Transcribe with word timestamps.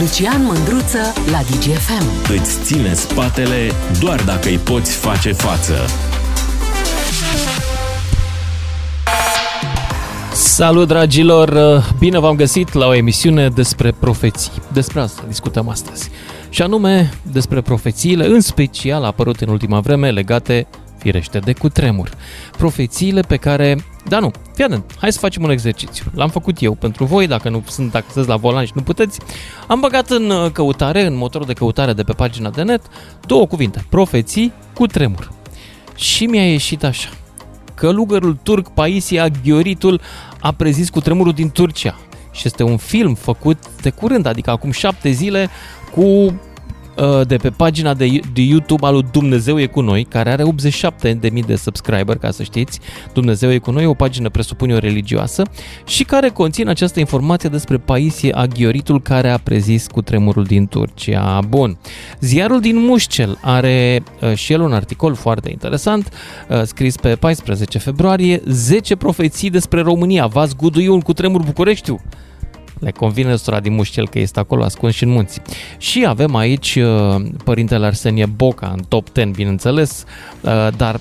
Lucian 0.00 0.44
Mândruță 0.44 0.98
la 1.30 1.38
DGFM. 1.38 2.32
Îți 2.32 2.62
ține 2.62 2.94
spatele 2.94 3.70
doar 4.00 4.22
dacă 4.22 4.48
îi 4.48 4.58
poți 4.58 4.96
face 4.96 5.32
față. 5.32 5.74
Salut 10.32 10.88
dragilor! 10.88 11.82
Bine 11.98 12.18
v-am 12.18 12.36
găsit 12.36 12.72
la 12.72 12.86
o 12.86 12.94
emisiune 12.94 13.48
despre 13.48 13.92
profeții. 13.92 14.52
Despre 14.72 15.00
asta 15.00 15.22
discutăm 15.28 15.68
astăzi. 15.68 16.10
Și 16.50 16.62
anume 16.62 17.10
despre 17.32 17.60
profețiile, 17.60 18.26
în 18.26 18.40
special 18.40 19.04
apărute 19.04 19.44
în 19.44 19.50
ultima 19.50 19.80
vreme, 19.80 20.10
legate 20.10 20.66
firește 20.98 21.38
de 21.38 21.52
cutremur. 21.52 22.10
Profețiile 22.56 23.20
pe 23.20 23.36
care... 23.36 23.76
Da, 24.08 24.18
nu, 24.18 24.30
fii 24.54 24.64
atent, 24.64 24.94
hai 24.98 25.12
să 25.12 25.18
facem 25.18 25.42
un 25.42 25.50
exercițiu. 25.50 26.04
L-am 26.14 26.28
făcut 26.28 26.62
eu 26.62 26.74
pentru 26.74 27.04
voi, 27.04 27.26
dacă 27.26 27.48
nu 27.48 27.62
sunt 27.68 27.94
acces 27.94 28.26
la 28.26 28.36
volan 28.36 28.64
și 28.64 28.72
nu 28.74 28.82
puteți. 28.82 29.20
Am 29.66 29.80
băgat 29.80 30.10
în 30.10 30.30
uh, 30.30 30.50
căutare, 30.50 31.06
în 31.06 31.16
motorul 31.16 31.46
de 31.46 31.52
căutare 31.52 31.92
de 31.92 32.02
pe 32.02 32.12
pagina 32.12 32.50
de 32.50 32.62
net, 32.62 32.82
două 33.26 33.46
cuvinte, 33.46 33.84
profeții 33.88 34.52
cu 34.74 34.86
tremur. 34.86 35.32
Și 35.94 36.26
mi-a 36.26 36.50
ieșit 36.50 36.84
așa. 36.84 37.08
Călugărul 37.74 38.38
turc 38.42 38.68
Paisia 38.68 39.28
Ghioritul 39.44 40.00
a 40.40 40.52
prezis 40.52 40.90
cu 40.90 41.00
tremurul 41.00 41.32
din 41.32 41.50
Turcia. 41.50 41.98
Și 42.32 42.42
este 42.44 42.62
un 42.62 42.76
film 42.76 43.14
făcut 43.14 43.58
de 43.82 43.90
curând, 43.90 44.26
adică 44.26 44.50
acum 44.50 44.70
șapte 44.70 45.10
zile, 45.10 45.48
cu 45.94 46.00
Uh, 46.02 46.32
de 47.26 47.36
pe 47.36 47.50
pagina 47.50 47.94
de, 47.94 48.20
de 48.32 48.42
YouTube 48.42 48.86
al 48.86 48.92
lui 48.92 49.06
Dumnezeu 49.12 49.60
e 49.60 49.66
cu 49.66 49.80
noi, 49.80 50.04
care 50.04 50.30
are 50.30 50.42
87 50.42 51.12
de 51.12 51.28
mii 51.32 51.42
de 51.42 51.56
subscriber, 51.56 52.16
ca 52.16 52.30
să 52.30 52.42
știți. 52.42 52.80
Dumnezeu 53.12 53.52
e 53.52 53.58
cu 53.58 53.70
noi, 53.70 53.86
o 53.86 53.94
pagină 53.94 54.28
presupune 54.28 54.74
o 54.74 54.78
religioasă 54.78 55.42
și 55.86 56.04
care 56.04 56.28
conține 56.28 56.70
această 56.70 57.00
informație 57.00 57.48
despre 57.48 57.76
Paisie 57.76 58.32
Aghioritul 58.32 59.02
care 59.02 59.28
a 59.28 59.38
prezis 59.38 59.86
cu 59.86 60.02
tremurul 60.02 60.44
din 60.44 60.66
Turcia. 60.66 61.40
Bun. 61.48 61.78
Ziarul 62.20 62.60
din 62.60 62.76
Mușcel 62.76 63.38
are 63.42 64.02
uh, 64.20 64.34
și 64.34 64.52
el 64.52 64.60
un 64.60 64.72
articol 64.72 65.14
foarte 65.14 65.50
interesant, 65.50 66.08
uh, 66.48 66.62
scris 66.62 66.96
pe 66.96 67.14
14 67.14 67.78
februarie, 67.78 68.42
10 68.46 68.96
profeții 68.96 69.50
despre 69.50 69.80
România. 69.80 70.26
V-ați 70.26 70.56
guduiul 70.56 71.00
cu 71.00 71.12
tremur 71.12 71.42
Bucureștiu? 71.42 72.00
Le 72.80 72.90
convine 72.90 73.36
sora 73.36 73.60
din 73.60 73.74
Mușcel 73.74 74.08
că 74.08 74.18
este 74.18 74.38
acolo 74.38 74.64
ascuns 74.64 74.94
și 74.94 75.04
în 75.04 75.10
munți. 75.10 75.40
Și 75.78 76.04
avem 76.06 76.34
aici 76.34 76.76
uh, 76.76 77.22
părintele 77.44 77.86
Arsenie 77.86 78.26
Boca 78.26 78.72
în 78.76 78.82
top 78.88 79.08
10, 79.14 79.30
bineînțeles, 79.34 80.04
uh, 80.40 80.68
dar 80.76 81.00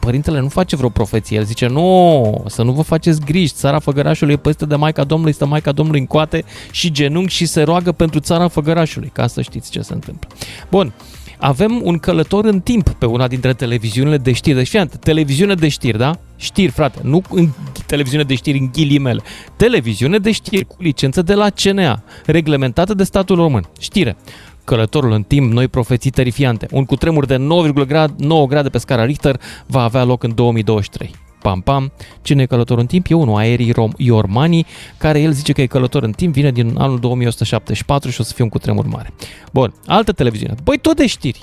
părintele 0.00 0.40
nu 0.40 0.48
face 0.48 0.76
vreo 0.76 0.88
profeție. 0.88 1.36
El 1.36 1.44
zice, 1.44 1.66
nu, 1.66 2.44
să 2.46 2.62
nu 2.62 2.72
vă 2.72 2.82
faceți 2.82 3.20
griji, 3.20 3.52
țara 3.52 3.78
Făgărașului 3.78 4.32
e 4.32 4.36
peste 4.36 4.66
de 4.66 4.76
Maica 4.76 5.04
Domnului, 5.04 5.32
stă 5.32 5.46
Maica 5.46 5.72
Domnului 5.72 6.00
în 6.00 6.06
coate 6.06 6.44
și 6.70 6.92
genunchi 6.92 7.34
și 7.34 7.46
se 7.46 7.62
roagă 7.62 7.92
pentru 7.92 8.20
țara 8.20 8.48
Făgărașului, 8.48 9.10
ca 9.12 9.26
să 9.26 9.42
știți 9.42 9.70
ce 9.70 9.80
se 9.80 9.92
întâmplă. 9.92 10.28
Bun, 10.70 10.92
avem 11.38 11.80
un 11.82 11.98
călător 11.98 12.44
în 12.44 12.60
timp 12.60 12.88
pe 12.88 13.06
una 13.06 13.28
dintre 13.28 13.52
televiziunile 13.52 14.18
de 14.18 14.32
știri. 14.32 14.56
Deci, 14.56 14.68
fiant, 14.68 14.96
televiziune 14.96 15.54
de 15.54 15.68
știri, 15.68 15.98
da? 15.98 16.18
Știri, 16.36 16.72
frate, 16.72 16.98
nu 17.02 17.22
în 17.30 17.48
televiziune 17.86 18.24
de 18.24 18.34
știri 18.34 18.58
în 18.58 18.68
ghilimele. 18.72 19.22
Televiziune 19.56 20.18
de 20.18 20.32
știri 20.32 20.64
cu 20.64 20.76
licență 20.78 21.22
de 21.22 21.34
la 21.34 21.50
CNA, 21.50 22.02
reglementată 22.26 22.94
de 22.94 23.04
statul 23.04 23.36
român. 23.36 23.68
Știre. 23.80 24.16
Călătorul 24.64 25.12
în 25.12 25.22
timp, 25.22 25.52
noi 25.52 25.68
profeții 25.68 26.10
terifiante. 26.10 26.66
Un 26.70 26.84
cutremur 26.84 27.26
de 27.26 27.36
9,9 27.36 28.48
grade 28.48 28.68
pe 28.68 28.78
scara 28.78 29.04
Richter 29.04 29.40
va 29.66 29.82
avea 29.82 30.04
loc 30.04 30.22
în 30.22 30.34
2023 30.34 31.25
pam 31.42 31.60
pam, 31.60 31.92
cine 32.22 32.42
e 32.42 32.46
călător 32.46 32.78
în 32.78 32.86
timp 32.86 33.06
e 33.08 33.14
unul, 33.14 33.36
Aerii 33.36 33.72
Rom 33.72 33.90
Iormani, 33.96 34.66
care 34.98 35.20
el 35.20 35.32
zice 35.32 35.52
că 35.52 35.60
e 35.60 35.66
călător 35.66 36.02
în 36.02 36.12
timp, 36.12 36.32
vine 36.32 36.50
din 36.50 36.66
anul 36.78 36.98
2174 36.98 38.10
și 38.10 38.20
o 38.20 38.24
să 38.24 38.32
fie 38.34 38.44
un 38.44 38.50
cutremur 38.50 38.86
mare. 38.86 39.12
Bun, 39.52 39.74
altă 39.86 40.12
televiziune. 40.12 40.54
Băi, 40.62 40.78
tot 40.78 40.96
de 40.96 41.06
știri. 41.06 41.40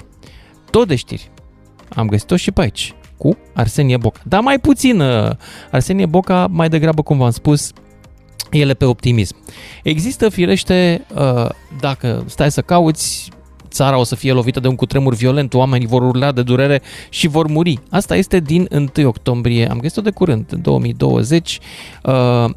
Tot 0.70 0.88
de 0.88 0.96
știri. 0.96 1.32
Am 1.90 2.08
găsit-o 2.08 2.36
și 2.36 2.52
pe 2.52 2.62
aici, 2.62 2.94
cu 3.18 3.38
Arsenie 3.54 3.98
Boca. 3.98 4.20
Dar 4.24 4.42
mai 4.42 4.60
puțin, 4.60 5.00
uh, 5.00 5.32
Arsenie 5.72 6.06
Boca, 6.06 6.48
mai 6.52 6.70
degrabă, 6.70 7.02
cum 7.02 7.18
v-am 7.18 7.32
spus, 7.32 7.72
ele 8.52 8.74
pe 8.74 8.86
optimism. 8.86 9.36
Există, 9.84 10.30
firește, 10.30 11.06
uh, 11.16 11.50
dacă 11.80 12.24
stai 12.28 12.52
să 12.52 12.62
cauți, 12.62 13.32
țara 13.74 13.98
o 13.98 14.04
să 14.04 14.16
fie 14.16 14.32
lovită 14.32 14.60
de 14.60 14.68
un 14.68 14.76
cutremur 14.76 15.14
violent, 15.14 15.54
oamenii 15.54 15.88
vor 15.88 16.02
urla 16.02 16.32
de 16.32 16.44
durere 16.44 16.82
și 17.10 17.28
vor 17.28 17.48
muri. 17.48 17.80
Asta 17.90 18.16
este 18.16 18.40
din 18.40 18.68
1 18.98 19.08
octombrie, 19.08 19.70
am 19.70 19.80
găsit-o 19.80 20.02
de 20.02 20.12
curând, 20.12 20.46
în 20.50 20.62
2020. 20.62 21.60
Uh, 22.04 22.50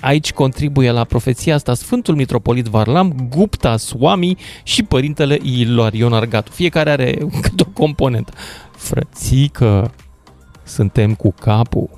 aici 0.00 0.32
contribuie 0.32 0.90
la 0.90 1.04
profeția 1.04 1.54
asta 1.54 1.74
Sfântul 1.74 2.14
Mitropolit 2.14 2.66
Varlam, 2.66 3.28
Gupta 3.36 3.76
Swami 3.76 4.36
și 4.62 4.82
părintele 4.82 5.38
Ilarion 5.42 6.12
Argatu. 6.12 6.50
Fiecare 6.50 6.90
are 6.90 7.18
câte 7.42 7.64
o 7.66 7.70
componentă. 7.72 8.32
Frățică, 8.76 9.92
suntem 10.62 11.14
cu 11.14 11.34
capul. 11.40 11.88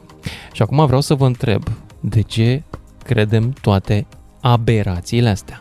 Și 0.52 0.62
acum 0.62 0.86
vreau 0.86 1.00
să 1.00 1.14
vă 1.14 1.26
întreb, 1.26 1.62
de 2.00 2.20
ce 2.20 2.62
credem 3.04 3.54
toate 3.60 4.06
aberațiile 4.40 5.28
astea? 5.28 5.60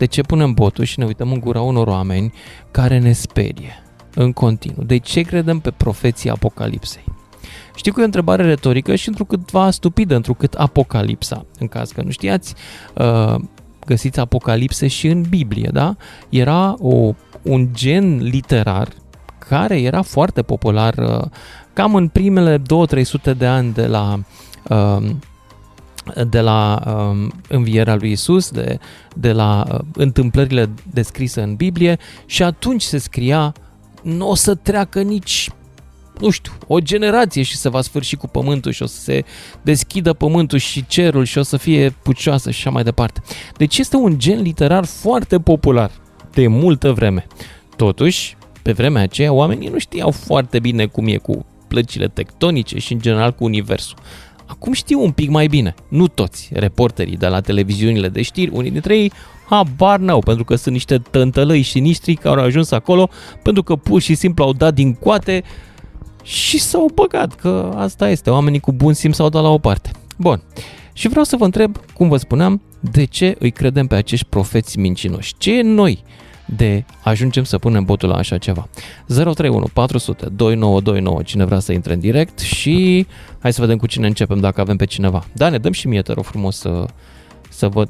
De 0.00 0.06
ce 0.06 0.22
punem 0.22 0.52
botul 0.52 0.84
și 0.84 0.98
ne 0.98 1.04
uităm 1.04 1.32
în 1.32 1.40
gura 1.40 1.60
unor 1.60 1.86
oameni 1.86 2.32
care 2.70 2.98
ne 2.98 3.12
sperie 3.12 3.82
în 4.14 4.32
continuu? 4.32 4.84
De 4.84 4.96
ce 4.96 5.20
credem 5.20 5.58
pe 5.58 5.70
profeții 5.70 6.30
Apocalipsei? 6.30 7.04
Știu 7.74 7.92
că 7.92 7.98
e 7.98 8.02
o 8.02 8.06
întrebare 8.06 8.44
retorică 8.44 8.94
și 8.94 9.10
va 9.50 9.70
stupidă, 9.70 10.14
întrucât 10.14 10.54
Apocalipsa, 10.54 11.46
în 11.58 11.68
caz 11.68 11.90
că 11.90 12.02
nu 12.02 12.10
știați, 12.10 12.54
uh, 12.94 13.34
găsiți 13.86 14.20
Apocalipse 14.20 14.86
și 14.86 15.06
în 15.06 15.24
Biblie, 15.28 15.68
da? 15.72 15.96
Era 16.28 16.74
o, 16.78 17.14
un 17.42 17.68
gen 17.72 18.22
literar 18.22 18.88
care 19.48 19.80
era 19.80 20.02
foarte 20.02 20.42
popular 20.42 20.94
uh, 20.94 21.24
cam 21.72 21.94
în 21.94 22.08
primele 22.08 22.58
2-300 22.58 23.36
de 23.36 23.46
ani 23.46 23.72
de 23.72 23.86
la 23.86 24.20
uh, 24.68 25.10
de 26.28 26.40
la 26.40 26.82
um, 26.86 27.32
învierea 27.48 27.94
lui 27.94 28.10
Isus, 28.10 28.50
de, 28.50 28.78
de 29.16 29.32
la 29.32 29.64
uh, 29.72 29.78
întâmplările 29.94 30.70
descrise 30.92 31.42
în 31.42 31.54
Biblie 31.54 31.98
și 32.26 32.42
atunci 32.42 32.82
se 32.82 32.98
scria 32.98 33.54
nu 34.02 34.28
o 34.28 34.34
să 34.34 34.54
treacă 34.54 35.02
nici 35.02 35.50
nu 36.20 36.30
știu, 36.30 36.52
o 36.66 36.78
generație 36.78 37.42
și 37.42 37.56
se 37.56 37.68
va 37.68 37.80
sfârși 37.80 38.16
cu 38.16 38.26
pământul 38.26 38.72
și 38.72 38.82
o 38.82 38.86
să 38.86 39.00
se 39.00 39.24
deschidă 39.62 40.12
pământul 40.12 40.58
și 40.58 40.86
cerul 40.86 41.24
și 41.24 41.38
o 41.38 41.42
să 41.42 41.56
fie 41.56 41.90
pucioasă 42.02 42.50
și 42.50 42.60
așa 42.60 42.70
mai 42.70 42.82
departe. 42.82 43.22
Deci 43.56 43.78
este 43.78 43.96
un 43.96 44.18
gen 44.18 44.42
literar 44.42 44.84
foarte 44.84 45.38
popular 45.38 45.90
de 46.32 46.46
multă 46.46 46.92
vreme. 46.92 47.26
Totuși, 47.76 48.36
pe 48.62 48.72
vremea 48.72 49.02
aceea, 49.02 49.32
oamenii 49.32 49.68
nu 49.68 49.78
știau 49.78 50.10
foarte 50.10 50.58
bine 50.58 50.86
cum 50.86 51.06
e 51.06 51.16
cu 51.16 51.46
plăcile 51.68 52.08
tectonice 52.08 52.78
și 52.78 52.92
în 52.92 53.00
general 53.00 53.32
cu 53.32 53.44
universul. 53.44 53.98
Acum 54.50 54.72
știu 54.72 55.02
un 55.02 55.10
pic 55.10 55.30
mai 55.30 55.46
bine. 55.46 55.74
Nu 55.88 56.08
toți 56.08 56.50
reporterii 56.52 57.16
de 57.16 57.26
la 57.26 57.40
televiziunile 57.40 58.08
de 58.08 58.22
știri, 58.22 58.50
unii 58.54 58.70
dintre 58.70 58.98
ei 58.98 59.12
habar 59.48 59.98
n-au, 59.98 60.18
pentru 60.18 60.44
că 60.44 60.54
sunt 60.54 60.74
niște 60.74 60.98
tântălăi 60.98 61.60
și 61.60 61.80
niștri 61.80 62.14
care 62.14 62.40
au 62.40 62.46
ajuns 62.46 62.70
acolo 62.70 63.08
pentru 63.42 63.62
că 63.62 63.76
pur 63.76 64.00
și 64.00 64.14
simplu 64.14 64.44
au 64.44 64.52
dat 64.52 64.74
din 64.74 64.94
coate 64.94 65.42
și 66.22 66.58
s-au 66.58 66.90
băgat, 66.94 67.34
că 67.34 67.72
asta 67.76 68.10
este, 68.10 68.30
oamenii 68.30 68.60
cu 68.60 68.72
bun 68.72 68.92
simț 68.92 69.14
s-au 69.14 69.28
dat 69.28 69.42
la 69.42 69.48
o 69.48 69.58
parte. 69.58 69.90
Bun, 70.16 70.42
și 70.92 71.08
vreau 71.08 71.24
să 71.24 71.36
vă 71.36 71.44
întreb, 71.44 71.76
cum 71.94 72.08
vă 72.08 72.16
spuneam, 72.16 72.62
de 72.80 73.04
ce 73.04 73.36
îi 73.38 73.50
credem 73.50 73.86
pe 73.86 73.94
acești 73.94 74.26
profeți 74.26 74.78
mincinoși? 74.78 75.34
Ce 75.38 75.58
e 75.58 75.62
noi 75.62 76.02
de 76.56 76.84
ajungem 77.02 77.44
să 77.44 77.58
punem 77.58 77.84
botul 77.84 78.08
la 78.08 78.14
așa 78.14 78.38
ceva. 78.38 78.68
031 79.06 79.66
400 79.72 80.26
2929, 80.26 81.22
cine 81.22 81.44
vrea 81.44 81.58
să 81.58 81.72
intre 81.72 81.92
în 81.92 82.00
direct 82.00 82.38
și 82.38 83.06
hai 83.38 83.52
să 83.52 83.60
vedem 83.60 83.76
cu 83.76 83.86
cine 83.86 84.06
începem 84.06 84.40
dacă 84.40 84.60
avem 84.60 84.76
pe 84.76 84.84
cineva. 84.84 85.24
Da, 85.32 85.48
ne 85.48 85.58
dăm 85.58 85.72
și 85.72 85.88
mie, 85.88 86.02
te 86.02 86.12
rog 86.12 86.24
frumos 86.24 86.56
să, 86.56 86.86
să 87.48 87.68
văd. 87.68 87.88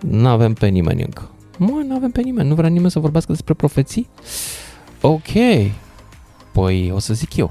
Nu 0.00 0.28
avem 0.28 0.52
pe 0.52 0.66
nimeni 0.66 1.02
încă. 1.02 1.30
Mă, 1.58 1.82
nu 1.86 1.94
avem 1.94 2.10
pe 2.10 2.20
nimeni, 2.20 2.48
nu 2.48 2.54
vrea 2.54 2.68
nimeni 2.68 2.90
să 2.90 2.98
vorbească 2.98 3.32
despre 3.32 3.54
profeții? 3.54 4.08
Ok, 5.00 5.30
păi 6.52 6.90
o 6.94 6.98
să 6.98 7.14
zic 7.14 7.36
eu. 7.36 7.50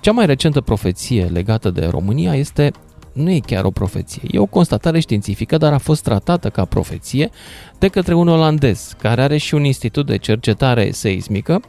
Cea 0.00 0.12
mai 0.12 0.26
recentă 0.26 0.60
profeție 0.60 1.24
legată 1.24 1.70
de 1.70 1.86
România 1.86 2.34
este 2.34 2.72
nu 3.12 3.30
e 3.30 3.38
chiar 3.38 3.64
o 3.64 3.70
profeție, 3.70 4.22
e 4.30 4.38
o 4.38 4.46
constatare 4.46 5.00
științifică, 5.00 5.56
dar 5.56 5.72
a 5.72 5.78
fost 5.78 6.02
tratată 6.02 6.48
ca 6.48 6.64
profeție 6.64 7.30
de 7.78 7.88
către 7.88 8.14
un 8.14 8.28
olandez, 8.28 8.94
care 8.98 9.22
are 9.22 9.36
și 9.36 9.54
un 9.54 9.64
institut 9.64 10.06
de 10.06 10.18
cercetare 10.18 10.90
seismică. 10.90 11.60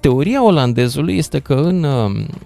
Teoria 0.00 0.44
olandezului 0.44 1.16
este 1.16 1.38
că, 1.38 1.54
în, 1.54 1.84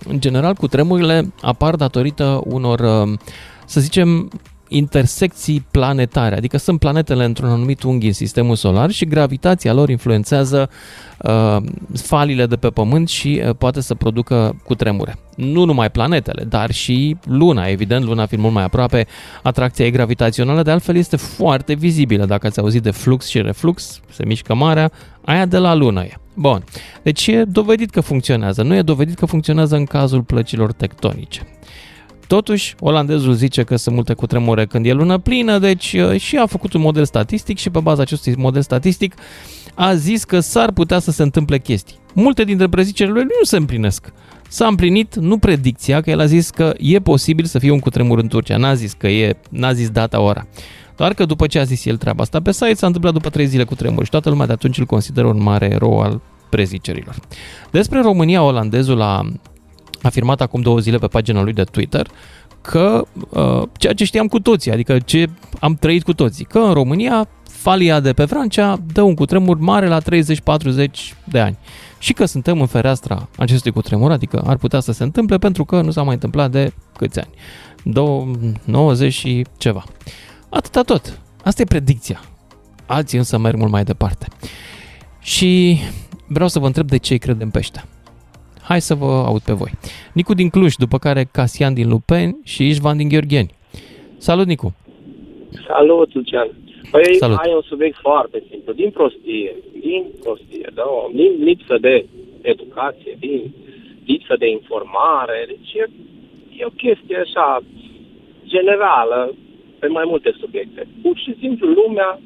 în 0.09 0.21
general, 0.21 0.55
cu 0.55 0.67
tremurile 0.67 1.33
apar 1.41 1.77
datorită 1.77 2.41
unor, 2.45 3.09
să 3.67 3.81
zicem, 3.81 4.31
intersecții 4.77 5.67
planetare, 5.71 6.37
adică 6.37 6.57
sunt 6.57 6.79
planetele 6.79 7.25
într-un 7.25 7.49
anumit 7.49 7.83
unghi 7.83 8.07
în 8.07 8.13
sistemul 8.13 8.57
solar 8.57 8.91
și 8.91 9.05
gravitația 9.05 9.73
lor 9.73 9.89
influențează 9.89 10.71
uh, 11.19 11.57
falile 11.95 12.47
de 12.47 12.57
pe 12.57 12.69
Pământ 12.69 13.09
și 13.09 13.43
uh, 13.45 13.55
poate 13.59 13.81
să 13.81 13.95
producă 13.95 14.57
cutremure. 14.65 15.17
Nu 15.37 15.65
numai 15.65 15.91
planetele, 15.91 16.45
dar 16.45 16.71
și 16.71 17.17
Luna, 17.25 17.67
evident, 17.67 18.05
Luna 18.05 18.27
fiind 18.27 18.43
mult 18.43 18.55
mai 18.55 18.65
aproape, 18.65 19.07
atracția 19.43 19.85
ei 19.85 19.91
gravitațională, 19.91 20.63
de 20.63 20.71
altfel 20.71 20.97
este 20.97 21.17
foarte 21.17 21.75
vizibilă. 21.75 22.25
Dacă 22.25 22.47
ați 22.47 22.61
auzit 22.61 22.83
de 22.83 22.91
flux 22.91 23.27
și 23.29 23.43
reflux, 23.43 24.01
se 24.11 24.25
mișcă 24.25 24.55
marea, 24.55 24.91
aia 25.25 25.47
de 25.47 25.59
la 25.59 25.75
Lună 25.75 26.03
e. 26.03 26.13
Bun, 26.35 26.65
deci 27.03 27.27
e 27.27 27.45
dovedit 27.45 27.91
că 27.91 28.01
funcționează, 28.01 28.63
nu 28.63 28.75
e 28.75 28.83
dovedit 28.83 29.19
că 29.19 29.27
funcționează 29.27 29.77
în 29.77 29.85
cazul 29.85 30.23
plăcilor 30.23 30.73
tectonice. 30.73 31.47
Totuși, 32.33 32.75
olandezul 32.81 33.33
zice 33.33 33.63
că 33.63 33.77
sunt 33.77 33.95
multe 33.95 34.15
cutremure 34.15 34.67
când 34.67 34.87
e 34.87 34.93
lună 34.93 35.19
plină, 35.19 35.59
deci 35.59 35.93
uh, 35.93 36.21
și 36.21 36.37
a 36.37 36.47
făcut 36.47 36.73
un 36.73 36.81
model 36.81 37.05
statistic 37.05 37.59
și 37.59 37.71
pe 37.71 37.81
baza 37.81 38.03
acestui 38.03 38.35
model 38.37 38.63
statistic 38.63 39.15
a 39.75 39.95
zis 39.95 40.25
că 40.25 40.41
s-ar 40.41 40.73
putea 40.73 40.99
să 40.99 41.11
se 41.11 41.23
întâmple 41.23 41.59
chestii. 41.59 41.97
Multe 42.15 42.45
dintre 42.45 42.69
prezicerile 42.69 43.15
lui 43.15 43.25
nu 43.39 43.45
se 43.45 43.57
împlinesc. 43.57 44.13
S-a 44.49 44.67
împlinit, 44.67 45.17
nu 45.17 45.39
predicția, 45.39 46.01
că 46.01 46.11
el 46.11 46.21
a 46.21 46.25
zis 46.25 46.51
că 46.51 46.75
e 46.79 46.99
posibil 46.99 47.45
să 47.45 47.59
fie 47.59 47.71
un 47.71 47.79
cutremur 47.79 48.19
în 48.19 48.29
Turcia. 48.29 48.57
N-a 48.57 48.75
zis 48.75 48.93
că 48.93 49.09
e, 49.09 49.37
n-a 49.51 49.73
zis 49.73 49.91
data, 49.91 50.21
ora. 50.21 50.47
Doar 50.97 51.15
că 51.15 51.25
după 51.25 51.47
ce 51.47 51.59
a 51.59 51.65
zis 51.65 51.85
el 51.85 51.97
treaba 51.97 52.23
asta 52.23 52.41
pe 52.41 52.53
site, 52.53 52.75
s-a 52.75 52.87
întâmplat 52.87 53.13
după 53.13 53.31
trei 53.31 53.47
zile 53.47 53.65
cu 53.65 53.75
tremur 53.75 54.05
și 54.05 54.11
toată 54.11 54.29
lumea 54.29 54.47
de 54.47 54.53
atunci 54.53 54.79
îl 54.79 54.85
consideră 54.85 55.27
un 55.27 55.43
mare 55.43 55.67
erou 55.67 56.01
al 56.01 56.21
prezicerilor. 56.49 57.15
Despre 57.71 58.01
România, 58.01 58.43
olandezul 58.43 59.01
a 59.01 59.33
afirmat 60.03 60.41
acum 60.41 60.61
două 60.61 60.79
zile 60.79 60.99
pe 60.99 61.07
pagina 61.07 61.43
lui 61.43 61.53
de 61.53 61.65
Twitter 61.65 62.07
că 62.61 63.05
uh, 63.31 63.63
ceea 63.77 63.93
ce 63.93 64.05
știam 64.05 64.27
cu 64.27 64.41
toții, 64.41 64.73
adică 64.73 64.99
ce 64.99 65.29
am 65.61 65.75
trăit 65.75 66.03
cu 66.03 66.13
toții, 66.13 66.45
că 66.45 66.59
în 66.59 66.73
România 66.73 67.29
falia 67.45 68.01
de 68.01 68.13
pe 68.13 68.25
Francia 68.25 68.79
dă 68.93 69.03
un 69.03 69.15
cutremur 69.15 69.59
mare 69.59 69.87
la 69.87 70.01
30-40 70.01 70.05
de 71.25 71.41
ani 71.41 71.59
și 71.99 72.13
că 72.13 72.25
suntem 72.25 72.61
în 72.61 72.67
fereastra 72.67 73.29
acestui 73.37 73.71
cutremur, 73.71 74.11
adică 74.11 74.43
ar 74.47 74.57
putea 74.57 74.81
să 74.81 74.93
se 74.93 75.03
întâmple 75.03 75.39
pentru 75.39 75.65
că 75.65 75.81
nu 75.81 75.91
s-a 75.91 76.03
mai 76.03 76.15
întâmplat 76.15 76.51
de 76.51 76.73
câți 76.97 77.21
ani? 77.21 77.31
90 78.65 79.13
și 79.13 79.47
ceva. 79.57 79.85
Atâta 80.49 80.83
tot. 80.83 81.21
Asta 81.45 81.63
e 81.63 81.65
predicția. 81.65 82.21
Alții 82.87 83.19
însă 83.19 83.39
merg 83.39 83.57
mult 83.59 83.71
mai 83.71 83.85
departe. 83.85 84.27
Și 85.21 85.79
vreau 86.27 86.49
să 86.49 86.59
vă 86.59 86.67
întreb 86.67 86.87
de 86.87 86.97
ce 86.97 87.13
îi 87.13 87.19
credem 87.19 87.51
pe 87.51 87.59
ăștia. 87.59 87.87
Hai 88.73 88.81
să 88.81 88.95
vă 88.95 89.13
aud 89.31 89.43
pe 89.49 89.53
voi. 89.63 89.73
Nicu 90.19 90.35
din 90.35 90.49
Cluj, 90.55 90.75
după 90.85 90.99
care 91.07 91.23
Casian 91.37 91.75
din 91.75 91.89
Lupeni 91.89 92.39
și 92.45 92.63
Ișvan 92.69 92.97
din 92.97 93.09
Gheorgheni. 93.09 93.55
Salut, 94.29 94.47
Nicu! 94.47 94.69
Salut, 95.67 96.15
Lucian! 96.15 96.49
Păi 96.91 97.15
Salut. 97.15 97.39
ai 97.39 97.53
un 97.55 97.63
subiect 97.73 97.97
foarte 98.09 98.43
simplu, 98.51 98.73
din 98.73 98.91
prostie, 98.91 99.55
din 99.81 100.03
prostie, 100.23 100.69
da? 100.75 100.83
din 101.15 101.33
lipsă 101.49 101.77
de 101.81 102.07
educație, 102.53 103.17
din 103.19 103.41
lipsă 104.07 104.35
de 104.39 104.49
informare, 104.51 105.39
deci 105.47 105.73
e, 105.83 105.85
e 106.59 106.71
o 106.73 106.79
chestie 106.83 107.17
așa 107.27 107.63
generală 108.47 109.35
pe 109.79 109.87
mai 109.87 110.05
multe 110.07 110.35
subiecte. 110.41 110.87
Pur 111.03 111.17
și 111.25 111.37
simplu 111.41 111.67
lumea 111.69 112.21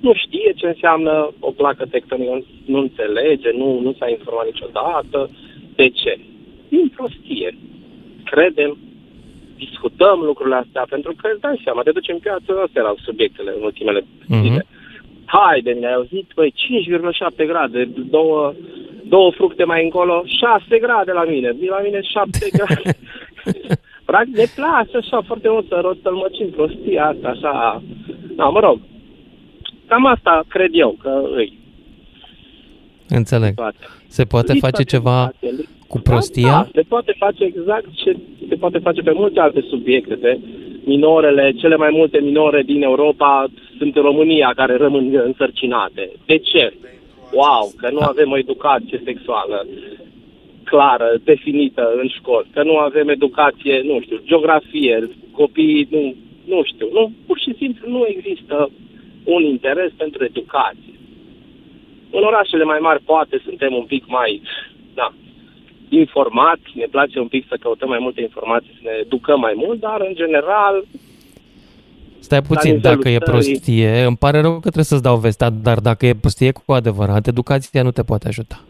nu 0.00 0.12
știe 0.14 0.52
ce 0.56 0.66
înseamnă 0.66 1.32
o 1.40 1.50
placă 1.50 1.84
tectonică, 1.90 2.44
nu 2.64 2.78
înțelege, 2.78 3.50
nu, 3.60 3.80
nu 3.80 3.92
s-a 3.98 4.08
informat 4.08 4.46
niciodată, 4.46 5.30
de 5.76 5.88
ce? 5.88 6.18
Din 6.68 6.88
prostie. 6.96 7.58
Credem, 8.24 8.78
discutăm 9.56 10.18
lucrurile 10.20 10.54
astea, 10.54 10.84
pentru 10.88 11.14
că 11.16 11.28
îți 11.32 11.40
dai 11.40 11.60
seama, 11.64 11.82
te 11.82 11.90
duci 11.90 12.08
în 12.08 12.18
piață, 12.18 12.50
astea 12.64 12.82
erau 12.82 12.96
subiectele 13.04 13.52
în 13.56 13.62
ultimele 13.62 14.00
mm-hmm. 14.00 14.42
zile. 14.42 14.66
Haide, 15.24 15.72
mi-ai 15.78 15.94
auzit, 15.94 16.26
păi 16.34 16.54
5,7 17.40 17.46
grade, 17.46 17.88
două, 17.94 18.54
două 19.04 19.30
fructe 19.30 19.64
mai 19.64 19.84
încolo, 19.84 20.22
6 20.26 20.78
grade 20.78 21.12
la 21.12 21.24
mine, 21.24 21.52
vin 21.52 21.68
la 21.68 21.80
mine 21.86 22.00
7 22.00 22.46
grade. 22.58 22.98
Practic, 24.04 24.36
ne 24.36 24.44
place 24.54 24.96
așa 24.96 25.20
foarte 25.26 25.48
mult 25.48 25.66
să 25.68 25.78
rostălmăcim 25.82 26.50
prostia 26.50 27.06
asta, 27.06 27.28
așa. 27.28 27.82
Da, 28.36 28.44
mă 28.44 28.60
rog, 28.60 28.78
cam 29.86 30.06
asta 30.06 30.44
cred 30.48 30.70
eu 30.72 30.96
că 31.02 31.22
îi. 31.36 31.58
Înțeleg. 33.08 33.54
Se 34.08 34.24
poate 34.24 34.52
Lipsa 34.52 34.66
face 34.66 34.82
ceva 34.82 35.32
cu 35.88 35.98
prostia? 35.98 36.48
Da, 36.48 36.68
se 36.74 36.80
poate 36.88 37.14
face 37.18 37.44
exact 37.44 37.86
ce 37.94 38.16
se 38.48 38.54
poate 38.54 38.78
face 38.78 39.00
pe 39.02 39.12
multe 39.12 39.40
alte 39.40 39.64
subiecte. 39.68 40.14
Pe 40.14 40.38
minorele, 40.84 41.52
cele 41.52 41.76
mai 41.76 41.90
multe 41.92 42.18
minore 42.18 42.62
din 42.62 42.82
Europa 42.82 43.46
sunt 43.78 43.96
în 43.96 44.02
România 44.02 44.52
care 44.56 44.76
rămân 44.76 45.20
însărcinate. 45.24 46.10
De 46.26 46.38
ce? 46.38 46.72
Wow, 47.32 47.72
că 47.76 47.88
nu 47.92 47.98
da. 47.98 48.06
avem 48.06 48.30
o 48.30 48.38
educație 48.38 49.00
sexuală 49.04 49.66
clară, 50.64 51.08
definită 51.24 51.92
în 52.02 52.08
școli, 52.08 52.46
că 52.52 52.62
nu 52.62 52.76
avem 52.76 53.08
educație, 53.08 53.82
nu 53.84 54.00
știu, 54.00 54.18
geografie, 54.24 55.10
copiii, 55.30 55.88
nu, 55.90 56.14
nu 56.44 56.62
știu, 56.64 56.88
nu, 56.92 57.12
pur 57.26 57.38
și 57.38 57.54
simplu 57.56 57.90
nu 57.90 58.04
există 58.08 58.70
un 59.24 59.42
interes 59.42 59.90
pentru 59.96 60.24
educație. 60.24 60.94
În 62.18 62.22
orașele 62.24 62.64
mai 62.64 62.78
mari 62.80 63.02
poate 63.02 63.40
suntem 63.44 63.72
un 63.74 63.84
pic 63.84 64.04
mai, 64.06 64.42
da, 64.94 65.12
informați, 65.88 66.68
ne 66.74 66.86
place 66.90 67.18
un 67.18 67.28
pic 67.28 67.44
să 67.48 67.56
căutăm 67.60 67.88
mai 67.88 67.98
multe 68.00 68.20
informații, 68.20 68.72
să 68.74 68.80
ne 68.82 68.90
educăm 69.00 69.40
mai 69.40 69.52
mult, 69.56 69.80
dar 69.80 70.00
în 70.08 70.14
general... 70.14 70.84
Stai 72.18 72.42
puțin, 72.42 72.80
dacă 72.80 73.08
e 73.08 73.18
prostie, 73.18 74.02
îmi 74.02 74.16
pare 74.16 74.40
rău 74.40 74.52
că 74.52 74.60
trebuie 74.60 74.84
să-ți 74.84 75.02
dau 75.02 75.16
vestea, 75.16 75.50
dar 75.50 75.78
dacă 75.78 76.06
e 76.06 76.14
prostie 76.14 76.52
cu 76.52 76.72
adevărat, 76.72 77.26
educația 77.26 77.82
nu 77.82 77.90
te 77.90 78.02
poate 78.02 78.28
ajuta. 78.28 78.64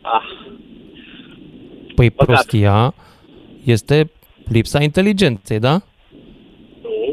Ah. 0.00 0.22
Păi 1.94 2.10
Păcat. 2.10 2.26
prostia 2.26 2.94
este 3.64 4.10
lipsa 4.48 4.82
inteligenței, 4.82 5.58
da? 5.58 5.80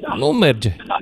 Da. 0.01 0.13
Nu 0.18 0.27
merge. 0.27 0.75
Da. 0.88 0.97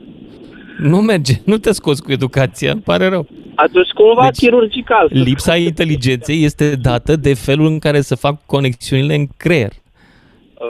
Nu 0.79 0.97
merge. 1.01 1.33
Nu 1.45 1.57
te 1.57 1.71
scoți 1.71 2.03
cu 2.03 2.11
educația, 2.11 2.71
îmi 2.71 2.81
pare 2.81 3.07
rău. 3.07 3.27
Atunci 3.57 3.89
cumva 3.89 4.23
deci, 4.23 4.37
chirurgical. 4.37 5.07
Lipsa 5.11 5.55
inteligenței 5.55 6.43
este 6.43 6.75
dată 6.75 7.15
de 7.15 7.33
felul 7.33 7.65
în 7.65 7.79
care 7.79 8.01
se 8.01 8.15
fac 8.15 8.45
conexiunile 8.45 9.15
în 9.15 9.27
creier. 9.37 9.71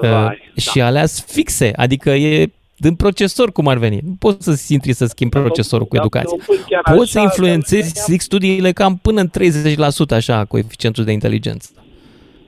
Vai, 0.01 0.09
uh, 0.09 0.09
da. 0.09 0.31
Și 0.71 0.81
alea 0.81 1.05
fixe, 1.25 1.71
adică 1.75 2.09
e 2.09 2.51
din 2.75 2.95
procesor 2.95 3.51
cum 3.51 3.67
ar 3.67 3.77
veni. 3.77 3.99
Nu 4.03 4.15
poți 4.19 4.43
să 4.43 4.73
intri 4.73 4.93
să 4.93 5.05
schimbi 5.05 5.39
procesorul 5.39 5.85
cu 5.85 5.95
educație. 5.95 6.37
Poți 6.95 7.11
să 7.11 7.19
influențezi, 7.19 8.03
zic 8.05 8.21
studiile, 8.21 8.71
cam 8.71 8.97
până 9.01 9.21
în 9.21 9.29
30% 9.29 10.15
așa 10.15 10.45
coeficientul 10.45 11.03
de 11.03 11.11
inteligență. 11.11 11.69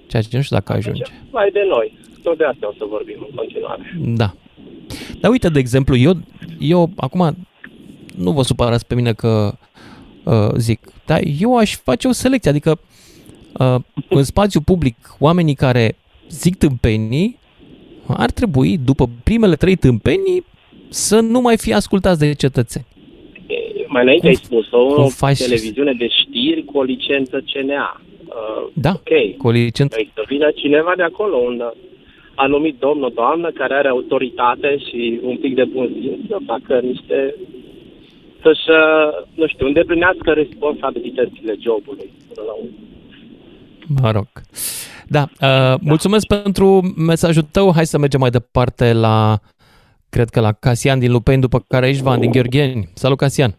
Ceea 0.07 0.21
ce 0.21 0.35
nu 0.37 0.41
știu 0.41 0.55
dacă 0.55 0.73
ajunge. 0.73 1.03
Mai 1.31 1.49
de 1.53 1.61
noi. 1.69 1.97
Tot 2.23 2.37
de 2.37 2.43
asta 2.43 2.67
o 2.67 2.73
să 2.77 2.85
vorbim 2.89 3.27
în 3.29 3.35
continuare. 3.35 3.99
Da. 3.99 4.33
Dar 5.19 5.31
uite, 5.31 5.49
de 5.49 5.59
exemplu, 5.59 5.95
eu, 5.95 6.13
eu 6.59 6.89
acum 6.95 7.35
nu 8.15 8.31
vă 8.31 8.41
supărați 8.43 8.87
pe 8.87 8.95
mine 8.95 9.13
că 9.13 9.27
uh, 9.27 9.58
zic, 10.57 10.79
dar 11.05 11.21
eu 11.39 11.57
aș 11.57 11.75
face 11.75 12.07
o 12.07 12.11
selecție, 12.11 12.49
adică 12.49 12.79
uh, 13.59 13.75
în 14.09 14.23
spațiu 14.23 14.61
public, 14.61 14.95
oamenii 15.19 15.55
care 15.55 15.95
zic 16.29 16.55
tâmpenii 16.55 17.37
ar 18.07 18.31
trebui, 18.31 18.77
după 18.77 19.09
primele 19.23 19.55
trei 19.55 19.75
tâmpenii, 19.75 20.45
să 20.89 21.19
nu 21.19 21.41
mai 21.41 21.57
fie 21.57 21.73
ascultați 21.73 22.19
de 22.19 22.33
cetățeni. 22.33 22.85
Mai 23.87 24.03
înainte 24.03 24.27
ai 24.27 24.35
spus, 24.35 24.71
o 24.71 25.07
faci... 25.07 25.37
televiziune 25.37 25.93
de 25.93 26.07
știri 26.07 26.63
cu 26.63 26.77
o 26.77 26.83
licență 26.83 27.43
CNA. 27.51 28.01
Uh, 28.25 28.69
da, 28.73 28.89
ok. 28.89 29.37
cu 29.37 29.47
o 29.47 29.51
licență. 29.51 29.95
Păi 29.95 30.11
să 30.13 30.23
vină 30.27 30.51
cineva 30.55 30.93
de 30.95 31.03
acolo, 31.03 31.35
un 31.37 31.63
anumit 32.35 32.75
domn, 32.79 33.03
o 33.03 33.09
doamnă 33.09 33.51
care 33.51 33.73
are 33.73 33.87
autoritate 33.87 34.77
și 34.89 35.19
un 35.23 35.37
pic 35.37 35.55
de 35.55 35.63
bun 35.63 35.89
simț 36.01 36.27
să 36.27 36.37
facă 36.45 36.79
niște 36.83 37.35
să-și, 38.41 38.67
nu 39.33 39.47
știu, 39.47 39.65
îndeplinească 39.65 40.31
responsabilitățile 40.31 41.55
jobului 41.59 42.09
până 42.27 42.47
la 42.47 42.53
urmă. 42.53 42.77
Mă 44.01 44.11
rog. 44.11 44.27
Da, 45.07 45.23
uh, 45.41 45.79
mulțumesc 45.81 46.27
da. 46.27 46.35
pentru 46.35 46.93
mesajul 47.07 47.43
tău. 47.51 47.71
Hai 47.73 47.85
să 47.85 47.97
mergem 47.97 48.19
mai 48.19 48.29
departe 48.29 48.93
la, 48.93 49.37
cred 50.09 50.29
că 50.29 50.39
la 50.39 50.51
Casian 50.51 50.99
din 50.99 51.11
Lupeni, 51.11 51.41
după 51.41 51.59
care 51.67 51.85
aici 51.85 51.99
Van 51.99 52.19
din 52.19 52.31
Gheorgheni. 52.31 52.89
Salut, 52.93 53.17
Casian! 53.17 53.53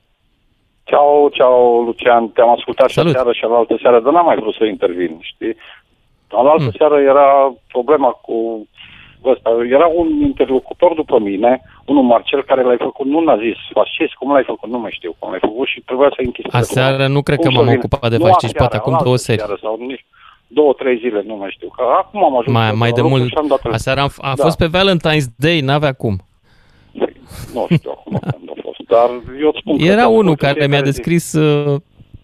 Ciao, 0.85 1.29
ciao, 1.29 1.83
Lucian. 1.83 2.29
Te-am 2.29 2.51
ascultat 2.51 2.91
Salut. 2.91 3.11
și 3.11 3.17
seară 3.17 3.33
și 3.33 3.45
altă 3.45 3.79
seară, 3.81 4.01
dar 4.01 4.13
n-am 4.13 4.25
mai 4.25 4.37
vrut 4.37 4.55
să 4.55 4.65
intervin, 4.65 5.19
știi? 5.21 5.57
altă 6.29 6.63
mm. 6.63 6.71
seară 6.71 7.01
era 7.01 7.55
problema 7.69 8.09
cu 8.09 8.69
ăsta. 9.25 9.50
Era 9.71 9.87
un 9.87 10.09
interlocutor 10.21 10.95
după 10.95 11.19
mine, 11.19 11.62
unul 11.85 12.03
Marcel, 12.03 12.43
care 12.43 12.62
l-ai 12.62 12.77
făcut, 12.81 13.07
nu 13.07 13.21
n-a 13.21 13.37
zis 13.37 13.57
fascist, 13.73 14.15
cum 14.15 14.33
l-ai 14.33 14.45
făcut, 14.47 14.69
nu 14.71 14.79
mai 14.79 14.91
știu 14.95 15.15
cum 15.19 15.31
l-ai 15.31 15.39
făcut 15.41 15.67
și 15.67 15.81
trebuia 15.81 16.09
să 16.09 16.23
închis. 16.25 16.45
Aseară 16.50 17.07
nu 17.07 17.23
cred 17.23 17.39
că 17.39 17.50
m-am 17.50 17.69
ocupat 17.69 18.11
de 18.11 18.17
fascist, 18.17 18.57
poate 18.57 18.77
acum 18.77 18.99
două 19.03 19.17
seri. 19.17 19.43
Sau 19.61 19.77
nici 19.87 20.05
două, 20.53 20.73
trei 20.73 20.99
zile, 20.99 21.23
nu 21.27 21.37
mai 21.37 21.50
știu. 21.50 21.69
Că 21.69 21.83
acum 21.99 22.25
am 22.25 22.37
ajuns 22.37 22.57
mai, 22.57 22.73
mai 22.73 22.91
de 22.91 23.03
mult. 23.03 23.37
A, 23.85 24.09
a 24.19 24.35
da. 24.37 24.43
fost 24.43 24.57
pe 24.57 24.71
Valentine's 24.77 25.29
Day, 25.37 25.61
n-avea 25.61 25.93
cum. 25.93 26.17
Nu 27.55 27.67
știu 27.71 27.91
acum 27.91 28.19
când 28.31 28.50
a 28.50 28.61
fost, 28.62 28.81
dar 28.89 29.11
eu 29.41 29.53
spun 29.61 29.77
că... 29.79 29.85
Era 29.85 30.09
unul 30.09 30.37
care 30.37 30.67
mi-a 30.67 30.83
descris 30.83 31.33
uh, 31.33 31.81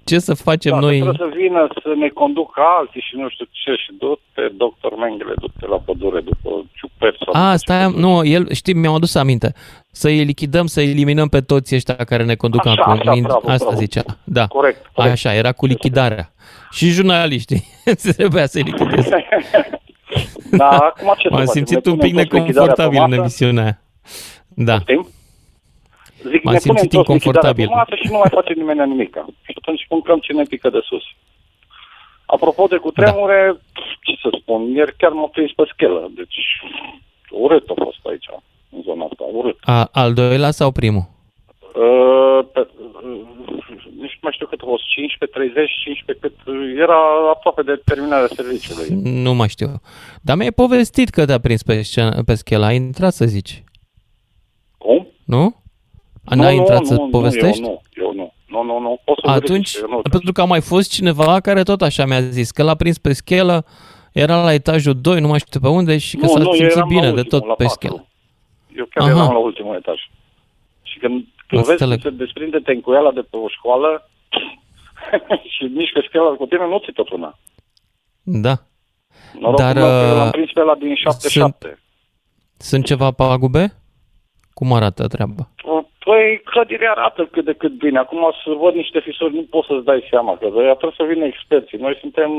ce 0.06 0.18
să 0.18 0.34
facem 0.34 0.72
da, 0.72 0.78
noi. 0.78 0.98
Trebuie 0.98 1.16
să 1.18 1.36
vină 1.36 1.68
să 1.82 1.92
ne 1.96 2.08
conducă 2.08 2.60
alții 2.78 3.00
și 3.00 3.16
nu 3.16 3.28
știu 3.28 3.46
ce 3.50 3.72
și 3.82 3.90
du-te, 3.98 4.42
doctor 4.56 4.96
Mengele, 4.96 5.32
du-te 5.40 5.66
la 5.66 5.76
pădure 5.76 6.20
după 6.20 6.64
ciuperci. 6.78 7.22
A, 7.32 7.56
stai, 7.56 7.92
nu, 7.96 8.24
el, 8.24 8.52
știi, 8.52 8.74
mi-am 8.74 8.94
adus 8.94 9.14
aminte. 9.14 9.52
Să-i 9.90 10.24
lichidăm, 10.24 10.66
să 10.66 10.80
eliminăm 10.80 11.28
pe 11.28 11.40
toți 11.40 11.74
ăștia 11.74 11.94
care 11.94 12.24
ne 12.24 12.34
conduc 12.34 12.66
așa, 12.66 12.82
acum. 12.82 12.92
Așa, 12.92 13.20
bravo, 13.22 13.48
Asta 13.48 13.64
bravo. 13.64 13.80
zicea, 13.80 14.02
da. 14.24 14.46
Corect, 14.46 14.90
corect. 14.92 15.12
Așa, 15.12 15.34
era 15.34 15.52
cu 15.52 15.66
lichidarea. 15.66 16.32
Și 16.70 16.88
jurnaliștii. 16.88 17.64
Se 18.04 18.12
trebuia 18.12 18.46
să-i 18.46 18.62
lichideze. 18.62 19.28
da, 20.62 20.68
acum 20.68 21.14
ce 21.18 21.28
M-am 21.28 21.44
să 21.44 21.50
simțit 21.52 21.74
facem? 21.76 21.92
un 21.92 21.98
pic 21.98 22.14
neconfortabil 22.14 23.02
în 23.06 23.12
emisiunea 23.12 23.62
aia. 23.62 23.80
Da. 24.48 24.78
Știm? 24.78 25.08
Zic, 26.32 26.42
M-am 26.44 26.52
ne 26.54 26.58
simțit 26.58 26.68
punem 26.68 26.88
toți 26.88 26.96
inconfortabil. 26.96 27.64
lichidarea 27.64 27.84
pe 27.84 27.94
masă 27.94 27.94
și 28.02 28.12
nu 28.12 28.18
mai 28.22 28.30
face 28.38 28.52
nimeni 28.60 28.90
nimic. 28.94 29.14
Și 29.46 29.54
atunci 29.60 29.86
mâncăm 29.94 30.18
ce 30.18 30.32
ne 30.32 30.42
pică 30.52 30.68
de 30.76 30.80
sus. 30.88 31.04
Apropo 32.26 32.66
de 32.66 32.76
cutremure, 32.76 33.40
da. 33.52 33.80
ce 34.06 34.12
să 34.22 34.28
spun, 34.40 34.60
ieri 34.76 34.96
chiar 35.00 35.12
m-a 35.12 35.28
prins 35.34 35.52
pe 35.52 35.64
schelă. 35.72 36.10
Deci 36.14 36.38
urât 37.30 37.68
a 37.68 37.74
fost 37.84 38.00
aici, 38.10 38.28
în 38.74 38.80
zona 38.82 39.04
asta, 39.10 39.24
urât. 39.32 39.56
A, 39.60 39.88
al 39.92 40.12
doilea 40.14 40.50
sau 40.50 40.70
primul? 40.80 41.04
Uh, 41.84 42.40
pe, 42.52 42.60
uh, 42.60 43.20
nici 44.02 44.16
nu 44.18 44.24
mai 44.26 44.32
știu 44.32 44.46
cât 44.46 44.60
a 44.60 44.64
fost, 44.66 44.82
15, 44.88 45.38
30, 45.38 45.70
15, 45.84 46.26
cât 46.26 46.36
era 46.86 46.98
aproape 47.34 47.62
de 47.62 47.80
terminarea 47.84 48.26
serviciului. 48.26 48.88
Nu 49.22 49.34
mai 49.34 49.48
știu. 49.48 49.68
Dar 50.22 50.36
mi-ai 50.36 50.52
povestit 50.52 51.08
că 51.08 51.24
te-a 51.26 51.40
prins 51.40 51.62
pe, 51.62 51.82
scenă, 51.82 52.22
pe 52.26 52.34
schelă. 52.34 52.64
Ai 52.64 52.76
intrat 52.76 53.12
să 53.12 53.24
zici. 53.24 53.62
Cum? 54.78 55.06
Nu? 55.24 55.64
Nu, 56.34 56.42
N-ai 56.42 56.54
nu, 56.54 56.60
intrat 56.60 56.80
nu, 56.80 56.86
să 56.86 56.94
nu, 56.94 57.08
povestești? 57.08 57.62
Eu 57.62 57.68
nu, 57.68 57.80
eu 57.94 58.12
nu. 58.14 58.32
Nu, 58.48 58.62
nu, 58.62 58.78
nu. 58.80 59.00
Poți 59.04 59.20
să 59.24 59.30
Atunci, 59.30 59.48
verifici, 59.50 59.76
eu 59.80 59.88
nu. 59.88 60.02
pentru 60.10 60.32
că 60.32 60.40
a 60.40 60.44
mai 60.44 60.60
fost 60.60 60.90
cineva 60.92 61.40
care 61.40 61.62
tot 61.62 61.82
așa 61.82 62.04
mi-a 62.06 62.20
zis 62.20 62.50
că 62.50 62.62
l-a 62.62 62.74
prins 62.74 62.98
pe 62.98 63.12
schelă, 63.12 63.64
era 64.12 64.42
la 64.42 64.52
etajul 64.52 65.00
2, 65.00 65.20
nu 65.20 65.28
mai 65.28 65.38
știu 65.38 65.60
pe 65.60 65.68
unde, 65.68 65.98
și 65.98 66.16
că 66.16 66.24
Nu, 66.26 66.32
s-a 66.32 66.38
nu, 66.38 66.52
simțit 66.52 66.70
eram 66.76 66.78
la 66.80 66.86
bine 66.86 67.00
de 67.00 67.06
ultimul, 67.20 67.30
tot 67.40 67.46
la 67.48 67.54
pe 67.54 67.64
patru. 67.64 67.78
schelă. 67.80 68.06
Eu 68.76 68.86
chiar 68.90 69.08
Aha. 69.08 69.16
eram 69.16 69.32
la 69.32 69.38
ultimul 69.38 69.74
etaj. 69.74 69.98
Și 70.82 70.98
când, 70.98 71.24
când 71.46 71.60
vezi 71.64 71.70
Înțeleg. 71.70 72.02
că 72.02 72.08
se 72.08 72.14
desprinde 72.14 72.58
tencuiala 72.58 73.10
de 73.12 73.20
pe 73.30 73.36
o 73.36 73.48
școală 73.48 74.08
și 75.54 75.62
mișcă 75.64 76.00
scala 76.08 76.30
cu 76.30 76.46
tine, 76.46 76.66
nu 76.68 76.78
ți 76.78 76.92
tot 76.92 77.08
una. 77.10 77.38
Da. 78.22 78.54
Noroc 79.40 79.58
Dar, 79.58 79.74
Dar, 79.74 79.82
că 79.82 80.10
uh, 80.10 80.16
l-am 80.16 80.30
prins 80.30 80.50
pe 80.52 80.60
ăla 80.60 80.74
din 80.74 80.94
7-7. 81.74 81.78
Sunt 82.56 82.84
ceva 82.84 83.10
pagube? 83.10 83.72
Cum 84.54 84.72
arată 84.72 85.06
treaba? 85.06 85.48
Păi, 86.08 86.40
clădirea 86.52 86.90
arată 86.96 87.20
cât 87.34 87.44
de 87.44 87.52
cât 87.62 87.72
bine. 87.84 87.98
Acum 87.98 88.22
să 88.44 88.50
văd 88.62 88.74
niște 88.74 89.00
fisuri, 89.00 89.34
nu 89.34 89.42
poți 89.54 89.66
să-ți 89.70 89.84
dai 89.84 90.06
seama, 90.10 90.32
că 90.36 90.46
de 90.54 90.60
aia 90.60 90.74
trebuie 90.80 91.00
să 91.00 91.10
vină 91.12 91.24
experții. 91.24 91.78
Noi 91.78 91.96
suntem 92.00 92.30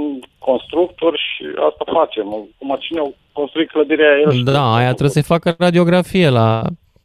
constructori 0.49 1.19
și 1.27 1.43
asta 1.69 1.83
facem. 1.99 2.27
Acum 2.33 2.71
cine 2.79 2.99
a 2.99 3.07
construit 3.39 3.69
clădirea 3.71 4.17
el 4.23 4.31
știe. 4.31 4.51
Da, 4.53 4.75
aia 4.75 4.87
trebuie 4.97 5.17
să-i 5.17 5.31
facă 5.33 5.55
radiografie 5.57 6.29
la 6.29 6.61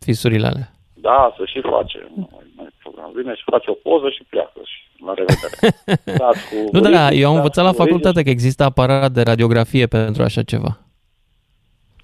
fisurile 0.07 0.47
alea. 0.47 0.69
Da, 0.95 1.35
să 1.37 1.42
și 1.52 1.61
face. 1.75 1.99
Nu 2.16 2.28
mai 2.57 2.66
e 2.69 2.75
problemă. 2.83 3.11
Vine 3.14 3.35
și 3.35 3.42
face 3.54 3.71
o 3.71 3.76
poză 3.87 4.09
și 4.16 4.23
pleacă 4.33 4.61
și 4.73 4.78
la 5.07 5.12
revedere. 5.21 5.57
Dați 6.23 6.42
cu 6.49 6.57
Nu, 6.73 6.81
da, 6.81 6.88
rigid, 7.09 7.23
eu 7.23 7.28
am 7.28 7.35
dați 7.35 7.37
învățat 7.37 7.64
la 7.64 7.71
cu 7.71 7.76
rigid. 7.76 7.87
facultate 7.88 8.23
că 8.23 8.31
există 8.31 8.62
aparat 8.64 9.11
de 9.16 9.23
radiografie 9.23 9.87
pentru 9.87 10.23
așa 10.23 10.42
ceva. 10.42 10.73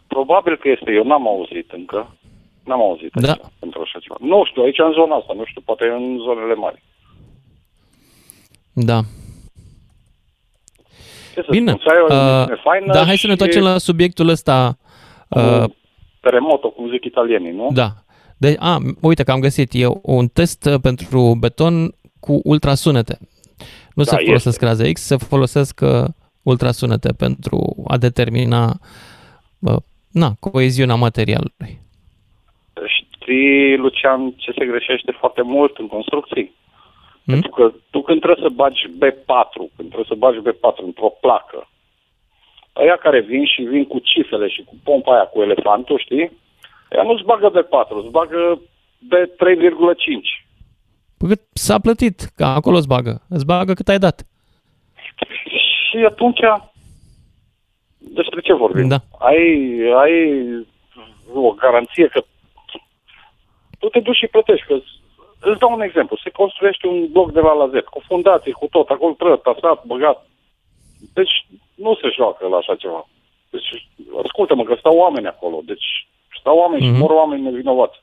Probabil 0.07 0.55
că 0.57 0.69
este. 0.69 0.93
Eu 0.93 1.05
n-am 1.05 1.27
auzit 1.29 1.71
încă. 1.73 2.01
N-am 2.69 2.81
auzit 2.81 3.11
Da. 3.15 3.33
așa, 3.33 3.51
pentru 3.59 3.81
așa 3.85 3.99
ceva. 3.99 4.17
Nu 4.21 4.45
știu, 4.49 4.63
aici 4.63 4.79
în 4.79 4.93
zona 4.93 5.15
asta, 5.17 5.33
nu 5.37 5.45
știu, 5.45 5.61
poate 5.65 5.85
în 5.85 6.19
zonele 6.27 6.55
mari. 6.55 6.83
Da. 8.73 8.99
Ce 11.35 11.41
să 11.41 11.51
Bine. 11.51 11.71
spun, 11.71 11.83
să 11.85 11.91
ai 11.95 12.01
o 12.03 12.07
Uh, 12.15 12.35
emisiune 12.37 12.61
faină 12.63 12.93
da, 12.93 13.05
hai 13.05 13.05
să 13.05 13.11
ne 13.11 13.17
și 13.17 13.27
întoarcem 13.31 13.63
la 13.63 13.79
subiectul 13.79 14.29
ăsta. 14.29 14.79
Uh, 15.29 15.63
cu 15.65 15.75
Teremoto, 16.21 16.71
cum 16.71 16.91
zic 16.91 17.05
italienii, 17.05 17.53
nu? 17.53 17.69
Da. 17.73 17.89
De, 18.37 18.57
a, 18.59 18.79
uite 19.01 19.23
că 19.23 19.31
am 19.33 19.41
găsit 19.41 19.71
eu 19.73 20.01
un 20.03 20.29
test 20.29 20.65
uh, 20.65 20.81
pentru 20.83 21.35
beton 21.41 21.95
cu 22.21 22.41
ultrasunete. 22.45 23.19
Nu 23.95 24.03
Da, 24.05 24.11
se 24.17 24.23
folosesc 24.25 24.63
raze 24.63 24.93
X, 24.93 25.01
se 25.01 25.17
folosesc 25.17 25.81
uh, 25.83 26.05
ultrasunete 26.43 27.13
pentru 27.13 27.85
a 27.87 27.97
determina 27.97 28.81
uh, 29.59 29.77
na, 30.11 30.33
coeziunea 30.41 30.95
materialului. 30.95 31.81
Știi, 33.29 33.77
Lucian, 33.77 34.31
ce 34.37 34.53
se 34.59 34.67
greșește 34.67 35.13
foarte 35.19 35.43
mult 35.43 35.77
în 35.77 35.87
construcții? 35.87 36.55
Hmm? 37.25 37.33
Pentru 37.33 37.51
că 37.51 37.73
tu 37.91 38.03
când 38.03 38.21
trebuie 38.21 38.45
să 38.49 38.55
bagi 38.55 38.87
B4, 39.01 39.55
când 39.77 39.89
trebuie 39.93 40.13
să 40.13 40.15
bagi 40.15 40.39
B4 40.47 40.77
într-o 40.77 41.09
placă, 41.21 41.69
aia 42.73 42.97
care 42.97 43.21
vin 43.21 43.45
și 43.45 43.63
vin 43.63 43.85
cu 43.87 43.99
cifele 43.99 44.49
și 44.49 44.63
cu 44.63 44.75
pompa 44.85 45.13
aia 45.15 45.25
cu 45.25 45.43
elefantul, 45.43 45.99
știi? 45.99 46.31
Ea 46.91 47.03
nu-ți 47.03 47.25
bagă 47.25 47.51
B4, 47.51 47.89
îți 47.89 48.11
bagă 48.11 48.61
B3,5. 49.11 49.27
Păi 51.19 51.29
cât 51.29 51.41
s-a 51.53 51.79
plătit, 51.79 52.21
că 52.37 52.45
acolo 52.45 52.77
îți 52.77 52.89
bagă. 52.89 53.23
Îți 53.29 53.47
bagă 53.47 53.73
cât 53.73 53.89
ai 53.89 53.99
dat. 53.99 54.27
Și 55.89 55.97
atunci, 55.97 56.41
despre 57.99 58.41
ce 58.41 58.53
vorbim? 58.53 58.89
Da. 58.89 58.99
Ai, 59.19 59.43
ai 60.03 60.45
o 61.33 61.51
garanție 61.51 62.07
că 62.07 62.25
tu 63.79 63.89
te 63.89 64.01
duci 64.01 64.17
și 64.17 64.27
plătești. 64.27 64.67
Că 64.67 64.75
îți 65.41 65.59
dau 65.59 65.73
un 65.73 65.81
exemplu. 65.81 66.17
Se 66.23 66.31
construiește 66.31 66.87
un 66.87 67.07
bloc 67.13 67.33
de 67.33 67.41
la 67.41 67.53
la 67.53 67.69
Z, 67.69 67.85
cu 67.85 68.01
fundații, 68.07 68.53
cu 68.53 68.67
tot, 68.71 68.89
acolo 68.89 69.13
trebuie 69.13 69.37
tasat, 69.37 69.85
băgat. 69.85 70.27
Deci 71.15 71.47
nu 71.75 71.95
se 71.95 72.09
joacă 72.17 72.47
la 72.49 72.57
așa 72.57 72.75
ceva. 72.75 73.09
Deci, 73.51 73.87
ascultă-mă, 74.25 74.63
că 74.65 74.75
stau 74.79 74.97
oameni 74.97 75.27
acolo. 75.27 75.61
Deci 75.65 76.09
stau 76.41 76.57
oameni 76.59 76.85
Mhm. 76.87 76.95
și 76.95 77.01
mor 77.01 77.11
oameni 77.11 77.43
nevinovați. 77.43 77.99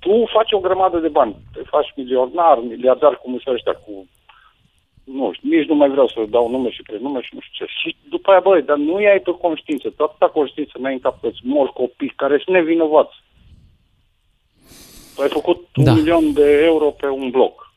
Tu 0.00 0.24
faci 0.32 0.52
o 0.52 0.58
grămadă 0.58 0.98
de 0.98 1.08
bani. 1.08 1.34
Te 1.52 1.60
faci 1.62 1.92
milionar, 1.96 2.58
miliardar, 2.58 3.16
cum 3.18 3.38
se 3.44 3.50
ăștia, 3.50 3.72
cu 3.72 4.06
nu 5.04 5.32
știu, 5.32 5.48
nici 5.58 5.68
nu 5.68 5.74
mai 5.74 5.88
vreau 5.90 6.08
să 6.08 6.24
dau 6.28 6.50
nume 6.50 6.70
și 6.70 6.82
prenume 6.82 7.20
și 7.20 7.34
nu 7.34 7.40
știu 7.40 7.66
ce. 7.66 7.72
Și 7.78 7.96
după 8.08 8.30
aia, 8.30 8.40
băi, 8.40 8.62
dar 8.62 8.76
nu 8.76 8.94
ai 8.94 9.20
pe 9.20 9.30
conștiință. 9.40 9.90
Tu 9.90 10.02
atâta 10.02 10.28
conștiință 10.28 10.78
n-ai 10.78 10.92
în 10.92 10.98
cap 11.00 11.20
că 11.20 11.26
îți 11.26 11.40
mor 11.42 11.68
copii 11.72 12.08
care 12.16 12.38
sunt 12.44 12.56
nevinovați. 12.56 13.14
Tu 15.18 15.24
ai 15.24 15.30
făcut 15.30 15.66
Da. 15.74 15.90
un 15.90 15.96
milion 15.96 16.32
de 16.32 16.62
euro 16.64 16.84
pe 16.90 17.06
un 17.06 17.30
bloc. 17.30 17.72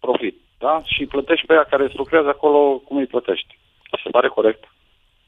Profit. 0.00 0.36
Da? 0.58 0.82
Și 0.84 1.06
plătești 1.06 1.46
pe 1.46 1.52
aia 1.52 1.66
care 1.70 1.84
îți 1.84 1.96
lucrează 1.96 2.28
acolo, 2.28 2.78
cum 2.78 2.96
îi 2.96 3.06
plătești. 3.06 3.58
Se 4.04 4.10
pare 4.10 4.28
corect? 4.28 4.64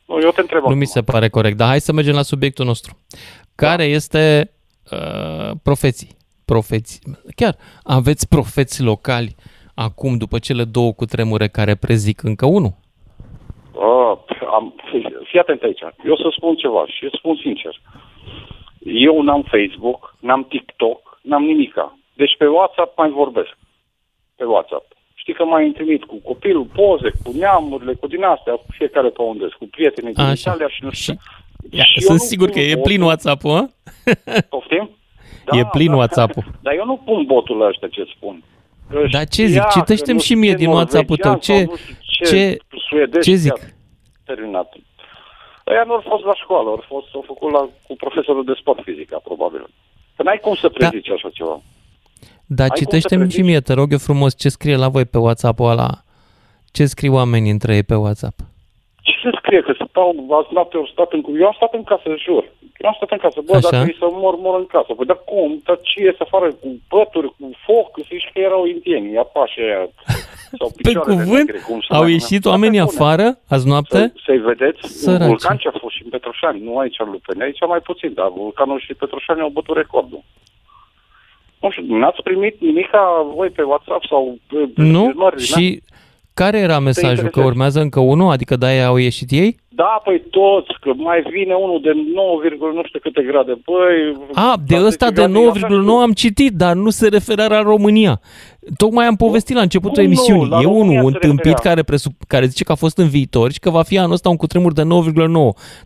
Nu, 0.06 0.20
eu 0.20 0.30
te 0.30 0.40
întreb 0.40 0.60
Nu 0.60 0.66
acum. 0.66 0.78
mi 0.78 0.86
se 0.86 1.02
pare 1.02 1.28
corect, 1.28 1.56
dar 1.56 1.68
hai 1.68 1.80
să 1.80 1.92
mergem 1.92 2.14
la 2.14 2.22
subiectul 2.22 2.64
nostru. 2.64 2.98
Care 3.54 3.84
este 3.84 4.50
uh, 4.92 5.50
profeții? 5.62 6.16
Profeții. 6.44 7.00
Chiar 7.36 7.56
aveți 7.82 8.28
profeți 8.28 8.82
locali 8.82 9.34
acum, 9.74 10.16
după 10.16 10.38
cele 10.38 10.64
două 10.64 10.92
cutremure 10.92 11.48
care 11.48 11.74
prezic 11.74 12.22
încă 12.22 12.46
unul? 12.46 12.74
Uh, 13.72 14.18
am, 14.56 14.74
fii 15.30 15.38
atent 15.40 15.62
aici. 15.62 15.80
Eu 16.04 16.16
să 16.16 16.28
spun 16.36 16.54
ceva 16.54 16.86
și 16.86 17.08
spun 17.12 17.36
sincer. 17.42 17.80
Eu 18.84 19.22
n-am 19.22 19.42
Facebook, 19.42 20.16
n-am 20.20 20.44
TikTok, 20.44 21.00
n-am 21.28 21.42
nimica. 21.44 21.98
Deci 22.20 22.34
pe 22.38 22.46
WhatsApp 22.46 22.98
mai 22.98 23.10
vorbesc. 23.10 23.52
Pe 24.36 24.44
WhatsApp. 24.44 24.86
Știi 25.14 25.34
că 25.34 25.44
mai 25.44 25.66
întâlnit 25.66 26.04
cu 26.04 26.16
copilul, 26.24 26.64
poze, 26.64 27.10
cu 27.24 27.30
neamurile, 27.32 27.92
cu 27.94 28.06
din 28.06 28.22
astea, 28.22 28.52
cu 28.52 28.66
fiecare 28.68 29.08
pe 29.08 29.22
unde 29.22 29.44
cu 29.58 29.66
prietenii 29.70 30.12
din 30.14 30.24
Așa. 30.24 30.32
Italia 30.50 30.68
și 30.68 30.84
nu 30.84 30.90
știu. 30.90 31.12
Și- 31.14 31.20
ce. 31.70 31.76
Ia, 31.76 31.84
Și 31.84 31.98
eu 32.00 32.06
sunt 32.06 32.18
nu 32.20 32.24
sigur 32.24 32.46
pun 32.48 32.54
că 32.54 32.60
e 32.60 32.74
botul- 32.74 32.82
plin 32.82 33.00
WhatsApp-ul, 33.02 33.50
a? 33.50 33.64
Poftim? 34.54 34.90
E 35.52 35.64
plin 35.72 35.92
WhatsApp-ul. 35.92 36.44
Dar 36.62 36.74
eu 36.74 36.84
nu 36.84 36.96
pun 36.96 37.24
botul 37.24 37.56
la 37.58 37.66
ăștia 37.66 37.88
ce 37.88 38.04
spun. 38.16 38.42
Că 38.90 38.98
Dar 39.10 39.24
ce 39.26 39.42
știa 39.46 39.46
zic? 39.46 39.60
că 39.62 39.68
Citește-mi 39.78 40.16
nu 40.16 40.18
și 40.22 40.24
știu 40.26 40.38
mie 40.38 40.50
ce 40.50 40.56
din 40.56 40.68
WhatsApp-ul 40.68 41.16
tău. 41.16 41.30
norvegian 41.30 41.58
Ce- 41.58 41.64
sau 41.64 41.74
nu 41.74 42.00
știu 42.00 42.24
ce- 42.26 42.58
suedez, 42.88 43.22
ce 43.24 43.34
zic? 43.34 43.52
chiar 43.52 43.72
Terminat. 44.24 44.68
Ăia 45.66 45.82
nu 45.86 45.92
au 45.92 46.02
fost 46.08 46.24
la 46.24 46.34
școală, 46.34 46.68
au 46.68 46.84
fost, 46.86 47.06
au 47.14 47.24
făcut 47.26 47.52
la, 47.52 47.68
cu 47.86 47.94
profesorul 47.96 48.44
de 48.44 48.52
sport 48.60 48.82
fizică, 48.84 49.20
probabil. 49.24 49.66
Că 50.16 50.22
n-ai 50.22 50.38
cum 50.42 50.54
să 50.54 50.70
Da. 50.78 50.88
prezici 50.88 51.10
așa 51.10 51.28
ceva. 51.32 51.60
Dar 52.46 52.66
cum 52.68 52.76
să 52.76 52.82
citește-mi 52.82 53.22
și 53.22 53.26
prezici? 53.28 53.44
mie, 53.46 53.60
te 53.60 53.72
rog 53.72 53.92
eu 53.92 53.98
frumos, 53.98 54.38
ce 54.38 54.48
scrie 54.48 54.76
la 54.76 54.88
voi 54.88 55.04
pe 55.04 55.18
WhatsApp-ul 55.18 55.70
ăla. 55.70 55.90
Ce 56.72 56.86
scriu 56.86 57.14
oamenii 57.14 57.50
între 57.50 57.74
ei 57.74 57.82
pe 57.82 57.94
WhatsApp? 57.94 58.36
Ce 59.02 59.12
se 59.22 59.30
scrie? 59.38 59.60
Că 59.62 59.72
stau, 59.88 60.08
azi 60.38 60.48
noapte 60.52 60.76
au 60.76 60.86
stat 60.86 61.12
în... 61.12 61.20
Eu 61.40 61.46
am 61.46 61.52
stat 61.56 61.72
în 61.74 61.84
casă, 61.84 62.02
jur. 62.24 62.44
Eu 62.82 62.88
am 62.88 62.94
stat 62.96 63.10
în 63.10 63.18
casă. 63.18 63.40
Bă, 63.46 63.56
Așa? 63.56 63.70
dacă 63.70 63.84
îi 63.84 63.96
să 63.98 64.06
mor, 64.10 64.34
mor 64.36 64.58
în 64.58 64.66
casă. 64.66 64.90
Păi, 64.94 65.06
dar 65.06 65.20
cum? 65.30 65.60
Dar 65.64 65.78
ce 65.88 66.00
ies 66.02 66.18
afară 66.18 66.48
cu 66.52 66.68
pături, 66.88 67.28
cu 67.38 67.50
foc? 67.66 67.90
Zici 68.10 68.30
că 68.32 68.38
erau 68.48 68.64
indieni, 68.64 69.18
apași 69.18 69.60
aia. 69.60 69.88
Sau 70.58 70.68
Pe 70.68 70.74
picioarele 70.82 71.22
cuvânt? 71.22 71.46
negre, 71.46 71.58
cum 71.68 71.80
se 71.80 71.94
Au 71.94 72.02
mai 72.02 72.12
ieșit 72.12 72.44
numea. 72.44 72.50
oamenii 72.58 72.78
Asta 72.80 72.92
e 72.92 72.96
bune. 72.98 73.10
afară 73.10 73.38
azi 73.48 73.66
noapte? 73.68 73.98
Să, 73.98 74.12
să-i 74.24 74.38
vedeți, 74.38 74.80
Săraci. 75.02 75.20
un 75.20 75.26
vulcan 75.26 75.56
ce 75.56 75.68
a 75.68 75.78
fost 75.78 75.94
și 75.96 76.02
în 76.04 76.10
Petroșani, 76.10 76.64
nu 76.64 76.78
aici 76.78 76.96
în 76.98 77.10
Lupeni, 77.10 77.42
aici 77.42 77.58
mai 77.68 77.80
puțin, 77.80 78.12
dar 78.14 78.28
vulcanul 78.36 78.80
și 78.80 78.94
Petroșani 78.94 79.40
au 79.40 79.48
bătut 79.48 79.76
recordul. 79.76 80.22
Nu 81.60 81.70
știu, 81.70 81.96
n-ați 81.96 82.22
primit 82.22 82.60
nimic 82.60 82.90
ca 82.90 83.26
voi 83.34 83.48
pe 83.50 83.62
WhatsApp 83.62 84.04
sau... 84.06 84.38
Nu, 84.74 85.14
și 85.36 85.82
care 86.34 86.58
era 86.58 86.78
mesajul? 86.78 87.28
Că 87.28 87.40
urmează 87.40 87.80
încă 87.80 88.00
unul? 88.00 88.30
Adică 88.30 88.56
de 88.56 88.66
au 88.66 88.96
ieșit 88.96 89.30
ei? 89.30 89.56
Da, 89.68 90.00
păi 90.04 90.22
toți, 90.30 90.78
că 90.80 90.92
mai 90.96 91.22
vine 91.30 91.54
unul 91.54 91.80
de 91.80 91.92
9, 92.14 92.40
nu 92.74 92.82
știu 92.84 92.98
câte 92.98 93.22
grade. 93.22 93.52
Păi, 93.64 94.26
A, 94.34 94.56
de 94.66 94.84
ăsta 94.84 95.10
de 95.10 95.24
9,9 95.24 95.30
am 96.02 96.12
citit, 96.12 96.52
dar 96.52 96.74
nu 96.74 96.90
se 96.90 97.08
referea 97.08 97.46
la 97.46 97.62
România. 97.62 98.20
Tocmai 98.76 99.06
am 99.06 99.16
povestit 99.16 99.56
la 99.56 99.62
începutul 99.62 100.02
nu, 100.02 100.08
emisiunii. 100.08 100.48
Nu, 100.48 100.60
e 100.60 100.66
unul 100.66 101.06
întâmpit 101.06 101.58
care, 101.58 101.82
presup, 101.82 102.12
care 102.26 102.46
zice 102.46 102.64
că 102.64 102.72
a 102.72 102.74
fost 102.74 102.98
în 102.98 103.08
viitor 103.08 103.52
și 103.52 103.58
că 103.58 103.70
va 103.70 103.82
fi 103.82 103.98
anul 103.98 104.12
ăsta 104.12 104.28
un 104.28 104.36
cutremur 104.36 104.72
de 104.72 104.82
9,9. 104.82 104.88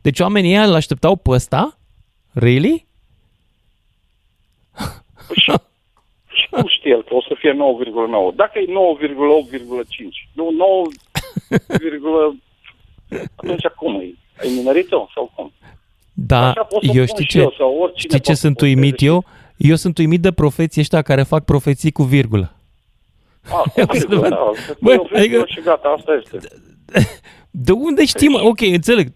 Deci 0.03 0.21
oamenii 0.21 0.51
ăia 0.51 0.65
îl 0.65 0.75
așteptau 0.75 1.17
pe 1.17 1.31
ăsta? 1.31 1.79
Really? 2.33 2.87
Și, 5.33 5.41
și 5.41 5.53
cum 6.61 6.69
știe 6.69 6.91
el 6.91 7.03
că 7.03 7.15
o 7.15 7.23
să 7.23 7.35
fie 7.39 7.53
9,9? 7.53 8.35
Dacă 8.35 8.59
e 8.59 8.65
9,8,5, 8.65 8.71
nu 10.33 10.51
9, 10.51 10.87
atunci 13.37 13.67
cum 13.77 13.95
e? 13.95 14.15
Ai 14.41 14.55
nimerit-o 14.55 15.09
sau 15.15 15.33
cum? 15.35 15.53
Da, 16.13 16.53
eu 16.81 17.07
știu 17.07 17.25
ce, 17.25 17.39
eu, 17.39 17.55
sau 17.59 17.93
știi 17.95 18.21
ce 18.21 18.35
sunt 18.35 18.61
uimit 18.61 19.03
eu? 19.03 19.25
Eu 19.57 19.75
sunt 19.75 19.99
uimit 19.99 20.21
de 20.21 20.33
profeții 20.33 20.81
ăștia 20.81 21.03
care 21.03 21.23
fac 21.23 21.45
profeții 21.45 21.91
cu 21.91 22.03
virgulă. 22.03 22.53
Ah, 23.43 23.85
cu 23.87 23.97
virgulă, 23.97 24.29
da. 24.29 24.51
Bă, 24.81 25.03
adică... 25.13 25.45
și 25.47 25.61
gata, 25.61 25.95
asta 25.97 26.21
este. 26.23 26.49
De 27.51 27.73
unde 27.73 28.05
știm? 28.05 28.33
Deci... 28.33 28.41
Ok, 28.43 28.61
înțeleg. 28.61 29.13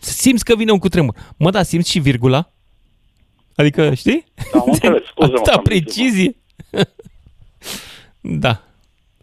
Simți 0.00 0.44
că 0.44 0.54
vine 0.54 0.72
un 0.72 0.78
cutremur. 0.78 1.14
Mă, 1.36 1.50
da, 1.50 1.62
simți 1.62 1.90
și 1.90 1.98
virgula? 1.98 2.50
Adică, 3.60 3.94
știi? 3.94 4.24
Da, 4.52 4.62
înțeles, 4.66 5.02
Atâta 5.16 5.58
precizie. 5.58 6.36
da. 8.44 8.60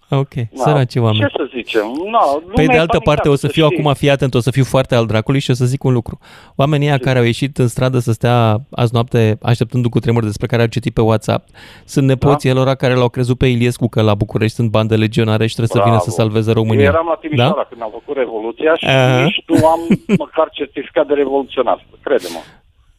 Ok, 0.09 0.33
da. 0.33 0.63
săraci 0.63 0.95
oameni. 0.95 1.19
Ce 1.19 1.33
să 1.37 1.49
zicem? 1.55 1.85
No, 2.11 2.51
Pe 2.53 2.65
de 2.65 2.77
altă 2.77 2.99
parte, 2.99 3.29
o 3.29 3.35
să 3.35 3.47
fiu 3.47 3.65
acum, 3.65 3.93
fii 3.93 4.09
atent, 4.09 4.33
o 4.33 4.39
să 4.39 4.51
fiu 4.51 4.63
foarte 4.63 4.95
al 4.95 5.05
dracului 5.05 5.39
și 5.39 5.51
o 5.51 5.53
să 5.53 5.65
zic 5.65 5.83
un 5.83 5.93
lucru. 5.93 6.19
Oamenii 6.55 6.87
ăia 6.87 6.97
care 6.97 7.19
au 7.19 7.23
ieșit 7.25 7.57
în 7.57 7.67
stradă 7.67 7.99
să 7.99 8.11
stea 8.11 8.57
azi 8.71 8.93
noapte 8.93 9.37
așteptându 9.41 9.89
cu 9.89 9.99
tremur 9.99 10.23
despre 10.23 10.47
care 10.47 10.61
au 10.61 10.67
citit 10.67 10.93
pe 10.93 11.01
WhatsApp, 11.01 11.47
sunt 11.85 12.07
nepoții 12.07 12.49
da? 12.49 12.55
elora 12.55 12.75
care 12.75 12.93
l-au 12.93 13.09
crezut 13.09 13.37
pe 13.37 13.47
Iliescu 13.47 13.87
că 13.87 14.01
la 14.01 14.15
București 14.15 14.55
sunt 14.55 14.69
bande 14.69 14.95
legionare 14.95 15.47
și 15.47 15.55
trebuie 15.55 15.81
Bravo. 15.81 15.97
să 15.97 16.03
vină 16.03 16.11
să 16.15 16.21
salveze 16.21 16.51
România. 16.51 16.83
Eu 16.83 16.89
eram 16.89 17.05
la 17.07 17.15
Timișoara 17.21 17.53
da? 17.55 17.67
când 17.69 17.81
am 17.81 17.89
făcut 17.91 18.15
Revoluția 18.17 18.75
și 18.75 18.85
uh-huh. 18.85 19.23
nici 19.23 19.43
nu 19.47 19.67
am 19.67 19.79
măcar 20.23 20.49
certificat 20.51 21.07
de 21.07 21.13
revoluționar, 21.13 21.85
crede-mă. 22.01 22.39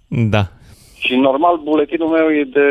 Da, 0.08 0.48
și 0.98 1.14
normal, 1.14 1.56
buletinul 1.56 2.08
meu 2.08 2.28
e 2.30 2.44
de 2.44 2.68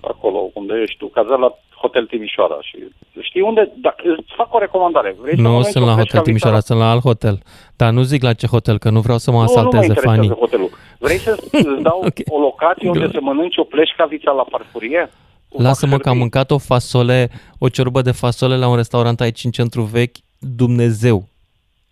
acolo, 0.00 0.50
unde 0.54 0.74
ești 0.82 0.96
tu, 0.96 1.06
cazat 1.06 1.38
la 1.38 1.58
Hotel 1.84 2.06
Timișoara. 2.06 2.58
Și 2.60 2.76
știi 3.20 3.40
unde? 3.40 3.72
Da, 3.76 3.94
îți 4.02 4.34
fac 4.36 4.54
o 4.54 4.58
recomandare. 4.58 5.16
Vrei 5.20 5.34
nu 5.36 5.62
sunt 5.62 5.84
la 5.84 5.94
Hotel 5.94 6.20
Timișoara, 6.20 6.60
sunt 6.60 6.78
la 6.78 6.90
alt 6.90 7.02
hotel. 7.02 7.38
Dar 7.76 7.92
nu 7.92 8.02
zic 8.02 8.22
la 8.22 8.32
ce 8.32 8.46
hotel, 8.46 8.78
că 8.78 8.90
nu 8.90 9.00
vreau 9.00 9.18
să 9.18 9.30
mă 9.30 9.42
asalteze 9.42 9.94
fanii. 9.94 10.28
Nu 10.28 10.34
hotelul. 10.34 10.70
Vrei 10.98 11.18
să 11.18 11.30
îți 11.52 11.82
dau 11.82 11.98
okay. 11.98 12.24
o 12.28 12.38
locație 12.38 12.88
unde 12.88 13.08
să 13.12 13.18
mănânci 13.20 13.56
o 13.56 13.64
pleșcavița 13.64 14.30
la 14.30 14.44
farfurie? 14.50 15.10
Lasă-mă 15.48 15.98
că 15.98 16.08
am 16.08 16.16
mâncat 16.16 16.50
o 16.50 16.58
fasole, 16.58 17.30
o 17.58 17.68
ciorbă 17.68 18.02
de 18.02 18.12
fasole 18.12 18.56
la 18.56 18.68
un 18.68 18.76
restaurant 18.76 19.20
aici 19.20 19.44
în 19.44 19.50
centru 19.50 19.82
vechi, 19.82 20.16
Dumnezeu. 20.38 21.24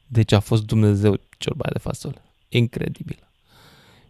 Deci 0.06 0.32
a 0.32 0.40
fost 0.40 0.66
Dumnezeu 0.66 1.14
ciorba 1.38 1.64
de 1.72 1.78
fasole. 1.78 2.22
Incredibil 2.48 3.16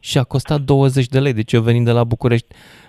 și 0.02 0.18
a 0.18 0.24
costat 0.24 0.60
20 0.60 1.06
de 1.06 1.18
lei. 1.18 1.32
Deci 1.32 1.52
eu 1.52 1.60
venind 1.60 1.84
de 1.84 1.90
la 1.90 2.04
București, 2.04 2.46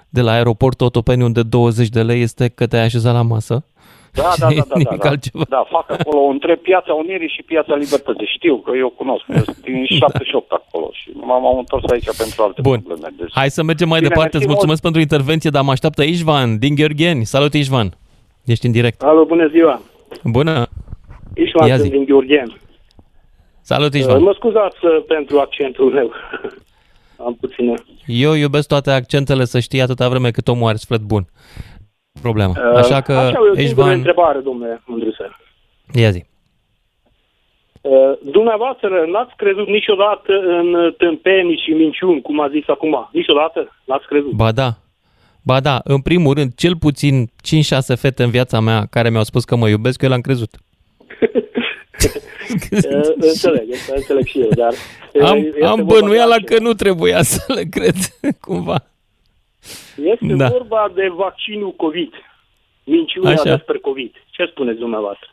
de 0.09 0.21
la 0.21 0.31
aeroportul 0.31 0.85
Otopeni, 0.85 1.23
unde 1.23 1.43
20 1.43 1.87
de 1.87 2.03
lei 2.03 2.21
este 2.21 2.47
că 2.47 2.67
te-ai 2.67 2.83
așezat 2.83 3.13
la 3.13 3.21
masă. 3.21 3.65
Da, 4.13 4.33
da, 4.39 4.47
da, 4.47 4.63
da, 4.67 4.95
da, 5.03 5.15
da. 5.33 5.43
da, 5.49 5.65
fac 5.69 5.91
acolo 5.99 6.21
între 6.25 6.55
Piața 6.55 6.93
Unirii 6.93 7.33
și 7.35 7.41
Piața 7.41 7.75
Libertății. 7.75 8.33
Știu 8.37 8.55
că 8.57 8.71
eu 8.77 8.89
cunosc, 8.89 9.25
din 9.61 9.85
78 9.85 10.51
acolo 10.51 10.89
și 10.91 11.11
m-am 11.13 11.57
întors 11.57 11.83
aici 11.91 12.17
pentru 12.17 12.43
alte 12.43 12.61
Bun. 12.61 12.79
probleme. 12.79 13.15
Deci... 13.17 13.31
Hai 13.33 13.49
să 13.49 13.63
mergem 13.63 13.87
mai 13.87 13.99
Bine, 13.99 14.09
departe. 14.09 14.37
Îți 14.37 14.47
mulțumesc 14.47 14.81
mult. 14.81 14.93
pentru 14.93 15.01
intervenție, 15.01 15.49
dar 15.49 15.63
mă 15.63 15.71
așteaptă 15.71 16.03
Ișvan 16.03 16.57
din 16.59 16.75
Gheorgheni. 16.75 17.25
Salut, 17.25 17.53
Ișvan. 17.53 17.89
Ești 18.45 18.65
în 18.65 18.71
direct. 18.71 19.03
Alo, 19.03 19.25
bună 19.25 19.47
ziua. 19.47 19.81
Bună. 20.23 20.67
Ișvan 21.35 21.89
din 21.89 22.03
Gheorgheni. 22.05 22.57
Salut, 23.61 23.93
Ișvan. 23.93 24.21
Mă 24.21 24.33
scuzați 24.35 24.85
uh, 24.85 25.03
pentru 25.07 25.39
accentul 25.39 25.91
meu. 25.91 26.11
am 27.17 27.37
puține. 27.39 27.73
Eu 28.05 28.33
iubesc 28.33 28.67
toate 28.67 28.91
accentele, 28.91 29.45
să 29.45 29.59
știi, 29.59 29.81
atâta 29.81 30.09
vreme 30.09 30.31
cât 30.31 30.47
omul 30.47 30.67
are 30.67 30.77
suflet 30.77 31.01
bun. 31.01 31.25
Problema. 32.21 32.53
Uh, 32.57 32.77
Așa 32.77 33.01
că 33.01 33.13
Așa, 33.13 33.39
ești 33.55 33.73
van... 33.73 33.89
întrebare, 33.89 34.39
domnule 34.39 34.81
Mândrusă. 34.85 35.37
Ia 35.93 36.09
zi. 36.09 36.23
Uh, 37.81 37.91
dumneavoastră 38.31 39.05
n-ați 39.07 39.33
crezut 39.35 39.67
niciodată 39.67 40.33
în 40.33 40.93
tâmpenii 40.97 41.61
și 41.65 41.71
minciuni, 41.71 42.21
cum 42.21 42.39
a 42.39 42.49
zis 42.49 42.67
acum? 42.67 43.09
Niciodată? 43.11 43.75
N-ați 43.85 44.07
crezut? 44.07 44.31
Ba 44.31 44.51
da. 44.51 44.69
Ba 45.45 45.59
da, 45.59 45.81
în 45.83 46.01
primul 46.01 46.33
rând, 46.33 46.53
cel 46.55 46.77
puțin 46.77 47.25
5-6 47.25 47.99
fete 47.99 48.23
în 48.23 48.29
viața 48.29 48.59
mea 48.59 48.85
care 48.89 49.09
mi-au 49.09 49.23
spus 49.23 49.43
că 49.43 49.55
mă 49.55 49.69
iubesc, 49.69 50.01
eu 50.01 50.09
le-am 50.09 50.21
crezut. 50.21 50.49
înțeleg, 53.15 53.67
înțeleg 53.95 54.25
și 54.25 54.39
eu, 54.39 54.49
dar... 54.49 54.73
Am, 55.21 55.45
am 55.65 55.85
bănuiala 55.85 56.35
că 56.45 56.59
nu 56.59 56.73
trebuia 56.73 57.21
să 57.33 57.53
le 57.53 57.63
cred, 57.63 57.95
cumva. 58.39 58.83
Este 60.03 60.33
da. 60.33 60.47
vorba 60.47 60.91
de 60.95 61.07
vaccinul 61.15 61.71
COVID. 61.71 62.13
Minciunea 62.83 63.31
Așa. 63.31 63.55
despre 63.55 63.77
COVID. 63.77 64.11
Ce 64.29 64.45
spuneți 64.45 64.79
dumneavoastră? 64.79 65.27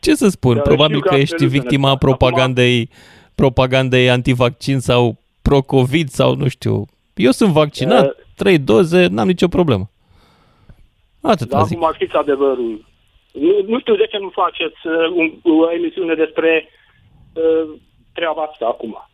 Ce 0.00 0.14
să 0.14 0.28
spun? 0.28 0.54
Dar 0.54 0.62
Probabil 0.62 1.00
că, 1.00 1.08
că 1.08 1.14
ești 1.14 1.46
victima 1.46 1.96
propagandei, 1.96 2.90
propagandei 3.34 4.10
antivaccin 4.10 4.78
sau 4.78 5.16
pro-COVID 5.42 6.08
sau 6.08 6.34
nu 6.34 6.48
știu. 6.48 6.84
Eu 7.14 7.30
sunt 7.30 7.52
vaccinat, 7.52 8.04
uh, 8.06 8.12
trei 8.34 8.58
doze, 8.58 9.06
n-am 9.06 9.26
nicio 9.26 9.48
problemă. 9.48 9.90
Atât 11.20 11.48
da, 11.48 11.62
zic. 11.62 11.76
Acum 11.76 11.92
știți 11.94 12.14
adevărul. 12.14 12.84
Nu, 13.40 13.62
nu 13.66 13.78
știu 13.78 13.96
de 13.96 14.06
ce 14.06 14.18
nu 14.18 14.28
faceți 14.28 14.86
uh, 14.86 14.92
un, 15.14 15.52
o 15.52 15.72
emisiune 15.72 16.14
despre 16.14 16.68
uh, 17.32 17.78
treaba 18.12 18.42
asta 18.42 18.66
acum. 18.66 19.08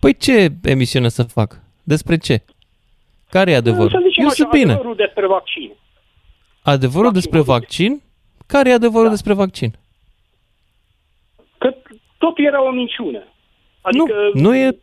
Păi 0.00 0.16
ce 0.16 0.48
emisiune 0.62 1.08
să 1.08 1.22
fac? 1.22 1.60
Despre 1.82 2.16
ce? 2.16 2.44
Care 3.30 3.50
e 3.50 3.56
adevărul? 3.56 3.90
Să 3.90 4.20
Eu 4.22 4.28
sunt 4.28 4.50
bine. 4.50 4.72
Adevărul 4.72 4.96
despre 4.96 5.26
vaccin. 5.26 5.72
Adevărul 6.62 7.02
vaccin 7.02 7.20
despre 7.20 7.40
vaccin? 7.40 8.02
Care 8.46 8.70
e 8.70 8.72
adevărul 8.72 9.04
da. 9.04 9.10
despre 9.10 9.32
vaccin? 9.32 9.74
Că 11.58 11.74
tot 12.18 12.38
era 12.38 12.62
o 12.62 12.70
minciună. 12.70 13.24
Adică... 13.80 14.14
Nu, 14.32 14.40
nu 14.40 14.56
e... 14.56 14.78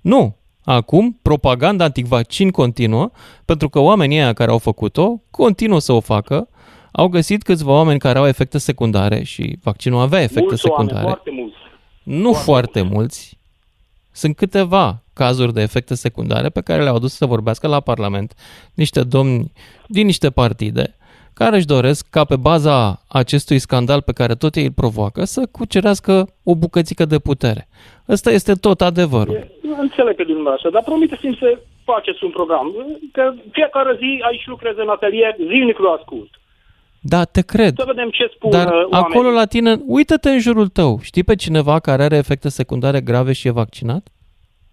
Nu. 0.00 0.36
Acum, 0.64 1.18
propaganda 1.22 1.84
antivaccin 1.84 2.50
continuă, 2.50 3.10
pentru 3.44 3.68
că 3.68 3.78
oamenii 3.78 4.18
aia 4.18 4.32
care 4.32 4.50
au 4.50 4.58
făcut-o 4.58 5.22
continuă 5.30 5.78
să 5.78 5.92
o 5.92 6.00
facă 6.00 6.48
au 6.96 7.08
găsit 7.08 7.42
câțiva 7.42 7.72
oameni 7.72 7.98
care 7.98 8.18
au 8.18 8.26
efecte 8.26 8.58
secundare 8.58 9.22
și 9.22 9.56
vaccinul 9.62 10.00
avea 10.00 10.22
efecte 10.22 10.40
mulți 10.40 10.60
secundare. 10.60 11.06
Oameni, 11.06 11.14
foarte 11.14 11.30
mulți. 11.30 11.56
Nu 12.02 12.32
foarte, 12.32 12.50
foarte 12.50 12.82
mulți. 12.82 12.94
mulți. 12.94 13.38
Sunt 14.12 14.36
câteva 14.36 15.02
cazuri 15.12 15.52
de 15.52 15.60
efecte 15.60 15.94
secundare 15.94 16.48
pe 16.48 16.60
care 16.60 16.82
le-au 16.82 16.94
adus 16.94 17.12
să 17.14 17.26
vorbească 17.26 17.66
la 17.66 17.80
Parlament 17.80 18.34
niște 18.74 19.02
domni 19.02 19.52
din 19.86 20.06
niște 20.06 20.30
partide 20.30 20.96
care 21.34 21.56
își 21.56 21.66
doresc 21.66 22.10
ca 22.10 22.24
pe 22.24 22.36
baza 22.36 23.02
acestui 23.08 23.58
scandal 23.58 24.02
pe 24.02 24.12
care 24.12 24.34
tot 24.34 24.54
ei 24.54 24.64
îl 24.64 24.72
provoacă 24.72 25.24
să 25.24 25.48
cucerească 25.50 26.28
o 26.44 26.54
bucățică 26.54 27.04
de 27.04 27.18
putere. 27.18 27.68
Ăsta 28.08 28.30
este 28.30 28.54
tot 28.54 28.80
adevărul. 28.80 29.34
E, 29.34 29.50
înțeleg 29.78 30.14
pe 30.16 30.24
dumneavoastră, 30.24 30.70
dar 30.70 30.82
promiteți-mi 30.82 31.36
să 31.40 31.58
faceți 31.84 32.24
un 32.24 32.30
program. 32.30 32.66
Că 33.12 33.34
fiecare 33.50 33.96
zi 33.96 34.22
aici 34.28 34.46
lucrez 34.46 34.74
în 34.76 34.88
atelier, 34.88 35.34
zilnic 35.36 35.78
lo 35.78 35.90
ascult. 35.90 36.30
Da, 37.06 37.24
te 37.24 37.42
cred. 37.42 37.74
Să 37.76 37.84
vedem 37.86 38.10
ce 38.10 38.30
spun 38.34 38.50
Dar 38.50 38.66
oamenii. 38.66 38.88
acolo 38.92 39.30
la 39.30 39.44
tine, 39.44 39.80
uită-te 39.86 40.30
în 40.30 40.38
jurul 40.38 40.68
tău. 40.68 40.98
Știi 41.02 41.24
pe 41.24 41.34
cineva 41.34 41.78
care 41.80 42.02
are 42.02 42.16
efecte 42.16 42.48
secundare 42.48 43.00
grave 43.00 43.32
și 43.32 43.48
e 43.48 43.50
vaccinat? 43.50 44.08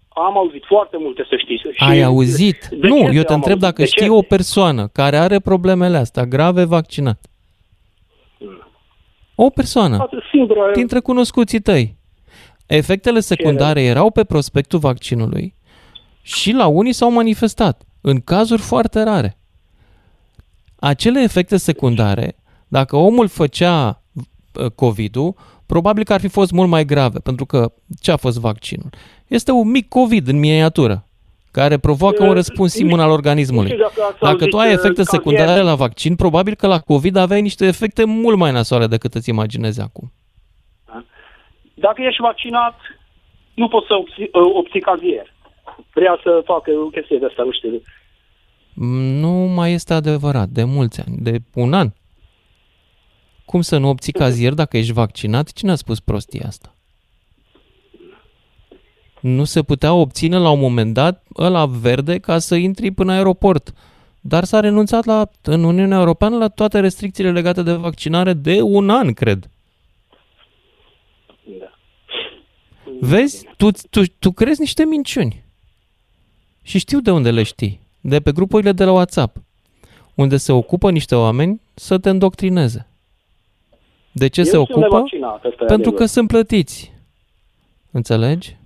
Am 0.08 0.36
auzit 0.38 0.62
foarte 0.66 0.96
multe, 1.00 1.26
să 1.28 1.36
știi. 1.36 1.56
Și 1.56 1.84
Ai 1.84 2.02
auzit? 2.02 2.68
De 2.70 2.88
nu, 2.88 2.96
eu 2.96 3.22
te 3.22 3.32
întreb 3.32 3.36
auzit? 3.36 3.58
dacă 3.58 3.82
de 3.82 3.86
știi 3.86 4.04
ce? 4.04 4.10
o 4.10 4.22
persoană 4.22 4.88
care 4.92 5.16
are 5.16 5.38
problemele 5.40 5.96
astea 5.96 6.24
grave 6.24 6.64
vaccinat. 6.64 7.26
O 9.34 9.50
persoană, 9.50 10.08
Singura... 10.30 10.70
dintre 10.74 11.00
cunoscuții 11.00 11.60
tăi. 11.60 11.96
Efectele 12.66 13.20
secundare 13.20 13.82
erau 13.82 14.10
pe 14.10 14.24
prospectul 14.24 14.78
vaccinului 14.78 15.54
și 16.22 16.52
la 16.52 16.66
unii 16.66 16.92
s-au 16.92 17.12
manifestat, 17.12 17.82
în 18.00 18.20
cazuri 18.20 18.60
foarte 18.60 19.02
rare 19.02 19.36
acele 20.84 21.20
efecte 21.20 21.56
secundare, 21.56 22.36
dacă 22.68 22.96
omul 22.96 23.28
făcea 23.28 24.02
uh, 24.52 24.70
COVID-ul, 24.74 25.34
probabil 25.66 26.04
că 26.04 26.12
ar 26.12 26.20
fi 26.20 26.28
fost 26.28 26.52
mult 26.52 26.68
mai 26.68 26.84
grave, 26.84 27.18
pentru 27.18 27.46
că 27.46 27.72
ce 28.00 28.12
a 28.12 28.16
fost 28.16 28.38
vaccinul? 28.40 28.90
Este 29.26 29.50
un 29.50 29.70
mic 29.70 29.88
COVID 29.88 30.28
în 30.28 30.38
miniatură, 30.38 31.06
care 31.50 31.78
provoacă 31.78 32.24
un 32.24 32.32
răspuns 32.32 32.78
imun 32.78 33.00
al 33.00 33.10
organismului. 33.10 33.78
Dacă 34.20 34.46
tu 34.46 34.58
ai 34.58 34.72
efecte 34.72 35.02
secundare 35.02 35.60
la 35.60 35.74
vaccin, 35.74 36.16
probabil 36.16 36.54
că 36.54 36.66
la 36.66 36.78
COVID 36.78 37.16
aveai 37.16 37.42
niște 37.42 37.66
efecte 37.66 38.04
mult 38.04 38.36
mai 38.36 38.52
nasoale 38.52 38.86
decât 38.86 39.14
îți 39.14 39.28
imaginezi 39.28 39.80
acum. 39.80 40.12
Dacă 41.74 42.02
ești 42.02 42.20
vaccinat, 42.20 42.74
nu 43.54 43.68
poți 43.68 43.86
să 43.86 43.94
obții, 43.94 44.28
obții 44.32 44.80
cazier. 44.80 45.34
Vrea 45.94 46.18
să 46.22 46.42
facă 46.44 46.70
o 46.70 46.88
chestie 46.88 47.18
de 47.18 47.26
asta, 47.26 47.42
nu 47.42 47.52
știu. 47.52 47.82
Nu 48.74 49.30
mai 49.30 49.72
este 49.72 49.94
adevărat, 49.94 50.48
de 50.48 50.64
mulți 50.64 51.00
ani, 51.00 51.16
de 51.18 51.42
un 51.54 51.72
an. 51.72 51.92
Cum 53.44 53.60
să 53.60 53.78
nu 53.78 53.88
obții 53.88 54.12
cazier 54.12 54.54
dacă 54.54 54.76
ești 54.76 54.92
vaccinat? 54.92 55.52
Cine 55.52 55.70
a 55.70 55.74
spus 55.74 56.00
prostia 56.00 56.46
asta? 56.46 56.74
Nu 59.20 59.44
se 59.44 59.62
putea 59.62 59.92
obține 59.92 60.38
la 60.38 60.50
un 60.50 60.58
moment 60.58 60.94
dat 60.94 61.24
ăla 61.36 61.66
verde 61.66 62.18
ca 62.18 62.38
să 62.38 62.54
intri 62.54 62.90
până 62.90 63.12
aeroport. 63.12 63.74
Dar 64.20 64.44
s-a 64.44 64.60
renunțat 64.60 65.04
la, 65.04 65.30
în 65.42 65.64
Uniunea 65.64 65.98
Europeană 65.98 66.36
la 66.36 66.48
toate 66.48 66.80
restricțiile 66.80 67.32
legate 67.32 67.62
de 67.62 67.72
vaccinare 67.72 68.32
de 68.32 68.60
un 68.60 68.90
an, 68.90 69.12
cred. 69.12 69.50
Da. 71.44 71.78
Vezi? 73.00 73.46
Tu, 73.56 73.70
tu, 73.90 74.02
tu 74.18 74.30
crezi 74.30 74.60
niște 74.60 74.84
minciuni. 74.84 75.44
Și 76.62 76.78
știu 76.78 77.00
de 77.00 77.10
unde 77.10 77.30
le 77.30 77.42
știi. 77.42 77.81
De 78.04 78.20
pe 78.20 78.32
grupurile 78.32 78.72
de 78.72 78.84
la 78.84 78.92
WhatsApp. 78.92 79.36
Unde 80.14 80.36
se 80.36 80.52
ocupă 80.52 80.90
niște 80.90 81.14
oameni 81.14 81.60
să 81.74 81.98
te 81.98 82.10
îndoctrineze. 82.10 82.86
De 84.12 84.28
ce 84.28 84.40
Eu 84.40 84.46
se 84.46 84.56
ocupă? 84.56 84.88
Vaccinat, 84.88 85.40
Pentru 85.66 85.90
că 85.90 86.04
sunt 86.04 86.28
plătiți. 86.28 86.92
Înțelegi? 87.90 88.56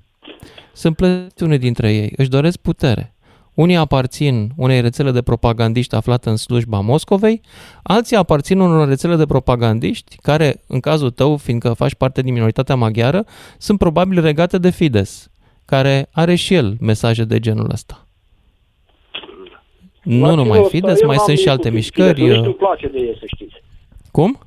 Sunt 0.72 0.96
plătiți 0.96 1.42
unii 1.42 1.58
dintre 1.58 1.92
ei. 1.92 2.12
Își 2.16 2.28
doresc 2.28 2.56
putere. 2.56 3.14
Unii 3.54 3.76
aparțin 3.76 4.52
unei 4.56 4.80
rețele 4.80 5.10
de 5.10 5.22
propagandiști 5.22 5.94
aflate 5.94 6.28
în 6.28 6.36
slujba 6.36 6.80
Moscovei, 6.80 7.40
alții 7.82 8.16
aparțin 8.16 8.60
unor 8.60 8.88
rețele 8.88 9.16
de 9.16 9.26
propagandiști 9.26 10.16
care, 10.22 10.62
în 10.66 10.80
cazul 10.80 11.10
tău, 11.10 11.36
fiindcă 11.36 11.72
faci 11.72 11.94
parte 11.94 12.22
din 12.22 12.32
minoritatea 12.32 12.74
maghiară, 12.74 13.24
sunt 13.58 13.78
probabil 13.78 14.20
regate 14.20 14.58
de 14.58 14.70
Fides, 14.70 15.30
care 15.64 16.08
are 16.12 16.34
și 16.34 16.54
el 16.54 16.76
mesaje 16.80 17.24
de 17.24 17.38
genul 17.38 17.70
ăsta. 17.72 18.05
Nu 20.06 20.34
numai 20.34 20.64
Fides, 20.68 21.04
mai 21.04 21.16
sunt 21.16 21.38
și 21.38 21.48
alte 21.48 21.70
mișcări. 21.70 22.22
Nici 22.22 22.36
nu-mi 22.36 22.54
place 22.54 22.88
de 22.88 22.98
ei, 22.98 23.16
să 23.18 23.24
știți. 23.34 23.54
Cum? 24.10 24.38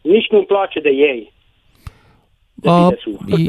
Nici 0.00 0.28
nu-mi 0.30 0.44
place 0.44 0.80
de 0.80 0.88
ei. 0.88 1.32
De 2.54 2.68
A, 2.68 2.90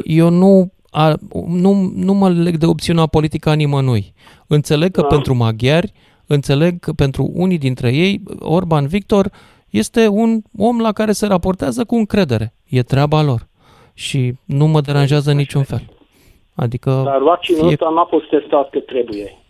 eu 0.03 0.29
nu 0.29 0.71
a, 0.89 1.13
nu, 1.47 1.91
nu 1.95 2.13
mă 2.13 2.29
leg 2.29 2.57
de 2.57 2.65
opțiunea 2.65 3.05
politică 3.05 3.49
a 3.49 3.53
nimănui. 3.53 4.13
Înțeleg 4.47 4.91
că 4.91 5.01
da. 5.01 5.07
pentru 5.07 5.33
maghiari, 5.33 5.91
înțeleg 6.27 6.79
că 6.79 6.91
pentru 6.91 7.31
unii 7.33 7.57
dintre 7.57 7.93
ei, 7.93 8.21
Orban 8.39 8.87
Victor 8.87 9.31
este 9.69 10.07
un 10.07 10.41
om 10.57 10.79
la 10.79 10.91
care 10.91 11.11
se 11.11 11.27
raportează 11.27 11.83
cu 11.85 11.95
încredere. 11.95 12.53
E 12.69 12.81
treaba 12.81 13.21
lor. 13.21 13.47
Și 13.93 14.33
nu 14.45 14.67
mă 14.67 14.81
deranjează 14.81 15.29
în 15.29 15.37
niciun 15.37 15.63
fel. 15.63 15.81
Adică 16.55 17.01
Dar 17.05 17.21
vaccinul 17.21 17.61
fie... 17.61 17.69
ăsta 17.69 17.89
n-a 17.89 18.05
fost 18.09 18.29
testat 18.29 18.69
cât 18.69 18.85
trebuie. 18.85 19.42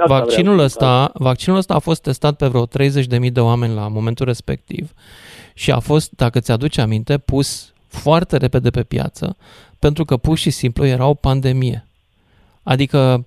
Asta 0.00 0.04
vaccinul, 0.06 0.58
ăsta, 0.58 1.10
vaccinul 1.14 1.58
ăsta 1.58 1.74
a 1.74 1.78
fost 1.78 2.02
testat 2.02 2.36
pe 2.36 2.46
vreo 2.46 2.66
30.000 2.66 3.32
de 3.32 3.40
oameni 3.40 3.74
la 3.74 3.88
momentul 3.88 4.26
respectiv 4.26 4.92
și 5.54 5.70
a 5.70 5.78
fost, 5.78 6.10
dacă 6.16 6.40
ți-aduci 6.40 6.78
aminte, 6.78 7.18
pus 7.18 7.72
foarte 7.86 8.36
repede 8.36 8.70
pe 8.70 8.82
piață 8.82 9.36
pentru 9.84 10.04
că 10.04 10.16
pur 10.16 10.38
și 10.38 10.50
simplu 10.50 10.86
era 10.86 11.06
o 11.06 11.14
pandemie. 11.14 11.86
Adică 12.62 13.26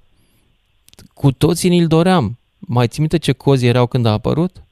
cu 1.14 1.32
toții 1.32 1.70
ni-l 1.70 1.88
doream. 1.88 2.38
Mai 2.60 2.88
ții 2.88 3.00
minte 3.00 3.18
ce 3.18 3.32
cozi 3.32 3.66
erau 3.66 3.88
când 3.88 4.06
a 4.06 4.12
apărut? 4.12 4.64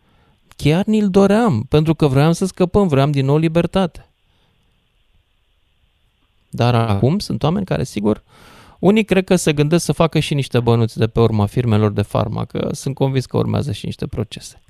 Chiar 0.55 0.85
ni-l 0.85 1.09
doream, 1.09 1.65
pentru 1.69 1.95
că 1.95 2.07
vroiam 2.07 2.31
să 2.31 2.45
scăpăm, 2.45 2.87
vroiam 2.87 3.11
din 3.11 3.25
nou 3.25 3.37
libertate. 3.37 4.09
Dar 6.49 6.75
acum 6.75 7.19
sunt 7.19 7.43
oameni 7.43 7.65
care, 7.65 7.83
sigur, 7.83 8.23
unii 8.79 9.03
cred 9.03 9.23
că 9.23 9.35
se 9.35 9.53
gândesc 9.53 9.85
să 9.85 9.91
facă 9.91 10.19
și 10.19 10.33
niște 10.33 10.59
bănuți 10.59 10.97
de 10.97 11.07
pe 11.07 11.19
urma 11.19 11.45
firmelor 11.45 11.91
de 11.91 12.01
farmacă. 12.01 12.69
Sunt 12.71 12.95
convins 12.95 13.25
că 13.25 13.37
urmează 13.37 13.71
și 13.71 13.85
niște 13.85 14.07
procese. 14.07 14.61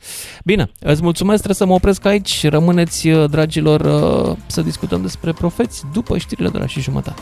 Bine, 0.43 0.71
îți 0.79 1.01
mulțumesc, 1.01 1.43
trebuie 1.43 1.55
să 1.55 1.65
mă 1.65 1.73
opresc 1.73 2.05
aici. 2.05 2.47
Rămâneți, 2.47 3.07
uh, 3.07 3.29
dragilor, 3.29 3.81
uh, 3.81 4.37
să 4.47 4.61
discutăm 4.61 5.01
despre 5.01 5.31
profeți 5.31 5.83
după 5.93 6.17
știrile 6.17 6.49
de 6.49 6.57
la 6.57 6.67
și 6.67 6.81
jumătate. 6.81 7.21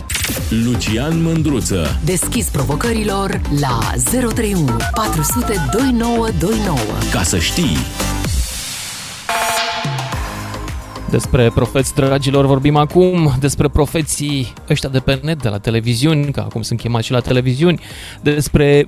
Lucian 0.50 1.22
Mândruță. 1.22 2.00
Deschis 2.06 2.50
provocărilor 2.50 3.41
la 3.60 3.80
031 4.12 4.78
400 4.93 5.54
2929. 5.72 6.78
Ca 7.12 7.24
să 7.24 7.38
știi... 7.38 8.12
Despre 11.13 11.52
profeți, 11.56 11.93
dragilor, 11.93 12.45
vorbim 12.45 12.76
acum, 12.76 13.34
despre 13.39 13.67
profeții 13.67 14.54
ăștia 14.69 14.89
de 14.89 14.99
pe 14.99 15.19
net, 15.23 15.41
de 15.41 15.49
la 15.49 15.58
televiziuni, 15.58 16.32
că 16.32 16.39
acum 16.39 16.62
sunt 16.62 16.80
chemați 16.80 17.06
și 17.06 17.12
la 17.12 17.19
televiziuni, 17.19 17.80
despre 18.21 18.86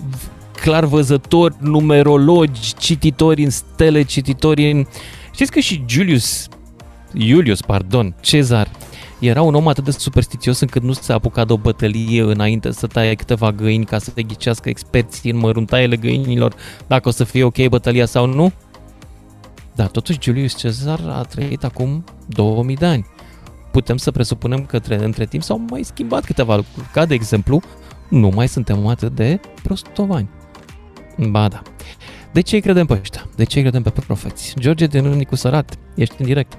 clarvăzători, 0.62 1.56
numerologi, 1.60 2.74
cititori 2.78 3.44
în 3.44 3.50
stele, 3.50 4.04
cititori 4.04 4.72
în... 4.72 4.86
Știți 5.34 5.52
că 5.52 5.60
și 5.60 5.84
Julius, 5.88 6.48
Julius, 7.18 7.62
pardon, 7.62 8.16
Cezar, 8.20 8.72
era 9.20 9.42
un 9.42 9.56
om 9.56 9.68
atât 9.68 9.84
de 9.84 9.92
superstițios 9.92 10.60
încât 10.60 10.82
nu 10.82 10.94
se 10.94 11.14
apuca 11.14 11.46
de 11.46 11.54
o 11.54 11.58
bătălie 11.58 12.22
înainte 12.22 12.72
să 12.72 12.88
taie 12.88 13.14
câteva 13.14 13.52
găini 13.52 13.86
ca 13.86 13.98
să 13.98 14.10
te 14.10 14.24
ghicească 14.24 14.70
experții 14.70 15.32
în 15.32 15.38
măruntaiele 15.38 15.96
găinilor 15.96 16.56
dacă 16.88 17.08
o 17.08 17.12
să 17.12 17.24
fie 17.24 17.44
ok 17.44 17.68
bătălia 17.68 18.06
sau 18.06 18.26
nu? 18.26 18.52
Da, 19.76 19.86
totuși 19.86 20.22
Julius 20.22 20.58
Cezar 20.58 21.00
a 21.10 21.22
trăit 21.22 21.64
acum 21.64 22.04
2000 22.28 22.76
de 22.76 22.86
ani. 22.86 23.06
Putem 23.72 23.98
să 23.98 24.12
presupunem 24.12 24.66
că 24.66 24.80
între 24.90 25.26
timp 25.26 25.44
s-au 25.44 25.62
mai 25.70 25.84
schimbat 25.84 26.26
câteva 26.26 26.56
lucruri, 26.56 26.88
ca 26.94 27.06
de 27.06 27.14
exemplu, 27.14 27.62
nu 28.10 28.30
mai 28.36 28.48
suntem 28.48 28.88
atât 28.88 29.12
de 29.12 29.40
prostovani. 29.64 30.30
Ba 31.30 31.48
da. 31.48 31.62
De 32.34 32.42
ce 32.42 32.56
îi 32.56 32.62
credem 32.62 32.86
pe 32.86 32.98
ăștia? 33.02 33.22
De 33.36 33.44
ce 33.44 33.58
îi 33.58 33.64
credem 33.64 33.82
pe 33.82 34.04
profeți? 34.08 34.56
George 34.60 34.86
din 34.86 35.02
Rânicu 35.02 35.36
Sărat, 35.36 35.78
ești 35.96 36.16
în 36.20 36.26
direct. 36.26 36.58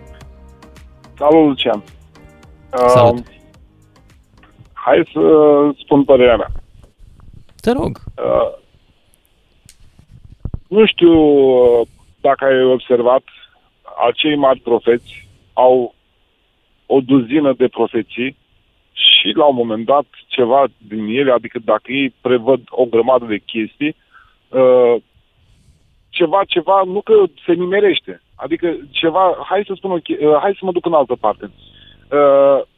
Salut, 1.18 1.46
Lucian. 1.46 1.82
Salut. 2.86 3.18
Uh, 3.18 3.24
hai 4.72 5.10
să 5.12 5.20
spun 5.84 6.04
părerea 6.04 6.36
mea. 6.36 6.50
Te 7.60 7.72
rog. 7.72 8.02
Uh, 8.16 8.64
nu 10.68 10.86
știu 10.86 11.12
dacă 12.28 12.44
ai 12.44 12.64
observat, 12.64 13.24
acei 14.08 14.36
mari 14.36 14.60
profeți 14.60 15.28
au 15.52 15.94
o 16.86 17.00
duzină 17.00 17.52
de 17.52 17.68
profeții 17.68 18.36
și 18.92 19.28
la 19.34 19.44
un 19.44 19.54
moment 19.54 19.84
dat 19.86 20.06
ceva 20.26 20.64
din 20.78 21.06
ele, 21.06 21.32
adică 21.32 21.58
dacă 21.64 21.92
ei 21.92 22.14
prevăd 22.20 22.60
o 22.68 22.84
grămadă 22.84 23.24
de 23.24 23.38
chestii, 23.52 23.96
uh, 24.48 24.94
ceva, 26.08 26.40
ceva, 26.46 26.82
nu 26.86 27.00
că 27.00 27.14
se 27.46 27.52
nimerește. 27.52 28.22
Adică 28.34 28.76
ceva, 28.90 29.36
hai 29.48 29.64
să 29.66 29.72
spun, 29.76 29.90
uh, 29.90 30.02
hai 30.40 30.56
să 30.58 30.64
mă 30.64 30.72
duc 30.72 30.86
în 30.86 30.92
altă 30.92 31.16
parte. 31.20 31.50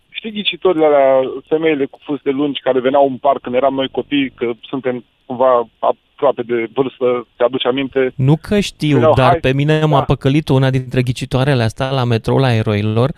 Uh, 0.09 0.19
știi 0.19 0.33
ghicitorile 0.33 0.85
alea, 0.85 1.21
femeile 1.49 1.85
cu 1.87 1.99
fuste 2.03 2.31
lungi 2.31 2.61
care 2.61 2.81
veneau 2.81 3.07
în 3.07 3.17
parc 3.17 3.41
când 3.41 3.55
eram 3.55 3.75
noi 3.75 3.89
copii, 3.89 4.31
că 4.31 4.51
suntem 4.61 5.05
cumva 5.27 5.69
aproape 5.79 6.43
de 6.43 6.69
vârstă, 6.75 7.27
te 7.37 7.45
aduci 7.45 7.67
aminte? 7.67 8.13
Nu 8.17 8.37
că 8.43 8.61
știu, 8.61 8.95
Veneau, 8.95 9.15
dar 9.15 9.29
hai, 9.29 9.39
pe 9.39 9.53
mine 9.53 9.79
da. 9.79 9.87
m-a 9.87 10.03
păcălit 10.03 10.49
una 10.49 10.71
dintre 10.71 11.03
ghicitoarele 11.03 11.63
astea 11.63 11.91
la 11.91 12.05
metrou 12.05 12.39
la 12.39 12.55
eroilor 12.55 13.11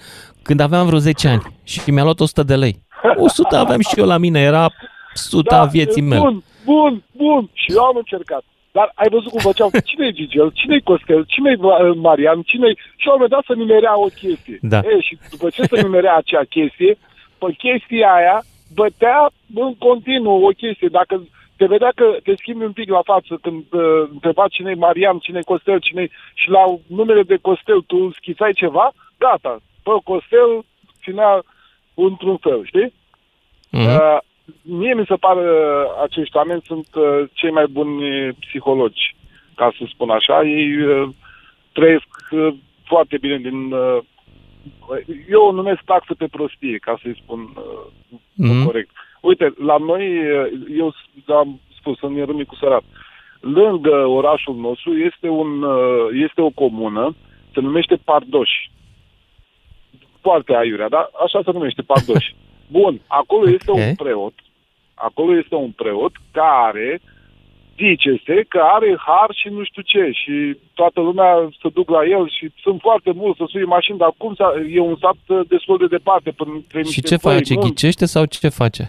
când 0.42 0.61
aveam 0.61 0.87
vreo 0.87 0.98
10 0.98 1.29
ani 1.29 1.42
și 1.64 1.90
mi-a 1.90 2.03
luat 2.03 2.20
100 2.20 2.42
de 2.42 2.57
lei. 2.57 2.83
100 3.16 3.57
aveam 3.57 3.81
și 3.81 3.98
eu 4.00 4.07
la 4.07 4.16
mine, 4.16 4.40
era 4.40 4.68
100 5.14 5.55
da, 5.55 5.64
vieții 5.64 6.03
mele. 6.03 6.20
Bun, 6.20 6.42
bun, 6.64 7.03
bun. 7.16 7.50
Și 7.53 7.72
eu 7.72 7.83
am 7.83 7.96
încercat. 7.96 8.44
Dar 8.72 8.92
ai 8.94 9.09
văzut 9.11 9.30
cum 9.30 9.40
făceau? 9.40 9.70
Cine-i 9.90 10.12
Gigel? 10.12 10.50
Cine-i 10.50 10.80
Costel? 10.83 11.24
Cine-i 11.24 11.56
Marian? 11.94 12.42
Cine-i... 12.42 12.78
Și 12.96 13.09
au 13.09 13.26
dat 13.26 13.44
să 13.46 13.54
nimerea 13.54 13.98
o 13.98 14.06
chestie. 14.06 14.59
Da. 14.61 14.78
E, 14.78 15.00
și 15.00 15.18
după 15.30 15.50
ce 15.50 15.62
să 15.62 15.80
nimerea 15.83 16.16
acea 16.16 16.44
chestie, 16.48 16.98
pe 17.38 17.46
chestia 17.59 18.12
aia 18.12 18.42
bătea 18.74 19.30
în 19.54 19.74
continuu 19.74 20.44
o 20.44 20.48
chestie. 20.48 20.88
Dacă 20.88 21.22
te 21.56 21.66
vedea 21.66 21.92
că 21.94 22.16
te 22.22 22.35
schimbi 22.37 22.64
un 22.64 22.72
pic 22.72 22.88
la 22.90 23.00
față 23.04 23.38
când 23.42 23.64
uh, 23.70 24.09
întreba 24.12 24.48
cine-i 24.48 24.74
Marian, 24.74 25.18
cine-i 25.18 25.42
Costel, 25.42 25.78
cine 25.78 26.09
și 26.35 26.48
la 26.50 26.64
numele 26.87 27.22
de 27.22 27.37
Costel 27.37 27.80
tu 27.80 28.12
schițai 28.12 28.52
ceva, 28.52 28.92
gata. 29.18 29.61
Pe 29.83 29.90
Costel 30.04 30.64
ținea 31.02 31.42
într-un 31.94 32.37
fel, 32.37 32.64
știi? 32.64 32.92
Uh-huh. 33.72 33.98
Uh, 34.00 34.18
mie 34.62 34.94
mi 34.94 35.04
se 35.06 35.14
pare 35.14 35.40
uh, 35.40 36.02
acești 36.02 36.36
oameni 36.36 36.62
sunt 36.64 36.88
uh, 36.94 37.28
cei 37.32 37.50
mai 37.50 37.66
buni 37.66 38.32
psihologi, 38.32 39.16
ca 39.54 39.72
să 39.78 39.84
spun 39.88 40.10
așa. 40.10 40.42
Ei 40.42 40.82
uh, 40.82 41.08
trăiesc 41.72 42.08
uh, 42.30 42.54
foarte 42.84 43.18
bine 43.18 43.38
din... 43.38 43.72
Uh, 43.72 43.98
eu 45.30 45.42
o 45.42 45.52
numesc 45.52 45.80
taxă 45.84 46.14
pe 46.14 46.26
prostie, 46.26 46.78
ca 46.78 46.98
să-i 47.02 47.20
spun 47.22 47.40
uh, 47.40 48.18
mm-hmm. 48.42 48.64
corect. 48.64 48.90
Uite, 49.20 49.54
la 49.58 49.76
noi, 49.76 50.04
eu 50.76 50.94
am 51.26 51.60
spus, 51.78 52.00
în 52.00 52.14
Ierâmicu 52.14 52.54
Sărat. 52.54 52.82
Lângă 53.40 54.06
orașul 54.06 54.54
nostru 54.54 54.96
este, 54.96 55.28
un, 55.28 55.62
uh, 55.62 56.06
este 56.12 56.40
o 56.40 56.50
comună, 56.50 57.14
se 57.52 57.60
numește 57.60 57.96
Pardoși. 58.04 58.70
Foarte 60.20 60.54
aiurea, 60.54 60.88
da? 60.88 61.10
Așa 61.24 61.40
se 61.44 61.50
numește, 61.50 61.82
Pardoși. 61.82 62.34
Bun, 62.70 63.00
acolo 63.06 63.50
este 63.50 63.70
okay. 63.70 63.88
un 63.88 63.94
preot, 63.94 64.35
acolo 64.94 65.37
este 65.37 65.54
un 65.54 65.70
preot 65.70 66.12
care 66.33 67.00
zice-se 67.80 68.44
că 68.48 68.61
are 68.76 68.96
har 69.06 69.30
și 69.40 69.48
nu 69.48 69.64
știu 69.64 69.83
ce 69.83 70.11
și 70.12 70.56
toată 70.74 71.00
lumea 71.00 71.48
să 71.61 71.68
duc 71.72 71.90
la 71.90 72.02
el 72.04 72.30
și 72.30 72.52
sunt 72.62 72.80
foarte 72.80 73.11
mulți 73.14 73.38
să 73.38 73.44
sui 73.48 73.64
mașini, 73.64 73.98
dar 73.98 74.12
cum 74.16 74.35
să, 74.35 74.44
e 74.70 74.80
un 74.80 74.96
sat 75.00 75.46
destul 75.48 75.78
de 75.78 75.87
departe 75.87 76.30
până 76.30 76.50
între 76.54 76.83
Și 76.83 77.02
ce 77.02 77.16
face? 77.16 77.54
Nu? 77.54 77.61
Ghicește 77.61 78.06
sau 78.06 78.24
ce 78.24 78.48
face? 78.48 78.85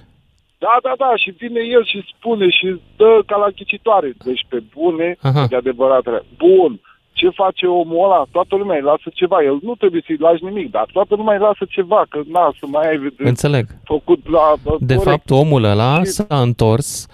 Da, 0.66 0.78
da, 0.84 0.94
da, 0.98 1.12
și 1.16 1.30
vine 1.32 1.62
el 1.76 1.86
și 1.86 2.04
spune 2.16 2.50
și 2.50 2.68
dă 2.98 3.22
ca 3.26 3.38
la 3.38 3.50
ghicitoare. 3.50 4.14
Deci 4.24 4.46
pe 4.50 4.64
bune, 4.74 5.18
Aha. 5.22 5.46
de 5.50 5.56
adevărat. 5.56 6.04
Bun, 6.38 6.80
ce 7.12 7.30
face 7.30 7.66
omul 7.66 8.04
ăla? 8.06 8.26
Toată 8.32 8.56
lumea 8.56 8.76
îi 8.76 8.82
lasă 8.84 9.10
ceva. 9.14 9.44
El 9.44 9.60
nu 9.62 9.76
trebuie 9.76 10.04
să-i 10.06 10.18
lași 10.20 10.44
nimic, 10.44 10.72
dar 10.72 10.90
toată 10.92 11.16
lumea 11.16 11.34
îi 11.34 11.42
lasă 11.42 11.66
ceva, 11.70 12.06
că 12.10 12.22
na, 12.28 12.54
să 12.60 12.66
mai 12.68 12.90
ai 12.90 13.14
Înțeleg. 13.18 13.66
făcut 13.84 14.30
la... 14.30 14.54
De 14.80 14.96
corect. 14.96 15.04
fapt, 15.04 15.30
omul 15.30 15.64
ăla 15.64 16.00
și... 16.04 16.06
s-a 16.06 16.42
întors 16.42 17.08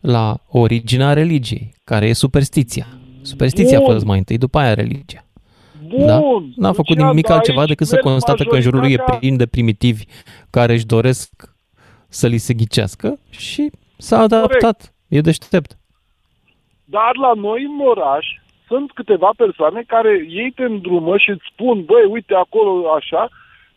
la 0.00 0.36
originea 0.48 1.12
religiei, 1.12 1.74
care 1.84 2.06
e 2.06 2.12
superstiția. 2.12 2.86
Superstiția 3.22 3.78
Bun. 3.78 3.88
a 3.88 3.92
fost 3.92 4.04
mai 4.04 4.18
întâi, 4.18 4.38
după 4.38 4.58
aia 4.58 4.74
religia. 4.74 5.24
Bun. 5.88 6.06
Da? 6.06 6.20
N-a 6.56 6.72
făcut 6.72 6.96
nimic 6.96 7.30
altceva 7.30 7.66
decât 7.66 7.86
să 7.86 7.96
constată 7.96 8.44
că 8.44 8.54
în 8.54 8.60
jurul 8.60 8.80
lui 8.80 8.92
e 8.92 9.04
plin 9.18 9.36
de 9.36 9.46
primitivi 9.46 10.04
care 10.50 10.72
își 10.72 10.86
doresc 10.86 11.30
să 12.08 12.26
li 12.26 12.36
se 12.36 12.54
ghicească 12.54 13.18
și 13.30 13.70
s-a 13.96 14.18
adaptat. 14.18 14.60
Corect. 14.60 14.92
E 15.08 15.20
deștept. 15.20 15.78
Dar 16.84 17.16
la 17.20 17.32
noi 17.40 17.62
în 17.62 17.86
oraș 17.86 18.26
sunt 18.66 18.92
câteva 18.92 19.30
persoane 19.36 19.82
care 19.86 20.26
ei 20.28 20.50
te 20.50 20.64
îndrumă 20.64 21.16
și 21.16 21.30
îți 21.30 21.50
spun, 21.52 21.84
băi, 21.84 22.04
uite 22.04 22.34
acolo 22.34 22.92
așa, 22.92 23.28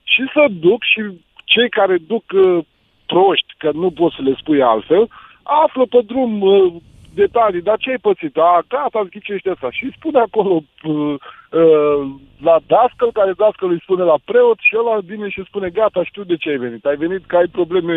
și 0.04 0.24
să 0.34 0.46
duc 0.50 0.84
și 0.84 1.02
cei 1.44 1.70
care 1.70 1.98
duc 1.98 2.24
uh, 2.34 2.66
proști, 3.06 3.54
că 3.58 3.70
nu 3.74 3.92
poți 3.92 4.16
să 4.16 4.22
le 4.22 4.34
spui 4.40 4.62
altfel, 4.62 5.10
află 5.44 5.86
pe 5.86 6.02
drum 6.06 6.42
uh, 6.42 6.74
detalii, 7.14 7.62
dar 7.62 7.78
ce 7.78 7.90
ai 7.90 8.06
pățit? 8.08 8.38
A, 8.38 8.66
gata, 8.68 9.00
îți 9.00 9.14
ghicește 9.16 9.50
asta. 9.50 9.70
Și 9.72 9.96
spune 9.98 10.20
acolo 10.20 10.54
uh, 10.56 11.16
uh, 11.62 12.02
la 12.48 12.58
dascăl, 12.68 13.12
care 13.20 13.32
dascăl 13.42 13.70
îi 13.72 13.86
spune 13.86 14.04
la 14.04 14.18
preot 14.26 14.60
și 14.68 14.74
ăla 14.80 14.98
vine 15.12 15.30
și 15.30 15.48
spune, 15.50 15.70
gata, 15.70 16.04
știu 16.04 16.24
de 16.24 16.36
ce 16.42 16.50
ai 16.50 16.58
venit. 16.58 16.86
Ai 16.86 16.96
venit 16.96 17.24
că 17.26 17.36
ai 17.38 17.48
probleme 17.58 17.96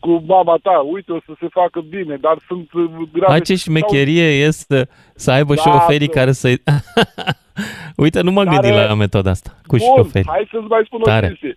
cu 0.00 0.22
mama 0.26 0.58
ta, 0.62 0.78
uite, 0.78 1.12
o 1.12 1.18
să 1.26 1.32
se 1.40 1.46
facă 1.50 1.80
bine, 1.80 2.16
dar 2.16 2.38
sunt 2.46 2.72
uh, 2.72 2.84
grave. 3.12 3.32
Hai 3.32 3.40
ce 3.40 3.54
șmecherie 3.54 4.28
sau... 4.28 4.48
este 4.48 4.88
să 5.14 5.30
aibă 5.30 5.54
da, 5.54 5.62
șoferii 5.62 6.06
să... 6.06 6.12
care 6.12 6.32
să 6.32 6.48
uite, 8.04 8.20
nu 8.20 8.30
m-am 8.30 8.44
Dar, 8.44 8.54
gândit 8.54 8.78
la 8.78 8.94
metoda 8.94 9.30
asta 9.30 9.50
cu 9.66 9.76
bun, 9.76 9.86
șoferi. 9.96 10.26
hai 10.28 10.48
să-ți 10.50 10.68
mai 10.68 10.82
spun 10.84 11.00
Tare. 11.02 11.26
o 11.26 11.28
chestie. 11.28 11.54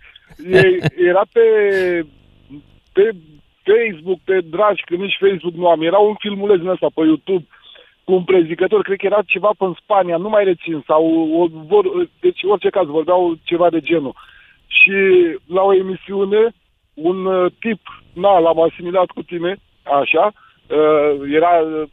Era 1.09 1.23
pe, 1.31 1.45
pe 2.93 3.11
Facebook, 3.63 4.19
pe 4.23 4.39
dragi, 4.49 4.83
că 4.85 4.95
nici 4.95 5.17
Facebook 5.19 5.53
nu 5.53 5.67
am. 5.67 5.81
Era 5.81 5.97
un 5.97 6.15
filmuleț 6.19 6.59
din 6.59 6.67
ăsta 6.67 6.87
pe 6.93 7.01
YouTube 7.01 7.45
cu 8.03 8.13
un 8.13 8.23
prezicător, 8.23 8.81
cred 8.81 8.97
că 8.97 9.05
era 9.05 9.21
ceva 9.25 9.51
pe 9.57 9.63
în 9.63 9.75
Spania, 9.81 10.17
nu 10.17 10.29
mai 10.29 10.43
rețin, 10.43 10.83
sau 10.87 11.03
o, 11.39 11.47
vor, 11.67 12.09
deci 12.19 12.39
orice 12.43 12.69
caz 12.69 12.87
vorbeau 12.87 13.37
ceva 13.43 13.69
de 13.69 13.79
genul. 13.79 14.15
Și 14.67 14.93
la 15.45 15.61
o 15.61 15.73
emisiune, 15.73 16.53
un 16.93 17.25
uh, 17.25 17.51
tip, 17.59 17.81
na, 18.13 18.39
l-am 18.39 18.61
asimilat 18.61 19.05
cu 19.05 19.21
tine, 19.21 19.57
așa, 20.01 20.33
uh, 20.33 21.33
era 21.33 21.53
uh, 21.59 21.87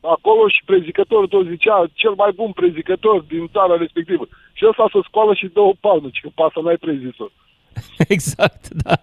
acolo 0.00 0.48
și 0.48 0.62
prezicătorul 0.64 1.28
tot 1.28 1.46
zicea 1.46 1.84
cel 1.92 2.14
mai 2.16 2.32
bun 2.34 2.52
prezicător 2.52 3.20
din 3.20 3.48
țara 3.52 3.76
respectivă. 3.76 4.28
Și 4.52 4.66
ăsta 4.68 4.88
să 4.92 4.98
scoală 5.02 5.34
și 5.34 5.50
dă 5.52 5.60
o 5.60 5.72
palmă, 5.80 6.08
că 6.22 6.28
pasă 6.34 6.60
n-ai 6.62 6.76
prezis-o. 6.76 7.26
Exact, 8.14 8.68
da. 8.68 8.94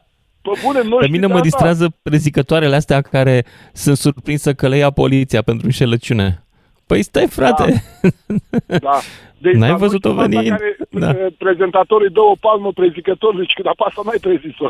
Pe 0.42 0.52
bune, 0.64 0.82
nu 0.84 0.98
Pe 0.98 1.08
mine 1.08 1.28
mă 1.28 1.40
distrează 1.40 1.96
prezicătoarele 2.02 2.76
astea 2.76 3.02
care 3.02 3.46
sunt 3.74 3.98
surprinsă 3.98 4.54
că 4.54 4.68
le 4.68 4.78
ia 4.78 4.90
poliția 4.92 5.42
pentru 5.42 5.66
înșelăciune. 5.66 6.46
Păi 6.88 7.04
stai, 7.04 7.28
frate! 7.28 7.84
Da. 8.66 8.78
da. 8.88 9.00
Deci, 9.46 9.56
N-ai 9.56 9.76
văzut-o 9.76 10.14
venind? 10.14 10.48
Care, 10.48 10.78
da. 10.90 11.16
Prezentatorii 11.38 12.10
dă 12.10 12.20
o 12.20 12.36
palmă 12.40 12.72
prezicătorului 12.72 13.48
și 13.48 13.56
când 13.56 13.68
apasă 13.68 14.02
n-ai 14.06 14.20
prezis-o. 14.22 14.70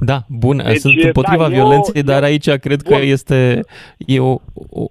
Da, 0.00 0.18
bun, 0.28 0.62
deci, 0.66 0.76
sunt 0.76 1.02
împotriva 1.02 1.42
da, 1.42 1.48
violenței, 1.48 1.94
eu, 1.94 2.02
dar 2.02 2.22
aici 2.22 2.50
cred 2.50 2.82
bun. 2.82 2.96
că 2.96 3.04
este 3.04 3.60
e 3.96 4.20
o, 4.20 4.36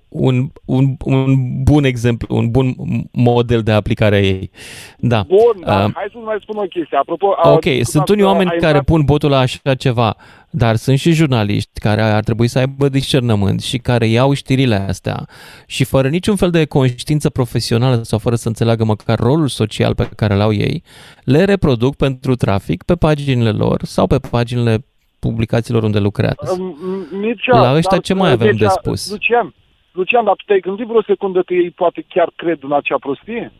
un, 0.07 0.47
un, 0.65 0.95
un 1.05 1.35
bun 1.63 1.83
exemplu, 1.83 2.35
un 2.35 2.51
bun 2.51 2.73
model 3.11 3.61
de 3.61 3.71
aplicare 3.71 4.15
a 4.15 4.19
ei. 4.19 4.51
Da. 4.97 5.23
Bun, 5.27 5.61
da, 5.65 5.83
uh, 5.83 5.91
hai 5.93 6.07
să 6.11 6.17
mai 6.23 6.37
spun 6.41 6.57
o 6.57 6.61
chestie. 6.61 6.97
Apropo, 6.97 7.35
ok, 7.43 7.65
a, 7.65 7.79
sunt 7.81 8.09
unii 8.09 8.23
oameni 8.23 8.49
care 8.49 8.65
intrat... 8.65 8.83
pun 8.83 9.01
botul 9.05 9.29
la 9.29 9.37
așa 9.37 9.73
ceva, 9.73 10.15
dar 10.49 10.75
sunt 10.75 10.97
și 10.97 11.11
jurnaliști 11.11 11.79
care 11.79 12.01
ar 12.01 12.23
trebui 12.23 12.47
să 12.47 12.59
aibă 12.59 12.89
discernământ 12.89 13.61
și 13.61 13.77
care 13.77 14.07
iau 14.07 14.33
știrile 14.33 14.75
astea 14.75 15.25
și 15.67 15.83
fără 15.83 16.07
niciun 16.07 16.35
fel 16.35 16.49
de 16.49 16.65
conștiință 16.65 17.29
profesională 17.29 18.01
sau 18.01 18.19
fără 18.19 18.35
să 18.35 18.47
înțeleagă 18.47 18.83
măcar 18.83 19.19
rolul 19.19 19.47
social 19.47 19.95
pe 19.95 20.09
care 20.15 20.35
l-au 20.35 20.53
ei, 20.53 20.83
le 21.23 21.43
reproduc 21.43 21.95
pentru 21.95 22.35
trafic 22.35 22.83
pe 22.83 22.95
paginile 22.95 23.51
lor 23.51 23.83
sau 23.83 24.07
pe 24.07 24.19
paginile 24.31 24.85
publicațiilor 25.19 25.83
unde 25.83 25.99
lucrează. 25.99 26.75
Mircea, 27.11 27.59
La 27.59 27.75
ăștia 27.75 27.97
ce 27.97 28.13
mai 28.13 28.31
avem 28.31 28.47
Mircea, 28.47 28.65
de 28.65 28.73
spus? 28.77 29.11
Lucian, 29.11 29.53
Lucian, 29.91 30.23
dar 30.23 30.35
tu 30.35 30.43
te-ai 30.45 30.59
gândit 30.59 30.85
vreo 30.85 31.03
secundă 31.03 31.41
că 31.41 31.53
ei 31.53 31.71
poate 31.71 32.05
chiar 32.09 32.31
cred 32.35 32.59
în 32.61 32.73
acea 32.73 32.97
prostie? 32.99 33.51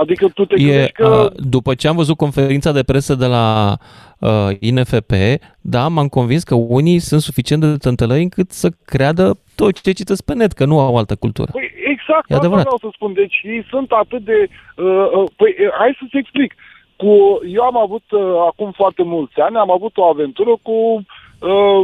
Adică 0.00 0.28
tu 0.28 0.44
te 0.44 0.62
e, 0.62 0.90
că... 0.94 1.08
Uh, 1.08 1.42
după 1.50 1.74
ce 1.74 1.88
am 1.88 1.96
văzut 1.96 2.16
conferința 2.16 2.72
de 2.72 2.82
presă 2.82 3.14
de 3.14 3.26
la 3.26 3.76
uh, 4.18 4.48
INFP, 4.60 5.12
da, 5.60 5.88
m-am 5.88 6.08
convins 6.08 6.42
că 6.42 6.54
unii 6.54 6.98
sunt 6.98 7.20
suficient 7.20 7.62
de 7.62 7.76
tântălăi 7.76 8.22
încât 8.22 8.50
să 8.50 8.68
creadă 8.84 9.38
tot 9.54 9.80
ce 9.80 9.92
citesc 9.92 10.24
pe 10.24 10.34
net, 10.34 10.52
că 10.52 10.64
nu 10.64 10.80
au 10.80 10.96
altă 10.96 11.14
cultură. 11.14 11.50
Păi 11.52 11.70
exact, 11.94 12.30
e 12.30 12.34
asta 12.34 12.48
vreau 12.48 12.78
să 12.80 12.88
spun. 12.92 13.12
Deci 13.12 13.40
ei 13.42 13.66
sunt 13.68 13.90
atât 13.90 14.22
de... 14.24 14.48
Uh, 14.76 14.84
uh, 14.86 15.24
păi 15.36 15.54
hai 15.78 15.96
să-ți 15.98 16.16
explic. 16.16 16.54
Cu, 16.96 17.40
eu 17.56 17.62
am 17.62 17.76
avut 17.76 18.04
uh, 18.10 18.20
acum 18.50 18.70
foarte 18.72 19.02
mulți 19.02 19.40
ani, 19.40 19.56
am 19.56 19.70
avut 19.70 19.96
o 19.96 20.04
aventură 20.04 20.54
cu 20.62 20.72
uh, 20.72 21.82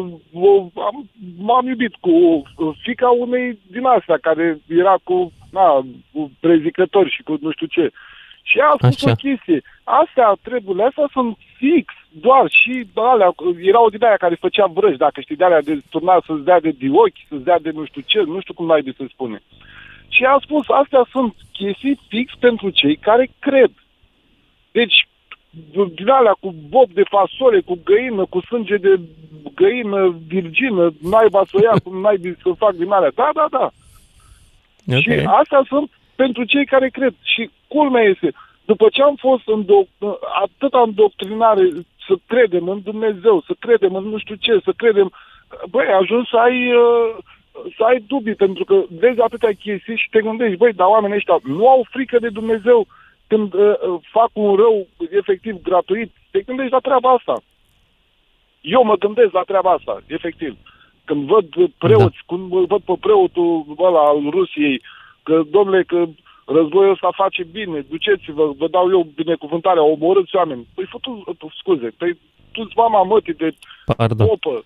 am, 0.88 0.96
m-am 1.38 1.66
iubit 1.66 1.94
cu 2.00 2.10
uh, 2.10 2.42
fica 2.82 3.08
unei 3.08 3.58
din 3.70 3.84
astea 3.84 4.18
care 4.20 4.60
era 4.68 4.96
cu, 5.04 5.32
na, 5.52 5.66
cu 6.12 6.30
prezicători 6.40 7.10
și 7.10 7.22
cu 7.22 7.38
nu 7.40 7.50
știu 7.50 7.66
ce. 7.66 7.90
Și 8.42 8.58
a 8.58 8.72
spus 8.74 9.04
Așa. 9.04 9.10
o 9.10 9.14
chestie. 9.14 9.60
Astea, 9.84 10.36
treburile 10.42 10.84
astea 10.84 11.08
sunt 11.12 11.36
fix, 11.56 11.86
doar 12.10 12.44
și 12.50 12.86
alea, 12.94 13.30
era 13.60 13.80
o 13.82 13.88
din 13.88 14.04
aia 14.04 14.16
care 14.16 14.44
făcea 14.46 14.66
vrăji, 14.66 14.96
dacă 14.96 15.20
știi, 15.20 15.36
de 15.36 15.44
alea 15.44 15.62
de 15.62 15.80
turna 15.90 16.22
să-ți 16.26 16.44
dea 16.44 16.60
de 16.60 16.70
diochi, 16.70 17.26
să-ți 17.28 17.44
dea 17.44 17.58
de 17.58 17.70
nu 17.70 17.84
știu 17.84 18.02
ce, 18.06 18.20
nu 18.20 18.40
știu 18.40 18.54
cum 18.54 18.66
n-ai 18.66 18.82
de 18.82 18.92
să 18.96 19.04
spune. 19.08 19.42
Și 20.08 20.24
a 20.24 20.38
spus, 20.40 20.64
astea 20.68 21.06
sunt 21.10 21.34
chestii 21.52 22.00
fix 22.08 22.32
pentru 22.38 22.70
cei 22.70 22.96
care 22.96 23.30
cred. 23.38 23.72
Deci, 24.72 25.06
din 25.94 26.08
alea 26.08 26.36
cu 26.40 26.54
bob 26.68 26.90
de 26.90 27.02
fasole, 27.02 27.60
cu 27.60 27.78
găină, 27.84 28.24
cu 28.24 28.40
sânge 28.40 28.76
de 28.76 29.00
găină 29.54 30.16
virgină, 30.26 30.92
naiba 31.00 31.42
să 31.46 31.52
o 31.56 31.60
ia, 31.62 31.74
cum 31.84 32.00
naibii 32.00 32.36
să 32.42 32.52
fac 32.58 32.74
din 32.74 32.90
alea. 32.90 33.10
Da, 33.14 33.30
da, 33.34 33.46
da. 33.50 33.72
Okay. 34.86 35.18
Și 35.18 35.24
astea 35.26 35.62
sunt 35.66 35.90
pentru 36.14 36.44
cei 36.44 36.66
care 36.66 36.88
cred. 36.88 37.14
Și 37.22 37.50
culmea 37.68 38.02
este, 38.02 38.32
după 38.64 38.88
ce 38.92 39.02
am 39.02 39.14
fost 39.14 39.42
în 39.46 39.64
do- 39.64 40.18
atâta 40.42 40.80
îndoctrinare 40.80 41.68
să 42.06 42.14
credem 42.26 42.68
în 42.68 42.80
Dumnezeu, 42.82 43.42
să 43.46 43.52
credem 43.58 43.94
în 43.94 44.04
nu 44.04 44.18
știu 44.18 44.34
ce, 44.34 44.60
să 44.64 44.72
credem, 44.76 45.12
băi, 45.70 45.86
ajuns 45.86 46.28
să 46.28 46.36
ai, 46.36 46.72
uh, 46.74 47.16
să 47.76 47.82
ai 47.82 48.04
dubii, 48.06 48.34
pentru 48.34 48.64
că 48.64 48.82
vezi 48.88 49.20
atâtea 49.20 49.52
chestii 49.60 49.96
și 49.96 50.08
te 50.10 50.20
gândești, 50.20 50.56
băi, 50.56 50.72
dar 50.72 50.86
oamenii 50.86 51.16
ăștia 51.16 51.38
nu 51.42 51.68
au 51.68 51.86
frică 51.90 52.18
de 52.18 52.28
Dumnezeu, 52.28 52.78
uh, 52.78 52.86
când 53.32 53.54
uh, 53.54 53.60
uh, 53.60 54.00
fac 54.16 54.30
un 54.32 54.54
rău 54.56 54.86
efectiv 55.10 55.62
gratuit, 55.62 56.10
te 56.30 56.40
gândești 56.40 56.72
la 56.72 56.78
treaba 56.78 57.10
asta. 57.12 57.42
Eu 58.60 58.82
mă 58.84 58.96
gândesc 58.96 59.32
la 59.32 59.42
treaba 59.50 59.70
asta, 59.70 60.02
efectiv. 60.06 60.56
Când 61.12 61.26
văd 61.26 61.46
preoți, 61.78 62.18
da. 62.20 62.26
când 62.26 62.44
văd 62.72 62.82
pe 62.90 62.94
preotul 63.00 63.64
ăla 63.86 64.02
al 64.12 64.20
Rusiei, 64.30 64.82
că, 65.22 65.34
domnule, 65.50 65.82
că 65.82 65.98
războiul 66.46 66.92
ăsta 66.92 67.10
face 67.22 67.42
bine, 67.44 67.86
duceți-vă, 67.90 68.44
vă 68.60 68.66
dau 68.70 68.90
eu 68.90 69.02
binecuvântarea, 69.14 69.82
omorâți 69.82 70.36
oameni. 70.36 70.66
Păi 70.74 70.86
fătu, 70.90 71.10
scuze, 71.58 71.88
păi 71.98 72.18
tu 72.52 72.68
mama 72.76 73.02
mătii 73.02 73.34
de 73.34 73.54
Pardon. 73.96 74.26
popă. 74.26 74.64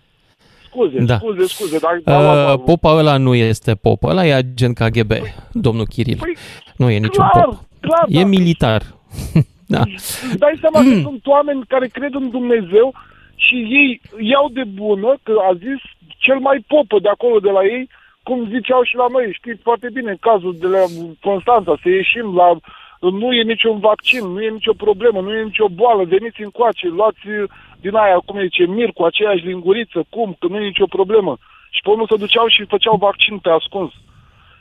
Scuze, 0.66 0.98
da. 0.98 1.16
scuze, 1.16 1.44
scuze. 1.46 1.78
Dar, 1.78 2.54
uh, 2.54 2.62
popa 2.64 2.90
ăla 2.90 3.16
nu 3.16 3.34
este 3.34 3.74
popă, 3.74 4.06
ăla 4.08 4.26
e 4.26 4.34
agent 4.34 4.74
KGB, 4.78 5.08
păi, 5.08 5.34
domnul 5.52 5.86
Kiril. 5.86 6.18
Păi, 6.20 6.36
nu 6.76 6.90
e 6.90 6.98
niciun 6.98 7.28
clar, 7.30 7.44
pop. 7.44 7.58
Clar, 7.80 8.04
e 8.08 8.20
da. 8.20 8.26
militar. 8.26 8.82
da. 9.74 9.82
Dai 10.42 10.58
seama 10.60 10.78
că 10.88 11.00
sunt 11.02 11.26
oameni 11.26 11.64
care 11.68 11.86
cred 11.86 12.14
în 12.14 12.30
Dumnezeu 12.30 12.94
și 13.34 13.54
ei 13.54 14.00
iau 14.18 14.48
de 14.52 14.64
bună 14.64 15.16
că 15.22 15.32
a 15.50 15.52
zis 15.54 15.80
cel 16.26 16.38
mai 16.48 16.58
popă 16.72 16.96
de 16.98 17.08
acolo 17.08 17.38
de 17.46 17.50
la 17.56 17.62
ei, 17.74 17.84
cum 18.22 18.38
ziceau 18.54 18.82
și 18.88 18.94
la 19.02 19.06
noi, 19.14 19.26
știți 19.40 19.66
foarte 19.68 19.88
bine, 19.96 20.10
în 20.10 20.20
cazul 20.28 20.54
de 20.62 20.66
la 20.66 20.82
Constanța, 21.28 21.72
să 21.82 21.88
ieșim 21.88 22.26
la 22.40 22.48
nu 23.22 23.28
e 23.32 23.42
niciun 23.42 23.78
vaccin, 23.78 24.24
nu 24.34 24.40
e 24.42 24.58
nicio 24.58 24.74
problemă, 24.84 25.20
nu 25.20 25.32
e 25.34 25.50
nicio 25.50 25.68
boală, 25.80 26.02
veniți 26.04 26.42
încoace, 26.42 26.86
luați 26.88 27.24
din 27.84 27.94
aia, 27.94 28.18
cum 28.26 28.40
zice, 28.40 28.62
mir 28.66 28.90
cu 28.92 29.02
aceeași 29.04 29.46
linguriță, 29.50 29.98
cum, 30.14 30.36
că 30.38 30.46
nu 30.46 30.56
e 30.58 30.72
nicio 30.72 30.94
problemă. 30.96 31.32
Și 31.74 31.80
pe 31.82 31.90
urmă 31.90 32.04
se 32.08 32.22
duceau 32.24 32.46
și 32.46 32.72
făceau 32.74 32.96
vaccin 32.96 33.38
pe 33.38 33.50
ascuns. 33.58 33.92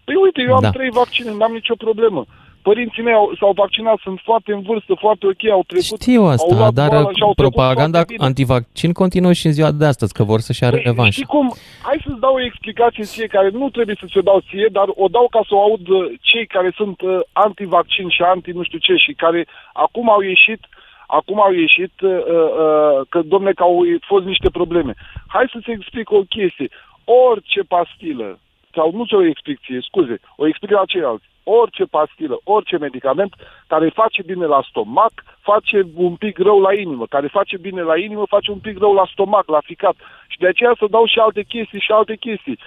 Păi 0.06 0.16
uite, 0.16 0.42
eu 0.42 0.56
am 0.56 0.68
da. 0.68 0.70
trei 0.78 0.90
vaccine, 1.02 1.32
n-am 1.34 1.54
nicio 1.60 1.76
problemă. 1.86 2.22
Părinții 2.70 3.04
mei 3.04 3.14
au, 3.14 3.28
s-au 3.40 3.52
vaccinat, 3.52 3.98
sunt 4.04 4.20
foarte 4.24 4.52
în 4.54 4.62
vârstă, 4.62 4.94
foarte 5.00 5.26
ok, 5.26 5.44
au 5.52 5.64
trecut. 5.68 6.02
Știu 6.02 6.24
asta, 6.24 6.56
au 6.66 6.72
dar 6.72 6.92
au 6.94 7.34
propaganda 7.36 8.02
antivaccin 8.18 8.92
continuă 8.92 9.34
și 9.34 9.46
în 9.46 9.52
ziua 9.52 9.72
de 9.72 9.86
astăzi, 9.86 10.14
că 10.14 10.24
vor 10.24 10.40
să-și 10.40 10.64
are 10.64 10.76
păi, 10.76 10.86
revanșă. 10.86 11.12
Știi 11.12 11.34
cum? 11.36 11.48
Hai 11.82 12.04
să-ți 12.06 12.20
dau 12.20 12.34
o 12.34 12.46
explicație 12.50 13.04
ție 13.04 13.28
care 13.28 13.50
nu 13.50 13.70
trebuie 13.70 13.98
să 14.00 14.06
ți-o 14.10 14.22
dau 14.22 14.40
ție, 14.50 14.68
dar 14.72 14.88
o 15.04 15.08
dau 15.08 15.28
ca 15.30 15.42
să 15.48 15.56
o 15.56 15.62
aud 15.62 15.88
uh, 15.88 16.12
cei 16.22 16.46
care 16.56 16.72
sunt 16.76 17.02
uh, 17.02 17.20
antivaccin 17.34 18.10
și 18.10 18.22
anti 18.22 18.52
nu 18.52 18.64
știu 18.64 18.78
ce 18.78 18.96
și 18.96 19.14
care 19.14 19.48
acum 19.74 20.10
au 20.10 20.22
ieșit 20.22 20.62
acum 21.08 21.42
au 21.42 21.54
ieșit 21.54 22.02
uh, 22.02 22.12
uh, 22.12 23.06
că, 23.10 23.22
domne, 23.22 23.52
că 23.52 23.64
au 23.64 23.86
fost 24.08 24.26
niște 24.26 24.50
probleme. 24.50 24.94
Hai 25.28 25.46
să-ți 25.52 25.72
explic 25.72 26.12
o 26.12 26.22
chestie. 26.36 26.70
Orice 27.04 27.62
pastilă, 27.68 28.40
sau 28.76 28.92
nu 28.94 29.06
ți-o 29.06 29.26
explic 29.26 29.60
ție, 29.66 29.80
scuze, 29.90 30.20
o 30.36 30.48
explic 30.48 30.72
la 30.72 30.86
ceilalți 30.86 31.28
orice 31.46 31.84
pastilă, 31.84 32.38
orice 32.44 32.78
medicament 32.78 33.34
care 33.68 33.90
face 33.90 34.22
bine 34.26 34.46
la 34.46 34.62
stomac, 34.70 35.14
face 35.42 35.78
un 35.96 36.16
pic 36.16 36.38
rău 36.38 36.60
la 36.60 36.74
inimă, 36.74 37.06
care 37.06 37.28
face 37.28 37.58
bine 37.58 37.82
la 37.82 37.98
inimă, 37.98 38.24
face 38.28 38.52
un 38.52 38.58
pic 38.58 38.78
rău 38.78 38.94
la 38.94 39.06
stomac, 39.12 39.48
la 39.48 39.62
ficat. 39.64 39.96
Și 40.28 40.38
de 40.38 40.48
aceea 40.48 40.74
să 40.80 40.86
dau 40.90 41.06
și 41.06 41.20
alte 41.20 41.44
chestii 41.44 41.86
și 41.86 41.92
alte 41.92 42.16
chestii. 42.16 42.60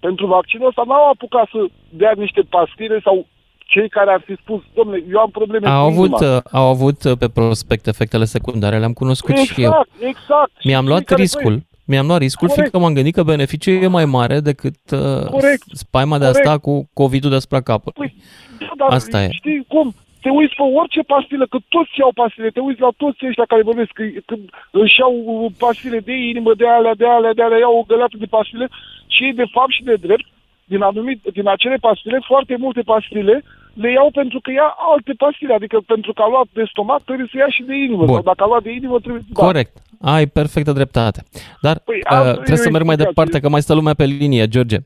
Pentru 0.00 0.26
vaccinul 0.26 0.68
ăsta 0.68 0.82
n-au 0.86 1.08
apucat 1.10 1.48
să 1.50 1.60
dea 1.88 2.12
niște 2.16 2.40
pastile 2.40 3.00
sau 3.00 3.26
cei 3.58 3.88
care 3.88 4.10
ar 4.12 4.22
fi 4.26 4.34
spus, 4.42 4.62
domnule, 4.74 5.04
eu 5.10 5.18
am 5.18 5.30
probleme 5.30 5.68
au 5.68 5.86
avut, 5.86 6.20
inima. 6.20 6.42
Au 6.52 6.66
avut 6.66 7.04
uh, 7.04 7.16
pe 7.18 7.28
prospect 7.28 7.86
efectele 7.86 8.24
secundare, 8.24 8.78
le-am 8.78 8.92
cunoscut 8.92 9.30
exact, 9.30 9.48
și 9.48 9.62
eu. 9.62 9.68
Exact, 9.70 9.90
exact. 9.98 10.64
Mi-am 10.64 10.86
luat 10.86 11.10
riscul. 11.10 11.52
Voi 11.52 11.74
mi-am 11.86 12.06
luat 12.06 12.20
riscul, 12.20 12.48
Corect. 12.48 12.58
fiindcă 12.58 12.78
m-am 12.78 12.94
gândit 12.94 13.14
că 13.14 13.22
beneficiul 13.22 13.82
e 13.82 13.96
mai 13.98 14.04
mare 14.04 14.40
decât 14.40 14.80
uh, 14.90 15.26
Corect. 15.30 15.62
spaima 15.72 16.18
de 16.18 16.26
a 16.26 16.32
sta 16.32 16.58
cu 16.58 16.90
COVID-ul 17.00 17.30
deasupra 17.30 17.60
capului. 17.60 17.94
Păi, 17.98 18.14
da, 18.58 18.72
dar 18.76 18.88
Asta 18.98 19.22
e. 19.22 19.28
știi 19.30 19.64
cum? 19.68 19.94
Te 20.22 20.28
uiți 20.38 20.54
pe 20.54 20.62
orice 20.80 21.02
pastilă, 21.12 21.46
că 21.46 21.58
toți 21.68 21.90
iau 21.98 22.12
pastile, 22.14 22.48
te 22.50 22.60
uiți 22.60 22.80
la 22.80 22.92
toți 22.96 23.26
ăștia 23.28 23.44
care 23.52 23.62
vorbesc, 23.62 23.90
că, 23.98 24.04
că 24.26 24.34
își 24.70 24.98
iau 25.00 25.14
pastile 25.58 25.98
de 26.08 26.14
inimă, 26.30 26.54
de 26.54 26.68
alea, 26.68 26.94
de 26.94 27.06
alea, 27.16 27.32
de 27.38 27.42
alea, 27.42 27.58
iau 27.58 27.78
o 27.78 27.86
găleată 27.90 28.16
de 28.18 28.32
pastile 28.36 28.66
și 29.14 29.24
ei, 29.24 29.34
de 29.42 29.48
fapt 29.54 29.72
și 29.76 29.82
de 29.82 29.94
drept, 30.06 30.26
din, 30.72 30.82
anumit, 30.82 31.20
din 31.32 31.48
acele 31.48 31.76
pastile, 31.86 32.18
foarte 32.30 32.54
multe 32.64 32.82
pastile, 32.92 33.34
le 33.82 33.90
iau 33.92 34.10
pentru 34.20 34.38
că 34.40 34.50
ia 34.50 34.68
alte 34.92 35.12
pastile, 35.24 35.54
adică 35.54 35.76
pentru 35.86 36.12
că 36.12 36.22
a 36.22 36.28
luat 36.28 36.48
de 36.52 36.64
stomac 36.72 37.02
trebuie 37.04 37.28
să 37.30 37.36
ia 37.38 37.50
și 37.56 37.62
de 37.62 37.74
inimă, 37.74 38.04
Bun. 38.04 38.14
sau 38.14 38.22
dacă 38.30 38.42
a 38.42 38.46
luat 38.46 38.62
de 38.62 38.72
inimă 38.80 38.98
trebuie... 38.98 39.22
Da. 39.28 39.44
Corect, 39.46 39.74
da. 39.74 39.80
Ai 40.00 40.26
perfectă 40.26 40.72
dreptate. 40.72 41.22
Dar 41.60 41.78
păi, 41.78 42.00
uh, 42.10 42.32
trebuie 42.32 42.56
să 42.56 42.70
merg 42.70 42.84
mai 42.84 42.96
departe, 42.96 43.40
că 43.40 43.48
mai 43.48 43.62
stă 43.62 43.74
lumea 43.74 43.94
pe 43.94 44.04
linie, 44.04 44.48
George. 44.48 44.78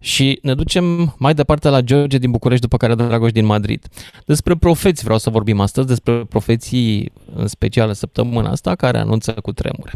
Și 0.00 0.38
ne 0.42 0.54
ducem 0.54 1.14
mai 1.18 1.34
departe 1.34 1.68
la 1.68 1.80
George 1.80 2.18
din 2.18 2.30
București, 2.30 2.62
după 2.62 2.76
care 2.76 2.94
Dragoș 2.94 3.32
din 3.32 3.44
Madrid. 3.44 3.86
Despre 4.26 4.54
profeți 4.54 5.04
vreau 5.04 5.18
să 5.18 5.30
vorbim 5.30 5.60
astăzi, 5.60 5.86
despre 5.86 6.24
profeții 6.24 7.12
în 7.34 7.46
special 7.46 7.94
săptămâna 7.94 8.50
asta, 8.50 8.74
care 8.74 8.98
anunță 8.98 9.32
cu 9.32 9.52
tremure. 9.52 9.92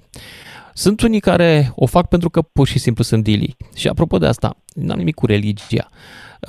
Sunt 0.74 1.00
unii 1.00 1.20
care 1.20 1.72
o 1.74 1.86
fac 1.86 2.08
pentru 2.08 2.30
că 2.30 2.42
pur 2.42 2.66
și 2.66 2.78
simplu 2.78 3.04
sunt 3.04 3.22
dili. 3.22 3.56
Și 3.74 3.88
apropo 3.88 4.18
de 4.18 4.26
asta, 4.26 4.56
n-am 4.74 4.98
nimic 4.98 5.14
cu 5.14 5.26
religia. 5.26 5.88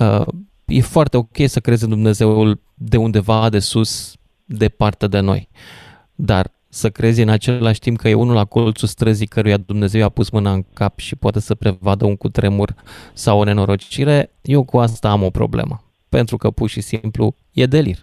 Uh, 0.00 0.26
e 0.64 0.80
foarte 0.80 1.16
ok 1.16 1.36
să 1.44 1.60
crezi 1.60 1.84
în 1.84 1.90
Dumnezeul 1.90 2.60
de 2.74 2.96
undeva 2.96 3.48
de 3.48 3.58
sus, 3.58 4.14
departe 4.44 5.06
de 5.06 5.20
noi. 5.20 5.48
Dar 6.14 6.52
să 6.72 6.90
crezi 6.90 7.22
în 7.22 7.28
același 7.28 7.80
timp 7.80 7.98
că 7.98 8.08
e 8.08 8.14
unul 8.14 8.34
la 8.34 8.44
colțul 8.44 8.88
străzii 8.88 9.26
căruia 9.26 9.56
Dumnezeu 9.56 10.04
a 10.04 10.08
pus 10.08 10.30
mâna 10.30 10.52
în 10.52 10.64
cap 10.74 10.98
și 10.98 11.16
poate 11.16 11.40
să 11.40 11.54
prevadă 11.54 12.04
un 12.04 12.16
cutremur 12.16 12.74
sau 13.12 13.38
o 13.38 13.44
nenorocire, 13.44 14.30
eu 14.42 14.64
cu 14.64 14.78
asta 14.78 15.10
am 15.10 15.22
o 15.22 15.30
problemă. 15.30 15.82
Pentru 16.08 16.36
că 16.36 16.50
pur 16.50 16.68
și 16.68 16.80
simplu 16.80 17.34
e 17.52 17.66
delir. 17.66 17.96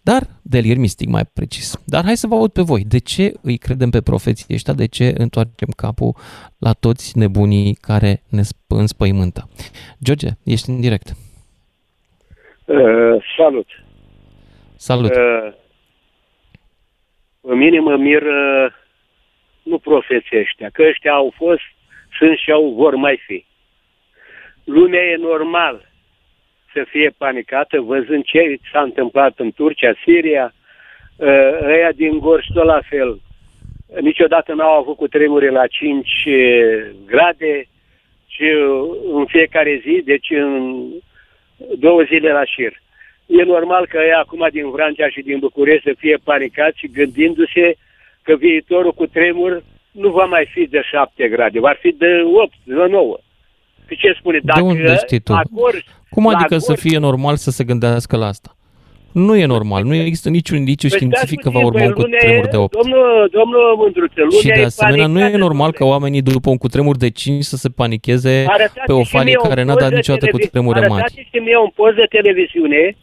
Dar, 0.00 0.22
delir 0.42 0.76
mistic 0.76 1.08
mai 1.08 1.24
precis. 1.24 1.80
Dar 1.84 2.04
hai 2.04 2.16
să 2.16 2.26
vă 2.26 2.34
aud 2.34 2.52
pe 2.52 2.62
voi. 2.62 2.84
De 2.84 2.98
ce 2.98 3.32
îi 3.42 3.56
credem 3.56 3.90
pe 3.90 4.00
profeții 4.00 4.54
ăștia? 4.54 4.72
De 4.72 4.86
ce 4.86 5.14
întoarcem 5.18 5.68
capul 5.76 6.14
la 6.58 6.72
toți 6.72 7.18
nebunii 7.18 7.74
care 7.74 8.22
ne 8.28 8.42
înspăimântă? 8.66 9.48
George, 10.02 10.28
ești 10.42 10.70
în 10.70 10.80
direct. 10.80 11.16
Uh, 12.64 12.76
salut! 13.36 13.66
Salut! 14.76 15.10
Uh, 15.10 15.54
pe 17.46 17.54
mine 17.54 17.78
mă 17.78 17.96
miră 17.96 18.74
nu 19.62 19.78
profeții 19.78 20.38
ăștia, 20.38 20.68
că 20.72 20.82
ăștia 20.82 21.12
au 21.12 21.32
fost, 21.36 21.62
sunt 22.18 22.38
și 22.38 22.50
au 22.50 22.72
vor 22.72 22.94
mai 22.94 23.20
fi. 23.26 23.44
Lumea 24.64 25.02
e 25.02 25.16
normal 25.16 25.88
să 26.72 26.84
fie 26.88 27.10
panicată 27.18 27.80
văzând 27.80 28.24
ce 28.24 28.56
s-a 28.72 28.80
întâmplat 28.80 29.38
în 29.38 29.50
Turcia, 29.52 29.94
Siria, 30.04 30.54
uh, 31.16 31.58
ăia 31.62 31.92
din 31.92 32.18
Gorj 32.18 32.46
tot 32.54 32.64
la 32.64 32.80
fel. 32.88 33.20
Niciodată 34.00 34.54
n-au 34.54 34.78
avut 34.78 34.96
cu 34.96 35.08
tremure 35.08 35.50
la 35.50 35.66
5 35.66 36.08
uh, 36.26 36.34
grade, 37.06 37.66
ci 38.26 38.42
în 39.12 39.26
fiecare 39.26 39.80
zi, 39.82 40.02
deci 40.04 40.30
în 40.30 40.84
două 41.78 42.02
zile 42.02 42.32
la 42.32 42.44
șir. 42.44 42.80
E 43.26 43.42
normal 43.42 43.86
că 43.86 43.98
ei 44.02 44.12
acum 44.12 44.48
din 44.52 44.70
Vrancea 44.70 45.08
și 45.08 45.20
din 45.20 45.38
București 45.38 45.88
să 45.88 45.94
fie 45.98 46.18
panicați 46.24 46.78
și 46.78 46.90
gândindu-se 46.98 47.76
că 48.22 48.34
viitorul 48.36 48.92
cu 48.92 49.06
tremur 49.06 49.62
nu 49.90 50.10
va 50.10 50.24
mai 50.24 50.48
fi 50.52 50.66
de 50.66 50.80
7 50.90 51.28
grade, 51.28 51.60
va 51.60 51.74
fi 51.80 51.90
de 51.92 52.06
8, 52.42 52.52
de 52.64 52.74
9. 52.74 53.18
Și 53.88 53.96
ce 53.96 54.16
spune? 54.18 54.38
Dacă 54.42 54.60
de 54.60 54.66
unde 54.66 54.96
știi 54.96 55.18
tu? 55.18 55.32
Acord, 55.32 55.82
Cum 56.10 56.26
adică 56.26 56.44
acord, 56.44 56.60
să 56.60 56.74
fie 56.74 56.98
normal 56.98 57.36
să 57.36 57.50
se 57.50 57.64
gândească 57.64 58.16
la 58.16 58.26
asta? 58.26 58.56
Nu 59.12 59.36
e 59.36 59.44
normal, 59.46 59.84
nu 59.84 59.94
există 59.94 60.28
niciun 60.28 60.56
indiciu 60.56 60.88
păi 60.88 60.96
științific 60.96 61.40
că 61.40 61.50
va 61.50 61.64
urma 61.64 61.84
un 61.84 61.92
cutremur 61.92 62.46
de 62.46 62.56
8. 62.56 62.76
Domnul, 62.82 63.28
domnul 63.32 63.74
Mândruță, 63.76 64.20
Și 64.40 64.46
de 64.46 64.62
asemenea 64.62 65.06
nu 65.06 65.20
e 65.20 65.36
normal 65.36 65.72
că 65.72 65.84
oamenii 65.84 66.22
după 66.22 66.50
un 66.50 66.56
cutremur 66.56 66.96
de 66.96 67.10
5 67.10 67.44
să 67.44 67.56
se 67.56 67.68
panicheze 67.68 68.44
arătați 68.48 68.86
pe 68.86 68.92
o 68.92 69.04
fanie 69.04 69.36
care 69.48 69.62
n-a 69.62 69.74
dat 69.74 69.92
niciodată 69.92 70.26
cu 70.26 70.38
tremure 70.38 70.80
mari. 70.80 70.92
Arătați-mi 70.92 71.44
mie 71.44 71.58
un 71.58 71.70
post 71.74 71.94
de 71.94 72.06
televiziune 72.08 72.96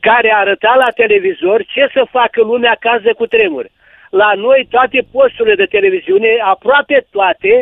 care 0.00 0.30
arăta 0.34 0.74
la 0.84 0.90
televizor 1.02 1.64
ce 1.74 1.88
să 1.92 2.02
facă 2.10 2.42
lumea 2.42 2.76
caz 2.80 3.00
de 3.02 3.12
cutremur. 3.12 3.66
La 4.10 4.32
noi 4.36 4.66
toate 4.70 5.06
posturile 5.12 5.54
de 5.54 5.64
televiziune, 5.64 6.28
aproape 6.54 7.06
toate, 7.10 7.60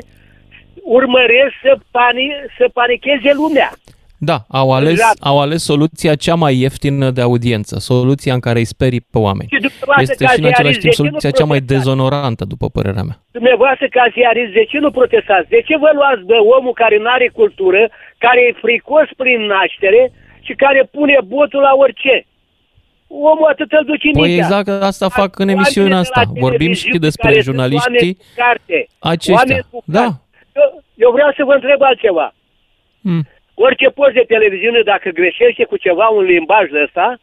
urmăresc 0.82 1.54
să, 1.62 1.72
pani, 1.90 2.26
să 2.58 2.64
panicheze 2.72 3.32
lumea. 3.34 3.70
Da, 4.18 4.38
au 4.48 4.72
ales, 4.72 4.90
exact. 4.90 5.16
au 5.20 5.40
ales 5.40 5.64
soluția 5.64 6.14
cea 6.14 6.34
mai 6.34 6.54
ieftină 6.60 7.10
de 7.10 7.20
audiență, 7.20 7.78
soluția 7.78 8.34
în 8.34 8.40
care 8.40 8.58
îi 8.58 8.72
sperii 8.74 9.06
pe 9.12 9.18
oameni. 9.18 9.48
Și 9.50 9.58
este 10.00 10.24
și 10.26 10.40
în 10.40 10.46
același 10.46 10.78
timp 10.78 10.92
soluția 10.92 11.30
cea 11.30 11.44
mai 11.44 11.60
dezonorantă, 11.60 12.44
după 12.44 12.66
părerea 12.68 13.02
mea. 13.02 13.18
Dumneavoastră, 13.30 13.86
ca 13.90 14.04
ziarist, 14.12 14.52
de 14.52 14.64
ce 14.64 14.78
nu 14.78 14.90
protestați? 14.90 15.48
De 15.48 15.60
ce 15.66 15.76
vă 15.76 15.90
luați 15.94 16.22
de 16.32 16.38
omul 16.58 16.72
care 16.72 16.96
nu 16.98 17.10
are 17.16 17.28
cultură, 17.40 17.90
care 18.18 18.40
e 18.40 18.60
fricos 18.64 19.06
prin 19.16 19.40
naștere 19.40 20.02
și 20.46 20.54
care 20.54 20.88
pune 20.92 21.18
botul 21.24 21.60
la 21.60 21.72
orice? 21.74 22.26
Omul 23.08 23.48
atât 23.50 23.72
îl 23.72 23.84
duce 23.84 24.10
Păi 24.12 24.36
exact 24.36 24.68
asta 24.68 25.08
fac 25.08 25.38
în 25.38 25.48
emisiunea 25.48 25.98
asta. 25.98 26.22
Vorbim 26.34 26.72
și 26.72 26.98
despre 26.98 27.40
jurnaliștii 27.40 28.18
aceștia. 28.98 29.58
Da. 29.84 30.06
Eu, 30.54 30.82
eu 30.94 31.10
vreau 31.10 31.32
să 31.36 31.44
vă 31.44 31.52
întreb 31.52 31.82
altceva. 31.82 32.34
Hmm. 33.02 33.22
Orice 33.54 33.88
post 33.88 34.12
de 34.12 34.24
televiziune, 34.26 34.80
dacă 34.80 35.08
greșește 35.08 35.64
cu 35.64 35.76
ceva, 35.76 36.06
un 36.06 36.24
limbaj 36.24 36.70
de 36.70 36.82
ăsta, 36.82 37.18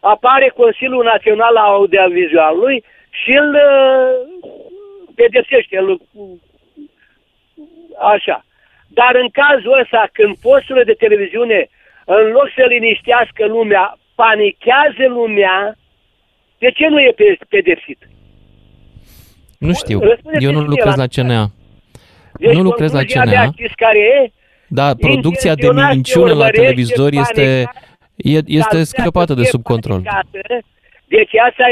apare 0.00 0.52
Consiliul 0.56 1.04
Național 1.04 1.56
al 1.56 1.72
Audiovizualului 1.72 2.84
și 3.10 3.30
îl 3.30 3.54
uh, 3.54 4.48
pedepsește. 5.14 5.78
Îl, 5.78 6.00
așa. 8.14 8.44
Dar 8.88 9.14
în 9.14 9.28
cazul 9.28 9.78
ăsta, 9.82 10.08
când 10.12 10.36
posturile 10.36 10.84
de 10.84 10.92
televiziune, 10.92 11.68
în 12.06 12.30
loc 12.30 12.48
să 12.56 12.64
liniștească 12.68 13.46
lumea, 13.46 13.98
panichează 14.14 15.06
lumea, 15.08 15.76
de 16.58 16.70
ce 16.70 16.86
nu 16.88 17.00
e 17.00 17.14
pedepsit? 17.48 18.08
Nu 19.58 19.72
știu. 19.72 20.00
Eu 20.40 20.52
nu 20.52 20.60
lucrez 20.60 20.94
la 20.96 21.06
CNA. 21.06 21.50
Deci 22.38 22.54
nu 22.54 22.62
lucrez 22.62 22.92
la 22.92 23.02
CNA. 23.02 23.54
care 23.74 23.98
e? 23.98 24.30
Da, 24.68 24.94
producția 24.94 25.54
de 25.54 25.68
minciună 25.92 26.32
la 26.32 26.48
televizor 26.48 27.12
este, 27.12 27.70
este 28.46 28.84
scăpată 28.84 29.34
de 29.34 29.44
sub 29.44 29.62
control. 29.62 30.02
Deci 31.08 31.30
asta 31.48 31.64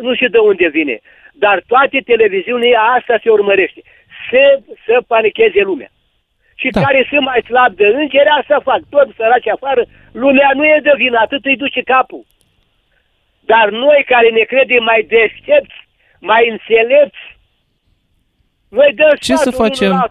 nu 0.00 0.14
știu 0.14 0.28
de 0.28 0.38
unde 0.38 0.68
vine. 0.68 1.00
Dar 1.32 1.62
toate 1.66 1.98
televiziunile 2.04 2.76
asta 2.96 3.18
se 3.22 3.30
urmărește. 3.30 3.80
Să, 4.30 4.60
să 4.86 5.02
panicheze 5.06 5.60
lumea. 5.62 5.90
Și 6.60 6.68
da. 6.70 6.80
care 6.80 7.06
sunt 7.08 7.24
mai 7.30 7.40
slab 7.48 7.72
de 7.80 7.86
îngeri, 7.86 8.34
asta 8.38 8.60
fac. 8.68 8.80
Tot 8.90 9.08
săraci 9.16 9.48
afară, 9.56 9.82
lumea 10.12 10.50
nu 10.54 10.64
e 10.64 10.78
de 10.82 10.92
vină, 10.96 11.18
atât 11.20 11.44
îi 11.44 11.56
duce 11.56 11.80
capul. 11.82 12.24
Dar 13.40 13.66
noi 13.70 14.04
care 14.06 14.28
ne 14.28 14.44
credem 14.52 14.82
mai 14.82 15.00
deștepți, 15.08 15.78
mai 16.20 16.42
înțelepți, 16.50 17.24
noi 18.68 18.92
dăm 18.94 19.14
ce 19.20 19.36
să 19.36 19.50
facem? 19.50 19.90
La, 19.90 20.06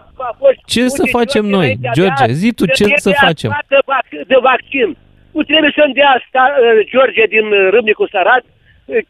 ce 0.66 0.88
să 0.88 1.02
facem 1.10 1.44
noi? 1.44 1.78
George, 1.92 2.32
zi 2.40 2.52
tu 2.52 2.64
ce 2.66 2.84
să 2.96 3.10
facem? 3.26 3.50
De, 3.68 3.78
vac- 3.84 4.26
de 4.26 4.38
vaccin. 4.50 4.96
Nu 5.32 5.42
trebuie 5.42 5.72
să-mi 5.78 5.94
dea 5.94 6.24
sta, 6.28 6.44
uh, 6.54 6.86
George 6.90 7.24
din 7.34 7.46
uh, 7.52 7.68
Râmnicu 7.70 8.06
Sarat 8.06 8.44
uh, 8.44 9.00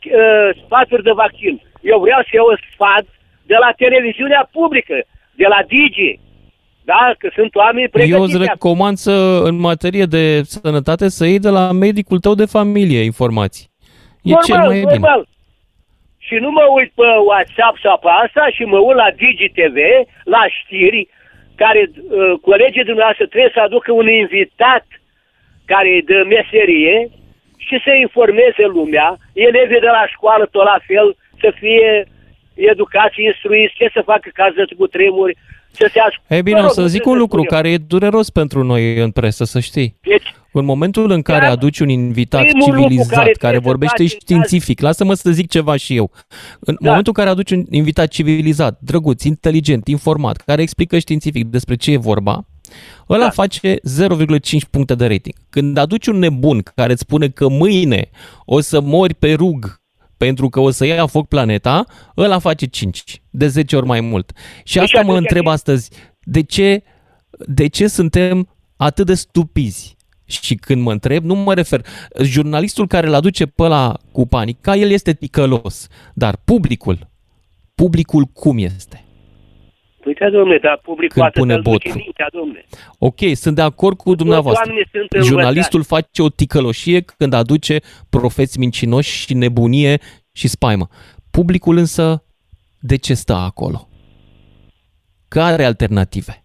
sfaturi 0.65 1.03
de 1.03 1.11
vaccin. 1.11 1.61
Eu 1.81 1.99
vreau 2.01 2.21
să 2.23 2.33
iau 2.33 2.59
sfat 2.73 3.05
de 3.51 3.57
la 3.65 3.71
televiziunea 3.77 4.49
publică, 4.53 4.97
de 5.41 5.47
la 5.47 5.61
Digi, 5.71 6.19
da? 6.93 7.15
Că 7.19 7.29
sunt 7.35 7.55
oameni 7.55 7.89
pregătiți. 7.89 8.17
Eu 8.17 8.23
îți 8.23 8.39
recomand 8.49 8.97
să, 8.97 9.17
în 9.51 9.57
materie 9.69 10.07
de 10.17 10.43
sănătate, 10.43 11.09
să 11.09 11.25
iei 11.27 11.47
de 11.47 11.53
la 11.59 11.73
medicul 11.73 12.19
tău 12.19 12.35
de 12.35 12.55
familie 12.59 13.01
informații. 13.13 13.67
E 14.23 14.31
normal, 14.31 14.45
cel 14.49 14.59
mai 14.71 14.81
normal. 14.81 15.21
bine. 15.23 15.35
Și 16.27 16.35
nu 16.45 16.51
mă 16.51 16.65
uit 16.77 16.91
pe 17.01 17.09
WhatsApp 17.31 17.77
sau 17.85 17.97
pe 18.05 18.11
asta 18.25 18.45
și 18.57 18.63
mă 18.73 18.79
uit 18.79 18.97
la 19.05 19.11
DigiTV, 19.21 19.79
la 20.25 20.43
știri, 20.59 21.09
care 21.63 21.83
uh, 21.91 22.33
colegii 22.49 22.91
dumneavoastră 22.91 23.27
trebuie 23.27 23.57
să 23.57 23.61
aducă 23.61 23.91
un 23.93 24.09
invitat 24.23 24.87
care 25.73 25.89
e 25.89 26.11
de 26.13 26.19
meserie 26.37 26.97
și 27.67 27.77
să 27.85 27.93
informeze 28.07 28.65
lumea, 28.77 29.09
elevii 29.33 29.87
de 29.87 29.93
la 29.99 30.05
școală 30.15 30.45
tot 30.47 30.65
la 30.73 30.79
fel, 30.89 31.17
să 31.43 31.49
fie 31.61 31.91
educați, 32.55 33.23
instruiți, 33.23 33.75
ce 33.79 33.87
să 33.93 34.09
facă 34.13 34.29
caz 34.33 34.53
de 34.55 34.65
cu 34.79 34.87
tremuri, 34.87 35.37
să 35.77 35.91
se 35.93 36.01
asculte. 36.01 36.35
E 36.35 36.43
bine, 36.43 36.61
o 36.61 36.69
să 36.69 36.87
zic 36.87 37.07
un 37.07 37.19
lucru 37.19 37.43
care 37.43 37.71
e 37.71 37.77
dureros 37.77 38.31
pentru 38.31 38.65
noi 38.65 38.99
în 38.99 39.11
presă, 39.11 39.45
să 39.45 39.61
știi. 39.61 39.97
Deci, 40.01 40.35
în 40.53 40.65
momentul 40.65 41.11
în 41.11 41.23
care 41.23 41.47
aduci 41.47 41.79
un 41.79 41.89
invitat 41.89 42.45
civilizat, 42.65 43.17
care, 43.17 43.33
care 43.33 43.59
vorbește 43.59 44.07
științific, 44.07 44.81
lasă-mă 44.81 45.15
să 45.15 45.31
zic 45.31 45.51
ceva 45.51 45.77
și 45.77 45.97
eu. 45.97 46.11
În 46.61 46.77
da. 46.81 46.89
momentul 46.89 47.13
în 47.17 47.25
care 47.25 47.31
aduci 47.31 47.51
un 47.51 47.65
invitat 47.71 48.09
civilizat, 48.09 48.79
drăguț, 48.81 49.23
inteligent, 49.23 49.89
informat, 49.89 50.37
care 50.37 50.63
explică 50.63 50.99
științific 50.99 51.45
despre 51.45 51.75
ce 51.75 51.93
e 51.93 51.97
vorba, 51.97 52.47
ăla 53.09 53.25
da. 53.25 53.31
face 53.31 53.75
0,5 53.75 53.79
puncte 54.71 54.95
de 54.95 55.07
rating. 55.07 55.35
Când 55.51 55.77
aduci 55.77 56.07
un 56.07 56.19
nebun 56.19 56.63
care 56.75 56.93
îți 56.93 57.01
spune 57.01 57.29
că 57.29 57.49
mâine 57.49 58.11
o 58.45 58.61
să 58.61 58.81
mori 58.81 59.15
pe 59.15 59.33
rug 59.33 59.81
pentru 60.17 60.49
că 60.49 60.61
o 60.61 60.71
să 60.71 60.87
ia 60.87 61.07
foc 61.07 61.29
planeta, 61.29 61.87
ăla 62.17 62.39
face 62.39 62.67
5, 62.67 63.23
de 63.31 63.47
10 63.47 63.77
ori 63.77 63.87
mai 63.87 64.01
mult. 64.01 64.33
Și 64.65 64.79
asta 64.79 65.01
mă 65.01 65.17
întreb 65.17 65.47
astăzi, 65.47 65.91
de 66.21 66.43
ce, 66.43 66.83
de 67.47 67.67
ce 67.67 67.87
suntem 67.87 68.49
atât 68.77 69.07
de 69.07 69.15
stupizi? 69.15 69.97
Și 70.25 70.55
când 70.55 70.83
mă 70.83 70.93
întreb, 70.93 71.25
nu 71.25 71.35
mă 71.35 71.55
refer. 71.55 71.87
Jurnalistul 72.23 72.87
care 72.87 73.07
îl 73.07 73.15
aduce 73.15 73.47
pe 73.47 73.67
la 73.67 73.99
cu 74.13 74.27
panica, 74.27 74.77
el 74.77 74.91
este 74.91 75.13
ticălos. 75.13 75.87
Dar 76.15 76.37
publicul, 76.45 77.11
publicul 77.75 78.25
cum 78.25 78.59
este? 78.59 79.06
Păi 80.07 80.15
da, 80.15 80.31
domne, 80.31 80.59
dar 80.59 80.79
publicul 80.83 81.23
Când 81.23 81.33
pune 81.33 81.57
botul. 81.57 81.93
Mintea, 81.95 82.29
domne. 82.33 82.65
Ok, 82.99 83.19
sunt 83.35 83.55
de 83.55 83.63
acord 83.63 83.97
cu 83.97 84.15
dumneavoastră. 84.15 84.73
Jurnalistul 85.23 85.83
face 85.83 86.23
o 86.23 86.29
ticăloșie 86.29 87.01
când 87.01 87.33
aduce 87.33 87.79
profeți 88.11 88.59
mincinoși 88.59 89.19
și 89.19 89.35
nebunie 89.35 89.99
și 90.33 90.49
spaimă. 90.49 90.89
Publicul 91.31 91.77
însă, 91.77 92.25
de 92.81 92.97
ce 92.97 93.15
stă 93.15 93.33
acolo? 93.33 93.89
Care 95.29 95.65
alternative? 95.65 96.45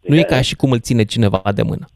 Nu 0.00 0.16
e 0.16 0.22
ca 0.22 0.40
și 0.40 0.54
cum 0.54 0.72
îl 0.72 0.80
ține 0.80 1.04
cineva 1.04 1.52
de 1.54 1.62
mână. 1.62 1.86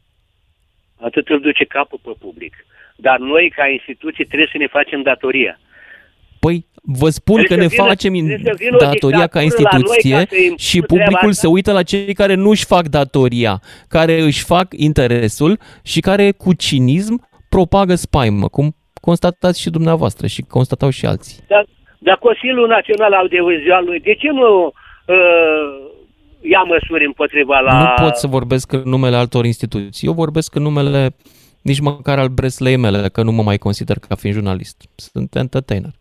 Atât 0.95 1.27
îl 1.27 1.39
duce 1.39 1.65
capul 1.65 1.99
pe 2.03 2.11
public. 2.19 2.65
Dar 2.95 3.19
noi, 3.19 3.51
ca 3.55 3.67
instituție, 3.67 4.25
trebuie 4.25 4.49
să 4.51 4.57
ne 4.57 4.67
facem 4.67 5.01
datoria. 5.01 5.59
Păi 6.39 6.67
vă 6.81 7.09
spun 7.09 7.43
trebuie 7.43 7.57
că 7.57 7.63
ne 7.63 7.67
vină, 7.67 7.87
facem 7.87 8.13
datoria 8.79 9.27
ca 9.27 9.41
instituție 9.41 10.25
ca 10.29 10.55
și 10.57 10.81
publicul 10.81 11.31
se 11.31 11.47
uită 11.47 11.71
la 11.71 11.83
cei 11.83 12.13
care 12.13 12.33
nu 12.33 12.49
își 12.49 12.65
fac 12.65 12.87
datoria, 12.87 13.61
care 13.87 14.21
își 14.21 14.43
fac 14.43 14.67
interesul 14.75 15.59
și 15.83 15.99
care 15.99 16.31
cu 16.31 16.53
cinism 16.53 17.27
propagă 17.49 17.95
spaimă, 17.95 18.47
cum 18.47 18.75
constatați 19.01 19.61
și 19.61 19.69
dumneavoastră 19.69 20.27
și 20.27 20.41
constatau 20.41 20.89
și 20.89 21.05
alții. 21.05 21.37
Dar, 21.47 21.65
dar 21.99 22.17
Consiliul 22.17 22.67
Național 22.67 23.13
Audiovizualului, 23.13 23.99
de 23.99 24.13
ce 24.13 24.29
nu 24.29 24.65
uh, 24.65 25.89
ia 26.41 26.61
măsuri 26.61 27.05
împotriva 27.05 27.59
la... 27.59 27.79
Nu 27.79 28.03
pot 28.03 28.15
să 28.15 28.27
vorbesc 28.27 28.71
în 28.71 28.81
numele 28.85 29.15
altor 29.15 29.45
instituții. 29.45 30.07
Eu 30.07 30.13
vorbesc 30.13 30.55
în 30.55 30.61
numele 30.61 31.15
nici 31.61 31.79
măcar 31.79 32.19
al 32.19 32.27
breslei 32.27 32.75
mele, 32.75 33.09
că 33.09 33.23
nu 33.23 33.31
mă 33.31 33.43
mai 33.43 33.57
consider 33.57 33.97
ca 34.07 34.15
fiind 34.15 34.35
jurnalist. 34.35 34.81
Sunt 34.95 35.35
entertainer. 35.35 35.91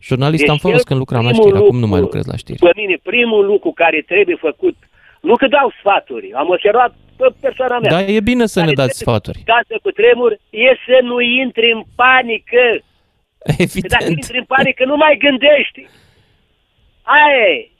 Jurnalist 0.00 0.42
deci 0.42 0.50
am 0.50 0.56
fost 0.56 0.84
când 0.84 0.98
lucram 0.98 1.24
la 1.24 1.32
știri, 1.32 1.46
lucru, 1.46 1.64
acum 1.64 1.78
nu 1.78 1.86
mai 1.86 2.00
lucrez 2.00 2.26
la 2.26 2.36
știri. 2.36 2.58
Pe 2.58 2.70
mine, 2.76 2.96
primul 3.02 3.44
lucru 3.46 3.70
care 3.72 4.00
trebuie 4.06 4.36
făcut, 4.36 4.76
nu 5.20 5.36
că 5.36 5.46
dau 5.46 5.72
sfaturi, 5.78 6.32
am 6.32 6.48
observat 6.48 6.94
pe 7.16 7.26
persoana 7.40 7.78
mea. 7.78 7.90
Da, 7.90 8.00
e 8.02 8.20
bine 8.20 8.46
să 8.46 8.64
ne 8.64 8.72
dați 8.72 8.98
sfaturi. 8.98 9.42
Casă 9.44 9.74
cu 9.82 9.90
tremur, 9.90 10.32
e 10.50 10.68
să 10.86 10.98
nu 11.02 11.20
intri 11.20 11.72
în 11.72 11.82
panică. 11.94 12.64
Evident. 13.66 13.92
Că 13.92 13.96
dacă 13.98 14.10
intri 14.10 14.38
în 14.38 14.44
panică, 14.44 14.84
nu 14.84 14.96
mai 14.96 15.16
gândești. 15.18 15.80
Aia 17.02 17.34
e. 17.56 17.70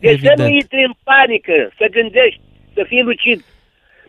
Deci 0.00 0.12
Evident. 0.12 0.38
să 0.38 0.42
nu 0.44 0.48
intri 0.48 0.84
în 0.84 0.94
panică, 1.04 1.70
să 1.78 1.86
gândești, 1.90 2.40
să 2.74 2.84
fii 2.86 3.02
lucid. 3.02 3.44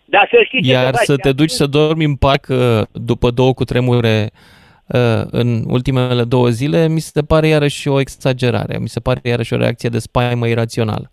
Dar 0.06 0.28
să 0.32 0.42
știi 0.46 0.62
ce 0.62 0.72
Iar 0.72 0.94
să, 0.94 1.04
să 1.04 1.16
te 1.16 1.32
duci 1.32 1.50
să 1.50 1.66
dormi 1.66 2.06
în 2.06 2.16
parc 2.16 2.48
după 2.92 3.30
două 3.30 3.54
cu 3.54 3.64
tremure 3.64 4.30
uh, 4.34 4.59
în 5.32 5.64
ultimele 5.68 6.24
două 6.24 6.50
zile, 6.50 6.88
mi 6.88 7.00
se 7.00 7.22
pare 7.22 7.48
iarăși 7.48 7.88
o 7.88 8.00
exagerare, 8.00 8.78
mi 8.78 8.90
se 8.90 9.00
pare 9.00 9.20
iarăși 9.24 9.54
o 9.54 9.58
reacție 9.58 9.90
de 9.90 10.00
spaimă 10.00 10.48
irațională. 10.48 11.12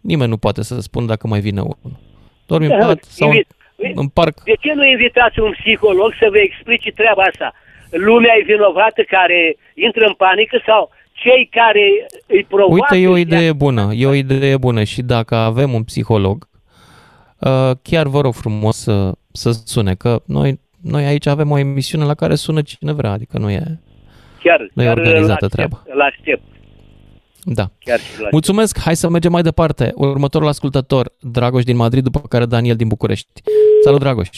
Nimeni 0.00 0.30
nu 0.30 0.36
poate 0.36 0.62
să 0.62 0.80
spună 0.80 1.06
dacă 1.06 1.26
mai 1.26 1.40
vine 1.40 1.60
unul. 1.60 1.98
Dormi 2.46 2.66
în 2.66 2.78
pat 2.80 3.02
sau 3.02 3.30
în, 3.30 3.42
în 3.94 4.08
parc. 4.08 4.42
De 4.42 4.56
ce 4.60 4.72
nu 4.74 4.84
invitați 4.86 5.40
un 5.40 5.52
psiholog 5.60 6.12
să 6.20 6.26
vă 6.30 6.38
explice 6.38 6.90
treaba 6.90 7.22
asta? 7.22 7.52
Lumea 7.90 8.34
e 8.38 8.42
vinovată 8.44 9.02
care 9.08 9.56
intră 9.74 10.06
în 10.06 10.12
panică 10.12 10.62
sau 10.66 10.90
cei 11.12 11.48
care 11.50 12.06
îi 12.26 12.44
provoacă... 12.44 12.94
Uite, 12.94 13.04
e 13.04 13.08
o 13.08 13.16
idee 13.16 13.52
bună, 13.52 13.90
e 13.94 14.06
o 14.06 14.14
idee 14.14 14.56
bună 14.56 14.82
și 14.84 15.02
dacă 15.02 15.34
avem 15.34 15.72
un 15.72 15.84
psiholog, 15.84 16.48
uh, 17.38 17.70
chiar 17.82 18.06
vă 18.06 18.20
rog 18.20 18.34
frumos 18.34 18.76
să, 18.76 19.12
să 19.32 19.50
sune, 19.64 19.94
că 19.94 20.22
noi, 20.26 20.60
noi 20.82 21.04
aici 21.04 21.26
avem 21.26 21.50
o 21.50 21.58
emisiune 21.58 22.04
la 22.04 22.14
care 22.14 22.34
sună 22.34 22.62
cine 22.62 22.92
vrea, 22.92 23.10
adică 23.10 23.38
nu 23.38 23.50
e, 23.50 23.80
chiar, 24.42 24.70
nu 24.74 24.82
e 24.82 24.88
organizată 24.88 25.38
la 25.40 25.48
treaba. 25.48 25.82
La 25.94 26.04
aștept. 26.04 26.42
Da. 27.44 27.70
Chiar 27.78 27.98
Mulțumesc, 28.30 28.78
hai 28.78 28.96
să 28.96 29.08
mergem 29.08 29.32
mai 29.32 29.42
departe. 29.42 29.92
Următorul 29.94 30.48
ascultător, 30.48 31.12
Dragoș 31.20 31.64
din 31.64 31.76
Madrid, 31.76 32.02
după 32.02 32.20
care 32.28 32.46
Daniel 32.46 32.76
din 32.76 32.88
București. 32.88 33.42
Salut, 33.82 34.00
Dragoș! 34.00 34.28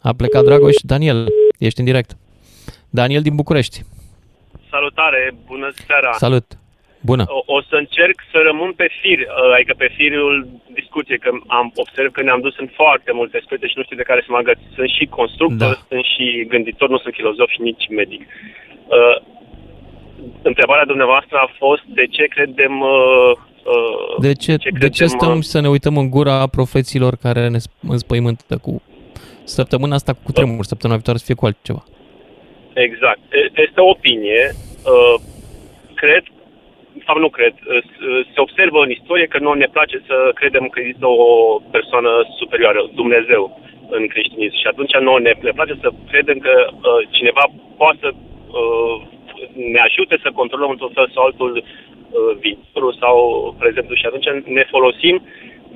A 0.00 0.12
plecat 0.12 0.44
Dragoș. 0.44 0.74
Daniel, 0.82 1.28
ești 1.58 1.78
în 1.78 1.84
direct. 1.84 2.16
Daniel 2.90 3.22
din 3.22 3.34
București. 3.34 3.82
Salutare, 4.70 5.34
bună 5.46 5.72
seara. 5.86 6.12
Salut. 6.12 6.58
Bună. 7.12 7.24
O, 7.28 7.40
o 7.56 7.58
să 7.68 7.76
încerc 7.84 8.16
să 8.32 8.38
rămân 8.48 8.70
pe 8.80 8.88
fir, 9.00 9.18
uh, 9.20 9.54
adică 9.56 9.74
pe 9.82 9.88
firul 9.98 10.34
discuției, 10.80 11.18
că 11.24 11.30
am 11.46 11.66
observ 11.84 12.10
că 12.12 12.22
ne-am 12.22 12.40
dus 12.46 12.56
în 12.62 12.68
foarte 12.80 13.10
multe 13.18 13.38
spete 13.44 13.66
și 13.66 13.78
nu 13.78 13.82
știu 13.84 13.96
de 13.96 14.08
care 14.10 14.20
să 14.24 14.30
mă 14.30 14.40
agăți. 14.40 14.64
Sunt 14.76 14.90
și 14.96 15.04
constructor, 15.18 15.74
da. 15.76 15.84
sunt 15.90 16.04
și 16.12 16.26
gânditor, 16.52 16.88
nu 16.88 16.98
sunt 16.98 17.14
filozof 17.14 17.48
și 17.50 17.60
nici 17.68 17.84
medic. 18.00 18.22
Uh, 18.96 19.16
întrebarea 20.42 20.84
dumneavoastră 20.84 21.36
a 21.38 21.48
fost 21.62 21.84
de 21.98 22.06
ce 22.06 22.24
credem... 22.24 22.80
Uh, 22.80 23.32
uh, 23.64 24.20
de 24.20 24.32
ce, 24.32 24.52
ce, 24.56 24.68
credem, 24.68 24.80
de 24.80 24.88
ce 24.88 25.06
stăm 25.06 25.36
uh, 25.36 25.42
să 25.52 25.60
ne 25.60 25.68
uităm 25.68 25.96
în 25.96 26.10
gura 26.10 26.46
profeților 26.46 27.12
care 27.16 27.48
ne 27.48 27.58
înspăimântă 27.88 28.56
cu 28.56 28.82
săptămâna 29.44 29.94
asta 29.94 30.12
cu 30.12 30.32
tremur, 30.32 30.64
săptămâna 30.64 30.98
viitoare 30.98 31.18
să 31.18 31.24
fie 31.24 31.34
cu 31.40 31.46
altceva? 31.46 31.84
Exact. 32.72 33.20
Este 33.66 33.80
o 33.80 33.88
opinie. 33.88 34.54
Uh, 34.92 35.20
cred, 35.94 36.24
sau 37.08 37.18
nu 37.24 37.30
cred, 37.38 37.54
uh, 37.58 37.82
se 38.32 38.40
observă 38.46 38.78
în 38.82 38.90
istorie 38.90 39.26
că 39.26 39.38
nu 39.38 39.52
ne 39.52 39.68
place 39.76 39.98
să 40.08 40.16
credem 40.40 40.64
că 40.68 40.78
există 40.80 41.06
o 41.06 41.26
persoană 41.76 42.10
superioară, 42.38 42.80
Dumnezeu, 43.00 43.42
în 43.96 44.06
creștinism. 44.12 44.56
Și 44.56 44.66
atunci 44.72 44.94
nouă 44.96 45.20
ne, 45.20 45.32
ne 45.48 45.52
place 45.58 45.74
să 45.82 45.88
credem 46.10 46.38
că 46.46 46.54
uh, 46.70 47.00
cineva 47.10 47.44
poate 47.76 47.98
să 48.00 48.10
uh, 48.60 48.96
ne 49.72 49.80
ajute 49.88 50.16
să 50.22 50.38
controlăm 50.40 50.70
într-un 50.70 50.94
fel 50.94 51.08
sau 51.14 51.24
altul 51.24 51.52
uh, 51.56 52.32
viitorul 52.40 52.94
sau 53.02 53.16
prezentul 53.58 53.96
și 53.96 54.06
atunci 54.06 54.28
ne 54.56 54.64
folosim 54.74 55.16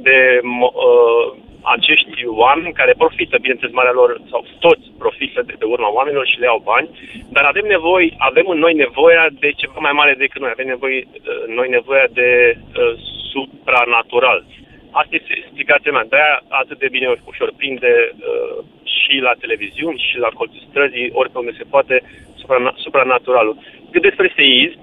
de 0.06 0.40
uh, 0.42 1.26
acești 1.62 2.26
oameni 2.26 2.78
care 2.80 2.94
profită, 2.98 3.36
bineînțeles, 3.40 3.74
marea 3.74 3.98
lor, 4.00 4.20
sau 4.30 4.46
toți 4.58 4.84
profită 4.98 5.42
de 5.42 5.54
pe 5.58 5.64
urma 5.64 5.92
oamenilor 5.92 6.26
și 6.26 6.38
le 6.38 6.46
iau 6.46 6.60
bani, 6.64 6.88
dar 7.28 7.44
avem 7.44 7.66
nevoie, 7.66 8.14
avem 8.18 8.46
în 8.48 8.58
noi 8.58 8.74
nevoia 8.74 9.26
de 9.42 9.50
ceva 9.50 9.78
mai 9.78 9.92
mare 9.92 10.14
decât 10.18 10.40
noi, 10.40 10.50
avem 10.52 10.66
nevoie, 10.66 10.98
uh, 11.06 11.54
noi 11.58 11.68
nevoia 11.68 12.06
de 12.12 12.56
uh, 12.56 12.94
supranatural. 13.32 14.44
Asta 14.90 15.16
este 15.16 15.32
explicația 15.36 15.92
mea. 15.92 16.04
De-aia 16.08 16.42
atât 16.48 16.78
de 16.78 16.88
bine 16.88 17.06
ușor 17.32 17.52
prinde 17.56 17.92
uh, 18.12 18.64
și 18.84 19.14
la 19.26 19.32
televiziuni, 19.38 20.04
și 20.08 20.18
la 20.18 20.28
colțul 20.28 20.66
străzii, 20.68 21.10
oripe 21.12 21.38
unde 21.38 21.54
se 21.56 21.70
poate, 21.70 22.02
supra, 22.34 22.74
supranaturalul. 22.76 23.56
Cât 23.90 24.02
despre 24.02 24.32
seism, 24.36 24.78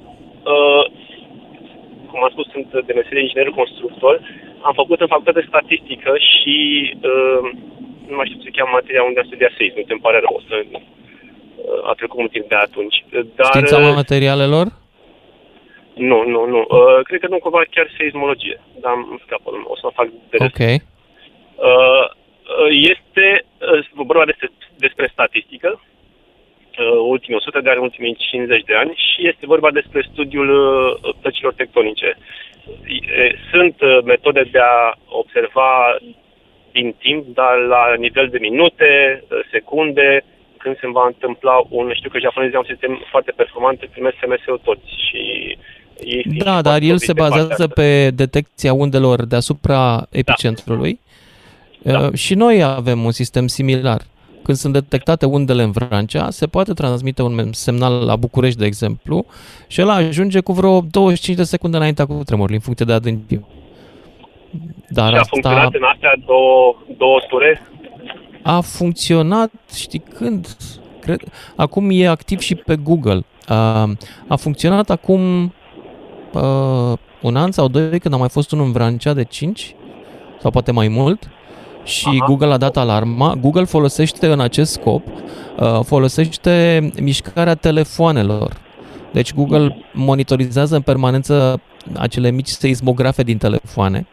uh, 0.54 0.86
cum 2.10 2.24
am 2.24 2.30
spus, 2.32 2.48
sunt 2.52 2.86
de 2.86 2.94
meserie 2.94 3.22
inginer 3.22 3.50
constructor, 3.50 4.20
am 4.68 4.74
făcut 4.74 5.00
în 5.02 5.08
facultate 5.08 5.46
statistică 5.48 6.12
și 6.32 6.58
uh, 7.12 7.44
nu 8.10 8.16
mai 8.16 8.26
știu 8.26 8.40
ce 8.40 8.46
se 8.46 8.56
cheamă 8.56 8.72
materia 8.74 9.04
unde 9.04 9.20
am 9.20 9.26
studiat 9.26 9.52
seism, 9.58 9.76
îmi 9.88 10.06
pare 10.06 10.20
rău, 10.20 10.42
să, 10.48 10.56
uh, 10.72 11.90
a 11.90 11.94
trecut 11.94 12.20
mult 12.20 12.32
timp 12.32 12.48
de 12.50 12.56
atunci. 12.56 12.98
Dar, 13.36 13.46
Știința 13.46 13.78
uh, 13.78 13.94
materialelor? 14.02 14.68
Nu, 15.94 16.20
nu, 16.34 16.42
nu. 16.54 16.60
Uh, 16.78 17.00
cred 17.08 17.20
că 17.20 17.28
nu 17.28 17.38
cumva 17.38 17.62
chiar 17.74 17.88
seismologie, 17.98 18.62
dar 18.84 18.94
îmi 18.94 19.22
scapă, 19.26 19.50
o 19.74 19.76
să 19.76 19.98
fac 20.00 20.08
de 20.30 20.38
Ok. 20.48 20.62
Uh, 20.62 22.06
uh, 22.62 22.70
este 22.94 23.26
uh, 23.74 23.86
vorba 23.94 24.26
despre, 24.26 24.50
despre 24.86 25.10
statistică, 25.12 25.70
uh, 25.74 25.99
ultimii 27.16 27.40
100 27.40 27.62
de 27.62 27.70
ani, 27.70 27.80
ultimii 27.80 28.16
50 28.20 28.64
de 28.64 28.76
ani 28.76 28.94
și 28.96 29.28
este 29.28 29.46
vorba 29.46 29.72
despre 29.72 30.08
studiul 30.12 30.50
uh, 30.50 31.14
plăcilor 31.22 31.54
tectonice. 31.54 32.18
Sunt 33.52 33.76
uh, 33.82 33.98
metode 34.04 34.44
de 34.52 34.60
a 34.60 34.98
observa 35.22 35.72
din 36.72 36.96
timp, 37.00 37.26
dar 37.40 37.56
la 37.74 37.84
nivel 37.98 38.28
de 38.30 38.38
minute, 38.38 38.90
uh, 39.24 39.40
secunde, 39.52 40.24
când 40.58 40.78
se 40.80 40.88
va 40.88 41.06
întâmpla 41.06 41.56
un... 41.70 41.92
Știu 41.94 42.10
că 42.10 42.20
japonezii 42.20 42.56
au 42.56 42.66
un 42.66 42.74
sistem 42.74 43.06
foarte 43.10 43.32
performant, 43.36 43.86
primesc 43.86 44.16
SMS-ul 44.22 44.62
toți 44.64 44.90
și 45.08 45.22
ei 46.04 46.24
da, 46.44 46.62
dar 46.62 46.82
el 46.82 46.98
se 46.98 47.14
bazează 47.14 47.68
pe 47.68 48.10
detecția 48.10 48.74
undelor 48.74 49.26
deasupra 49.26 50.08
epicentrului 50.10 51.00
da. 51.82 52.00
Uh, 52.00 52.14
și 52.14 52.34
noi 52.34 52.64
avem 52.64 53.04
un 53.04 53.12
sistem 53.12 53.48
similar. 53.48 54.02
Când 54.44 54.58
sunt 54.58 54.74
detectate 54.74 55.26
undele 55.26 55.64
în 55.64 55.72
Vrancea, 55.72 56.30
se 56.30 56.48
poate 56.48 56.74
transmite 56.74 57.22
un 57.22 57.54
semnal 57.54 58.06
la 58.06 58.16
București, 58.16 58.60
de 58.60 58.66
exemplu, 58.66 59.26
și 59.68 59.80
el 59.80 59.90
ajunge 59.90 60.40
cu 60.40 60.54
vreo 60.54 60.82
25 60.82 61.38
de 61.38 61.44
secunde 61.44 61.78
înaintea 61.78 62.06
cu 62.06 62.22
tremurului, 62.26 62.56
în 62.56 62.62
funcție 62.62 62.86
de 62.86 62.94
adâncime. 62.94 63.46
Dar 64.90 65.10
și 65.10 65.16
a 65.16 65.20
asta... 65.20 65.30
funcționat 65.30 65.74
în 65.74 65.84
astea 65.94 66.14
două, 66.26 66.76
două 66.98 67.20
ture? 67.30 67.62
A 68.44 68.60
funcționat, 68.60 69.52
știi 69.76 70.00
când? 70.00 70.58
Cred, 71.02 71.22
acum 71.56 71.88
e 71.92 72.08
activ 72.08 72.40
și 72.40 72.56
pe 72.56 72.76
Google. 72.76 73.26
A, 73.46 73.90
a 74.28 74.36
funcționat 74.36 74.90
acum 74.90 75.54
uh, 76.34 76.98
un 77.22 77.36
an 77.36 77.52
sau 77.52 77.68
doi, 77.68 78.00
când 78.00 78.14
a 78.14 78.18
mai 78.18 78.30
fost 78.30 78.52
unul 78.52 78.66
în 78.66 78.72
Vrancea 78.72 79.14
de 79.14 79.24
5, 79.24 79.76
sau 80.42 80.52
poate 80.52 80.72
mai 80.72 80.88
mult, 80.88 81.30
și 81.84 82.08
Aha. 82.08 82.26
Google 82.26 82.54
a 82.54 82.58
dat 82.58 82.78
alarma. 82.78 83.36
Google 83.36 83.64
folosește 83.64 84.28
în 84.28 84.40
acest 84.40 84.72
scop, 84.72 85.08
uh, 85.60 85.80
folosește 85.84 86.90
mișcarea 87.02 87.56
telefoanelor. 87.56 88.58
Deci 89.12 89.34
Google 89.34 89.86
monitorizează 89.94 90.76
în 90.76 90.82
permanență 90.82 91.62
acele 91.98 92.32
mici 92.32 92.48
seismografe 92.48 93.24
din 93.24 93.38
telefoane 93.38 94.08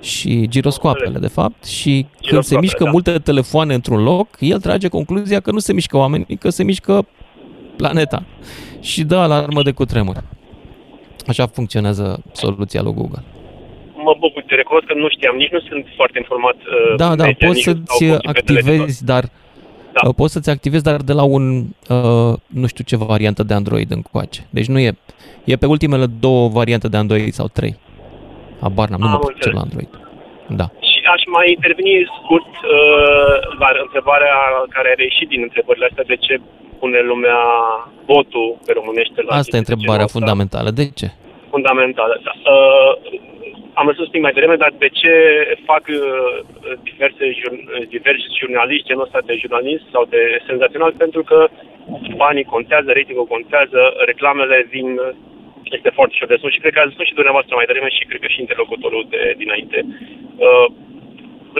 și 0.00 0.48
giroscoapele, 0.48 1.18
de 1.18 1.26
fapt, 1.26 1.64
și 1.64 2.06
când 2.26 2.42
se 2.42 2.58
mișcă 2.58 2.84
da. 2.84 2.90
multe 2.90 3.18
telefoane 3.18 3.74
într-un 3.74 4.02
loc, 4.02 4.28
el 4.38 4.60
trage 4.60 4.88
concluzia 4.88 5.40
că 5.40 5.50
nu 5.50 5.58
se 5.58 5.72
mișcă 5.72 5.96
oamenii, 5.96 6.36
că 6.40 6.50
se 6.50 6.62
mișcă 6.62 7.06
planeta 7.76 8.22
și 8.80 9.04
dă 9.04 9.16
alarmă 9.16 9.62
de 9.62 9.70
cutremur. 9.70 10.24
Așa 11.26 11.46
funcționează 11.46 12.22
soluția 12.32 12.82
lui 12.82 12.92
Google 12.92 13.22
mă 13.22 13.29
bucur, 13.29 13.29
te 14.50 14.56
recunosc 14.56 14.86
că 14.86 14.94
nu 14.94 15.08
știam, 15.08 15.36
nici 15.36 15.54
nu 15.56 15.60
sunt 15.60 15.84
foarte 15.98 16.18
informat. 16.18 16.54
Uh, 16.54 16.94
da, 17.02 17.08
da, 17.20 17.24
poți 17.46 17.62
să-ți 17.62 18.04
activezi, 18.32 19.04
dar 19.04 19.24
da. 19.92 20.00
Uh, 20.08 20.14
poți 20.20 20.32
să-ți 20.32 20.50
activezi, 20.50 20.84
dar 20.90 21.00
de 21.10 21.12
la 21.12 21.24
un, 21.36 21.44
uh, 21.96 22.32
nu 22.60 22.66
știu 22.72 22.84
ce 22.90 22.96
variantă 22.96 23.42
de 23.42 23.54
Android 23.54 23.90
încoace. 23.90 24.40
Deci 24.50 24.68
nu 24.72 24.78
e, 24.78 24.90
e 25.44 25.62
pe 25.62 25.66
ultimele 25.66 26.06
două 26.26 26.48
variante 26.48 26.88
de 26.88 26.96
Android 26.96 27.32
sau 27.32 27.46
trei. 27.58 27.74
Habar 28.60 28.88
n-am, 28.88 29.00
nu 29.00 29.08
mă 29.08 29.18
ce 29.40 29.50
la 29.50 29.60
Android. 29.66 29.88
Da. 30.60 30.66
Și 30.90 31.00
aș 31.14 31.22
mai 31.36 31.46
interveni 31.56 31.92
scurt 32.18 32.52
uh, 32.76 33.34
la 33.62 33.68
întrebarea 33.86 34.36
care 34.74 34.88
a 34.90 34.98
reieșit 35.00 35.28
din 35.28 35.42
întrebările 35.42 35.86
astea, 35.88 36.04
de 36.12 36.16
ce 36.26 36.40
pune 36.78 37.00
lumea 37.12 37.40
votul 38.06 38.46
pe 38.66 38.72
românește 38.78 39.22
la 39.22 39.36
Asta 39.36 39.56
e 39.56 39.64
întrebarea 39.64 40.06
fundamentală. 40.06 40.70
De 40.70 40.84
ce? 40.98 41.08
Fundamentală, 41.50 42.14
da. 42.26 42.32
Uh, 42.52 42.92
am 43.80 43.86
răspuns 43.86 44.08
un 44.08 44.14
pic 44.14 44.26
mai 44.26 44.36
devreme, 44.36 44.62
dar 44.64 44.72
de 44.84 44.88
ce 45.00 45.12
fac 45.70 45.84
uh, 45.88 46.38
diverse, 46.90 47.24
diverse 47.94 48.26
jurnaliști, 48.40 48.88
genul 48.88 49.06
ăsta 49.08 49.20
de 49.28 49.34
jurnalist 49.42 49.84
sau 49.94 50.04
de 50.14 50.22
senzațional? 50.48 50.92
Pentru 51.04 51.22
că 51.30 51.38
banii 52.24 52.52
contează, 52.54 52.88
ratingul 52.92 53.32
contează, 53.34 53.80
reclamele 54.10 54.66
vin, 54.74 54.88
este 55.76 55.90
foarte 55.96 56.12
ușor 56.14 56.28
de 56.28 56.40
spus 56.40 56.52
și 56.52 56.62
cred 56.62 56.72
că 56.72 56.80
ați 56.80 56.94
spus 56.96 57.06
și 57.06 57.18
dumneavoastră 57.18 57.54
mai 57.54 57.68
devreme 57.68 57.90
și 57.96 58.08
cred 58.08 58.20
că 58.20 58.28
și 58.30 58.40
interlocutorul 58.44 59.04
de 59.14 59.22
dinainte. 59.42 59.78
Uh, 60.46 60.66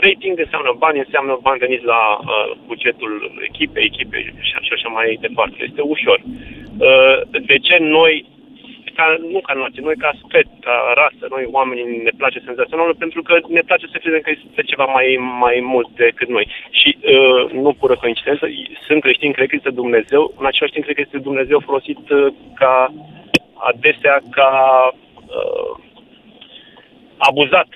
rating 0.05 0.35
înseamnă 0.39 0.71
bani, 0.83 1.03
înseamnă 1.05 1.33
bani 1.47 1.63
veniți 1.65 1.85
la 1.93 2.01
uh, 2.19 2.51
bugetul 2.69 3.13
echipei, 3.49 3.89
echipei 3.91 4.23
și 4.69 4.73
așa 4.77 4.89
mai 4.97 5.17
departe. 5.25 5.57
Este 5.69 5.81
ușor. 5.95 6.19
Uh, 6.87 7.17
de 7.49 7.57
ce 7.67 7.77
noi 7.79 8.13
ca, 8.97 9.05
nu 9.33 9.39
ca 9.47 9.53
nație, 9.53 9.87
noi 9.87 9.97
ca 10.03 10.11
suflet, 10.21 10.47
ca 10.65 10.75
rasă, 11.01 11.23
noi 11.29 11.43
oamenii 11.57 11.85
ne 12.07 12.13
place 12.21 12.39
senzaționalul 12.49 12.95
pentru 13.03 13.21
că 13.27 13.33
ne 13.57 13.63
place 13.69 13.85
să 13.91 13.97
credem 14.01 14.21
că 14.23 14.31
este 14.31 14.69
ceva 14.71 14.85
mai, 14.97 15.07
mai 15.43 15.57
mult 15.73 15.89
decât 16.03 16.29
noi. 16.37 16.45
Și 16.79 16.89
uh, 16.99 17.41
nu 17.63 17.71
pură 17.79 17.95
coincidență, 17.95 18.45
sunt 18.87 19.01
creștin, 19.01 19.31
cred 19.31 19.47
că 19.47 19.55
este 19.55 19.79
Dumnezeu, 19.81 20.33
în 20.39 20.45
același 20.45 20.73
timp 20.73 20.83
cred 20.85 20.95
că 20.95 21.03
este 21.05 21.27
Dumnezeu 21.29 21.59
folosit 21.69 22.03
uh, 22.09 22.27
ca 22.61 22.93
adesea 23.71 24.15
ca 24.37 24.51
uh, 25.37 25.71
abuzat 27.17 27.69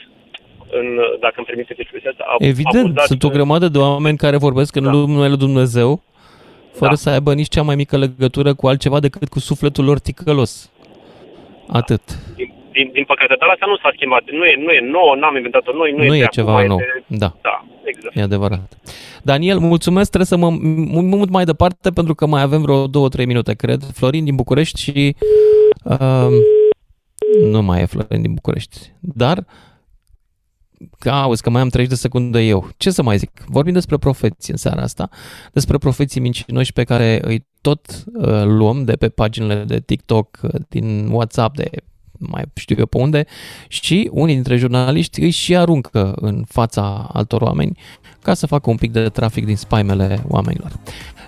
în, 0.77 0.87
dacă 1.19 1.33
îmi 1.37 1.45
permite 1.45 1.73
expresia 1.77 2.09
asta. 2.09 2.35
Evident, 2.37 2.85
abuzat, 2.85 3.05
sunt 3.05 3.23
o 3.23 3.29
grămadă 3.29 3.67
de 3.67 3.77
oameni 3.77 4.17
care 4.17 4.37
vorbesc 4.37 4.75
în 4.75 4.83
da. 4.83 4.91
numele 4.91 5.35
Dumnezeu 5.35 6.03
fără 6.71 6.89
da. 6.89 6.95
să 6.95 7.09
aibă 7.09 7.33
nici 7.33 7.49
cea 7.49 7.61
mai 7.61 7.75
mică 7.75 7.97
legătură 7.97 8.53
cu 8.53 8.67
altceva 8.67 8.99
decât 8.99 9.29
cu 9.29 9.39
sufletul 9.39 9.83
lor 9.85 9.99
ticălos. 9.99 10.71
Atât. 11.67 12.01
Din, 12.35 12.53
din, 12.71 12.89
din 12.93 13.03
păcate, 13.03 13.35
dar 13.39 13.49
asta 13.49 13.65
nu 13.65 13.77
s-a 13.77 13.91
schimbat. 13.95 14.23
Nu 14.39 14.45
e, 14.45 14.55
nu 14.65 14.71
e 14.71 14.81
nouă, 14.91 15.15
n-am 15.15 15.35
inventat-o 15.35 15.73
noi. 15.73 15.91
Nu, 15.91 16.03
nu 16.03 16.15
e, 16.15 16.23
e 16.23 16.37
ceva 16.39 16.65
nou. 16.65 16.77
De... 16.77 17.03
Da. 17.07 17.35
Da, 17.41 17.65
exact. 17.83 18.15
E 18.15 18.21
adevărat. 18.21 18.77
Daniel, 19.23 19.59
mulțumesc. 19.59 20.09
Trebuie 20.09 20.33
să 20.33 20.37
mă 20.37 20.49
mut 21.01 21.29
mai 21.29 21.45
departe 21.45 21.89
pentru 21.89 22.15
că 22.15 22.25
mai 22.25 22.41
avem 22.41 22.61
vreo 22.61 22.87
2-3 22.87 23.25
minute, 23.25 23.53
cred. 23.53 23.81
Florin 23.93 24.23
din 24.23 24.35
București 24.35 24.81
și... 24.81 25.15
Uh, 25.83 26.27
nu 27.41 27.61
mai 27.61 27.81
e 27.81 27.85
Florin 27.85 28.21
din 28.21 28.33
București. 28.33 28.77
Dar 28.99 29.45
că 30.99 31.09
auzi 31.09 31.41
că 31.41 31.49
mai 31.49 31.61
am 31.61 31.69
30 31.69 31.93
de 31.93 31.99
secunde 31.99 32.39
eu. 32.39 32.69
Ce 32.77 32.89
să 32.89 33.03
mai 33.03 33.17
zic? 33.17 33.31
Vorbim 33.47 33.73
despre 33.73 33.97
profeții 33.97 34.51
în 34.51 34.57
seara 34.57 34.81
asta, 34.81 35.09
despre 35.53 35.77
profeții 35.77 36.21
mincinoși 36.21 36.73
pe 36.73 36.83
care 36.83 37.19
îi 37.21 37.45
tot 37.65 38.03
uh, 38.13 38.43
luăm 38.43 38.83
de 38.83 38.93
pe 38.93 39.09
paginile 39.09 39.63
de 39.63 39.79
TikTok, 39.79 40.39
uh, 40.41 40.49
din 40.69 41.09
WhatsApp, 41.11 41.55
de 41.55 41.69
mai 42.19 42.43
știu 42.53 42.75
eu 42.79 42.85
pe 42.85 42.97
unde, 42.97 43.25
și 43.67 44.09
unii 44.11 44.33
dintre 44.33 44.57
jurnaliști 44.57 45.21
îi 45.21 45.29
și 45.29 45.55
aruncă 45.55 46.13
în 46.15 46.43
fața 46.47 47.09
altor 47.13 47.41
oameni 47.41 47.77
ca 48.21 48.33
să 48.33 48.47
facă 48.47 48.69
un 48.69 48.75
pic 48.75 48.91
de 48.91 49.09
trafic 49.09 49.45
din 49.45 49.55
spaimele 49.55 50.23
oamenilor. 50.27 50.71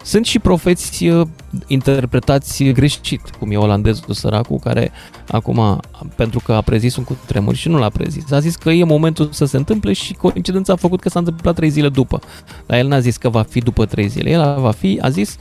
Sunt 0.04 0.26
și 0.26 0.40
profeți 0.40 1.08
uh, 1.08 1.28
interpretați 1.68 2.64
greșit, 2.64 3.22
cum 3.40 3.52
e 3.52 3.58
olandezul 3.58 4.14
săracul, 4.14 4.60
care 4.60 4.92
acum, 5.28 5.80
pentru 6.16 6.40
că 6.46 6.54
a 6.54 6.62
prezis 6.62 6.96
un 6.96 7.04
cutremur 7.04 7.56
și 7.56 7.68
nu 7.68 7.78
l-a 7.78 7.90
prezis, 7.90 8.32
a 8.32 8.40
zis 8.40 8.56
că 8.56 8.70
e 8.70 8.84
momentul 8.84 9.30
să 9.32 9.46
se 9.46 9.58
întâmple 9.58 9.94
și 9.94 10.14
coincidența 10.14 10.74
a 10.74 10.76
făcut 10.76 11.00
că 11.00 11.10
s-a 11.10 11.20
întâmplat 11.20 11.56
trei 11.56 11.70
zile 11.70 11.90
după. 11.90 12.20
Dar 12.66 12.78
el 12.78 12.88
n-a 12.88 13.00
zis 13.00 13.18
că 13.18 13.30
va 13.30 13.42
fi 13.42 13.60
după 13.60 13.86
trei 13.86 14.08
zile, 14.08 14.30
el 14.30 14.56
va 14.60 14.72
fi, 14.72 15.00
a 15.02 15.10
zis, 15.10 15.38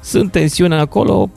sunt 0.00 0.30
tensiune 0.30 0.74
acolo, 0.74 1.30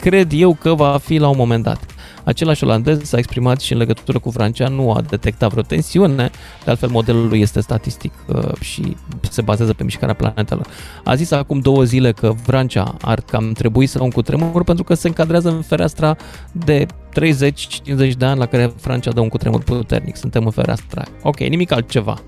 cred 0.00 0.32
eu 0.32 0.54
că 0.54 0.74
va 0.74 0.98
fi 1.02 1.16
la 1.16 1.28
un 1.28 1.36
moment 1.36 1.62
dat. 1.62 1.94
Același 2.24 2.64
olandez 2.64 3.02
s-a 3.02 3.18
exprimat 3.18 3.60
și 3.60 3.72
în 3.72 3.78
legătură 3.78 4.18
cu 4.18 4.30
Francia, 4.30 4.68
nu 4.68 4.92
a 4.92 5.00
detectat 5.00 5.50
vreo 5.50 5.62
tensiune, 5.62 6.30
de 6.64 6.70
altfel 6.70 6.88
modelul 6.88 7.28
lui 7.28 7.40
este 7.40 7.60
statistic 7.60 8.12
uh, 8.26 8.54
și 8.60 8.96
se 9.30 9.42
bazează 9.42 9.72
pe 9.72 9.84
mișcarea 9.84 10.14
planetelor. 10.14 10.66
A 11.04 11.14
zis 11.14 11.30
acum 11.30 11.58
două 11.58 11.84
zile 11.84 12.12
că 12.12 12.34
Francia 12.42 12.94
ar 13.00 13.20
cam 13.20 13.52
trebui 13.52 13.86
să 13.86 14.02
un 14.02 14.10
cutremur 14.10 14.64
pentru 14.64 14.84
că 14.84 14.94
se 14.94 15.08
încadrează 15.08 15.48
în 15.48 15.62
fereastra 15.62 16.16
de 16.52 16.86
30-50 16.86 18.16
de 18.18 18.24
ani 18.24 18.38
la 18.38 18.46
care 18.46 18.72
Francia 18.76 19.10
dă 19.10 19.20
un 19.20 19.28
cutremur 19.28 19.62
puternic. 19.62 20.16
Suntem 20.16 20.44
în 20.44 20.50
fereastra. 20.50 21.02
Ok, 21.22 21.38
nimic 21.38 21.72
altceva. 21.72 22.18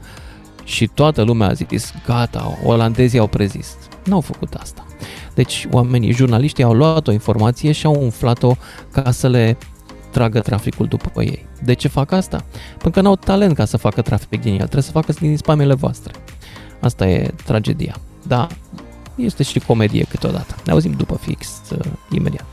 Și 0.64 0.86
toată 0.86 1.22
lumea 1.22 1.48
a 1.48 1.52
zis, 1.52 1.94
gata, 2.06 2.58
olandezii 2.64 3.18
au 3.18 3.26
prezis. 3.26 3.76
N-au 4.04 4.20
făcut 4.20 4.54
asta. 4.54 4.85
Deci 5.34 5.66
oamenii, 5.70 6.12
jurnaliștii 6.12 6.64
au 6.64 6.72
luat 6.72 7.08
o 7.08 7.12
informație 7.12 7.72
și 7.72 7.86
au 7.86 8.02
umflat-o 8.02 8.54
ca 8.92 9.10
să 9.10 9.28
le 9.28 9.56
tragă 10.10 10.40
traficul 10.40 10.86
după 10.86 11.22
ei. 11.22 11.46
De 11.62 11.72
ce 11.72 11.88
fac 11.88 12.12
asta? 12.12 12.44
Pentru 12.70 12.90
că 12.90 13.00
n-au 13.00 13.16
talent 13.16 13.54
ca 13.56 13.64
să 13.64 13.76
facă 13.76 14.02
trafic 14.02 14.40
din 14.40 14.52
el, 14.52 14.56
trebuie 14.56 14.82
să 14.82 14.90
facă 14.90 15.12
din 15.12 15.36
spamele 15.36 15.74
voastre. 15.74 16.12
Asta 16.80 17.06
e 17.06 17.30
tragedia. 17.44 17.96
Da, 18.22 18.46
este 19.14 19.42
și 19.42 19.58
comedie 19.58 20.06
câteodată. 20.08 20.54
Ne 20.64 20.72
auzim 20.72 20.92
după 20.92 21.18
fix, 21.22 21.48
uh, 21.70 21.78
imediat. 22.10 22.46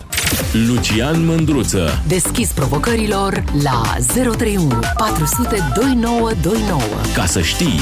Lucian 0.67 1.25
Mândruță. 1.25 2.03
Deschis 2.07 2.51
provocărilor 2.51 3.43
la 3.63 3.81
031 4.13 4.79
400 4.97 5.57
2929. 5.75 6.81
Ca 7.15 7.25
să 7.25 7.41
știi... 7.41 7.79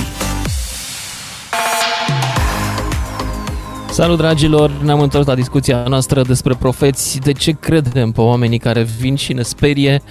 Salut 3.91 4.17
dragilor, 4.17 4.71
ne-am 4.71 4.99
întors 4.99 5.25
la 5.25 5.35
discuția 5.35 5.83
noastră 5.87 6.21
despre 6.21 6.53
profeți, 6.53 7.19
de 7.19 7.31
ce 7.31 7.51
credem 7.51 8.11
pe 8.11 8.21
oamenii 8.21 8.57
care 8.57 8.83
vin 8.83 9.15
și 9.15 9.33
ne 9.33 9.41
sperie, 9.41 10.01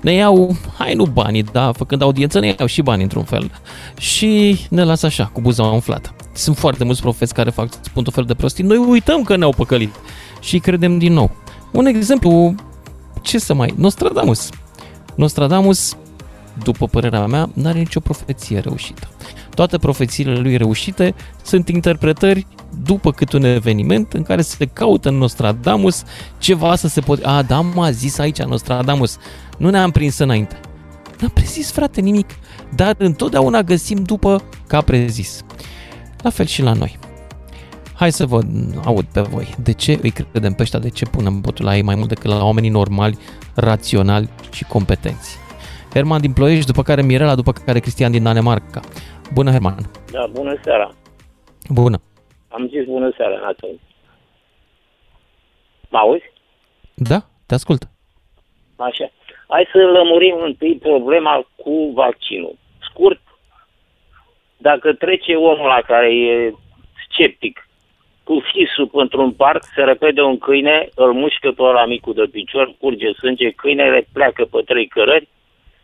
ne 0.00 0.12
iau, 0.12 0.56
hai 0.78 0.94
nu 0.94 1.04
banii, 1.04 1.42
da, 1.42 1.72
făcând 1.72 2.02
audiență 2.02 2.40
ne 2.40 2.54
iau 2.58 2.66
și 2.66 2.82
bani 2.82 3.02
într-un 3.02 3.22
fel 3.22 3.50
și 3.98 4.60
ne 4.70 4.84
lasă 4.84 5.06
așa, 5.06 5.30
cu 5.32 5.40
buza 5.40 5.62
umflată. 5.62 6.14
Sunt 6.32 6.56
foarte 6.56 6.84
mulți 6.84 7.00
profeți 7.00 7.34
care 7.34 7.50
fac, 7.50 7.68
spun 7.80 8.02
tot 8.04 8.14
fel 8.14 8.24
de 8.24 8.34
prostii, 8.34 8.64
noi 8.64 8.76
uităm 8.76 9.22
că 9.22 9.36
ne-au 9.36 9.52
păcălit 9.56 9.94
și 10.40 10.58
credem 10.58 10.98
din 10.98 11.12
nou. 11.12 11.30
Un 11.72 11.86
exemplu, 11.86 12.54
ce 13.22 13.38
să 13.38 13.54
mai, 13.54 13.74
Nostradamus. 13.76 14.48
Nostradamus, 15.14 15.96
după 16.62 16.86
părerea 16.86 17.26
mea, 17.26 17.50
nu 17.52 17.68
are 17.68 17.78
nicio 17.78 18.00
profeție 18.00 18.58
reușită. 18.58 19.08
Toate 19.54 19.78
profețiile 19.78 20.38
lui 20.38 20.56
reușite 20.56 21.14
sunt 21.42 21.68
interpretări 21.68 22.46
după 22.84 23.12
cât 23.12 23.32
un 23.32 23.44
eveniment 23.44 24.12
în 24.12 24.22
care 24.22 24.42
se 24.42 24.66
caută 24.66 25.08
în 25.08 25.14
Nostradamus 25.16 26.02
ceva 26.38 26.74
să 26.74 26.88
se 26.88 27.00
poate... 27.00 27.24
A, 27.24 27.42
da, 27.42 27.60
m-a 27.60 27.90
zis 27.90 28.18
aici 28.18 28.42
Nostradamus. 28.42 29.16
Nu 29.58 29.70
ne-am 29.70 29.90
prins 29.90 30.18
înainte. 30.18 30.60
N-a 31.20 31.28
prezis, 31.34 31.70
frate, 31.72 32.00
nimic. 32.00 32.30
Dar 32.74 32.94
întotdeauna 32.98 33.62
găsim 33.62 34.02
după 34.02 34.42
că 34.66 34.76
a 34.76 34.80
prezis. 34.80 35.44
La 36.22 36.30
fel 36.30 36.46
și 36.46 36.62
la 36.62 36.72
noi. 36.72 36.98
Hai 37.94 38.12
să 38.12 38.26
vă 38.26 38.40
aud 38.84 39.04
pe 39.04 39.20
voi. 39.20 39.54
De 39.62 39.72
ce 39.72 39.98
îi 40.02 40.10
credem 40.10 40.52
pe 40.52 40.62
ăștia? 40.62 40.78
De 40.78 40.88
ce 40.88 41.04
punem 41.04 41.40
botul 41.40 41.64
la 41.64 41.76
ei 41.76 41.82
mai 41.82 41.94
mult 41.94 42.08
decât 42.08 42.30
la 42.30 42.44
oamenii 42.44 42.70
normali, 42.70 43.18
raționali 43.54 44.28
și 44.50 44.64
competenți? 44.64 45.38
Herman 45.92 46.20
din 46.20 46.32
Ploiești, 46.32 46.66
după 46.66 46.82
care 46.82 47.02
Mirela, 47.02 47.34
după 47.34 47.52
care 47.52 47.80
Cristian 47.80 48.10
din 48.10 48.22
Danemarca. 48.22 48.80
Bună, 49.32 49.50
Herman! 49.50 49.90
Da, 50.12 50.30
bună 50.32 50.60
seara! 50.64 50.94
Bună! 51.68 52.00
Am 52.50 52.68
zis 52.68 52.84
bună 52.84 53.12
seara, 53.16 53.50
n 53.50 53.78
Mă 55.88 55.98
auzi? 55.98 56.32
Da, 56.94 57.18
te 57.46 57.54
ascult. 57.54 57.82
Așa. 58.76 59.10
Hai 59.48 59.68
să 59.72 59.78
lămurim 59.78 60.36
întâi 60.42 60.76
problema 60.76 61.46
cu 61.56 61.90
vaccinul. 61.94 62.54
Scurt, 62.90 63.20
dacă 64.56 64.92
trece 64.92 65.34
omul 65.34 65.66
la 65.66 65.80
care 65.86 66.14
e 66.14 66.54
sceptic 67.08 67.68
cu 68.24 68.42
fisul 68.52 68.90
într-un 68.92 69.32
parc, 69.32 69.62
se 69.74 69.82
repede 69.82 70.20
un 70.22 70.38
câine, 70.38 70.88
îl 70.94 71.12
mușcă 71.12 71.52
pe 71.52 71.62
la 71.62 71.86
micul 71.86 72.14
de 72.14 72.26
picior, 72.32 72.74
curge 72.80 73.12
sânge, 73.12 73.50
câinele 73.50 74.06
pleacă 74.12 74.44
pe 74.44 74.62
trei 74.66 74.86
cărări, 74.86 75.28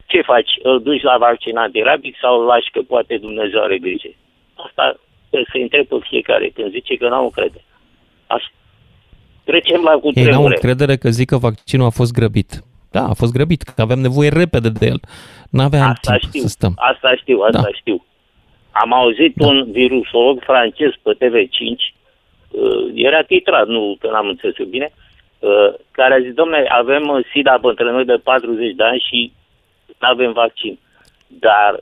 ce 0.07 0.21
faci? 0.23 0.51
Îl 0.63 0.83
duci 0.83 1.03
la 1.03 1.19
vaccin 1.19 1.57
antirabic 1.57 2.17
sau 2.21 2.41
îl 2.41 2.47
lași 2.47 2.71
că 2.71 2.81
poate 2.83 3.17
Dumnezeu 3.17 3.63
are 3.63 3.79
grijă? 3.79 4.09
Asta 4.55 4.97
se 5.53 5.59
întreb 5.59 5.87
pe 5.87 5.97
fiecare 6.01 6.49
când 6.55 6.71
zice 6.71 6.97
că 6.97 7.09
n-au 7.09 7.25
încredere. 7.25 7.65
Așa. 8.27 8.51
Trecem 9.45 9.83
la 9.83 9.93
cu 9.93 10.11
Ei 10.15 10.25
n-au 10.25 10.45
încredere 10.45 10.97
că 10.97 11.09
zic 11.11 11.29
că 11.29 11.37
vaccinul 11.37 11.87
a 11.87 11.91
fost 11.91 12.13
grăbit. 12.13 12.65
Da, 12.91 13.03
a 13.09 13.13
fost 13.13 13.33
grăbit, 13.33 13.63
că 13.63 13.83
aveam 13.83 14.01
nevoie 14.01 14.29
repede 14.29 14.69
de 14.69 14.87
el. 14.87 15.01
N-aveam 15.51 15.89
asta 15.89 16.17
timp 16.17 16.33
știu, 16.33 16.41
să 16.41 16.49
stăm. 16.49 16.73
Asta 16.77 17.15
știu, 17.17 17.39
asta 17.41 17.61
da. 17.61 17.73
știu. 17.73 18.05
Am 18.71 18.93
auzit 18.93 19.35
da. 19.35 19.47
un 19.47 19.73
virusolog 19.73 20.43
francez 20.43 20.91
pe 21.03 21.13
TV5 21.21 21.97
uh, 22.51 22.93
era 22.95 23.23
titrat, 23.23 23.67
nu 23.67 23.97
că 24.01 24.11
n-am 24.11 24.29
înțeles 24.29 24.69
bine, 24.69 24.93
uh, 25.39 25.75
care 25.91 26.15
a 26.15 26.21
zis, 26.21 26.33
domnule, 26.33 26.67
avem 26.69 27.09
uh, 27.09 27.25
SIDA 27.33 27.59
pentru 27.63 27.91
noi 27.91 28.05
de 28.05 28.21
40 28.25 28.75
de 28.75 28.83
ani 28.83 29.05
și 29.09 29.33
nu 29.99 30.09
avem 30.09 30.33
vaccin. 30.33 30.79
Dar 31.27 31.81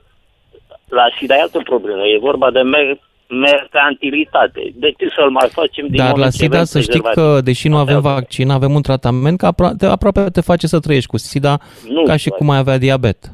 la 0.89 1.05
SIDA 1.17 1.35
e 1.35 1.41
altă 1.41 1.59
problemă, 1.63 2.05
e 2.05 2.27
vorba 2.29 2.51
de 2.51 2.61
mer- 2.61 2.99
mercantilitate. 3.39 4.73
De 4.75 4.93
ce 4.97 5.07
să-l 5.15 5.29
mai 5.29 5.47
facem 5.51 5.87
din 5.87 5.95
Dar 5.95 6.17
la 6.17 6.29
SIDA 6.29 6.63
să 6.63 6.81
știi 6.81 7.01
că, 7.01 7.41
deși 7.43 7.67
nu 7.67 7.77
avem 7.77 8.01
vaccin, 8.01 8.49
avem 8.49 8.73
un 8.73 8.81
tratament 8.81 9.37
care 9.37 9.53
apro- 9.53 9.87
aproape 9.89 10.29
te 10.29 10.41
face 10.41 10.67
să 10.67 10.79
trăiești 10.79 11.09
cu 11.09 11.17
SIDA 11.17 11.59
nu, 11.87 12.03
ca 12.03 12.15
și 12.15 12.29
cum 12.29 12.49
ai 12.49 12.57
avea 12.57 12.77
diabet. 12.77 13.31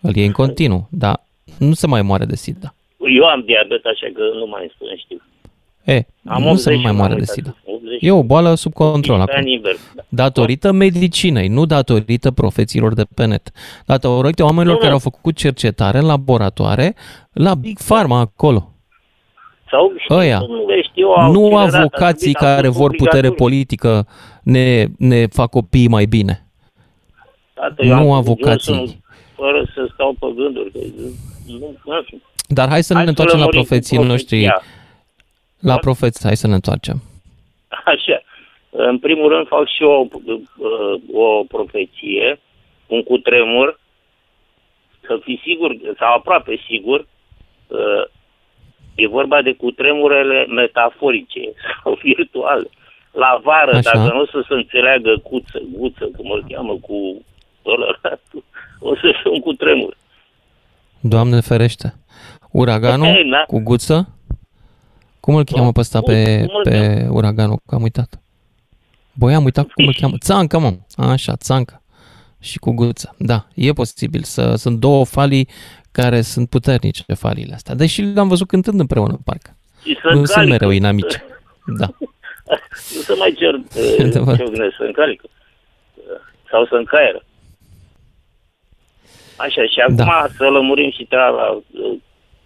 Îl 0.00 0.16
iei 0.16 0.26
în 0.26 0.32
continuu, 0.32 0.88
dar 0.90 1.22
nu 1.58 1.72
se 1.72 1.86
mai 1.86 2.02
moare 2.02 2.24
de 2.24 2.36
SIDA. 2.36 2.74
Eu 3.16 3.24
am 3.24 3.42
diabet, 3.46 3.84
așa 3.84 4.06
că 4.14 4.22
nu 4.38 4.46
mai 4.46 4.70
spun, 4.74 4.88
știu. 4.96 5.22
E, 5.84 6.06
am 6.24 6.42
nu 6.42 6.54
se 6.54 6.74
mai 6.74 6.92
moare 6.92 7.14
de 7.14 7.24
SIDA. 7.24 7.56
E 8.00 8.10
o 8.10 8.22
boală 8.22 8.54
sub 8.54 8.72
control 8.72 9.20
acum. 9.20 9.60
Da. 9.62 9.70
Datorită 10.08 10.72
medicinei, 10.72 11.48
nu 11.48 11.66
datorită 11.66 12.30
profețiilor 12.30 12.94
de 12.94 13.04
pe 13.14 13.24
net. 13.24 13.50
Datorită 13.86 14.44
oamenilor 14.44 14.74
nu, 14.74 14.80
care 14.80 14.92
au 14.92 14.98
făcut 14.98 15.36
cercetare 15.36 15.98
în 15.98 16.06
laboratoare 16.06 16.94
la 17.32 17.54
Big 17.54 17.78
Pharma 17.78 18.18
acolo. 18.18 18.72
Sau 19.70 19.92
Ăia. 20.10 20.40
Știu, 20.82 21.08
nu 21.32 21.56
avocații 21.56 22.32
care 22.32 22.68
vor 22.68 22.94
putere 22.96 23.30
politică 23.30 24.06
ne, 24.42 24.86
ne 24.98 25.26
fac 25.26 25.50
copiii 25.50 25.88
mai 25.88 26.06
bine. 26.06 26.46
Tată, 27.54 27.84
nu 27.84 28.14
avocații. 28.14 29.02
Fără 29.34 29.70
să 29.74 29.88
stau 29.92 30.16
pe 30.20 30.26
gânduri. 30.36 30.70
Că 30.72 30.78
nu, 31.46 31.76
nu 31.84 32.04
Dar 32.48 32.68
hai 32.68 32.82
să 32.82 32.94
hai 32.94 33.02
ne 33.02 33.08
întoarcem 33.08 33.38
la 33.38 33.46
profeții 33.46 33.98
noștri. 33.98 34.44
La 35.58 35.72
da? 35.72 35.76
profeți, 35.76 36.22
hai 36.22 36.36
să 36.36 36.46
ne 36.46 36.54
întoarcem. 36.54 37.02
Așa. 37.88 38.22
În 38.70 38.98
primul 38.98 39.28
rând 39.28 39.46
fac 39.46 39.68
și 39.68 39.82
o, 39.82 40.06
uh, 40.24 41.00
o 41.12 41.44
profeție, 41.44 42.40
un 42.86 43.02
cutremur, 43.02 43.80
să 45.06 45.18
fii 45.22 45.40
sigur, 45.44 45.76
sau 45.98 46.14
aproape 46.14 46.60
sigur, 46.68 47.06
uh, 47.66 48.04
e 48.94 49.06
vorba 49.06 49.42
de 49.42 49.52
cutremurele 49.52 50.46
metaforice 50.46 51.40
sau 51.82 51.98
virtuale. 52.02 52.68
La 53.12 53.40
vară, 53.42 53.76
Așa. 53.76 53.90
dacă 53.92 54.14
nu 54.14 54.20
o 54.20 54.26
să 54.26 54.44
se 54.48 54.54
înțeleagă 54.54 55.16
cuță, 55.22 55.62
guță, 55.78 56.10
cum 56.16 56.30
îl 56.30 56.44
cheamă, 56.48 56.74
cu 56.80 57.24
ăla, 57.66 57.86
o 58.80 58.94
să 58.94 59.00
fie 59.00 59.30
un 59.30 59.40
cutremur. 59.40 59.96
Doamne 61.00 61.40
ferește. 61.40 61.94
Uraganul 62.52 63.44
cu 63.46 63.60
guță? 63.60 64.17
Cum 65.20 65.34
îl 65.34 65.44
cheamă 65.44 65.72
pe 65.72 65.80
ăsta 65.80 66.00
pe, 66.00 66.46
pe 66.62 67.06
uraganul? 67.10 67.60
Că 67.66 67.74
am 67.74 67.82
uitat. 67.82 68.20
Băi, 69.12 69.34
am 69.34 69.44
uitat 69.44 69.66
cum 69.66 69.86
îl 69.86 69.94
cheamă. 70.00 70.16
Țancă, 70.18 70.58
mă. 70.58 70.74
Așa, 70.96 71.36
țancă. 71.36 71.82
Și 72.40 72.58
cu 72.58 72.72
guță. 72.72 73.14
Da, 73.18 73.46
e 73.54 73.72
posibil. 73.72 74.22
Să, 74.22 74.54
sunt 74.54 74.78
două 74.80 75.04
falii 75.04 75.48
care 75.92 76.20
sunt 76.20 76.48
puternice, 76.48 77.02
faliile 77.14 77.54
astea. 77.54 77.74
Deși 77.74 78.00
le-am 78.00 78.28
văzut 78.28 78.46
cântând 78.46 78.80
împreună, 78.80 79.18
parcă. 79.24 79.56
Nu 80.14 80.24
sunt 80.24 80.48
mereu 80.48 80.70
inamici. 80.70 81.16
Da. 81.78 81.86
nu 82.94 83.00
se 83.00 83.14
mai 83.18 83.34
cer 83.38 83.60
ce 83.96 84.74
să 84.76 84.82
încalică. 84.82 85.28
Sau 86.50 86.66
să 86.66 86.74
încaieră. 86.74 87.22
Așa, 89.36 89.62
și 89.66 89.80
acum 89.80 89.96
da. 89.96 90.26
să 90.36 90.44
lămurim 90.44 90.90
și 90.90 91.04
treaba, 91.04 91.62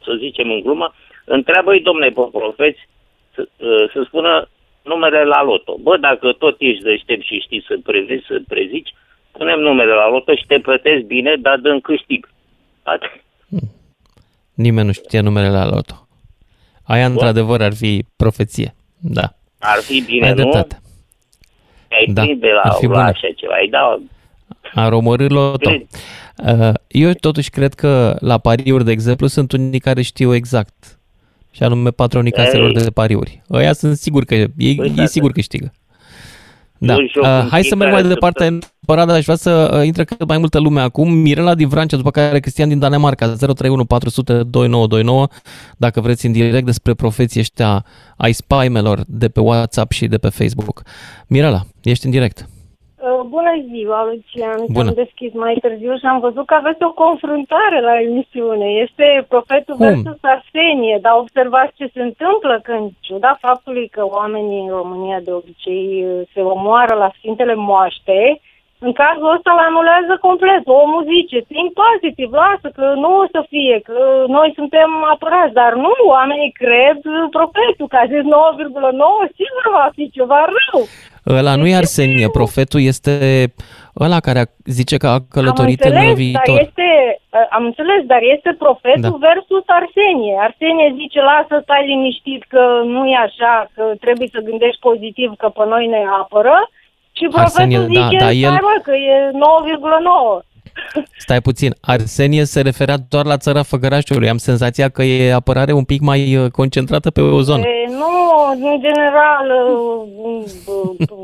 să 0.04 0.16
zicem 0.18 0.50
în 0.50 0.60
glumă, 0.60 0.94
Întreabă-i, 1.24 1.80
domnule, 1.80 2.10
pe 2.10 2.20
profeți, 2.32 2.88
să, 3.34 3.48
ă, 3.60 3.90
să 3.92 4.02
spună 4.06 4.48
numele 4.82 5.24
la 5.24 5.42
loto. 5.42 5.76
Bă, 5.80 5.96
dacă 5.96 6.32
tot 6.32 6.56
ești 6.58 6.82
deștept 6.82 7.24
și 7.24 7.44
știi 7.44 7.64
să 7.66 7.78
prezici, 7.82 8.24
să 8.24 8.40
prezici, 8.48 8.94
punem 9.32 9.58
numele 9.58 9.92
la 9.92 10.08
loto 10.08 10.34
și 10.34 10.46
te 10.46 10.58
plătesc 10.58 11.02
bine, 11.02 11.36
dar 11.40 11.58
dăm 11.58 11.80
câștig. 11.80 12.28
Atât. 12.82 13.10
Nimeni 14.54 14.86
nu 14.86 14.92
știe 14.92 15.20
numele 15.20 15.50
la 15.50 15.66
loto. 15.66 16.06
Aia, 16.86 17.02
Bun. 17.02 17.12
într-adevăr, 17.12 17.62
ar 17.62 17.74
fi 17.74 18.04
profeție. 18.16 18.74
Da. 19.00 19.28
Ar 19.58 19.78
fi 19.78 20.00
bine, 20.00 20.26
Ai 20.26 20.34
nu? 20.34 20.36
Dreptate. 20.36 20.80
Ai 21.90 22.06
da, 22.06 22.24
de 22.24 22.48
la, 22.48 22.60
ar 22.60 22.76
fi 22.78 22.86
la 22.86 23.04
așa 23.04 23.28
ceva. 23.36 23.54
Ai 23.54 23.68
da... 23.68 23.98
Ar 24.74 24.92
omorâ 24.92 25.26
loto. 25.28 25.70
Ă, 26.46 26.72
eu 26.88 27.12
totuși 27.12 27.50
cred 27.50 27.74
că 27.74 28.16
la 28.20 28.38
pariuri, 28.38 28.84
de 28.84 28.90
exemplu, 28.90 29.26
sunt 29.26 29.52
unii 29.52 29.78
care 29.78 30.02
știu 30.02 30.34
exact 30.34 31.00
și 31.52 31.62
anume 31.62 31.90
patronii 31.90 32.32
caselor 32.32 32.72
de 32.72 32.90
pariuri. 32.90 33.42
Ăia 33.50 33.72
sunt 33.72 33.96
sigur 33.96 34.24
că, 34.24 34.34
ei, 34.34 34.74
păi, 34.76 34.94
e 34.96 35.06
sigur 35.06 35.32
câștigă. 35.32 35.72
Da. 36.84 36.96
Uh, 36.96 37.46
hai 37.50 37.62
să 37.62 37.76
merg 37.76 37.92
mai 37.92 38.02
departe 38.02 38.46
în 38.46 38.60
parada. 38.86 39.14
Aș 39.14 39.24
vrea 39.24 39.36
să 39.36 39.74
uh, 39.78 39.86
intre 39.86 40.04
cât 40.04 40.28
mai 40.28 40.38
multă 40.38 40.58
lume 40.58 40.80
acum. 40.80 41.12
Mirela 41.12 41.54
din 41.54 41.68
Vrancea, 41.68 41.96
după 41.96 42.10
care 42.10 42.40
Cristian 42.40 42.68
din 42.68 42.78
Danemarca, 42.78 43.26
031 43.26 43.84
400 43.84 44.32
2929. 44.32 45.28
Dacă 45.76 46.00
vreți 46.00 46.26
în 46.26 46.32
direct 46.32 46.64
despre 46.64 46.94
profeții 46.94 47.40
ăștia 47.40 47.84
ai 48.16 48.32
spaimelor 48.32 49.04
de 49.06 49.28
pe 49.28 49.40
WhatsApp 49.40 49.92
și 49.92 50.06
de 50.06 50.18
pe 50.18 50.28
Facebook. 50.28 50.82
Mirela, 51.26 51.66
ești 51.82 52.04
în 52.04 52.10
direct. 52.10 52.48
Uh, 53.02 53.20
bună 53.34 53.52
ziua, 53.70 54.04
Lucian. 54.04 54.60
Bună. 54.66 54.88
Am 54.88 54.94
deschis 54.94 55.32
mai 55.32 55.54
târziu 55.60 55.96
și 55.96 56.06
am 56.06 56.20
văzut 56.20 56.46
că 56.46 56.54
aveți 56.54 56.82
o 56.82 56.92
confruntare 57.04 57.80
la 57.80 58.00
emisiune. 58.00 58.66
Este 58.84 59.26
profetul 59.28 59.74
Cum? 59.76 59.86
versus 59.86 60.18
Arsenie, 60.20 60.98
dar 61.02 61.14
observați 61.16 61.76
ce 61.78 61.86
se 61.94 62.02
întâmplă 62.02 62.60
că 62.62 62.72
în 62.72 62.88
ciuda 63.00 63.38
faptului 63.40 63.88
că 63.88 64.02
oamenii 64.06 64.60
în 64.66 64.68
România 64.68 65.20
de 65.20 65.32
obicei 65.32 66.04
uh, 66.04 66.28
se 66.32 66.40
omoară 66.40 66.94
la 66.94 67.10
Sfintele 67.18 67.54
Moaște, 67.54 68.40
în 68.86 68.92
cazul 69.02 69.34
ăsta 69.36 69.50
îl 69.54 69.62
anulează 69.68 70.14
complet. 70.28 70.62
Omul 70.82 71.02
zice, 71.14 71.36
think 71.52 71.68
pozitiv, 71.82 72.30
lasă, 72.42 72.66
că 72.78 72.84
nu 73.02 73.10
o 73.22 73.24
să 73.34 73.40
fie, 73.52 73.76
că 73.88 73.98
noi 74.36 74.48
suntem 74.58 74.90
apărați, 75.14 75.56
dar 75.60 75.72
nu, 75.84 75.92
oamenii 76.16 76.52
cred 76.62 76.98
profetul, 77.36 77.86
că 77.92 77.96
a 78.00 78.10
zis 78.12 78.22
9,9, 78.30 79.34
sigur 79.38 79.64
va 79.78 79.86
fi 79.96 80.04
ceva 80.16 80.40
rău. 80.56 80.80
Ăla 81.38 81.54
nu 81.60 81.66
e 81.66 81.80
Arsenie, 81.82 82.28
profetul 82.40 82.80
este 82.92 83.14
ăla 84.04 84.20
care 84.26 84.38
a- 84.42 84.52
zice 84.78 84.96
că 85.02 85.08
a 85.14 85.18
călătorit 85.36 85.80
am 85.82 85.86
înțeles, 85.90 86.08
în 86.08 86.14
viitor. 86.22 86.56
Dar 86.56 86.64
este, 86.68 86.88
uh, 87.36 87.46
am 87.56 87.64
înțeles, 87.70 88.02
dar 88.12 88.22
este 88.34 88.50
profetul 88.64 89.16
Da. 89.18 89.26
versus 89.28 89.64
Arsenie. 89.78 90.34
Arsenie 90.46 90.94
zice, 91.00 91.20
lasă, 91.30 91.54
stai 91.62 91.82
liniștit 91.92 92.42
că 92.52 92.62
nu 92.94 93.02
e 93.14 93.16
așa, 93.28 93.54
că 93.74 93.82
trebuie 94.04 94.28
să 94.34 94.46
gândești 94.48 94.84
pozitiv, 94.88 95.30
că 95.42 95.48
pe 95.56 95.64
noi 95.72 95.86
ne 95.94 96.02
apără. 96.22 96.56
Și 97.22 97.28
profetul 97.28 97.62
Arsenie, 97.62 97.78
da, 97.78 97.84
zice, 97.84 98.16
dar 98.18 98.32
stai 98.32 98.40
el- 98.40 98.50
mă, 98.50 98.80
că 98.82 98.92
e 98.92 99.30
9,9. 99.30 100.42
Stai 101.24 101.40
puțin, 101.40 101.70
Arsenie 101.80 102.44
se 102.44 102.60
referea 102.60 102.96
doar 103.08 103.24
la 103.24 103.36
țara 103.36 103.62
Făgărașului. 103.62 104.28
Am 104.28 104.36
senzația 104.36 104.88
că 104.88 105.02
e 105.02 105.34
apărare 105.34 105.72
un 105.72 105.84
pic 105.84 106.00
mai 106.00 106.36
uh, 106.36 106.50
concentrată 106.50 107.10
pe 107.10 107.20
o 107.20 107.40
zonă. 107.40 107.62
E, 107.66 107.88
nu, 107.88 108.12
în 108.52 108.80
general, 108.80 109.46
uh, 109.66 110.42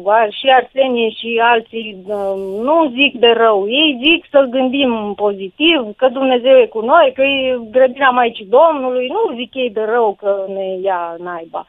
uh, 0.04 0.26
și 0.38 0.46
Arsenie 0.58 1.10
și 1.10 1.40
alții 1.52 1.96
uh, 2.06 2.34
nu 2.62 2.92
zic 2.98 3.20
de 3.20 3.32
rău. 3.36 3.66
Ei 3.68 3.98
zic 4.04 4.24
să 4.30 4.46
gândim 4.50 5.12
pozitiv, 5.16 5.80
că 5.96 6.08
Dumnezeu 6.08 6.56
e 6.56 6.66
cu 6.66 6.80
noi, 6.80 7.12
că 7.14 7.22
e 7.22 7.58
grădina 7.70 8.10
Maicii 8.10 8.48
Domnului. 8.58 9.06
Nu 9.16 9.36
zic 9.36 9.54
ei 9.54 9.70
de 9.70 9.84
rău 9.94 10.16
că 10.20 10.30
ne 10.54 10.66
ia 10.82 11.16
naiba. 11.22 11.66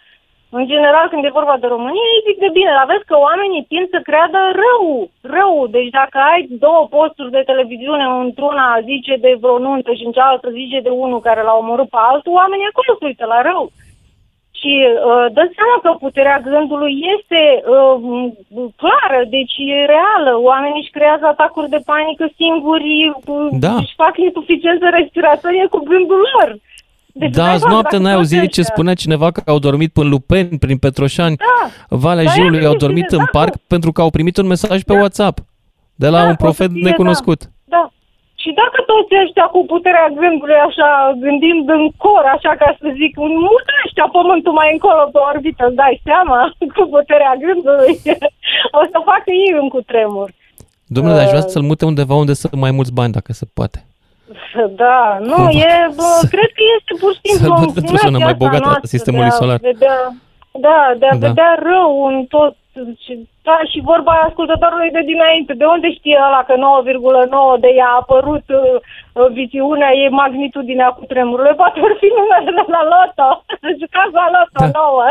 În 0.58 0.66
general, 0.74 1.06
când 1.10 1.24
e 1.26 1.38
vorba 1.40 1.56
de 1.60 1.68
România, 1.76 2.06
ei 2.14 2.26
zic 2.28 2.38
de 2.46 2.50
bine, 2.58 2.72
dar 2.78 2.86
vezi 2.92 3.10
că 3.10 3.16
oamenii 3.28 3.68
tind 3.74 3.88
să 3.94 4.00
creadă 4.08 4.40
rău, 4.64 4.84
rău. 5.38 5.54
Deci 5.76 5.92
dacă 6.00 6.18
ai 6.32 6.42
două 6.66 6.82
posturi 6.96 7.36
de 7.38 7.44
televiziune, 7.50 8.06
într-una 8.26 8.68
zice 8.92 9.14
de 9.26 9.32
vreo 9.42 9.58
nuntă 9.66 9.92
și 9.94 10.06
în 10.06 10.12
cealaltă 10.18 10.50
zice 10.60 10.80
de 10.88 10.92
unul 11.06 11.20
care 11.28 11.42
l-a 11.44 11.56
omorât 11.62 11.90
pe 11.90 12.00
altul, 12.12 12.38
oamenii 12.42 12.70
acolo 12.72 12.92
se 13.00 13.06
uită 13.06 13.26
la 13.34 13.42
rău. 13.50 13.64
Și 14.60 14.74
uh, 14.88 15.26
dă 15.38 15.44
seama 15.56 15.78
că 15.84 15.90
puterea 16.06 16.38
gândului 16.50 16.94
este 17.16 17.42
uh, 17.76 17.94
m, 18.10 18.74
clară, 18.82 19.22
deci 19.36 19.56
e 19.74 19.92
reală. 19.96 20.34
Oamenii 20.52 20.82
își 20.84 20.96
creează 20.98 21.26
atacuri 21.26 21.74
de 21.76 21.82
panică 21.92 22.26
singuri, 22.40 22.92
uh, 23.10 23.48
Da. 23.66 23.74
își 23.84 24.00
fac 24.04 24.14
insuficiență 24.18 24.86
respiratorie 24.90 25.66
cu 25.74 25.80
gândul 25.92 26.22
lor. 26.34 26.50
Deci 27.20 27.34
Da, 27.36 27.44
n-ai 27.44 27.54
azi 27.54 27.64
fac 27.64 27.72
noapte 27.72 27.90
dacă 27.96 28.04
n-ai 28.04 28.16
toți 28.20 28.34
auzit 28.36 28.52
ce 28.56 28.60
ăștia- 28.62 28.74
spunea 28.74 28.94
cineva 29.04 29.28
că 29.32 29.42
au 29.46 29.60
dormit 29.68 29.92
până 29.94 30.10
Lupeni, 30.10 30.58
prin 30.66 30.78
Petroșani, 30.78 31.36
Da. 31.36 31.46
Valea 32.06 32.24
Da, 32.24 32.32
Jiului, 32.32 32.58
au 32.60 32.64
efectiv, 32.74 32.86
dormit 32.88 33.10
în 33.12 33.20
exact. 33.24 33.32
parc 33.38 33.54
pentru 33.74 33.90
că 33.92 34.02
au 34.02 34.10
primit 34.10 34.38
un 34.38 34.48
mesaj 34.54 34.80
pe 34.90 34.94
WhatsApp 35.02 35.38
de 36.04 36.08
la 36.14 36.20
Da, 36.22 36.28
un 36.30 36.36
poate 36.36 36.44
profet 36.44 36.70
să 36.72 36.74
fie, 36.80 36.84
necunoscut. 36.90 37.42
Da, 37.44 37.50
da. 37.78 37.84
Și 38.44 38.50
dacă 38.62 38.78
toți 38.92 39.14
ăștia 39.24 39.48
cu 39.56 39.60
puterea 39.74 40.08
gândului 40.22 40.60
așa, 40.70 40.90
gândind 41.26 41.66
în 41.78 41.84
cor, 42.04 42.24
așa 42.36 42.52
ca 42.62 42.70
să 42.80 42.88
zic, 43.02 43.14
mută 43.46 43.72
ăștia 43.86 44.08
pământul 44.18 44.54
mai 44.60 44.70
încolo 44.76 45.04
pe 45.14 45.20
orbită, 45.32 45.62
îți 45.68 45.80
dai 45.84 45.96
seama, 46.08 46.40
cu 46.78 46.84
puterea 46.96 47.34
gândului, 47.46 47.92
o 48.80 48.82
să 48.92 48.98
facă 49.10 49.30
ei 49.44 49.52
un 49.62 49.70
cutremur. 49.76 50.30
Domnule, 50.96 51.16
dar 51.16 51.24
aș 51.26 51.32
vrea 51.34 51.46
Uh. 51.48 51.54
să-l 51.56 51.66
mute 51.72 51.86
undeva 51.92 52.16
unde 52.24 52.34
sunt 52.42 52.54
mai 52.66 52.72
mulți 52.78 52.94
bani, 53.00 53.16
dacă 53.18 53.32
se 53.40 53.46
poate. 53.58 53.80
Da, 54.84 55.18
nu, 55.30 55.34
Cumva 55.36 55.50
e, 55.50 55.74
bă, 56.00 56.10
cred 56.34 56.50
că 56.58 56.64
este 56.78 56.92
pur 57.02 57.12
și 57.18 57.22
simplu 57.24 57.48
Să-l 57.48 57.60
văd 57.66 57.70
într-o 57.82 57.98
zonă 58.06 58.18
inclinația 58.18 58.26
mai 58.28 58.34
asta 58.34 58.44
bogată 58.44 58.66
a 58.66 58.70
noastră 58.70 58.88
sistemului 58.96 59.30
de 59.30 59.36
a 59.36 59.40
solar. 59.42 59.60
Vedea, 59.72 59.98
da, 60.68 60.80
de 61.02 61.06
a 61.12 61.16
Da. 61.22 61.28
vedea 61.28 61.52
rău 61.70 61.92
în 62.12 62.18
tot. 62.36 62.54
Și, 63.04 63.14
da, 63.48 63.58
și 63.72 63.80
vorba 63.92 64.14
ascultătorului 64.28 64.92
de 64.98 65.04
dinainte, 65.12 65.52
de 65.62 65.66
unde 65.76 65.88
știe 65.98 66.18
ăla 66.28 66.42
că 66.50 66.54
9,9 66.56 67.60
de 67.64 67.70
i-a 67.80 67.92
apărut 68.02 68.46
uh, 68.60 68.76
uh, 69.20 69.28
viziunea, 69.40 69.90
e 70.04 70.18
magnitudinea 70.24 70.90
cu 70.98 71.04
tremurile, 71.12 71.52
poate 71.62 71.78
ar 71.88 71.94
fi 72.02 72.08
numele 72.18 72.52
la 72.76 72.82
loto, 72.94 73.28
jucați 73.82 74.14
la 74.22 74.28
loto 74.36 74.60
Da. 74.64 74.70
nouă. 74.80 75.04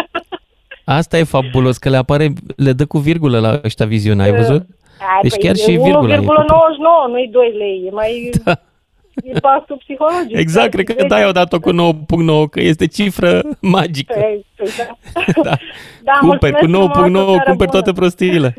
Asta 0.99 1.14
e 1.19 1.33
fabulos, 1.37 1.77
că 1.83 1.89
le 1.95 1.97
apare, 2.05 2.27
le 2.66 2.73
dă 2.79 2.85
cu 2.93 2.99
virgulă 3.09 3.39
la 3.47 3.51
ăștia 3.69 3.87
viziunea, 3.95 4.25
ai 4.25 4.37
văzut? 4.43 4.62
Hai, 5.07 5.19
Deci 5.25 5.31
păi, 5.37 5.43
chiar 5.45 5.55
e 5.59 5.62
și 5.66 5.71
virgula 5.89 6.14
e 6.14 6.19
cu- 6.19 6.25
1,99, 6.25 7.09
nu-i 7.12 7.29
2 7.33 7.55
lei, 7.62 7.77
e 7.87 7.91
mai... 8.01 8.31
Da. 8.45 8.53
E 9.23 9.39
pasul 9.41 9.77
psihologic. 9.77 10.37
Exact, 10.37 10.71
cred 10.71 10.87
că 10.97 11.07
da, 11.07 11.19
i-au 11.19 11.33
dat-o 11.33 11.61
cu 11.61 11.73
9.9, 11.73 12.51
că 12.51 12.61
este 12.61 12.87
cifră 12.87 13.43
magică. 13.61 14.12
Păi, 14.12 14.47
păi, 14.57 14.69
da. 14.77 15.43
Da. 15.43 15.57
da, 16.03 16.12
Cumperi 16.21 16.53
cu 16.53 16.66
mulțumesc 16.66 16.93
frumos, 16.93 17.21
o 17.21 17.25
9.9, 17.25 17.27
seară 17.27 17.43
cumperi 17.45 17.71
bună. 17.71 17.71
toate 17.71 17.93
prostiile. 17.93 18.55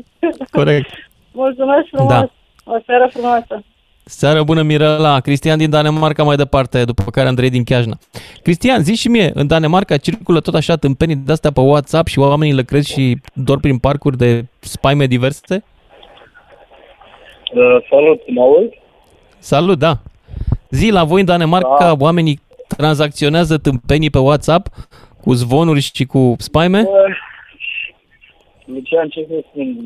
Corect. 0.50 0.90
Mulțumesc 1.32 1.86
frumos. 1.90 2.12
Da. 2.12 2.30
O 2.64 2.76
seară 2.86 3.08
frumoasă. 3.12 3.64
Seară 4.04 4.42
bună, 4.42 4.62
Mirela. 4.62 5.20
Cristian 5.20 5.58
din 5.58 5.70
Danemarca 5.70 6.22
mai 6.22 6.36
departe, 6.36 6.84
după 6.84 7.02
care 7.10 7.28
Andrei 7.28 7.50
din 7.50 7.64
Chiajna. 7.64 7.98
Cristian, 8.42 8.82
zi 8.82 8.94
și 8.94 9.08
mie, 9.08 9.30
în 9.34 9.46
Danemarca 9.46 9.96
circulă 9.96 10.40
tot 10.40 10.54
așa 10.54 10.76
tâmpenii 10.76 11.16
de 11.16 11.32
astea 11.32 11.50
pe 11.50 11.60
WhatsApp 11.60 12.08
și 12.08 12.18
oamenii 12.18 12.54
le 12.54 12.62
crezi 12.62 12.92
și 12.92 13.20
dor 13.32 13.60
prin 13.60 13.78
parcuri 13.78 14.16
de 14.16 14.44
spaime 14.58 15.06
diverse? 15.06 15.64
Uh, 17.54 17.86
salut, 17.90 18.20
mă 18.26 18.40
auzi? 18.42 18.78
Salut, 19.38 19.78
da. 19.78 19.98
Zi, 20.70 20.90
la 20.90 21.04
voi 21.04 21.20
în 21.20 21.26
Danemarca 21.26 21.76
Da. 21.78 21.94
oamenii 21.98 22.40
tranzacționează 22.76 23.58
tâmpenii 23.58 24.10
pe 24.10 24.18
WhatsApp 24.18 24.66
cu 25.22 25.32
zvonuri 25.32 25.80
și 25.80 26.04
cu 26.04 26.34
spaime? 26.38 26.80
Uh, 26.80 27.16
Lucian, 28.64 29.08
ce 29.08 29.26
să 29.28 29.42
spun? 29.50 29.76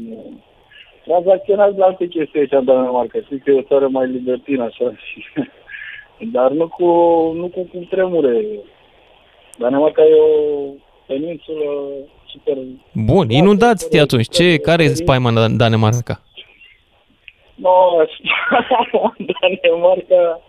Tranzacționați 1.05 1.79
la 1.79 1.85
alte 1.85 2.07
chestii 2.07 2.41
aici 2.41 2.53
în 2.53 2.65
Danemarca. 2.65 3.19
Știți 3.25 3.45
că 3.45 3.51
e 3.51 3.59
o 3.59 3.63
țară 3.63 3.89
mai 3.89 4.07
libertină, 4.07 4.65
așa. 4.65 4.93
Și... 5.05 5.25
Dar 6.37 6.51
nu 6.51 6.69
cu, 6.69 6.85
nu 7.37 7.47
cu, 7.49 7.61
cu 7.61 7.87
tremure. 7.91 8.45
Danemarca 9.59 10.03
e 10.03 10.15
o 10.21 10.73
peninsulă 11.07 11.65
super... 12.27 12.57
Bun, 12.93 13.31
inundați 13.31 13.99
atunci. 13.99 14.29
Ce, 14.29 14.57
care 14.57 14.83
e 14.83 14.89
spaima 14.89 15.29
în 15.29 15.35
Dan- 15.35 15.57
Danemarca? 15.57 16.21
No, 17.55 17.71
Danemarca... 19.41 20.41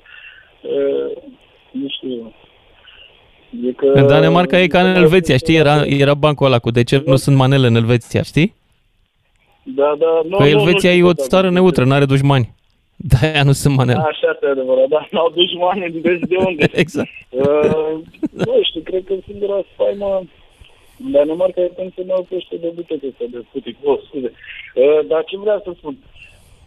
Uh, 0.65 1.11
nu 1.71 1.87
știu... 1.87 2.33
E 3.67 3.71
că... 3.71 3.85
În 3.85 4.07
Danemarca 4.07 4.59
e 4.59 4.67
ca 4.67 4.89
în 4.89 4.95
Elveția, 4.95 5.37
știi? 5.37 5.55
Era, 5.55 5.85
era 5.85 6.13
bancul 6.13 6.45
ăla 6.45 6.59
cu 6.59 6.71
de 6.71 6.83
ce 6.83 7.03
nu 7.05 7.15
sunt 7.15 7.35
manele 7.35 7.67
în 7.67 7.75
Elveția, 7.75 8.21
știi? 8.21 8.55
Da, 9.63 9.95
da, 9.99 10.21
nu, 10.29 10.37
Că 10.37 10.43
nu, 10.43 10.49
Elveția 10.49 10.89
nu 10.89 10.95
e 10.95 10.99
știu 10.99 11.07
o 11.07 11.11
dacă- 11.13 11.27
țară 11.27 11.49
neutră, 11.49 11.83
nu 11.85 11.93
are 11.93 12.05
dușmani. 12.05 12.53
De-aia 13.09 13.43
nu 13.43 13.51
sunt 13.51 13.75
manele. 13.75 13.99
Așa 13.99 14.29
este 14.33 14.45
adevărat, 14.45 14.87
dar 14.87 15.07
n-au 15.11 15.29
dușmani, 15.35 15.99
vezi 16.01 16.25
de 16.27 16.35
unde. 16.35 16.69
Exact. 16.83 17.09
Uh, 17.29 17.93
nu 18.31 18.59
știu, 18.63 18.81
cred 18.83 19.03
că 19.05 19.13
singura 19.27 19.59
spaimă 19.73 20.23
în 21.03 21.11
Danemarca 21.11 21.61
e 21.61 21.71
când 21.77 21.93
se 21.95 22.01
ne 22.01 22.13
oprește 22.15 22.55
de 22.55 22.71
butecă 22.75 23.05
ăsta 23.07 23.25
de 23.31 23.43
putic. 23.51 23.75
Oh, 23.83 23.99
scuze. 24.07 24.31
Uh, 24.75 25.07
dar 25.07 25.23
ce 25.23 25.37
vreau 25.37 25.61
să 25.65 25.71
spun? 25.77 25.97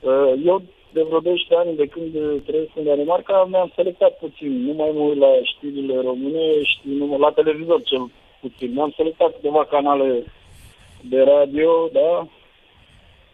Uh, 0.00 0.32
eu 0.44 0.62
de 0.92 1.02
vreo 1.02 1.20
12 1.20 1.54
ani 1.56 1.76
de 1.76 1.86
când 1.86 2.12
trăiesc 2.46 2.70
în 2.74 2.84
Danemarca 2.84 3.46
mi-am 3.50 3.72
selectat 3.74 4.18
puțin. 4.18 4.52
Nu 4.66 4.72
mai 4.72 4.90
mă 4.94 5.00
uit 5.00 5.18
la 5.18 5.32
știrile 5.42 5.94
românești, 6.00 6.80
nu 6.82 7.06
mă, 7.06 7.16
la 7.16 7.30
televizor 7.30 7.82
cel 7.82 8.10
puțin. 8.40 8.72
Mi-am 8.72 8.92
selectat 8.96 9.30
câteva 9.34 9.64
canale 9.64 10.24
de 11.00 11.20
radio, 11.20 11.88
da? 11.92 12.28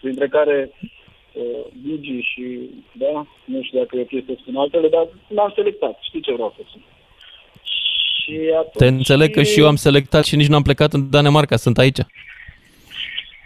Printre 0.01 0.29
care 0.29 0.71
uh, 1.33 1.65
Digi 1.83 2.19
și, 2.21 2.71
da, 2.93 3.27
nu 3.45 3.63
știu 3.63 3.79
dacă 3.79 3.97
e 3.97 4.01
ok 4.01 4.25
să 4.27 4.33
spun 4.41 4.57
altele, 4.57 4.89
dar 4.89 5.09
l-am 5.29 5.53
selectat, 5.55 5.99
știi 6.03 6.21
ce 6.21 6.33
vreau 6.33 6.55
să 6.57 6.63
spun. 6.69 6.83
Și 8.25 8.41
atunci, 8.59 8.77
Te 8.77 8.87
înțeleg 8.87 9.31
că 9.31 9.43
și 9.43 9.61
eu 9.61 9.67
am 9.67 9.77
selectat 9.77 10.25
și 10.25 10.37
nici 10.37 10.47
nu 10.47 10.57
am 10.57 10.63
plecat 10.63 10.93
în 10.93 11.11
Danemarca, 11.11 11.57
sunt 11.57 11.79
aici. 11.79 11.99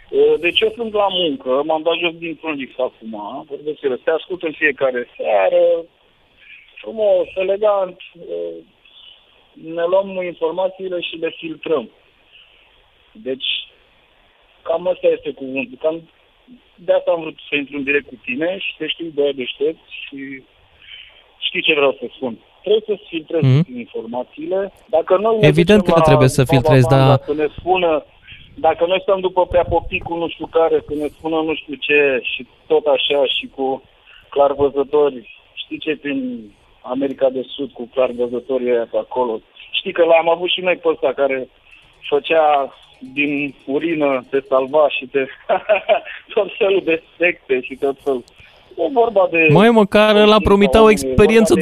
Uh, 0.09 0.39
Deci 0.39 0.59
eu 0.59 0.71
sunt 0.75 0.93
la 0.93 1.07
muncă, 1.09 1.61
m-am 1.65 1.81
dat 1.81 1.93
jos 1.97 2.13
dintr-un 2.17 2.53
lix 2.53 2.71
acum, 2.77 3.45
vorbesc 3.49 3.79
serios, 3.79 3.99
te 4.03 4.11
ascult 4.11 4.43
în 4.43 4.51
fiecare 4.51 5.07
seară, 5.17 5.63
frumos, 6.81 7.27
elegant, 7.35 7.97
uh, 8.19 8.55
ne 9.53 9.83
luăm 9.91 10.09
informațiile 10.23 10.99
și 11.01 11.15
le 11.15 11.29
filtrăm. 11.37 11.89
Deci, 13.11 13.47
cam 14.61 14.87
asta 14.87 15.07
este 15.07 15.31
cuvântul. 15.31 15.77
Cam 15.81 16.09
de 16.75 16.93
asta 16.93 17.11
am 17.11 17.21
vrut 17.21 17.37
să 17.49 17.55
intru 17.55 17.77
în 17.77 17.83
direct 17.83 18.07
cu 18.07 18.15
tine 18.25 18.57
și 18.59 18.75
te 18.77 18.87
știu 18.87 19.11
de 19.13 19.31
deștept 19.31 19.79
și 19.89 20.43
știi 21.37 21.61
ce 21.61 21.73
vreau 21.73 21.97
să 21.99 22.05
spun. 22.15 22.37
Trebuie 22.61 22.83
să 22.85 23.03
filtrezi 23.07 23.45
Mhm. 23.45 23.63
mm-hmm. 23.63 23.77
informațiile. 23.77 24.73
Dacă 24.85 25.17
noi 25.17 25.37
ne 25.39 25.47
Evident 25.47 25.79
ducem 25.79 25.93
că 25.93 25.99
la 25.99 26.05
trebuie 26.09 26.27
să 26.27 26.43
Baba 26.43 26.51
filtrezi, 26.53 26.87
Vanda 26.89 27.07
dar- 27.07 27.21
Să 27.25 27.33
ne 27.33 27.47
spună 27.59 28.05
dacă 28.59 28.85
noi 28.85 28.99
stăm 29.01 29.19
după 29.19 29.45
prea 29.45 29.63
popicul 29.63 30.17
nu 30.17 30.27
știu 30.29 30.45
care, 30.45 30.83
când 30.85 30.99
ne 30.99 31.07
spună 31.07 31.35
nu 31.41 31.55
știu 31.55 31.73
ce 31.73 32.19
și 32.21 32.47
tot 32.67 32.85
așa 32.85 33.25
și 33.25 33.49
cu 33.55 33.83
clarvăzători, 34.29 35.39
știi 35.53 35.79
ce 35.79 35.97
prin 36.01 36.51
America 36.81 37.29
de 37.29 37.43
Sud 37.47 37.71
cu 37.71 37.89
clarvăzătorii 37.93 38.69
aia 38.69 38.87
pe 38.91 38.97
acolo. 38.97 39.41
Știi 39.71 39.91
că 39.91 40.03
l-am 40.03 40.29
avut 40.29 40.49
și 40.49 40.61
noi 40.61 40.75
pe 40.75 40.87
ăsta 40.87 41.13
care 41.15 41.49
făcea 42.09 42.73
din 43.13 43.55
urină, 43.65 44.25
te 44.29 44.39
salva 44.47 44.89
și 44.89 45.05
te... 45.05 45.25
tot 46.33 46.47
felul 46.57 46.81
de 46.85 47.03
secte 47.17 47.61
și 47.61 47.75
tot 47.75 47.95
felul. 48.03 48.23
E 48.77 48.89
vorba 48.93 49.27
de... 49.31 49.47
Mai 49.51 49.69
măcar 49.69 50.15
la 50.15 50.39
promita 50.39 50.83
o 50.83 50.89
experiență 50.89 51.53
de... 51.53 51.59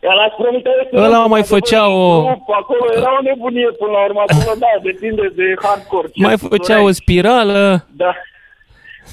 drăguță. 0.00 0.12
Ăla 0.12 0.28
promite 0.36 0.70
Ăla 0.94 1.26
mai 1.26 1.42
făcea 1.42 1.88
o... 1.88 2.28
Acolo 2.60 2.84
era 2.96 3.16
o 3.18 3.22
nebunie 3.22 3.70
până 3.78 3.90
la 3.90 4.04
urmă, 4.04 4.22
acolo 4.26 4.54
da, 4.58 4.72
depinde 4.82 5.32
de 5.34 5.54
hardcore. 5.62 6.08
Mai 6.14 6.36
făcea 6.36 6.82
o 6.82 6.90
spirală. 6.90 7.86
Da. 7.96 8.12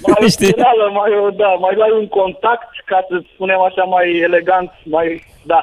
Mai 0.02 0.18
o 0.26 0.28
spirală, 0.28 0.86
mai 0.94 1.12
o, 1.26 1.30
da, 1.30 1.48
mai 1.48 1.76
luai 1.76 1.92
un 2.00 2.08
contact, 2.08 2.70
ca 2.86 3.06
să 3.10 3.22
spunem 3.34 3.60
așa 3.60 3.84
mai 3.84 4.18
elegant, 4.18 4.72
mai, 4.84 5.24
da. 5.44 5.62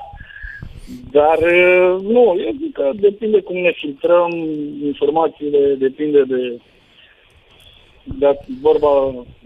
Dar 1.10 1.38
nu, 2.02 2.24
eu 2.44 2.52
zic 2.60 2.72
că 2.72 2.90
depinde 2.94 3.40
cum 3.40 3.56
ne 3.56 3.72
filtrăm 3.72 4.30
informațiile, 4.84 5.74
depinde 5.78 6.22
de 6.22 6.60
dacă 8.04 8.44
vorba 8.60 8.88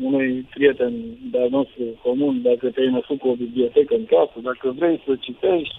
unui 0.03 0.47
prieten 0.55 0.93
de-al 1.31 1.49
nostru 1.51 1.83
comun, 2.03 2.43
dacă 2.43 2.67
te-ai 2.69 2.91
născut 2.91 3.19
cu 3.19 3.29
o 3.29 3.35
bibliotecă 3.35 3.95
în 3.95 4.05
casă, 4.05 4.37
dacă 4.43 4.75
vrei 4.79 5.03
să 5.07 5.13
citești, 5.21 5.79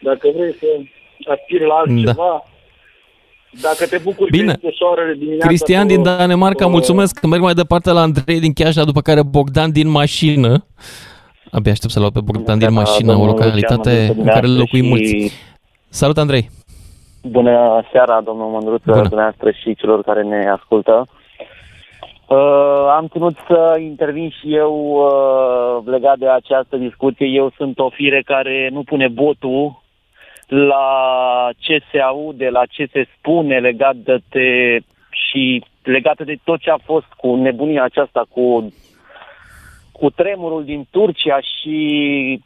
dacă 0.00 0.28
vrei 0.36 0.52
să 0.52 0.66
aspiri 1.32 1.66
la 1.66 1.74
altceva, 1.74 2.14
da. 2.14 2.44
Dacă 3.62 3.86
te 3.86 3.98
bucuri 3.98 4.30
Bine. 4.30 4.52
de 4.60 4.74
soarele 4.78 5.14
dimineața... 5.14 5.46
Cristian 5.46 5.86
din 5.86 6.02
Danemarca, 6.02 6.66
mulțumesc 6.66 7.20
că 7.20 7.26
merg 7.26 7.42
mai 7.42 7.54
departe 7.54 7.90
la 7.90 8.00
Andrei 8.00 8.40
din 8.40 8.52
Chiajna, 8.52 8.84
după 8.84 9.00
care 9.00 9.22
Bogdan 9.22 9.72
din 9.72 9.88
mașină. 9.88 10.66
Abia 11.50 11.72
aștept 11.72 11.92
să-l 11.92 12.12
pe 12.12 12.20
Bogdan 12.24 12.58
din 12.58 12.72
mașină, 12.72 13.16
o 13.16 13.24
localitate 13.24 14.14
în 14.18 14.24
care 14.24 14.46
locuim 14.46 14.84
și... 14.84 14.88
mulți. 14.88 15.32
Salut, 15.88 16.18
Andrei! 16.18 16.50
Bună 17.22 17.82
seara, 17.92 18.20
domnul 18.20 18.48
Mândruță, 18.50 18.90
dumneavoastră 18.92 19.50
și 19.50 19.74
celor 19.74 20.02
care 20.02 20.22
ne 20.22 20.48
ascultă. 20.48 21.06
Uh, 22.28 22.86
am 22.96 23.06
ținut 23.08 23.36
să 23.46 23.76
intervin 23.80 24.30
și 24.30 24.54
eu 24.54 24.74
uh, 24.74 25.84
legat 25.84 26.18
de 26.18 26.28
această 26.28 26.76
discuție. 26.76 27.26
Eu 27.26 27.52
sunt 27.56 27.78
o 27.78 27.88
fire 27.88 28.22
care 28.22 28.68
nu 28.72 28.82
pune 28.82 29.08
botul 29.08 29.82
la 30.46 31.50
ce 31.56 31.82
se 31.90 31.98
aude, 31.98 32.48
la 32.48 32.66
ce 32.66 32.88
se 32.92 33.06
spune 33.18 33.58
legat 33.58 33.96
de 33.96 34.18
te 34.28 34.78
și 35.10 35.64
legată 35.82 36.24
de 36.24 36.36
tot 36.44 36.60
ce 36.60 36.70
a 36.70 36.78
fost 36.84 37.06
cu 37.16 37.34
nebunia 37.34 37.82
aceasta, 37.82 38.26
cu, 38.30 38.74
cu 39.92 40.10
tremurul 40.10 40.64
din 40.64 40.86
Turcia 40.90 41.40
și 41.40 42.40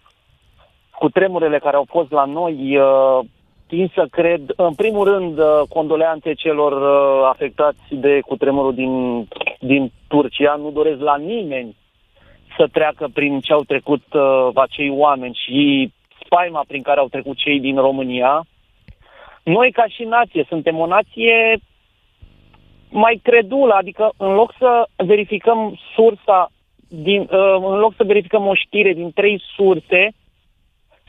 cu 0.99 1.09
tremurele 1.09 1.59
care 1.59 1.77
au 1.77 1.87
fost 1.89 2.11
la 2.11 2.25
noi. 2.25 2.77
Uh, 2.77 3.25
tin 3.71 3.91
să 3.95 4.07
cred, 4.11 4.41
în 4.57 4.75
primul 4.75 5.05
rând, 5.05 5.39
uh, 5.39 5.61
condoleanțe 5.69 6.33
celor 6.33 6.73
uh, 6.73 7.29
afectați 7.29 7.83
de 7.91 8.21
cutremurul 8.21 8.75
din, 8.75 9.27
din 9.59 9.93
Turcia. 10.09 10.55
Nu 10.55 10.71
doresc 10.71 11.01
la 11.01 11.17
nimeni 11.17 11.77
să 12.57 12.67
treacă 12.73 13.09
prin 13.13 13.41
ce 13.41 13.53
au 13.53 13.63
trecut 13.63 14.03
uh, 14.13 14.49
acei 14.55 14.91
oameni 14.91 15.39
și 15.45 15.93
spaima 16.25 16.65
prin 16.67 16.83
care 16.83 17.01
au 17.01 17.09
trecut 17.09 17.37
cei 17.37 17.61
din 17.61 17.77
România. 17.77 18.45
Noi, 19.43 19.73
ca 19.73 19.87
și 19.87 20.03
nație, 20.05 20.45
suntem 20.49 20.79
o 20.79 20.87
nație 20.87 21.59
mai 22.91 23.21
credulă, 23.23 23.75
adică 23.75 24.13
în 24.17 24.33
loc 24.35 24.55
să 24.59 24.89
verificăm 24.97 25.79
sursa, 25.95 26.51
din, 26.89 27.21
uh, 27.21 27.55
în 27.55 27.79
loc 27.79 27.93
să 27.97 28.05
verificăm 28.05 28.47
o 28.47 28.55
știre 28.55 28.93
din 28.93 29.11
trei 29.13 29.43
surse, 29.57 30.11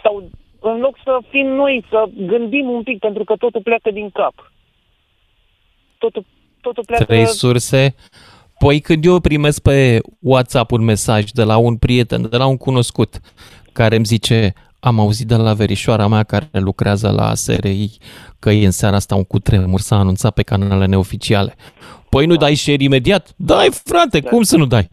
sau 0.03 0.29
în 0.61 0.79
loc 0.79 0.97
să 1.03 1.19
fim 1.29 1.47
noi, 1.47 1.85
să 1.89 2.09
gândim 2.25 2.69
un 2.69 2.83
pic, 2.83 2.99
pentru 2.99 3.23
că 3.23 3.35
totul 3.35 3.61
pleacă 3.61 3.91
din 3.91 4.09
cap. 4.09 4.51
Totul, 5.97 6.25
totul 6.61 6.83
pleacă... 6.85 7.03
Trei 7.03 7.25
surse. 7.25 7.95
Păi 8.59 8.79
când 8.79 9.05
eu 9.05 9.19
primesc 9.19 9.61
pe 9.61 9.99
WhatsApp 10.19 10.71
un 10.71 10.83
mesaj 10.83 11.23
de 11.31 11.43
la 11.43 11.57
un 11.57 11.77
prieten, 11.77 12.29
de 12.29 12.37
la 12.37 12.45
un 12.45 12.57
cunoscut, 12.57 13.19
care 13.73 13.95
îmi 13.95 14.05
zice, 14.05 14.53
am 14.79 14.99
auzit 14.99 15.27
de 15.27 15.35
la 15.35 15.53
verișoara 15.53 16.07
mea 16.07 16.23
care 16.23 16.49
lucrează 16.51 17.11
la 17.11 17.33
SRI 17.33 17.97
că 18.39 18.49
e 18.49 18.65
în 18.65 18.71
seara 18.71 18.95
asta 18.95 19.15
un 19.15 19.23
cutremur, 19.23 19.79
s-a 19.79 19.95
anunțat 19.95 20.33
pe 20.33 20.43
canalele 20.43 20.85
neoficiale. 20.85 21.55
Păi 22.09 22.25
nu 22.25 22.35
dai 22.35 22.55
share 22.55 22.83
imediat? 22.83 23.33
Dai, 23.35 23.69
frate, 23.83 24.19
da. 24.19 24.29
cum 24.29 24.43
să 24.43 24.57
nu 24.57 24.65
dai? 24.65 24.89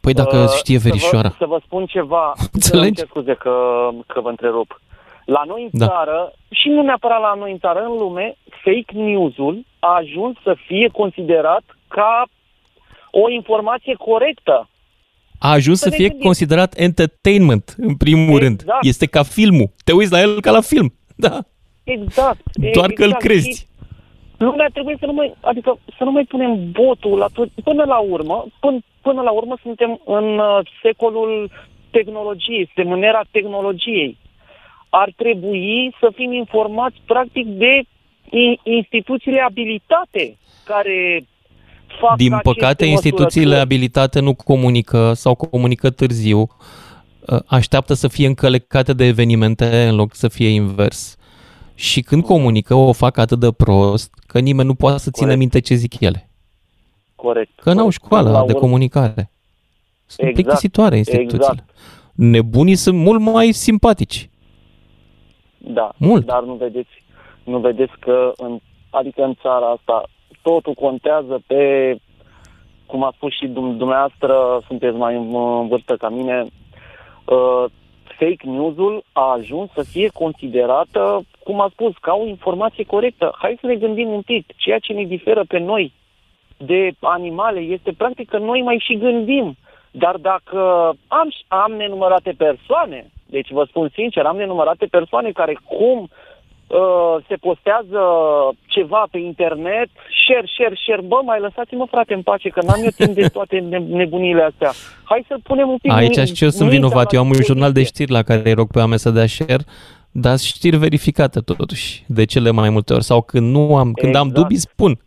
Păi 0.00 0.12
dacă 0.12 0.36
uh, 0.36 0.48
știe 0.56 0.78
verișoara. 0.78 1.28
Să 1.28 1.34
vă, 1.38 1.44
să 1.44 1.50
vă 1.50 1.60
spun 1.64 1.86
ceva. 1.86 2.32
Înțelegi? 2.52 3.00
Scuze 3.00 3.34
că, 3.34 3.52
că 4.06 4.20
vă 4.20 4.28
întrerup. 4.28 4.80
La 5.36 5.42
noi 5.46 5.62
în 5.62 5.78
da. 5.78 5.86
țară, 5.86 6.32
și 6.50 6.68
nu 6.68 6.82
neapărat 6.82 7.20
la 7.20 7.34
noi 7.38 7.50
în 7.50 7.58
țară, 7.58 7.80
în 7.80 7.96
lume, 7.98 8.36
fake 8.64 8.92
news-ul 8.92 9.64
a 9.78 9.94
ajuns 9.94 10.36
să 10.42 10.56
fie 10.66 10.88
considerat 10.92 11.62
ca 11.88 12.28
o 13.10 13.30
informație 13.30 13.94
corectă. 13.94 14.68
A 15.38 15.50
ajuns 15.50 15.78
să, 15.78 15.88
să 15.88 15.94
fie 15.94 16.08
gândim. 16.08 16.24
considerat 16.24 16.78
entertainment, 16.78 17.74
în 17.78 17.96
primul 17.96 18.40
exact. 18.40 18.42
rând. 18.42 18.64
Este 18.80 19.06
ca 19.06 19.22
filmul. 19.22 19.70
Te 19.84 19.92
uiți 19.92 20.12
la 20.12 20.20
el 20.20 20.40
ca 20.40 20.50
la 20.50 20.60
film. 20.60 20.92
Da. 21.16 21.38
Exact. 21.84 22.40
Doar 22.54 22.90
exact. 22.90 22.94
că 22.94 23.04
îl 23.04 23.14
crezi. 23.14 23.48
Și 23.48 23.66
lumea 24.36 24.68
trebuie 24.72 24.96
să 24.98 25.06
nu 25.06 25.12
mai, 25.12 25.34
adică 25.40 25.78
să 25.98 26.04
nu 26.04 26.10
mai 26.10 26.24
punem 26.24 26.70
botul 26.70 27.18
la 27.18 27.26
tot. 27.32 27.48
Până 27.64 27.84
la 27.84 27.98
urmă, 27.98 28.46
până, 28.60 28.78
până 29.00 29.22
la 29.22 29.30
urmă 29.30 29.56
suntem 29.62 30.00
în 30.04 30.38
uh, 30.38 30.58
secolul 30.82 31.50
tehnologiei, 31.90 32.70
suntem 32.74 32.92
în 32.92 33.02
era 33.02 33.22
tehnologiei 33.30 34.18
ar 34.90 35.12
trebui 35.16 35.94
să 36.00 36.12
fim 36.14 36.32
informați 36.32 36.96
practic 37.06 37.46
de 37.46 37.82
instituțiile 38.62 39.40
abilitate 39.40 40.36
care 40.64 41.24
fac 42.00 42.16
Din 42.16 42.38
păcate, 42.42 42.84
instituțiile 42.84 43.56
abilitate 43.56 44.20
nu 44.20 44.34
comunică 44.34 45.12
sau 45.12 45.34
comunică 45.34 45.90
târziu, 45.90 46.48
ă, 47.28 47.42
așteaptă 47.46 47.94
să 47.94 48.08
fie 48.08 48.26
încălecate 48.26 48.92
de 48.92 49.04
evenimente 49.04 49.86
în 49.88 49.94
loc 49.94 50.14
să 50.14 50.28
fie 50.28 50.48
invers. 50.48 51.16
Și 51.74 52.00
când 52.00 52.22
comunică, 52.22 52.74
o 52.74 52.92
fac 52.92 53.16
atât 53.16 53.38
de 53.40 53.52
prost 53.52 54.14
că 54.26 54.38
nimeni 54.38 54.68
nu 54.68 54.74
poate 54.74 54.98
să 54.98 55.10
țină 55.10 55.26
Corect. 55.26 55.38
minte 55.38 55.60
ce 55.60 55.74
zic 55.74 56.00
ele. 56.00 56.30
Corect. 57.14 57.60
Că 57.60 57.72
n-au 57.72 57.90
școală 57.90 58.44
de 58.46 58.52
comunicare. 58.52 59.30
Sunt 60.06 60.28
exact. 60.28 60.34
plictisitoare 60.34 60.96
instituțiile. 60.96 61.50
Exact. 61.50 61.64
Nebunii 62.14 62.76
sunt 62.76 62.96
mult 62.96 63.20
mai 63.20 63.52
simpatici. 63.52 64.30
Da, 65.62 65.92
Mult. 65.96 66.24
dar 66.24 66.42
nu 66.42 66.54
vedeți, 66.54 67.04
nu 67.44 67.58
vedeți 67.58 67.92
că, 67.98 68.32
în, 68.36 68.58
adică 68.90 69.22
în 69.22 69.34
țara 69.34 69.66
asta, 69.70 70.02
totul 70.42 70.74
contează 70.74 71.40
pe, 71.46 71.96
cum 72.86 73.04
a 73.04 73.12
spus 73.16 73.32
și 73.32 73.46
dumneavoastră, 73.46 74.60
sunteți 74.66 74.96
mai 74.96 75.16
în 75.16 75.68
vârstă 75.68 75.96
ca 75.96 76.08
mine, 76.08 76.46
uh, 77.24 77.64
fake 78.18 78.46
news-ul 78.46 79.02
a 79.12 79.32
ajuns 79.32 79.70
să 79.72 79.82
fie 79.82 80.08
considerată, 80.12 81.22
cum 81.44 81.60
a 81.60 81.68
spus, 81.72 81.92
ca 82.00 82.14
o 82.14 82.26
informație 82.26 82.84
corectă. 82.84 83.34
Hai 83.38 83.58
să 83.60 83.66
ne 83.66 83.74
gândim 83.74 84.08
un 84.08 84.20
pic. 84.20 84.46
Ceea 84.56 84.78
ce 84.78 84.92
ne 84.92 85.04
diferă 85.04 85.44
pe 85.48 85.58
noi 85.58 85.92
de 86.56 86.90
animale 87.00 87.60
este 87.60 87.92
practic 87.96 88.28
că 88.28 88.38
noi 88.38 88.62
mai 88.62 88.82
și 88.86 88.98
gândim. 88.98 89.56
Dar 89.90 90.16
dacă 90.16 90.60
am, 91.08 91.28
am 91.48 91.72
nenumărate 91.72 92.34
persoane 92.36 93.10
deci 93.30 93.50
vă 93.50 93.64
spun 93.68 93.90
sincer, 93.94 94.24
am 94.24 94.36
nenumărate 94.36 94.86
persoane 94.86 95.30
care 95.30 95.58
cum 95.64 95.98
uh, 96.00 97.24
se 97.28 97.36
postează 97.46 98.00
ceva 98.66 99.06
pe 99.10 99.18
internet, 99.18 99.88
share, 100.24 100.46
share, 100.54 100.76
share, 100.84 101.02
bă, 101.02 101.18
mai 101.24 101.40
lăsați-mă 101.40 101.86
frate 101.90 102.14
în 102.14 102.22
pace, 102.22 102.48
că 102.48 102.60
n-am 102.62 102.80
eu 102.82 102.90
timp 102.96 103.14
de 103.14 103.28
toate 103.28 103.58
nebunile 104.00 104.42
astea. 104.42 104.72
Hai 105.04 105.24
să 105.28 105.34
punem 105.42 105.68
un 105.68 105.78
pic... 105.82 105.92
Aici 105.92 106.36
și 106.36 106.44
eu 106.44 106.50
sunt 106.50 106.70
vinovat, 106.70 107.12
eu 107.12 107.20
am 107.20 107.28
un 107.28 107.42
jurnal 107.44 107.72
de 107.72 107.84
știri 107.84 108.10
la 108.10 108.22
care 108.22 108.42
îi 108.44 108.52
rog 108.52 108.70
pe 108.70 108.78
oameni 108.78 108.98
să 108.98 109.10
dea 109.10 109.26
share, 109.26 109.64
dar 110.10 110.38
știri 110.38 110.76
verificate 110.76 111.40
totuși, 111.40 112.04
de 112.06 112.24
cele 112.24 112.50
mai 112.50 112.70
multe 112.70 112.92
ori. 112.92 113.04
Sau 113.04 113.22
când 113.22 113.50
nu 113.50 113.76
am, 113.76 113.92
când 113.92 114.14
exact. 114.14 114.24
am 114.24 114.28
dubii, 114.28 114.56
spun, 114.56 114.98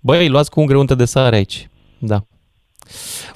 băi, 0.00 0.28
luați 0.28 0.50
cu 0.50 0.60
un 0.60 0.66
greunte 0.66 0.94
de 0.94 1.04
sare 1.04 1.36
aici. 1.36 1.68
Da. 1.98 2.16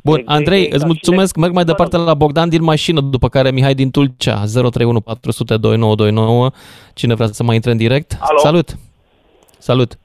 Bun, 0.04 0.18
exact, 0.18 0.36
Andrei, 0.36 0.62
exact. 0.62 0.74
îți 0.74 0.86
mulțumesc. 0.86 1.36
Merg 1.36 1.52
mai 1.52 1.64
departe 1.64 1.96
la 1.96 2.14
Bogdan 2.14 2.48
din 2.48 2.62
mașină, 2.62 3.00
după 3.00 3.28
care 3.28 3.50
Mihai 3.50 3.74
din 3.74 3.90
Tulcea, 3.90 4.44
031 4.44 5.00
400 5.00 5.56
2929. 5.56 6.50
Cine 6.94 7.14
vrea 7.14 7.26
să 7.26 7.42
mai 7.42 7.54
intre 7.54 7.70
în 7.70 7.76
direct? 7.76 8.16
Alo? 8.20 8.38
Salut! 8.38 8.76
Salut! 9.58 9.98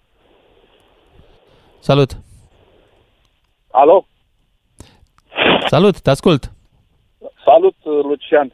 Salut! 1.80 2.18
Alo? 3.72 4.06
Salut, 5.68 6.02
te 6.02 6.10
ascult! 6.10 6.52
Salut, 7.46 7.76
Lucian! 7.84 8.54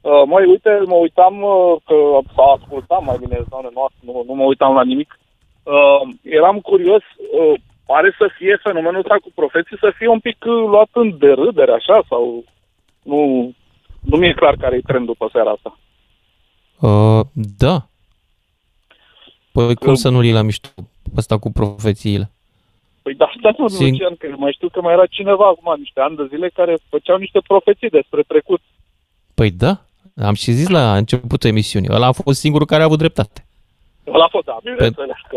Uh, 0.00 0.22
măi, 0.26 0.44
uite, 0.46 0.82
mă 0.86 0.94
uitam 0.94 1.42
uh, 1.42 1.76
că 1.84 1.94
s-a 2.34 2.46
ascultat 2.56 3.02
mai 3.04 3.16
bine 3.20 3.46
zonele 3.50 3.72
noastre, 3.74 4.00
nu, 4.00 4.24
nu 4.26 4.34
mă 4.34 4.44
uitam 4.44 4.74
la 4.74 4.82
nimic. 4.82 5.18
Uh, 5.62 6.00
eram 6.22 6.60
curios, 6.60 7.02
uh, 7.40 7.60
pare 7.86 8.14
să 8.18 8.30
fie 8.36 8.58
fenomenul 8.62 9.00
ăsta 9.00 9.16
cu 9.22 9.30
profeții 9.34 9.78
să 9.80 9.92
fie 9.96 10.08
un 10.08 10.20
pic 10.20 10.44
uh, 10.44 10.68
luat 10.72 10.88
în 10.92 11.18
derâdere, 11.18 11.72
așa, 11.72 12.02
sau 12.08 12.44
nu, 13.02 13.52
nu 14.00 14.16
mi-e 14.16 14.32
clar 14.32 14.56
care 14.56 14.76
e 14.76 14.90
trendul 14.90 15.14
pe 15.18 15.26
seara 15.32 15.50
asta. 15.50 15.78
Uh, 16.80 17.26
da. 17.32 17.76
Păi 19.52 19.74
cum 19.74 19.94
să 19.94 20.08
nu-l 20.08 20.32
la 20.32 20.42
mișto 20.42 20.68
ăsta 21.16 21.38
cu 21.38 21.50
profețiile? 21.52 22.30
Păi 23.02 23.14
da, 23.14 23.30
da, 23.40 23.50
nu, 23.58 23.68
Sing... 23.68 23.90
Lucian, 23.90 24.16
că 24.16 24.26
mai 24.36 24.52
știu 24.52 24.68
că 24.68 24.80
mai 24.80 24.92
era 24.92 25.06
cineva 25.06 25.46
acum 25.46 25.74
niște 25.78 26.00
ani 26.00 26.16
de 26.16 26.26
zile 26.28 26.48
care 26.48 26.76
făceau 26.88 27.16
niște 27.16 27.40
profeții 27.46 27.88
despre 27.88 28.22
trecut. 28.22 28.60
Păi 29.34 29.50
da, 29.50 29.72
am 30.16 30.34
și 30.34 30.52
zis 30.52 30.68
la 30.68 30.96
începutul 30.96 31.50
emisiunii. 31.50 31.88
Ăla 31.92 32.06
a 32.06 32.12
fost 32.12 32.38
singurul 32.40 32.66
care 32.66 32.82
a 32.82 32.84
avut 32.84 32.98
dreptate. 32.98 33.46
Ăla 34.06 34.24
a 34.24 34.28
fost, 34.28 34.44
da, 34.44 34.58
bineînțeles 34.62 35.16
că... 35.28 35.36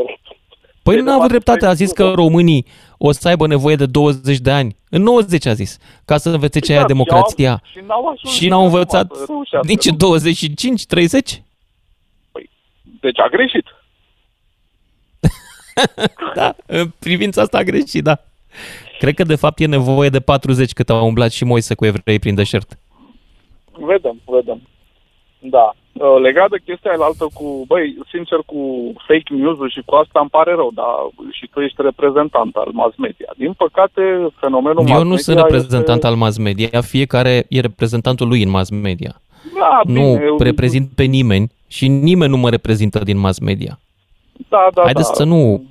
Păi 0.83 1.01
nu 1.01 1.11
a 1.11 1.13
avut 1.13 1.27
dreptate, 1.27 1.65
a 1.65 1.73
zis 1.73 1.91
că 1.91 2.11
românii 2.15 2.65
o 2.97 3.11
să 3.11 3.27
aibă 3.27 3.47
nevoie 3.47 3.75
de 3.75 3.85
20 3.85 4.37
de 4.37 4.51
ani. 4.51 4.75
În 4.89 5.01
90 5.01 5.45
a 5.45 5.53
zis, 5.53 5.77
ca 6.05 6.17
să 6.17 6.29
învețe 6.29 6.59
ce 6.59 6.71
aia 6.71 6.81
exact, 6.81 6.93
democrația. 6.93 7.61
Și 7.71 7.79
n-au, 7.87 8.19
și 8.25 8.47
n-au 8.47 8.63
învățat 8.63 9.11
nici 9.63 9.85
25, 9.85 10.85
30? 10.85 11.43
Păi, 12.31 12.49
deci 13.01 13.19
a 13.19 13.27
greșit. 13.27 13.65
da, 16.35 16.55
în 16.65 16.91
privința 16.99 17.41
asta 17.41 17.57
a 17.57 17.63
greșit, 17.63 18.03
da. 18.03 18.19
Cred 18.99 19.13
că 19.13 19.23
de 19.23 19.35
fapt 19.35 19.59
e 19.59 19.65
nevoie 19.65 20.09
de 20.09 20.19
40 20.19 20.73
cât 20.73 20.89
au 20.89 21.07
umblat 21.07 21.31
și 21.31 21.43
Moise 21.43 21.75
cu 21.75 21.85
evrei 21.85 22.19
prin 22.19 22.35
deșert. 22.35 22.77
Vedem, 23.71 24.21
vedem. 24.25 24.61
Da. 25.39 25.73
Uh, 25.93 26.21
legat 26.21 26.49
de 26.49 26.59
chestia 26.65 26.91
altă 26.99 27.25
cu, 27.33 27.63
băi, 27.67 27.97
sincer, 28.11 28.39
cu 28.45 28.61
fake 29.07 29.33
news 29.33 29.57
și 29.71 29.81
cu 29.85 29.95
asta 29.95 30.19
îmi 30.19 30.29
pare 30.29 30.53
rău, 30.53 30.71
dar 30.73 30.93
și 31.31 31.47
tu 31.53 31.59
ești 31.59 31.81
reprezentant 31.81 32.55
al 32.55 32.69
mass 32.71 32.95
media. 32.97 33.29
Din 33.37 33.53
păcate, 33.53 34.01
fenomenul 34.39 34.83
Eu 34.87 34.93
mass 34.93 35.03
nu 35.03 35.15
sunt 35.15 35.37
reprezentant 35.37 35.97
este... 35.97 36.07
al 36.07 36.15
mass 36.15 36.37
media, 36.37 36.81
fiecare 36.81 37.45
e 37.49 37.59
reprezentantul 37.59 38.27
lui 38.27 38.43
în 38.43 38.49
mass 38.49 38.69
media. 38.69 39.21
Da, 39.59 39.81
nu 39.83 39.93
bine, 39.93 40.23
eu... 40.25 40.37
reprezint 40.39 40.89
pe 40.95 41.03
nimeni 41.03 41.51
și 41.67 41.87
nimeni 41.87 42.31
nu 42.31 42.37
mă 42.37 42.49
reprezintă 42.49 42.99
din 42.99 43.17
mass 43.17 43.39
media. 43.39 43.79
Da, 44.49 44.67
da, 44.73 44.81
Haideți 44.81 45.07
da. 45.07 45.13
să 45.13 45.23
nu... 45.23 45.63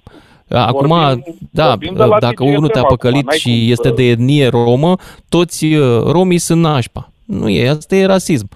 Acum, 0.50 0.88
vorbim, 0.88 1.36
da, 1.50 1.68
vorbim 1.68 1.94
dacă 2.20 2.44
unul 2.44 2.68
te-a 2.68 2.82
păcălit 2.82 3.30
și 3.30 3.70
este 3.70 3.90
de 3.90 4.02
etnie 4.02 4.48
romă, 4.48 4.96
toți 5.28 5.64
uh, 5.64 6.02
romii 6.02 6.38
sunt 6.38 6.60
nașpa. 6.60 7.10
Nu 7.24 7.48
e, 7.48 7.68
asta 7.68 7.94
e 7.94 8.06
rasism. 8.06 8.48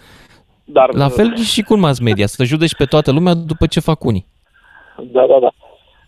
Dar, 0.72 0.94
La 0.94 1.08
fel 1.08 1.36
și 1.36 1.62
cu 1.62 1.76
mass 1.78 2.00
media, 2.00 2.26
să 2.26 2.44
judeci 2.44 2.76
pe 2.76 2.84
toată 2.84 3.12
lumea 3.12 3.34
după 3.34 3.66
ce 3.66 3.80
fac 3.80 4.04
unii. 4.04 4.26
Da, 4.96 5.26
da, 5.26 5.38
da. 5.40 5.50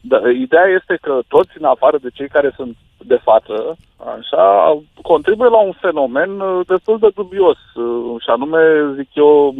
da 0.00 0.30
ideea 0.30 0.66
este 0.78 0.98
că 1.00 1.20
toți, 1.28 1.50
în 1.58 1.64
afară 1.64 1.98
de 2.02 2.08
cei 2.14 2.28
care 2.28 2.52
sunt 2.56 2.76
de 2.98 3.20
față, 3.22 3.76
așa, 4.16 4.76
contribuie 5.02 5.48
la 5.48 5.60
un 5.60 5.72
fenomen 5.80 6.40
uh, 6.40 6.66
destul 6.66 6.98
de 6.98 7.08
dubios. 7.14 7.58
Uh, 7.74 8.22
și 8.22 8.28
anume, 8.30 8.92
zic 8.96 9.08
eu, 9.14 9.54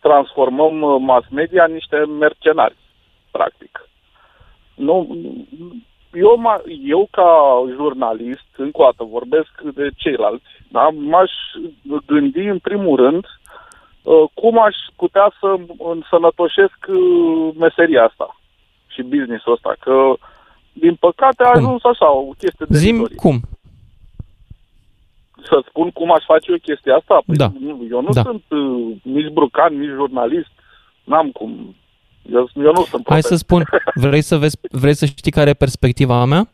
transformăm 0.00 1.02
mass 1.02 1.26
media 1.30 1.64
în 1.64 1.72
niște 1.72 1.96
mercenari, 1.96 2.76
practic. 3.30 3.88
Nu, 4.74 5.16
eu, 6.12 6.42
eu 6.84 7.08
ca 7.10 7.62
jurnalist, 7.74 8.48
încă 8.56 8.82
o 8.82 8.84
dată 8.84 9.04
vorbesc 9.04 9.60
de 9.74 9.88
ceilalți, 9.96 10.50
da, 10.68 10.88
m-aș 10.94 11.30
gândi 12.06 12.38
în 12.38 12.58
primul 12.58 12.96
rând 12.96 13.24
uh, 14.02 14.24
cum 14.34 14.62
aș 14.62 14.76
putea 14.96 15.32
să 15.40 15.54
însănătoșesc 15.94 16.78
uh, 16.88 17.54
meseria 17.58 18.04
asta 18.04 18.36
și 18.86 19.02
business-ul 19.02 19.52
ăsta, 19.52 19.76
că 19.80 20.14
din 20.72 20.94
păcate 20.94 21.42
a 21.42 21.52
ajuns 21.54 21.84
așa 21.84 22.12
o 22.12 22.30
chestie 22.38 22.66
de 22.68 22.78
Zim 22.78 23.08
cum? 23.16 23.40
Să 25.48 25.64
spun 25.68 25.90
cum 25.90 26.12
aș 26.12 26.24
face 26.24 26.50
eu 26.50 26.58
chestia 26.62 26.94
asta? 26.94 27.22
Păi 27.26 27.36
da. 27.36 27.52
Eu 27.90 28.00
nu 28.00 28.10
da. 28.12 28.22
sunt 28.22 28.42
uh, 28.48 28.96
nici 29.02 29.32
brucan, 29.32 29.78
nici 29.78 29.96
jurnalist, 29.98 30.50
n-am 31.04 31.30
cum 31.30 31.74
eu, 32.32 32.48
eu 32.54 32.72
nu 32.72 32.82
sunt 32.82 33.08
Hai 33.08 33.22
să 33.22 33.36
spun, 33.36 33.64
vrei 34.04 34.22
să, 34.22 34.36
vezi, 34.36 34.58
vrei 34.70 34.94
să 34.94 35.06
știi 35.06 35.30
care 35.30 35.50
e 35.50 35.54
perspectiva 35.54 36.24
mea? 36.24 36.48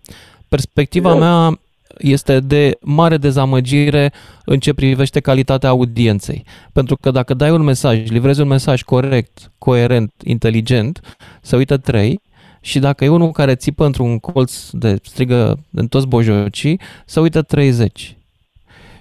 Perspectiva 0.48 1.10
eu. 1.10 1.18
mea 1.18 1.60
este 1.98 2.40
de 2.40 2.78
mare 2.80 3.16
dezamăgire 3.16 4.12
în 4.44 4.58
ce 4.58 4.72
privește 4.72 5.20
calitatea 5.20 5.68
audienței. 5.68 6.44
Pentru 6.72 6.96
că 6.96 7.10
dacă 7.10 7.34
dai 7.34 7.50
un 7.50 7.62
mesaj, 7.62 8.08
livrezi 8.08 8.40
un 8.40 8.48
mesaj 8.48 8.82
corect, 8.82 9.52
coerent, 9.58 10.12
inteligent, 10.24 11.16
să 11.40 11.56
uită 11.56 11.76
trei, 11.76 12.20
și 12.64 12.78
dacă 12.78 13.04
e 13.04 13.08
unul 13.08 13.30
care 13.30 13.54
țipă 13.54 13.84
într-un 13.84 14.18
colț 14.18 14.70
de 14.70 14.98
strigă 15.02 15.58
în 15.72 15.86
toți 15.86 16.06
bojocii, 16.06 16.80
să 17.04 17.20
uită 17.20 17.42
30. 17.42 18.16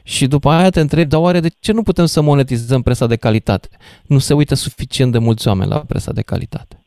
Și 0.04 0.28
după 0.28 0.50
aia 0.50 0.70
te 0.70 0.80
întrebi, 0.80 1.10
dar 1.10 1.22
oare 1.22 1.40
de 1.40 1.50
ce 1.60 1.72
nu 1.72 1.84
putem 1.84 2.06
să 2.06 2.22
monetizăm 2.22 2.82
presa 2.82 3.08
de 3.08 3.16
calitate? 3.16 3.70
Nu 4.06 4.18
se 4.18 4.34
uită 4.34 4.56
suficient 4.56 5.12
de 5.12 5.18
mulți 5.18 5.48
oameni 5.48 5.70
la 5.70 5.78
presa 5.80 6.12
de 6.12 6.22
calitate. 6.22 6.84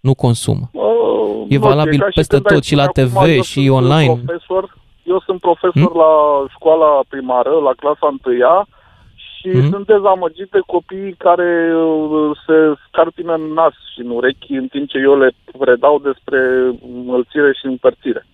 Nu 0.00 0.14
consumă. 0.14 0.70
Uh, 0.72 1.46
e 1.48 1.58
valabil 1.58 2.06
peste 2.14 2.38
tot, 2.38 2.64
și 2.64 2.74
la 2.74 2.86
TV, 2.86 3.40
și 3.42 3.68
online. 3.68 4.20
Profesor, 4.24 4.78
eu 5.02 5.20
sunt 5.26 5.40
profesor 5.40 5.90
hmm? 5.90 6.00
la 6.02 6.12
școala 6.54 7.00
primară, 7.08 7.50
la 7.50 7.72
clasa 7.76 8.08
întâia, 8.10 8.66
și 9.14 9.50
hmm? 9.50 9.70
sunt 9.70 9.86
dezamăgit 9.86 10.50
de 10.50 10.60
copiii 10.66 11.14
care 11.18 11.74
uh, 11.76 12.30
se 12.46 12.56
scarpină 12.86 13.34
în 13.34 13.52
nas 13.52 13.74
și 13.92 14.00
în 14.00 14.10
urechi 14.10 14.52
în 14.52 14.66
timp 14.66 14.88
ce 14.88 14.98
eu 14.98 15.18
le 15.18 15.30
predau 15.58 15.98
despre 15.98 16.38
înmălțire 16.94 17.52
și 17.52 17.66
împărțire. 17.66 18.26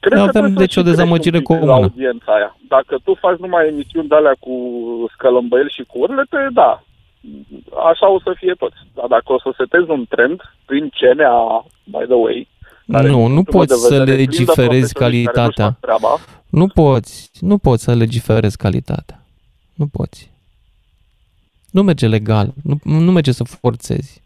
Cred 0.00 0.18
nu 0.18 0.22
avem 0.22 0.52
deci 0.52 0.76
o 0.76 0.82
dezamăgire 0.82 1.40
comună. 1.40 1.72
Audiența 1.72 2.32
aia. 2.32 2.56
Dacă 2.68 2.98
tu 3.04 3.14
faci 3.14 3.38
numai 3.38 3.68
emisiuni 3.68 4.08
de 4.08 4.14
alea 4.14 4.36
cu 4.38 4.54
scălămbăieli 5.14 5.74
și 5.76 5.82
cu 5.82 5.98
urlete, 5.98 6.48
da, 6.52 6.82
așa 7.90 8.10
o 8.10 8.20
să 8.20 8.32
fie 8.36 8.54
toți. 8.58 8.76
Dar 8.94 9.06
dacă 9.06 9.32
o 9.32 9.38
să 9.38 9.50
setezi 9.56 9.90
un 9.90 10.04
trend 10.08 10.40
prin 10.66 10.90
CNA, 10.98 11.64
by 11.84 12.04
the 12.04 12.14
way, 12.14 12.48
care 12.92 13.08
nu, 13.08 13.26
nu 13.26 13.42
poți 13.42 13.80
să 13.86 14.02
legiferezi 14.02 14.92
calitatea. 14.92 15.78
Nu 16.48 16.66
poți, 16.66 17.30
nu 17.40 17.58
poți 17.58 17.82
să 17.82 17.94
legiferezi 17.94 18.56
calitatea. 18.56 19.26
Nu 19.74 19.86
poți. 19.86 20.30
Nu 21.70 21.82
merge 21.82 22.06
legal, 22.06 22.52
nu, 22.62 22.78
nu 22.82 23.12
merge 23.12 23.32
să 23.32 23.44
forțezi. 23.44 24.22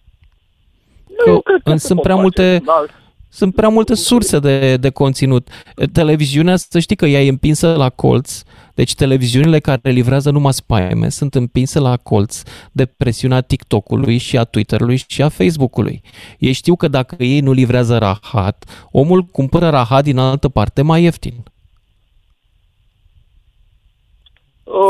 Nu, 1.26 1.42
că 1.64 1.76
sunt 1.76 2.00
prea 2.00 2.14
multe, 2.14 2.62
da. 2.64 2.84
Sunt 3.28 3.54
prea 3.54 3.68
multe 3.68 3.94
surse 3.94 4.38
de, 4.38 4.76
de 4.76 4.90
conținut. 4.90 5.48
Televiziunea, 5.92 6.56
să 6.56 6.78
știi 6.78 6.96
că 6.96 7.06
ea 7.06 7.22
e 7.22 7.28
împinsă 7.28 7.74
la 7.74 7.90
colț, 7.90 8.42
deci 8.76 8.94
televiziunile 8.94 9.58
care 9.58 9.90
livrează 9.90 10.30
numai 10.30 10.52
spaime 10.52 11.08
sunt 11.08 11.34
împinse 11.34 11.78
la 11.78 11.96
colț 11.96 12.42
de 12.72 12.86
presiunea 12.86 13.40
TikTok-ului 13.40 14.18
și 14.18 14.38
a 14.38 14.44
Twitter-ului 14.44 14.98
și 15.08 15.22
a 15.22 15.28
Facebook-ului. 15.28 16.02
Ei 16.38 16.52
știu 16.52 16.76
că 16.76 16.88
dacă 16.88 17.14
ei 17.18 17.40
nu 17.40 17.52
livrează 17.52 17.98
rahat, 17.98 18.88
omul 18.92 19.20
cumpără 19.22 19.68
rahat 19.68 20.02
din 20.02 20.18
altă 20.18 20.48
parte 20.48 20.82
mai 20.82 21.02
ieftin. 21.02 21.34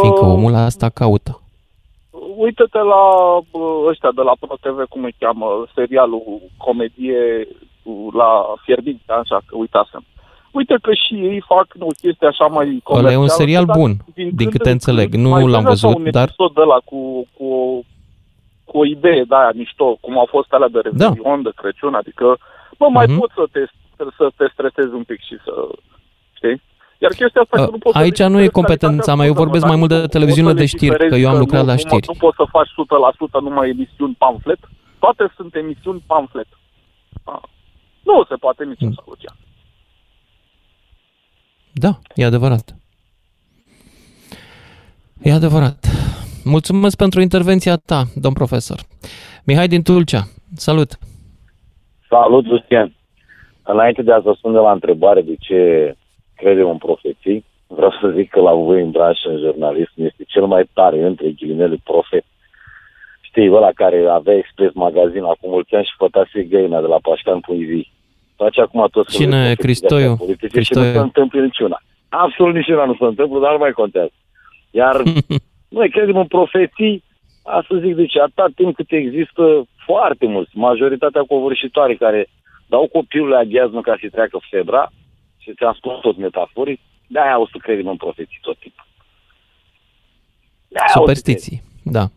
Fiindcă 0.00 0.24
Uh, 0.24 0.32
omul 0.32 0.54
asta 0.54 0.88
caută. 0.88 1.40
Uită-te 2.36 2.78
la 2.78 3.04
uh, 3.36 3.86
ăștia 3.88 4.10
de 4.14 4.22
la 4.22 4.32
ProTV, 4.40 4.88
cum 4.88 5.04
îi 5.04 5.16
cheamă, 5.18 5.66
serialul 5.74 6.22
comedie 6.56 7.48
la 8.12 8.54
fierbinte, 8.64 9.12
așa, 9.12 9.40
că 9.46 9.56
uitasem. 9.56 10.04
Uite 10.58 10.76
că 10.82 10.92
și 11.02 11.14
ei 11.14 11.40
fac 11.52 11.66
o 11.78 11.92
chestie 12.00 12.26
așa 12.26 12.46
mai 12.46 12.82
Ăla 12.90 13.12
e 13.12 13.24
un 13.26 13.28
serial 13.28 13.64
bun, 13.78 13.92
din 14.40 14.50
câte 14.50 14.70
înțeleg. 14.70 15.14
Nu 15.14 15.46
l-am 15.46 15.64
văzut, 15.64 15.94
un 15.94 16.10
dar... 16.10 16.28
episod 16.28 16.52
de 16.54 16.66
la 16.72 16.78
cu, 16.84 17.00
cu, 17.36 17.48
cu 18.64 18.78
o 18.78 18.84
idee 18.84 19.22
de 19.30 19.34
aia 19.40 19.52
mișto, 19.54 19.98
cum 20.00 20.18
au 20.18 20.28
fost 20.30 20.52
alea 20.52 20.68
de 20.68 20.80
Revelion, 20.82 21.42
da. 21.42 21.48
de 21.48 21.52
Crăciun, 21.60 21.94
adică, 21.94 22.38
bă, 22.78 22.86
mai 22.88 23.06
uh-huh. 23.06 23.18
poți 23.18 23.34
să 23.38 23.44
te, 23.52 23.62
să 24.18 24.26
te 24.36 24.46
stresezi 24.52 24.94
un 24.94 25.04
pic 25.10 25.20
și 25.28 25.36
să, 25.44 25.54
știi? 26.38 26.62
Iar 26.98 27.12
chestia 27.12 27.40
asta 27.42 27.56
că 27.64 27.70
nu 27.70 27.78
poți 27.78 27.98
Aici 27.98 28.22
nu 28.22 28.40
e 28.40 28.58
competența 28.60 29.14
mea, 29.14 29.26
eu 29.26 29.42
vorbesc 29.44 29.66
mai 29.66 29.76
mult 29.76 29.90
de 29.90 30.06
televiziune 30.06 30.52
de 30.52 30.66
știri, 30.66 31.08
că 31.08 31.14
eu 31.14 31.28
am 31.28 31.38
lucrat 31.38 31.64
nu, 31.64 31.70
la 31.72 31.76
știri. 31.76 32.06
Nu, 32.06 32.12
nu 32.12 32.22
poți 32.24 32.36
să 32.36 32.44
faci 32.56 32.70
100% 33.40 33.40
numai 33.46 33.68
emisiuni 33.68 34.14
pamflet, 34.18 34.60
toate 34.98 35.32
sunt 35.36 35.54
emisiuni 35.54 36.02
pamflet. 36.06 36.48
Ah. 37.24 37.42
Nu 38.02 38.24
se 38.28 38.34
poate 38.34 38.64
niciun 38.64 38.88
mm. 38.88 38.98
soluția. 39.02 39.32
Da, 41.78 41.98
e 42.14 42.24
adevărat. 42.24 42.76
E 45.22 45.32
adevărat. 45.32 45.78
Mulțumesc 46.44 46.96
pentru 46.96 47.20
intervenția 47.20 47.76
ta, 47.76 48.02
domn 48.14 48.34
profesor. 48.34 48.78
Mihai 49.46 49.68
din 49.68 49.82
Tulcea, 49.82 50.22
salut! 50.54 50.90
Salut, 52.08 52.46
Lucian! 52.46 52.94
Înainte 53.62 54.02
de 54.02 54.12
a 54.12 54.20
răspunde 54.24 54.58
la 54.58 54.72
întrebare 54.72 55.22
de 55.22 55.36
ce 55.38 55.60
credem 56.34 56.68
în 56.68 56.78
profeții, 56.78 57.44
vreau 57.66 57.92
să 58.00 58.12
zic 58.16 58.30
că 58.30 58.40
la 58.40 58.54
voi 58.54 58.82
în 58.82 58.90
branșă, 58.90 59.28
în 59.28 59.38
jurnalism, 59.38 59.92
este 59.96 60.24
cel 60.26 60.46
mai 60.46 60.70
tare 60.72 61.06
între 61.06 61.30
ghilimele 61.30 61.76
profet. 61.84 62.24
Și 63.20 63.30
știi, 63.30 63.52
ăla 63.52 63.70
care 63.74 64.06
avea 64.08 64.36
expres 64.36 64.70
magazin 64.74 65.22
acum 65.22 65.50
mulți 65.50 65.74
ani 65.74 65.84
și 65.84 65.94
fătase 65.96 66.42
găina 66.42 66.80
de 66.80 66.86
la 66.86 66.98
Pașcan.iv. 67.02 67.86
Face 68.36 68.60
acum 68.60 68.88
tot 68.90 69.08
Cine? 69.08 69.54
Cristoiu? 69.54 70.16
Cristoiu. 70.38 70.62
Și 70.62 70.74
nu 70.74 70.82
se 70.92 70.98
întâmplă 70.98 71.40
niciuna. 71.40 71.82
Absolut 72.08 72.54
niciuna 72.54 72.84
nu 72.84 72.94
se 72.94 73.04
întâmplă, 73.04 73.40
dar 73.40 73.52
nu 73.52 73.58
mai 73.58 73.72
contează. 73.72 74.12
Iar 74.70 75.02
noi 75.78 75.90
credem 75.90 76.16
în 76.16 76.26
profeții, 76.26 77.02
asta 77.42 77.78
zic, 77.78 77.94
deci 77.94 78.16
atât 78.16 78.54
timp 78.54 78.74
cât 78.74 78.90
există 78.90 79.66
foarte 79.84 80.26
mulți, 80.26 80.50
majoritatea 80.54 81.22
covârșitoare 81.22 81.94
care 81.94 82.28
dau 82.66 82.88
copilul 82.92 83.28
la 83.28 83.42
gheaznă 83.42 83.80
ca 83.80 83.96
să-i 84.00 84.10
treacă 84.10 84.38
febra, 84.50 84.92
și 85.46 85.54
ți-am 85.54 85.74
spus 85.76 86.00
tot 86.00 86.16
metaforic, 86.16 86.80
de-aia 87.06 87.40
o 87.40 87.46
să 87.46 87.56
credem 87.58 87.88
în 87.88 87.96
profeții 87.96 88.38
tot 88.42 88.58
timpul. 88.58 88.84
Superstiții, 90.92 91.62
da. 91.82 92.08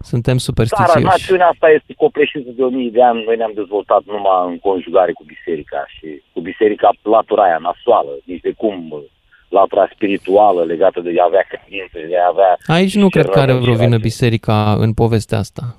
Suntem 0.00 0.38
superstițioși. 0.38 0.90
Țara, 0.92 1.10
națiunea 1.16 1.48
asta 1.48 1.68
este 1.68 1.92
copleșită 1.96 2.50
de 2.50 2.62
o 2.62 2.68
mii 2.68 2.90
de 2.90 3.02
ani. 3.02 3.24
Noi 3.24 3.36
ne-am 3.36 3.52
dezvoltat 3.54 4.02
numai 4.04 4.50
în 4.50 4.58
conjugare 4.58 5.12
cu 5.12 5.24
biserica 5.26 5.86
și 5.88 6.22
cu 6.32 6.40
biserica 6.40 6.90
latura 7.02 7.42
aia 7.42 7.58
nasoală, 7.62 8.10
nici 8.24 8.40
de 8.40 8.52
cum 8.56 9.04
latura 9.48 9.88
spirituală 9.94 10.64
legată 10.64 11.00
de 11.00 11.14
a 11.20 11.24
avea 11.24 11.46
credință, 11.48 11.98
de 12.08 12.18
a 12.18 12.28
avea... 12.32 12.56
Aici 12.66 12.94
nu 12.94 13.08
cred 13.08 13.28
că 13.28 13.38
are 13.38 13.52
vreo 13.52 13.74
vină 13.74 13.98
biserica 13.98 14.76
în 14.78 14.92
povestea 14.92 15.38
asta. 15.38 15.76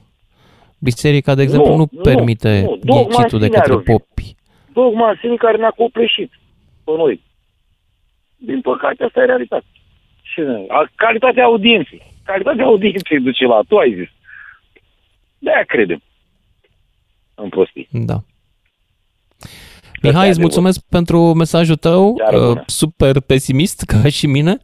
Biserica, 0.79 1.35
de 1.35 1.41
exemplu, 1.41 1.69
nu, 1.69 1.75
nu, 1.75 1.87
nu 1.91 2.01
permite 2.01 2.77
nu, 2.81 3.03
ghicitul 3.03 3.39
de 3.39 3.49
către 3.49 3.77
popi. 3.77 4.35
Dogma 4.73 5.09
în 5.09 5.15
sine 5.19 5.35
care 5.35 5.57
ne-a 5.57 5.73
copleșit 5.75 6.31
pe 6.83 6.91
noi. 6.97 7.21
Din 8.37 8.61
păcate, 8.61 9.03
asta 9.03 9.21
e 9.21 9.25
realitate. 9.25 9.65
Și 10.21 10.41
calitatea 10.95 11.43
audienței. 11.43 12.01
Calitatea 12.31 12.65
audienței 12.65 13.19
duce 13.19 13.45
la, 13.45 13.59
tu 13.67 13.77
ai 13.77 13.93
zis. 13.97 14.09
De-aia 15.37 15.63
credem 15.67 16.01
în 17.35 17.49
prostii. 17.49 17.87
Da. 17.91 18.23
Mihai, 20.01 20.29
îți 20.29 20.39
mulțumesc 20.39 20.79
pentru 20.89 21.33
mesajul 21.33 21.75
tău, 21.75 22.15
uh, 22.31 22.61
super 22.65 23.19
pesimist 23.19 23.81
ca 23.91 24.09
și 24.09 24.27
mine, 24.27 24.57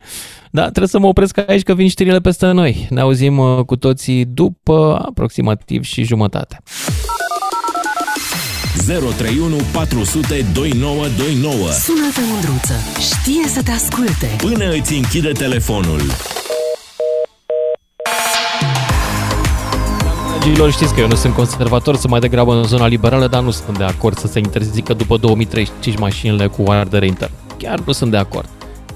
dar 0.52 0.64
trebuie 0.64 0.88
să 0.88 1.00
mă 1.00 1.08
opresc 1.08 1.50
aici 1.50 1.64
că 1.64 1.74
vin 1.74 1.88
știrile 1.90 2.20
peste 2.20 2.52
noi. 2.52 2.88
Ne 2.90 3.00
auzim 3.00 3.38
uh, 3.38 3.66
cu 3.66 3.76
toții 3.76 4.26
după 4.26 5.04
aproximativ 5.06 5.84
și 5.84 6.04
jumătate. 6.04 6.58
031 8.88 9.56
400 9.74 10.46
2929 10.54 11.72
Sună-te, 11.72 12.22
Mândruță, 12.32 12.74
știe 13.00 13.48
să 13.48 13.64
te 13.64 13.72
asculte. 13.72 14.28
Până 14.38 14.72
îți 14.72 14.94
închide 14.94 15.32
telefonul. 15.32 16.02
Dragilor, 20.46 20.72
știți 20.72 20.94
că 20.94 21.00
eu 21.00 21.08
nu 21.08 21.16
sunt 21.16 21.34
conservator, 21.34 21.96
sunt 21.96 22.12
mai 22.12 22.20
degrabă 22.20 22.56
în 22.56 22.64
zona 22.64 22.88
liberală, 22.88 23.28
dar 23.28 23.44
nu 23.44 23.52
sunt 23.52 23.78
de 23.78 23.84
acord 23.84 24.18
să 24.18 24.28
se 24.28 24.40
interzică 24.40 24.94
după 24.94 25.18
2035 25.18 25.98
mașinile 25.98 26.48
cu 26.48 26.64
ardere 26.72 27.06
intern. 27.06 27.32
Chiar 27.58 27.80
nu 27.80 27.92
sunt 27.92 28.12
de 28.12 28.18
acord. 28.18 28.50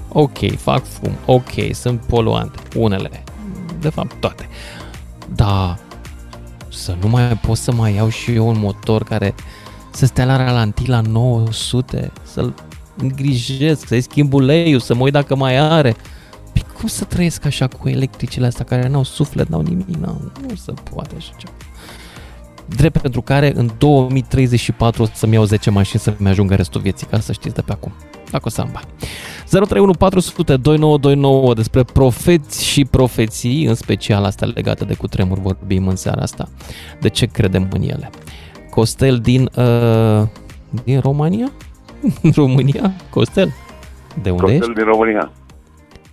Ok, 0.08 0.56
fac 0.56 0.84
fum, 0.84 1.12
ok, 1.26 1.50
sunt 1.72 2.00
poluante, 2.00 2.58
unele, 2.76 3.24
de 3.80 3.88
fapt 3.88 4.14
toate. 4.20 4.48
Dar 5.34 5.78
să 6.68 6.96
nu 7.00 7.08
mai 7.08 7.22
pot 7.22 7.56
să 7.56 7.72
mai 7.72 7.94
iau 7.94 8.08
și 8.08 8.34
eu 8.34 8.48
un 8.48 8.58
motor 8.58 9.02
care 9.02 9.34
să 9.90 10.06
stea 10.06 10.24
la 10.24 10.36
ralanti 10.36 10.88
la 10.88 11.00
900, 11.00 12.12
să-l 12.22 12.54
îngrijesc, 12.96 13.86
să-i 13.86 14.00
schimb 14.00 14.32
uleiul, 14.32 14.80
să 14.80 14.94
mă 14.94 15.02
uit 15.02 15.12
dacă 15.12 15.36
mai 15.36 15.56
are. 15.56 15.96
Păi 16.80 16.88
cum 16.88 16.98
să 16.98 17.04
trăiesc 17.04 17.44
așa 17.44 17.66
cu 17.66 17.88
electricile 17.88 18.46
astea 18.46 18.64
care 18.64 18.88
n-au 18.88 19.02
suflet, 19.02 19.48
n-au 19.48 19.60
nimic, 19.60 19.88
n-au, 19.88 20.20
nu 20.48 20.54
se 20.54 20.72
poate 20.94 21.14
așa 21.16 21.32
ceva. 21.36 21.52
Drept 22.66 23.00
pentru 23.00 23.22
care 23.22 23.52
în 23.54 23.70
2034 23.78 25.02
o 25.02 25.06
să-mi 25.12 25.34
iau 25.34 25.44
10 25.44 25.70
mașini 25.70 26.00
să-mi 26.00 26.28
ajungă 26.28 26.54
restul 26.54 26.80
vieții, 26.80 27.06
ca 27.06 27.20
să 27.20 27.32
știți 27.32 27.54
de 27.54 27.60
pe 27.60 27.72
acum, 27.72 27.92
dacă 28.30 28.42
o 28.46 28.48
să 28.48 28.60
am 28.60 28.68
bani. 28.72 28.86
031 29.48 29.92
400 29.92 30.56
2929 30.56 31.54
despre 31.54 31.82
profeți 31.82 32.64
și 32.64 32.84
profeții, 32.84 33.64
în 33.64 33.74
special 33.74 34.24
astea 34.24 34.46
legate 34.54 34.84
de 34.84 34.94
cutremur 34.94 35.38
vorbim 35.38 35.88
în 35.88 35.96
seara 35.96 36.22
asta. 36.22 36.48
De 37.00 37.08
ce 37.08 37.26
credem 37.26 37.68
în 37.72 37.82
ele? 37.82 38.10
Costel 38.70 39.18
din, 39.18 39.50
uh, 39.56 40.22
din 40.84 41.00
România? 41.00 41.52
România? 42.34 42.92
Costel? 43.10 43.52
De 44.22 44.30
unde 44.30 44.42
Costel 44.42 44.60
ești? 44.60 44.72
din 44.72 44.84
România. 44.84 45.30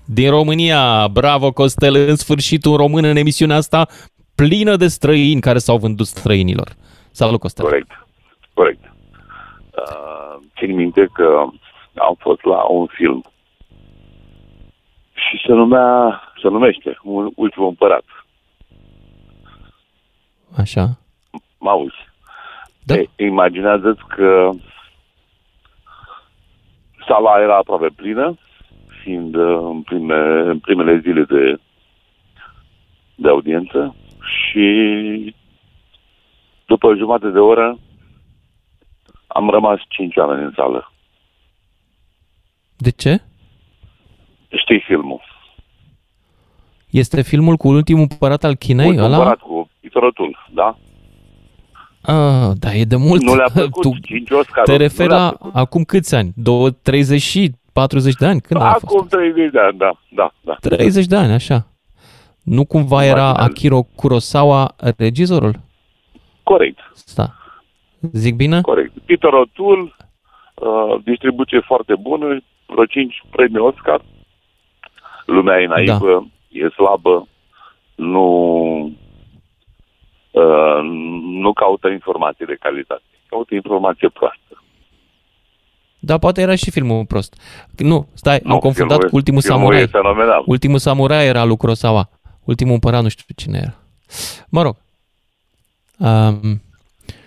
Din 0.09 0.29
România, 0.29 1.07
bravo 1.07 1.51
Costel, 1.51 1.95
în 1.95 2.15
sfârșit 2.15 2.65
un 2.65 2.75
român 2.75 3.03
în 3.03 3.15
emisiunea 3.15 3.55
asta 3.55 3.87
plină 4.35 4.75
de 4.75 4.87
străini 4.87 5.41
care 5.41 5.57
s-au 5.57 5.77
vândut 5.77 6.05
străinilor. 6.05 6.75
Salut 7.11 7.39
Costel! 7.39 7.65
Corect, 7.65 8.07
corect. 8.53 8.83
Uh, 8.83 10.43
țin 10.57 10.75
minte 10.75 11.09
că 11.13 11.43
am 11.95 12.15
fost 12.19 12.43
la 12.43 12.63
un 12.63 12.85
film 12.85 13.23
și 15.13 15.43
se 15.45 15.53
numea, 15.53 16.21
se 16.41 16.47
numește 16.47 16.97
Ultimul 17.35 17.67
Împărat. 17.67 18.03
Așa. 20.57 20.97
Mă 21.57 21.69
auzi? 21.69 22.07
Da. 22.83 22.95
E, 22.95 23.09
imaginează-ți 23.15 24.01
că 24.07 24.49
sala 27.07 27.41
era 27.41 27.55
aproape 27.57 27.87
plină, 27.95 28.37
fiind 29.07 29.35
uh, 29.35 29.57
în, 29.71 29.81
prime, 29.81 30.19
în 30.49 30.59
primele 30.59 30.99
zile 30.99 31.23
de, 31.23 31.59
de 33.15 33.29
audiență 33.29 33.95
și 34.19 35.35
după 36.65 36.95
jumătate 36.95 37.31
de 37.31 37.39
oră 37.39 37.77
am 39.27 39.49
rămas 39.49 39.79
cinci 39.87 40.15
oameni 40.15 40.43
în 40.43 40.53
sală. 40.55 40.91
De 42.77 42.89
ce? 42.89 43.21
Știi 44.61 44.79
filmul. 44.79 45.21
Este 46.89 47.21
filmul 47.21 47.55
cu 47.55 47.67
ultimul 47.67 48.07
împărat 48.09 48.43
al 48.43 48.55
Chinei? 48.55 48.87
Ultimul 48.87 49.05
ăla? 49.05 49.17
împărat 49.17 49.39
cu 49.39 49.69
Pitorotul, 49.79 50.37
da? 50.53 50.77
Ah, 52.01 52.51
da, 52.59 52.73
e 52.73 52.83
de 52.83 52.95
mult. 52.95 53.21
Nu 53.21 53.35
le-a 53.35 53.49
plăcut, 53.59 53.81
tu 53.81 53.99
5 54.01 54.31
Oscar. 54.31 54.63
te 54.63 54.75
referi 54.75 55.09
la 55.09 55.33
acum 55.53 55.83
câți 55.83 56.15
ani? 56.15 56.31
2, 56.35 56.71
30 56.71 57.21
și 57.21 57.51
40 57.77 58.13
de 58.13 58.25
ani? 58.25 58.41
Când 58.41 58.61
a 58.61 58.71
fost? 58.71 58.83
Acum 58.83 59.07
30 59.07 59.51
de 59.51 59.59
ani, 59.59 59.77
da, 59.77 59.91
da, 60.09 60.31
da. 60.41 60.55
30 60.59 61.05
de 61.05 61.15
ani, 61.15 61.33
așa. 61.33 61.67
Nu 62.43 62.65
cumva 62.65 63.05
era 63.05 63.33
Akiro 63.33 63.81
Kurosawa 63.95 64.75
regizorul? 64.97 65.55
Corect. 66.43 66.79
Da. 67.15 67.27
Zic 68.11 68.35
bine? 68.35 68.61
Corect. 68.61 68.93
Peter 69.05 69.29
O'Toole, 69.43 69.85
uh, 69.87 71.03
distribuție 71.03 71.59
foarte 71.59 71.95
bună, 71.95 72.39
vreo 72.65 72.85
5 72.85 73.23
premii 73.29 73.59
Oscar. 73.59 74.01
Lumea 75.25 75.61
e 75.61 75.67
naivă, 75.67 76.11
da. 76.11 76.65
e 76.65 76.69
slabă, 76.69 77.27
nu 77.95 78.27
uh, 80.31 80.79
nu 81.43 81.53
caută 81.53 81.87
informații 81.87 82.45
de 82.45 82.57
calitate, 82.59 83.03
caută 83.29 83.55
informație 83.55 84.09
proastă. 84.09 84.63
Da, 86.07 86.17
poate 86.17 86.41
era 86.41 86.55
și 86.55 86.71
filmul 86.71 87.05
prost. 87.05 87.35
Nu, 87.77 88.07
stai, 88.13 88.39
Nu, 88.43 88.53
am 88.53 88.59
confundat 88.59 88.91
filmul- 88.97 89.09
cu 89.09 89.15
Ultimul 89.15 89.41
filmul 89.41 89.59
Samurai. 89.61 89.81
e 89.81 89.85
fenomenal. 89.85 90.43
Ultimul 90.45 90.77
Samurai 90.77 91.25
era 91.27 91.43
lui 91.43 91.57
Kurosawa. 91.57 92.09
Ultimul 92.43 92.73
împărat 92.73 93.01
nu 93.01 93.07
știu 93.09 93.25
cine 93.35 93.57
era. 93.61 93.75
Mă 94.49 94.61
rog. 94.61 94.75
Um, 95.97 96.61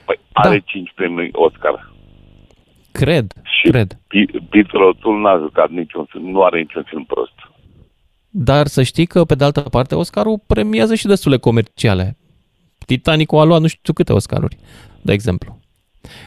Păi, 0.05 0.19
are 0.33 0.63
5 0.67 0.93
premii 0.95 1.29
Oscar. 1.33 1.93
cred, 2.93 3.33
Și 3.43 3.71
cred. 3.71 3.95
P- 3.95 4.49
Peter 4.51 4.81
O'Toole 4.93 5.21
n-a 5.23 5.39
jucat 5.39 5.71
niciun 5.71 6.05
film, 6.05 6.31
nu 6.31 6.43
are 6.43 6.59
niciun 6.61 6.83
film 6.87 7.05
prost. 7.05 7.33
Dar 8.29 8.67
să 8.67 8.83
știi 8.83 9.07
că, 9.07 9.25
pe 9.25 9.35
de 9.35 9.45
altă 9.45 9.61
parte, 9.61 9.95
Oscarul 9.95 10.41
premiază 10.47 10.95
și 10.95 11.07
destule 11.07 11.37
comerciale. 11.37 12.17
Titanicul 12.87 13.39
a 13.39 13.45
luat 13.45 13.61
nu 13.61 13.67
știu 13.67 13.93
câte 13.93 14.13
Oscaruri, 14.13 14.57
de 15.03 15.13
exemplu. 15.13 15.60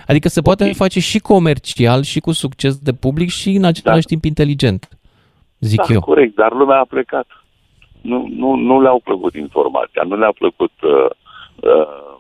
Adică 0.08 0.28
se 0.28 0.42
poate 0.42 0.74
face 0.74 1.00
și 1.00 1.20
comercial 1.20 2.02
și 2.04 2.20
cu 2.20 2.32
succes 2.32 2.78
de 2.78 2.94
public 2.94 3.30
și 3.30 3.50
în 3.50 3.64
același 3.64 4.06
timp 4.06 4.24
inteligent, 4.26 4.90
zic 5.60 5.82
da, 5.82 5.94
eu. 5.94 6.00
corect, 6.00 6.36
dar 6.36 6.52
lumea 6.52 6.80
a 6.80 6.86
plecat. 6.86 7.28
Nu, 8.02 8.28
nu, 8.36 8.56
nu 8.56 8.82
le-au 8.82 9.00
plăcut 9.04 9.34
informația, 9.36 10.02
nu 10.08 10.18
le-a 10.18 10.32
plăcut... 10.38 10.72
Uh, 10.82 11.10
uh, 11.56 12.12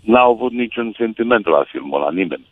n-au 0.00 0.30
avut 0.32 0.52
niciun 0.52 0.94
sentiment 0.96 1.46
la 1.46 1.64
filmul 1.70 2.00
la 2.00 2.10
nimeni. 2.10 2.46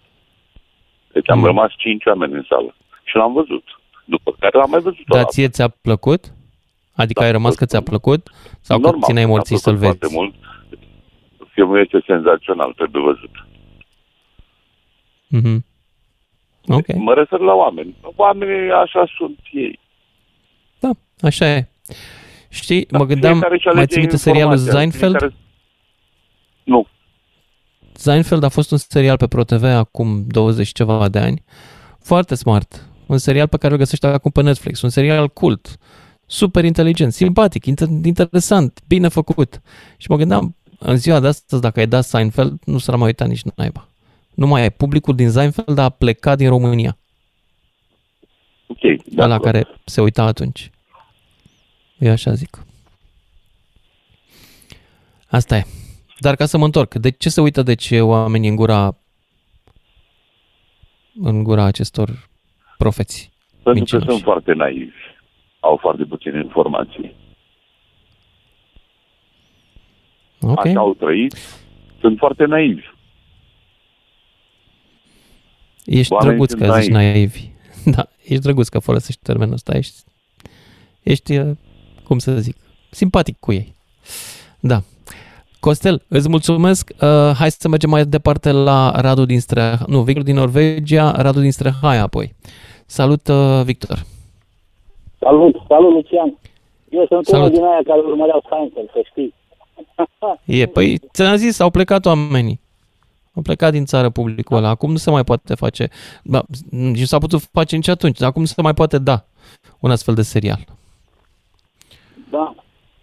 Deci 1.12 1.30
am 1.30 1.38
Mm. 1.38 1.44
rămas 1.44 1.70
cinci 1.76 2.04
oameni 2.06 2.32
în 2.32 2.44
sală 2.48 2.74
și 3.04 3.16
l-am 3.16 3.32
văzut. 3.32 3.64
După 4.04 4.34
care 4.38 4.58
l-am 4.58 4.70
mai 4.70 4.80
văzut 4.80 4.98
o 4.98 5.02
Dar 5.06 5.18
dată. 5.20 5.28
ție 5.32 5.48
ți-a 5.48 5.68
plăcut? 5.68 6.32
Adică 6.94 7.22
ai 7.22 7.32
rămas 7.32 7.54
că 7.54 7.64
ți-a 7.66 7.80
plăcut? 7.82 8.30
Sau 8.60 8.78
că 8.78 8.84
Normal, 8.86 9.02
țineai 9.02 9.24
mi-a 9.24 9.34
morții 9.34 9.58
plăcut 9.60 9.80
să-l 9.80 9.88
vezi? 9.88 9.98
Foarte 9.98 10.16
mult. 10.18 10.34
Filmul 11.52 11.80
este 11.80 12.02
senzațional, 12.06 12.72
trebuie 12.72 13.02
văzut. 13.02 13.30
Mhm. 15.26 15.64
Ok. 16.66 16.94
Mă 16.94 17.14
refer 17.14 17.38
la 17.38 17.52
oameni. 17.52 17.96
Oamenii 18.16 18.70
așa 18.70 19.08
sunt 19.16 19.38
ei. 19.52 19.78
Da, 20.80 20.90
așa 21.20 21.48
e. 21.48 21.68
Știi, 22.48 22.86
mă 22.90 23.04
gândeam, 23.04 23.44
mai 23.74 23.86
ții 23.86 24.00
minte 24.00 24.16
serialul 24.16 24.56
Seinfeld? 24.56 25.16
Fiecare... 25.16 25.34
Nu. 26.64 26.86
Seinfeld 27.92 28.42
a 28.42 28.48
fost 28.48 28.70
un 28.70 28.78
serial 28.78 29.16
pe 29.16 29.26
ProTV 29.26 29.64
acum 29.64 30.24
20 30.26 30.72
ceva 30.72 31.08
de 31.08 31.18
ani. 31.18 31.42
Foarte 32.00 32.34
smart. 32.34 32.86
Un 33.06 33.18
serial 33.18 33.48
pe 33.48 33.56
care 33.56 33.72
îl 33.72 33.78
găsești 33.78 34.06
acum 34.06 34.30
pe 34.30 34.42
Netflix. 34.42 34.82
Un 34.82 34.88
serial 34.88 35.28
cult. 35.28 35.76
Super 36.26 36.64
inteligent, 36.64 37.12
simpatic, 37.12 37.66
interesant, 38.04 38.80
bine 38.88 39.08
făcut. 39.08 39.60
Și 39.96 40.10
mă 40.10 40.16
gândeam, 40.16 40.56
în 40.84 40.96
ziua 40.96 41.20
de 41.20 41.26
astăzi, 41.26 41.62
dacă 41.62 41.80
ai 41.80 41.86
dat 41.86 42.04
Seinfeld, 42.04 42.58
nu 42.64 42.78
s-ar 42.78 42.96
mai 42.96 43.06
uita 43.06 43.24
nici 43.24 43.42
naiba. 43.56 43.88
Nu 44.34 44.46
mai 44.46 44.62
ai. 44.62 44.70
Publicul 44.70 45.14
din 45.14 45.30
Seinfeld 45.30 45.78
a 45.78 45.88
plecat 45.88 46.36
din 46.36 46.48
România. 46.48 46.98
Ok. 48.66 49.04
La 49.16 49.38
care 49.38 49.66
se 49.84 50.00
uita 50.00 50.22
atunci. 50.22 50.70
Eu 51.98 52.10
așa 52.10 52.32
zic. 52.32 52.64
Asta 55.28 55.56
e. 55.56 55.64
Dar 56.18 56.36
ca 56.36 56.46
să 56.46 56.58
mă 56.58 56.64
întorc, 56.64 56.94
de 56.94 57.10
ce 57.10 57.28
se 57.28 57.40
uită 57.40 57.62
deci 57.62 57.90
oamenii 58.00 58.48
în 58.48 58.56
gura 58.56 58.96
în 61.20 61.42
gura 61.42 61.64
acestor 61.64 62.28
profeți? 62.78 63.32
Pentru 63.52 63.72
mincinoși? 63.72 64.06
că 64.06 64.12
sunt 64.12 64.24
foarte 64.24 64.52
naivi. 64.52 64.92
Au 65.60 65.76
foarte 65.76 66.04
puține 66.04 66.38
informații. 66.38 67.14
Okay. 70.42 70.70
Așa 70.70 70.80
au 70.80 70.94
trăit. 70.94 71.34
Sunt 72.00 72.18
foarte 72.18 72.44
naivi. 72.44 72.82
Ești 75.84 76.12
Oamenii 76.12 76.36
drăguț 76.36 76.52
că 76.52 76.66
naivi. 76.66 76.82
zici 76.84 76.92
naivi. 76.92 77.50
Da, 77.94 78.06
ești 78.22 78.42
drăguț 78.42 78.68
că 78.68 78.78
folosești 78.78 79.20
termenul 79.22 79.54
ăsta. 79.54 79.76
Ești, 79.76 80.00
ești, 81.02 81.36
uh, 81.38 81.50
cum 82.04 82.18
să 82.18 82.32
zic, 82.32 82.56
simpatic 82.90 83.36
cu 83.40 83.52
ei. 83.52 83.74
Da. 84.60 84.80
Costel, 85.60 86.02
îți 86.08 86.28
mulțumesc. 86.28 86.90
Uh, 87.00 87.08
hai 87.38 87.50
să 87.50 87.68
mergem 87.68 87.90
mai 87.90 88.04
departe 88.04 88.50
la 88.50 89.00
Radu 89.00 89.24
din 89.24 89.40
Streha, 89.40 89.84
nu, 89.86 90.00
Victor 90.02 90.22
din 90.24 90.34
Norvegia, 90.34 91.10
Radu 91.10 91.40
din 91.40 91.50
Strehaia 91.52 92.02
apoi. 92.02 92.34
Salut, 92.86 93.28
uh, 93.28 93.62
Victor. 93.64 93.98
Salut, 95.18 95.56
salut, 95.68 95.92
Lucian. 95.92 96.38
Eu 96.88 97.06
sunt 97.08 97.26
salut. 97.26 97.44
unul 97.44 97.56
din 97.56 97.64
aia 97.64 97.80
care 97.84 98.00
urmăreau 98.00 98.44
Seinfeld, 98.48 98.90
să 98.92 99.00
știi. 99.10 99.34
e, 100.44 100.66
păi 100.66 100.98
ți-am 101.12 101.36
zis, 101.36 101.60
au 101.60 101.70
plecat 101.70 102.06
oamenii. 102.06 102.60
Au 103.34 103.42
plecat 103.42 103.72
din 103.72 103.84
țară 103.84 104.10
publicul 104.10 104.56
ăla. 104.56 104.68
Acum 104.68 104.90
nu 104.90 104.96
se 104.96 105.10
mai 105.10 105.24
poate 105.24 105.54
face. 105.54 105.88
Ba, 106.24 106.42
nici 106.70 106.98
nu 106.98 107.04
s-a 107.04 107.18
putut 107.18 107.40
face 107.40 107.76
nici 107.76 107.88
atunci. 107.88 108.22
Acum 108.22 108.40
nu 108.40 108.46
se 108.46 108.62
mai 108.62 108.74
poate 108.74 108.98
da 108.98 109.24
un 109.80 109.90
astfel 109.90 110.14
de 110.14 110.22
serial. 110.22 110.64
Da. 112.30 112.54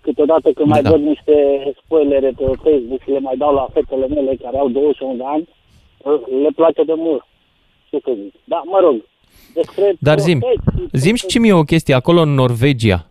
Câteodată 0.01 0.51
când 0.51 0.69
mai 0.69 0.81
da. 0.81 0.89
văd 0.89 1.01
niște 1.01 1.33
spoilere 1.83 2.29
pe 2.37 2.43
Facebook 2.43 3.01
și 3.01 3.09
le 3.09 3.19
mai 3.19 3.37
dau 3.37 3.53
la 3.53 3.67
fetele 3.73 4.07
mele 4.07 4.35
care 4.35 4.57
au 4.57 4.69
21 4.69 5.15
de 5.15 5.23
ani, 5.25 5.47
le 6.43 6.49
place 6.55 6.83
de 6.83 6.93
mult. 6.95 7.25
Ce 7.89 7.99
să 8.03 8.11
zic. 8.23 8.33
Da, 8.43 8.61
mă 8.65 8.79
rog. 8.81 8.95
Despre 9.53 9.95
Dar 9.99 10.19
zim, 10.19 10.39
zim 10.91 11.15
și 11.15 11.39
mie 11.39 11.53
o 11.53 11.63
chestie. 11.63 11.93
Acolo 11.93 12.21
în 12.21 12.33
Norvegia 12.33 13.09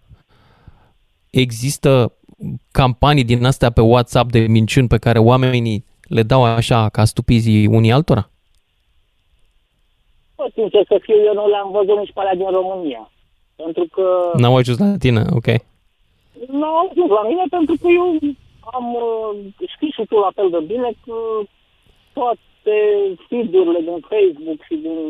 există 1.30 2.12
campanii 2.72 3.24
din 3.24 3.44
astea 3.44 3.70
pe 3.70 3.80
WhatsApp 3.80 4.30
de 4.30 4.38
minciuni 4.38 4.88
pe 4.88 4.98
care 4.98 5.18
oamenii 5.18 5.84
le 6.08 6.22
dau 6.22 6.44
așa 6.44 6.88
ca 6.88 7.04
stupizii 7.04 7.66
unii 7.66 7.92
altora? 7.92 8.30
Păi, 10.34 10.50
sincer 10.54 10.84
să 10.88 10.98
fiu, 11.02 11.14
eu 11.14 11.34
nu 11.34 11.48
le-am 11.48 11.70
văzut 11.70 11.98
nici 11.98 12.12
pe 12.12 12.20
alea 12.20 12.34
din 12.34 12.50
România. 12.50 13.10
Pentru 13.56 13.86
că... 13.92 14.30
N-au 14.36 14.56
ajuns 14.56 14.78
la 14.78 14.96
tine, 14.98 15.22
ok. 15.30 15.46
Nu 16.48 16.64
au 16.64 16.88
ajuns 16.90 17.10
la 17.10 17.24
mine 17.30 17.44
pentru 17.50 17.74
că 17.80 17.88
eu 18.00 18.08
am, 18.76 18.86
uh, 18.94 19.68
știi 19.74 19.94
și 19.96 20.04
tu 20.08 20.16
la 20.18 20.30
fel 20.34 20.50
de 20.50 20.60
bine, 20.72 20.90
că 21.04 21.16
toate 22.12 22.76
feed-urile 23.28 23.80
din 23.88 24.00
Facebook 24.12 24.60
și 24.68 24.74
din 24.74 25.00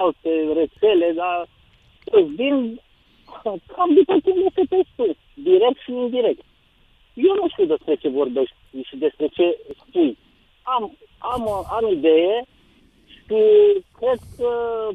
alte 0.00 0.30
rețele, 0.58 1.12
dar 1.16 1.48
vin 2.36 2.80
cam 3.74 3.90
după 3.94 4.14
cum 4.24 4.36
este 4.46 4.62
pe 4.68 4.80
sus, 4.96 5.16
direct 5.34 5.78
și 5.84 5.90
indirect. 5.92 6.44
Eu 7.14 7.34
nu 7.34 7.48
știu 7.48 7.64
despre 7.64 7.94
ce 7.94 8.08
vorbești 8.08 8.54
și 8.82 8.96
despre 8.96 9.26
ce 9.26 9.58
spui 9.80 10.18
am, 10.62 10.96
am, 11.18 11.48
am 11.48 11.92
idee 11.92 12.44
și 13.06 13.20
cred 13.98 14.18
că 14.36 14.50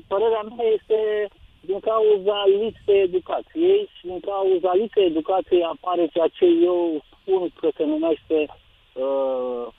părerea 0.07 0.41
mea 0.41 0.65
este 0.65 1.27
din 1.61 1.79
cauza 1.79 2.43
lipsei 2.45 3.01
educației 3.01 3.89
și 3.97 4.05
din 4.05 4.19
cauza 4.19 4.73
lipsei 4.73 5.05
educației 5.05 5.63
apare 5.63 6.07
ceea 6.07 6.27
ce 6.27 6.45
eu 6.45 7.01
spun 7.21 7.51
că 7.59 7.69
se 7.75 7.85
numește 7.85 8.45
uh, 8.93 9.67
uh 9.67 9.77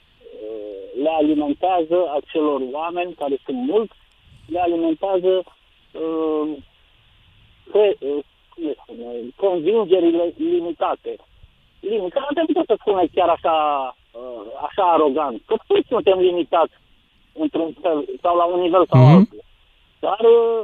le 1.01 1.09
alimentează 1.09 2.11
acelor 2.15 2.61
oameni 2.71 3.13
care 3.13 3.37
sunt 3.45 3.57
mulți, 3.57 3.93
le 4.47 4.59
alimentează 4.59 5.43
uh, 5.91 6.57
pe, 7.71 7.97
uh, 7.99 8.23
convingerile 9.35 10.33
limitate. 10.37 11.15
Limitate 11.81 12.43
nu 12.47 12.53
pot 12.53 12.65
să 12.65 12.75
spune 12.79 13.05
chiar 13.13 13.29
așa 13.29 13.55
uh, 14.11 14.45
așa 14.67 14.83
arogant. 14.83 15.41
Că 15.45 15.55
toți 15.67 15.87
suntem 15.87 16.19
limitați 16.19 16.73
într-un 17.33 17.73
fel 17.81 18.05
sau 18.21 18.35
la 18.35 18.45
un 18.45 18.59
nivel 18.59 18.85
sau 18.89 18.99
mm-hmm. 19.01 19.15
altul. 19.15 19.43
Dar 19.99 20.19
uh, 20.19 20.61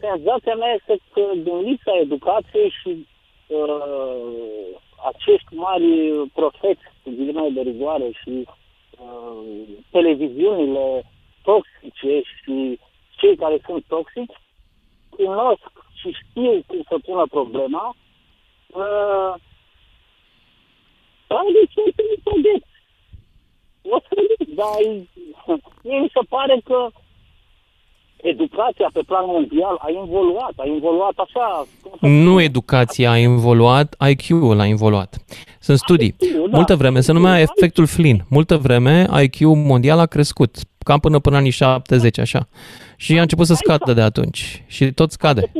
senzația 0.00 0.54
mea 0.54 0.72
este 0.72 0.94
că 1.12 1.22
din 1.34 1.58
lipsa 1.58 1.92
educației 2.00 2.70
și 2.80 3.06
uh, 3.46 4.80
acești 5.10 5.54
mari 5.54 5.88
profeți 6.34 6.84
cu 7.02 7.10
ghilimele 7.16 7.48
de 7.48 7.60
rigoare 7.60 8.10
și 8.22 8.34
uh, 9.04 9.42
televiziunile 9.90 11.04
toxice 11.42 12.22
și 12.36 12.78
cei 13.16 13.36
care 13.36 13.58
sunt 13.66 13.84
toxici 13.88 14.36
cunosc 15.16 15.72
și 15.94 16.16
știu 16.20 16.62
cum 16.66 16.82
să 16.88 16.96
pună 17.04 17.24
problema 17.30 17.94
uh, 18.66 19.34
ai 21.40 21.52
de 21.56 21.62
ce 21.72 21.80
să 21.96 22.02
nu 22.08 22.16
vedeți? 22.30 22.66
O 23.94 23.96
să 24.06 24.12
dar 24.60 24.76
mie 25.84 25.98
mi 26.00 26.10
se 26.14 26.20
pare 26.28 26.60
că 26.64 26.78
educația 28.22 28.90
pe 28.92 29.00
plan 29.06 29.24
mondial 29.26 29.76
a 29.78 29.90
involuat, 29.90 30.52
a 30.56 30.66
involuat 30.66 31.12
așa. 31.16 31.66
Nu 32.00 32.40
educația 32.40 33.10
a 33.10 33.16
involuat, 33.18 33.96
IQ-ul 34.10 34.60
a 34.60 34.66
involuat. 34.66 35.16
Sunt 35.60 35.78
studii. 35.78 36.14
IQ, 36.18 36.50
da. 36.50 36.56
Multă 36.56 36.76
vreme 36.76 37.00
se 37.00 37.12
numea 37.12 37.40
efectul 37.40 37.86
Flynn. 37.86 38.24
Multă 38.28 38.56
vreme 38.56 39.06
IQ 39.22 39.38
mondial 39.40 39.98
a 39.98 40.06
crescut, 40.06 40.56
cam 40.78 40.98
până 40.98 41.18
până 41.18 41.36
anii 41.36 41.50
70, 41.50 42.18
așa. 42.18 42.48
Și 42.96 43.18
a 43.18 43.20
început 43.20 43.46
să 43.46 43.54
scadă 43.54 43.92
de 43.92 44.00
atunci. 44.00 44.64
Și 44.66 44.92
tot 44.92 45.10
scade. 45.10 45.52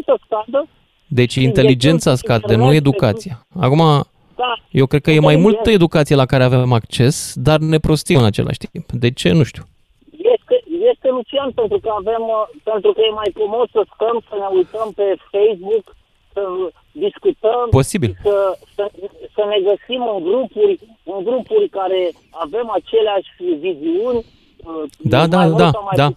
Deci 1.07 1.35
inteligența 1.35 2.15
scade, 2.15 2.55
nu 2.55 2.73
educația. 2.73 3.47
Acum, 3.61 4.07
da. 4.44 4.52
Eu 4.81 4.86
cred 4.86 5.02
că 5.02 5.10
e 5.10 5.28
mai 5.31 5.36
multă 5.36 5.70
educație 5.70 6.16
la 6.23 6.27
care 6.32 6.44
avem 6.44 6.73
acces, 6.73 7.16
dar 7.47 7.59
ne 7.73 7.78
prostim 7.86 8.19
în 8.19 8.24
același 8.32 8.59
timp. 8.64 8.86
De 9.05 9.10
ce? 9.20 9.28
Nu 9.40 9.44
știu. 9.51 9.64
Este, 10.35 10.56
este 10.93 11.09
Lucian, 11.16 11.51
pentru 11.60 11.78
că 11.85 11.90
avem, 12.01 12.23
uh, 12.39 12.44
pentru 12.70 12.90
că 12.93 13.01
e 13.09 13.20
mai 13.20 13.31
frumos 13.39 13.66
să 13.77 13.82
stăm, 13.94 14.16
să 14.28 14.35
ne 14.43 14.48
uităm 14.59 14.89
pe 14.98 15.06
Facebook, 15.35 15.85
să 16.32 16.43
discutăm, 17.05 17.66
Posibil. 17.81 18.12
Să, 18.27 18.36
să, 18.77 18.85
să 19.35 19.43
ne 19.52 19.59
găsim 19.69 20.01
în 20.14 20.20
grupuri, 20.28 20.74
în 21.12 21.19
grupuri 21.28 21.66
care 21.78 22.01
avem 22.44 22.66
aceleași 22.78 23.31
viziuni, 23.66 24.20
uh, 24.69 24.82
da, 25.14 25.27
da, 25.35 25.48
da, 25.62 25.70
da. 26.01 26.09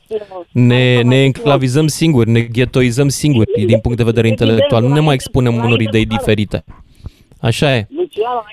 Ne, 0.52 1.02
ne 1.02 1.18
enclavizăm 1.23 1.88
singuri, 1.88 2.30
ne 2.30 2.41
ghetoizăm 2.57 3.10
singuri 3.22 3.65
din 3.72 3.80
punct 3.80 3.97
de 3.97 4.10
vedere 4.11 4.27
intelectual. 4.27 4.81
Nu 4.84 4.93
ne 4.93 5.06
mai 5.07 5.14
expunem 5.14 5.56
unor 5.56 5.80
idei 5.80 6.06
diferite. 6.06 6.64
Așa 7.49 7.76
e. 7.76 7.88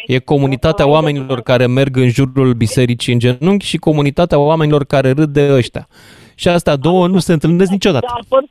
E 0.07 0.19
comunitatea 0.19 0.87
oamenilor 0.89 1.41
care 1.41 1.67
merg 1.67 1.97
în 1.97 2.09
jurul 2.09 2.53
bisericii 2.55 3.13
în 3.13 3.19
genunchi 3.19 3.67
și 3.67 3.77
comunitatea 3.77 4.39
oamenilor 4.39 4.85
care 4.85 5.11
râd 5.11 5.31
de 5.39 5.53
ăștia. 5.53 5.89
Și 6.35 6.49
astea 6.49 6.77
două 6.77 7.07
nu 7.07 7.19
se 7.19 7.33
întâlnesc 7.33 7.71
niciodată. 7.71 8.07
A, 8.09 8.21
apărut, 8.23 8.51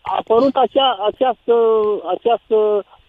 a 0.00 0.16
apărut 0.18 0.54
acea, 0.54 0.90
această, 1.10 1.54
această 2.16 2.56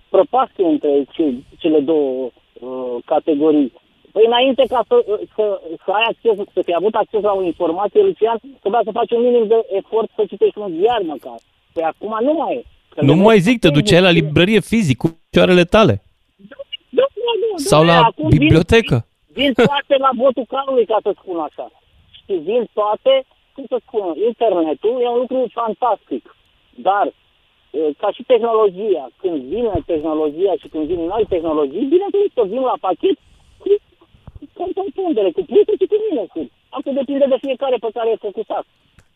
prăpastie 0.09 0.65
între 0.65 1.05
ce, 1.11 1.33
cele 1.57 1.79
două 1.79 2.13
uh, 2.25 2.95
categorii. 3.05 3.71
Păi 4.11 4.23
înainte 4.25 4.63
ca 4.67 4.81
să, 4.87 4.95
să, 5.35 5.61
să 5.85 5.91
ai 5.91 6.05
acces, 6.11 6.35
să 6.53 6.61
fi 6.65 6.73
avut 6.73 6.95
acces 6.95 7.21
la 7.21 7.33
o 7.39 7.43
informație, 7.43 8.01
Lucian, 8.01 8.37
trebuia 8.59 8.81
să 8.83 8.91
faci 8.99 9.11
un 9.11 9.21
minim 9.21 9.47
de 9.47 9.59
efort 9.79 10.09
să 10.15 10.23
citești 10.27 10.57
un 10.57 10.71
ziar 10.79 11.01
măcar. 11.05 11.39
Păi 11.73 11.83
acum 11.83 12.17
nu 12.27 12.33
mai 12.33 12.53
e. 12.55 13.05
nu 13.05 13.15
mai 13.15 13.39
zic, 13.39 13.59
te 13.59 13.69
duceai 13.69 14.01
la 14.01 14.09
librărie 14.09 14.59
fizic 14.59 14.97
cu 14.97 15.07
picioarele 15.29 15.63
tale. 15.63 16.04
Sau 17.55 17.83
la 17.83 17.97
acum 18.03 18.27
bibliotecă. 18.29 19.05
Vin, 19.27 19.43
vin 19.43 19.53
toate 19.69 19.95
la 20.05 20.09
botul 20.15 20.45
calului, 20.47 20.85
ca 20.85 20.97
să 21.01 21.11
spun 21.21 21.39
așa. 21.39 21.71
Și 22.15 22.33
vin 22.33 22.69
toate, 22.73 23.25
cum 23.53 23.65
să 23.67 23.77
spun, 23.85 24.13
internetul 24.27 25.01
e 25.01 25.07
un 25.07 25.17
lucru 25.17 25.45
fantastic. 25.61 26.35
Dar 26.87 27.05
uh, 27.07 27.89
ca 27.97 28.11
și 28.11 28.23
tehnologia. 28.23 29.05
Când 29.21 29.37
vine 29.53 29.83
tehnologia 29.85 30.53
și 30.61 30.67
când 30.67 30.85
vin 30.85 31.01
noi 31.13 31.25
tehnologii, 31.29 31.91
bineînțeles 31.93 32.31
că 32.33 32.43
vin 32.43 32.61
la 32.61 32.77
pachet 32.79 33.17
cu 34.57 34.71
compundere, 34.81 35.31
cu 35.31 35.41
plusuri 35.49 35.77
și 35.81 35.91
cu 35.91 35.97
minusuri. 36.09 36.51
Asta 36.69 36.91
depinde 36.91 37.25
de 37.33 37.37
fiecare 37.45 37.77
pe 37.85 37.89
care 37.93 38.09
e 38.09 38.25
focusat. 38.27 38.65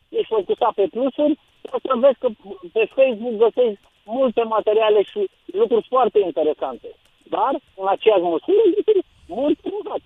Ești 0.10 0.34
focusat 0.36 0.74
pe 0.74 0.88
plusuri, 0.94 1.40
o 1.76 1.78
să 1.86 1.92
vezi 2.04 2.20
că 2.20 2.28
pe 2.76 2.84
Facebook 2.96 3.36
găsești 3.44 3.80
multe 4.06 4.44
materiale 4.44 5.02
și 5.12 5.30
lucruri 5.46 5.86
foarte 5.90 6.20
interesante. 6.20 6.88
Dar, 7.36 7.54
în 7.82 7.88
aceeași 7.96 8.26
măsură, 8.34 8.64
mult 9.40 9.58
provocat. 9.66 10.02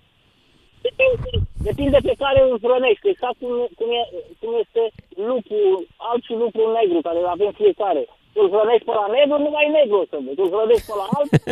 Depinde, 0.84 1.28
depinde 1.68 1.98
pe 2.08 2.14
care 2.22 2.38
îl 2.48 2.56
hrănești. 2.64 3.10
Exact 3.12 3.36
cum, 3.42 3.54
cum, 3.78 3.88
e, 4.00 4.02
cum 4.40 4.50
este 4.62 4.82
lupul, 5.28 5.68
alt 6.08 6.22
și 6.26 6.34
lupul 6.42 6.68
negru, 6.78 6.98
care 7.06 7.18
îl 7.20 7.30
avem 7.36 7.52
fiecare. 7.62 8.02
Îl 8.40 8.46
hrănești 8.52 8.86
pe 8.88 8.94
la 9.00 9.06
negru, 9.16 9.36
nu 9.46 9.50
mai 9.56 9.66
negru 9.78 9.96
o 10.02 10.06
să 10.10 10.16
vezi. 10.24 10.40
Îl 10.44 10.50
hrănești 10.54 10.86
pe 10.88 10.94
la 11.00 11.06
alt, 11.16 11.30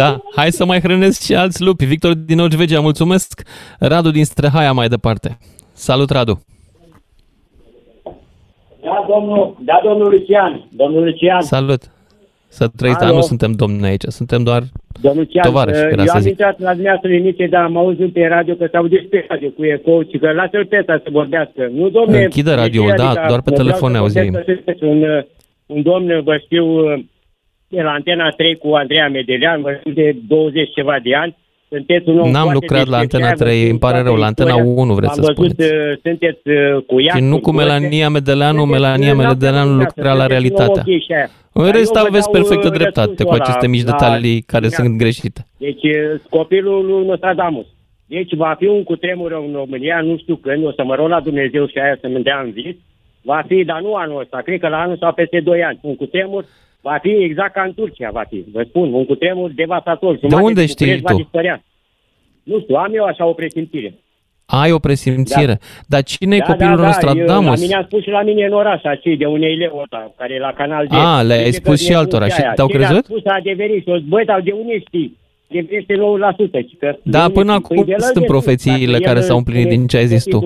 Da, 0.00 0.20
hai 0.34 0.52
să 0.52 0.64
mai 0.64 0.80
hrănesc 0.80 1.22
și 1.24 1.34
alți 1.34 1.62
lupi. 1.62 1.84
Victor 1.84 2.14
din 2.14 2.38
Orgevegea, 2.40 2.80
mulțumesc. 2.80 3.42
Radu 3.78 4.10
din 4.10 4.24
Strehaia 4.24 4.72
mai 4.72 4.88
departe. 4.88 5.38
Salut, 5.72 6.10
Radu. 6.10 6.40
Da, 8.82 9.04
domnul, 9.08 9.56
da, 9.60 9.80
domnul 9.84 10.10
Lucian. 10.10 10.68
Domnul 10.70 11.04
Lucian. 11.04 11.40
Salut. 11.40 11.82
Să 12.48 12.68
trăiți, 12.76 12.98
dar 12.98 13.12
nu 13.12 13.20
suntem 13.20 13.52
domni 13.52 13.86
aici, 13.86 14.02
suntem 14.06 14.42
doar 14.42 14.62
Domnul 15.00 15.24
Cian, 15.24 15.42
tovarăși, 15.42 15.80
eu 15.80 16.14
am 16.14 16.26
intrat 16.26 16.58
la 16.60 16.72
dumneavoastră 16.72 17.12
emisie, 17.12 17.46
dar 17.46 17.62
am 17.62 17.76
auzit 17.76 18.12
pe 18.12 18.26
radio 18.26 18.54
că 18.54 18.68
s-au 18.72 18.88
pe 19.10 19.26
radio 19.28 19.48
cu 19.48 19.64
eco 19.64 20.02
și 20.02 20.18
că 20.18 20.32
lasă-l 20.32 20.66
pe 20.66 20.76
asta 20.76 21.00
să 21.04 21.08
vorbească. 21.12 21.70
Nu, 21.72 21.88
domne, 21.88 22.22
Închide 22.22 22.52
radio, 22.52 22.84
da, 22.96 23.08
adică 23.08 23.24
doar 23.28 23.42
pe 23.42 23.50
telefon 23.50 23.92
ne 23.92 23.98
auzim. 23.98 24.38
Un, 24.80 25.04
un 25.66 25.82
domn, 25.82 26.22
vă 26.22 26.36
știu, 26.44 26.64
de 27.68 27.82
la 27.82 27.90
Antena 27.90 28.30
3 28.30 28.56
cu 28.56 28.68
Andreea 28.74 29.08
Medelian, 29.08 29.62
vă 29.62 29.76
știu 29.78 29.92
de 29.92 30.16
20 30.28 30.72
ceva 30.74 30.96
de 31.02 31.14
ani, 31.14 31.36
sunteți 31.68 32.08
un 32.08 32.18
om 32.18 32.30
N-am 32.30 32.50
lucrat 32.52 32.86
la 32.86 32.96
Antena 32.96 33.32
3, 33.32 33.68
îmi 33.68 33.78
pare 33.78 34.02
rău, 34.02 34.14
la 34.14 34.26
Antena 34.26 34.56
1 34.56 34.94
vreți 34.94 35.14
să 35.14 35.22
spuneți. 35.22 35.60
Uh, 35.60 35.98
sunteți 36.02 36.48
uh, 36.48 36.84
cu 36.86 37.00
ea. 37.00 37.14
Și 37.14 37.22
nu 37.22 37.38
cu 37.40 37.52
Melania 37.52 38.08
Medeleanu, 38.08 38.64
Melania 38.64 39.14
Medeleanu 39.14 39.76
lucra 39.76 40.12
la 40.12 40.26
realitatea. 40.26 40.84
În 41.62 41.70
rest 41.70 41.94
aveți 41.94 42.30
perfectă 42.30 42.68
dreptate 42.68 43.24
cu 43.24 43.32
aceste 43.32 43.66
mici 43.68 43.90
detalii 43.92 44.40
care 44.40 44.68
sunt 44.68 44.98
greșite. 44.98 45.40
Deci 45.56 45.82
uh, 45.82 46.20
copilul 46.30 46.86
lui 46.86 47.06
Nostradamus. 47.06 47.66
Deci 48.06 48.34
va 48.34 48.54
fi 48.58 48.66
un 48.66 48.82
cutremur 48.82 49.32
în 49.32 49.52
România, 49.52 50.00
nu 50.00 50.16
știu 50.18 50.36
când, 50.36 50.64
o 50.64 50.72
să 50.72 50.84
mă 50.84 50.94
rog 50.94 51.08
la 51.08 51.20
Dumnezeu 51.20 51.66
și 51.66 51.78
aia 51.78 51.98
să-mi 52.00 52.22
dea 52.22 52.40
în 52.40 52.50
vis. 52.50 52.76
Va 53.22 53.42
fi, 53.46 53.64
dar 53.64 53.80
nu 53.80 53.94
anul 53.94 54.20
ăsta, 54.20 54.40
cred 54.44 54.60
că 54.60 54.68
la 54.68 54.80
anul 54.80 54.96
sau 54.96 55.12
peste 55.12 55.40
2 55.40 55.62
ani. 55.62 55.78
Un 55.82 55.96
cutremur 55.96 56.44
Va 56.80 56.98
fi 57.02 57.10
exact 57.10 57.52
ca 57.52 57.62
în 57.62 57.74
Turcia, 57.74 58.10
va 58.10 58.24
fi. 58.28 58.44
Vă 58.52 58.62
spun, 58.68 58.92
un 58.92 59.04
cutremur 59.04 59.50
devastator. 59.50 60.18
De 60.18 60.34
unde 60.34 60.66
știi 60.66 61.00
tu? 61.00 61.28
Va 61.42 61.60
Nu 62.42 62.60
știu, 62.60 62.74
am 62.74 62.94
eu 62.94 63.04
așa 63.04 63.26
o 63.26 63.32
presimțire. 63.32 63.94
Ai 64.50 64.72
o 64.72 64.78
presimțire. 64.78 65.46
Da. 65.46 65.66
Dar 65.86 66.02
cine 66.02 66.36
e 66.36 66.38
da, 66.38 66.44
copilul 66.44 66.76
da, 66.76 66.82
da, 66.82 66.86
Nostradamus? 66.86 67.46
Eu, 67.46 67.54
la 67.54 67.60
mine 67.60 67.74
a 67.74 67.82
spus 67.82 68.02
și 68.02 68.08
la 68.08 68.22
mine 68.22 68.44
în 68.44 68.52
oraș, 68.52 68.82
acei 68.82 69.16
de 69.16 69.24
unei 69.24 69.56
leu 69.56 69.80
ăsta, 69.82 70.12
care 70.16 70.34
e 70.34 70.38
la 70.38 70.52
Canal 70.52 70.86
D. 70.86 70.92
A, 70.92 71.22
le-ai 71.22 71.52
spus 71.52 71.84
și 71.84 71.94
altora 71.94 72.28
și 72.28 72.42
te-au 72.54 72.66
crezut? 72.66 72.96
a 72.96 73.08
spus 73.08 73.24
a 73.24 73.34
adeverit 73.34 73.82
și 73.82 74.04
băi, 74.08 74.24
dar 74.24 74.40
de 74.40 74.52
unde 74.52 74.78
știi? 74.78 75.16
Deverește 75.46 75.94
9%. 75.94 75.98
Că 76.78 76.96
da, 77.02 77.28
până 77.28 77.52
acum 77.52 77.84
păi 77.84 77.94
sunt 77.98 78.26
profețiile 78.26 78.98
care 78.98 79.20
s-au 79.20 79.36
împlinit 79.36 79.68
din 79.68 79.86
ce 79.86 79.96
ai 79.96 80.06
zis 80.06 80.24
tu. 80.24 80.38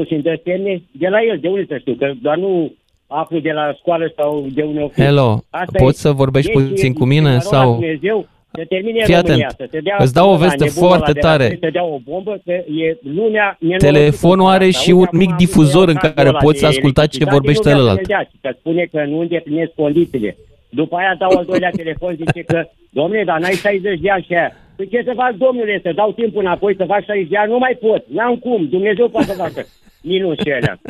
De 0.90 1.08
la 1.08 1.22
el, 1.22 1.38
de 1.40 1.48
unde 1.48 1.64
să 1.68 1.78
știu? 1.78 1.94
Că 1.94 2.12
doar 2.22 2.36
nu 2.36 2.72
aflu 3.06 3.38
de 3.38 3.50
la 3.50 3.72
școală 3.78 4.12
sau 4.16 4.46
de 4.54 4.62
unde 4.62 4.90
Hello, 4.96 5.44
Asta 5.50 5.78
poți 5.78 5.96
e, 5.96 6.00
să 6.00 6.10
vorbești 6.12 6.52
deci, 6.52 6.68
puțin 6.68 6.92
cu 6.92 7.04
mine 7.04 7.38
sau... 7.38 7.72
Dumnezeu, 7.72 8.26
să 8.54 8.64
termine 8.68 9.04
Fii 9.04 9.14
atent, 9.14 9.54
să 9.56 9.66
te 9.70 9.78
dea 9.78 9.96
îți 9.98 10.14
dau 10.14 10.32
o 10.32 10.36
veste 10.36 10.64
foarte 10.68 11.12
tare. 11.12 11.58
Să 11.60 11.68
dea 11.72 11.84
o 11.84 11.98
bombă, 11.98 12.40
că 12.44 12.52
e 12.52 12.98
lumea 13.14 13.58
Telefonul 13.78 14.48
are 14.48 14.70
și 14.70 14.90
un 14.90 15.06
mic 15.12 15.34
difuzor 15.34 15.88
în 15.88 15.94
care 15.94 16.30
poți 16.42 16.64
asculta 16.64 17.06
ce 17.06 17.24
vorbește 17.24 17.68
celălalt. 17.68 18.00
Că 18.40 18.50
spune 18.58 18.84
că 18.84 19.04
nu 19.04 19.18
îndeplinesc 19.20 19.72
condițiile. 19.74 20.36
După 20.68 20.96
aia 20.96 21.14
dau 21.18 21.30
al 21.30 21.44
doilea 21.44 21.70
telefon, 21.70 22.14
zice 22.16 22.42
că, 22.42 22.68
domnule, 22.90 23.24
dar 23.24 23.40
n-ai 23.40 23.54
60 23.54 24.00
de 24.00 24.10
ani 24.10 24.24
și 24.28 24.34
aia. 24.34 24.52
Păi 24.76 24.88
ce 24.88 25.02
să 25.04 25.12
fac, 25.16 25.32
domnule, 25.36 25.80
să 25.82 25.92
dau 25.92 26.12
timpul 26.12 26.40
înapoi, 26.40 26.74
să 26.76 26.84
fac 26.84 27.04
60 27.04 27.28
de 27.28 27.36
ani? 27.36 27.50
Nu 27.50 27.58
mai 27.58 27.78
pot, 27.80 28.04
n-am 28.08 28.36
cum, 28.36 28.68
Dumnezeu 28.68 29.08
poate 29.08 29.26
să 29.26 29.32
facă. 29.32 29.66
Minus 30.10 30.38
și 30.38 30.52
alea. 30.52 30.80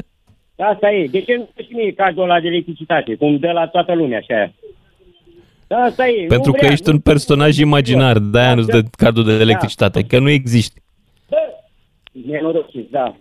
Asta 0.56 0.90
e. 0.90 1.06
De 1.06 1.20
ce 1.20 1.36
nu 1.36 1.48
și 1.56 1.72
mie 1.72 1.92
cardul 1.92 2.22
ăla 2.22 2.40
de 2.40 2.46
electricitate, 2.46 3.14
cum 3.14 3.36
dă 3.36 3.50
la 3.50 3.66
toată 3.66 3.94
lumea 3.94 4.20
așa? 5.72 5.84
Asta 5.84 6.08
e. 6.08 6.26
Pentru 6.26 6.50
nu 6.50 6.52
că 6.52 6.58
vrea, 6.58 6.70
ești 6.70 6.88
un 6.88 6.98
personaj 6.98 7.58
imaginar, 7.58 8.18
de-aia 8.18 8.54
nu-ți 8.54 8.68
dă 8.68 8.82
cardul 8.96 9.24
de 9.24 9.32
electricitate, 9.32 10.00
da. 10.00 10.06
că 10.06 10.18
nu 10.18 10.30
existi. 10.30 10.80
Da. 11.28 11.36
Nenorocit, 12.26 12.90
da. 12.98 13.14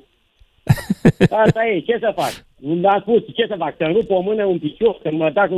Asta 1.30 1.66
e, 1.66 1.80
ce 1.80 1.98
să 2.00 2.12
fac? 2.16 2.46
Am 2.94 3.00
spus, 3.02 3.22
ce 3.36 3.46
să 3.48 3.56
fac? 3.58 3.74
Să-mi 3.78 3.94
rup 3.94 4.10
o 4.10 4.20
mână, 4.20 4.46
un 4.46 4.60
picior, 4.60 5.00
să 5.02 5.10
mă, 5.12 5.30
dac, 5.34 5.50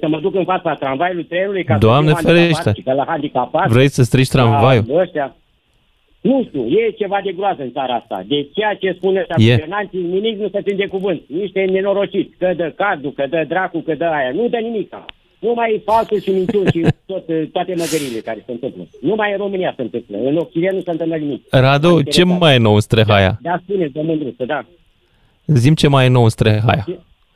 să 0.00 0.08
mă 0.08 0.20
duc 0.20 0.34
în 0.34 0.44
fața 0.44 0.74
tramvaiului 0.74 1.24
trenului 1.24 1.64
ca 1.64 1.78
Doamne 1.78 2.12
să 2.12 2.26
ferește! 2.26 2.72
Vrei 3.68 3.88
să 3.88 4.02
strici 4.02 4.28
tramvaiul? 4.28 4.84
Da, 4.86 5.00
ăștia. 5.00 5.36
Nu 6.20 6.44
știu, 6.48 6.66
e 6.66 6.90
ceva 6.90 7.20
de 7.24 7.32
groază 7.32 7.62
în 7.62 7.72
țara 7.72 7.94
asta. 7.94 8.22
De 8.26 8.48
ceea 8.54 8.74
ce 8.74 8.94
spune 8.96 9.26
guvernanții, 9.36 10.02
nimic 10.02 10.38
nu 10.38 10.48
se 10.48 10.62
țin 10.62 10.76
de 10.76 10.86
cuvânt. 10.86 11.22
Niște 11.26 11.60
nenorociți, 11.60 12.36
că 12.38 12.52
dă 12.56 12.72
cardul, 12.76 13.12
că 13.12 13.26
dă 13.30 13.44
dracu, 13.48 13.78
că 13.78 13.94
dă 13.94 14.04
aia. 14.04 14.30
Nu 14.34 14.48
dă 14.48 14.56
nimic. 14.56 14.94
Numai 15.46 15.82
falsul 15.84 16.20
și 16.20 16.30
minciuni 16.30 16.70
și 16.74 16.80
tot, 17.06 17.24
toate 17.52 17.74
măgările 17.82 18.20
care 18.24 18.42
se 18.46 18.52
întâmplă. 18.52 18.86
Numai 19.00 19.30
în 19.32 19.36
România 19.36 19.72
se 19.76 19.82
întâmplă. 19.82 20.16
În 20.18 20.36
Occident 20.36 20.74
nu 20.74 20.80
se 20.80 20.90
întâmplă 20.90 21.16
nimic. 21.16 21.42
Radu, 21.50 22.02
ce 22.02 22.24
mai 22.24 22.54
e 22.54 22.58
nou 22.58 22.74
în 22.74 22.80
Strehaia? 22.80 23.38
Da, 23.42 23.50
da 23.50 23.60
spune, 23.62 23.86
domnul 23.92 24.34
da. 24.46 24.64
Zim 25.46 25.74
ce 25.74 25.88
mai 25.88 26.04
e 26.04 26.08
nou 26.08 26.22
în 26.22 26.28
Strehaia. 26.28 26.86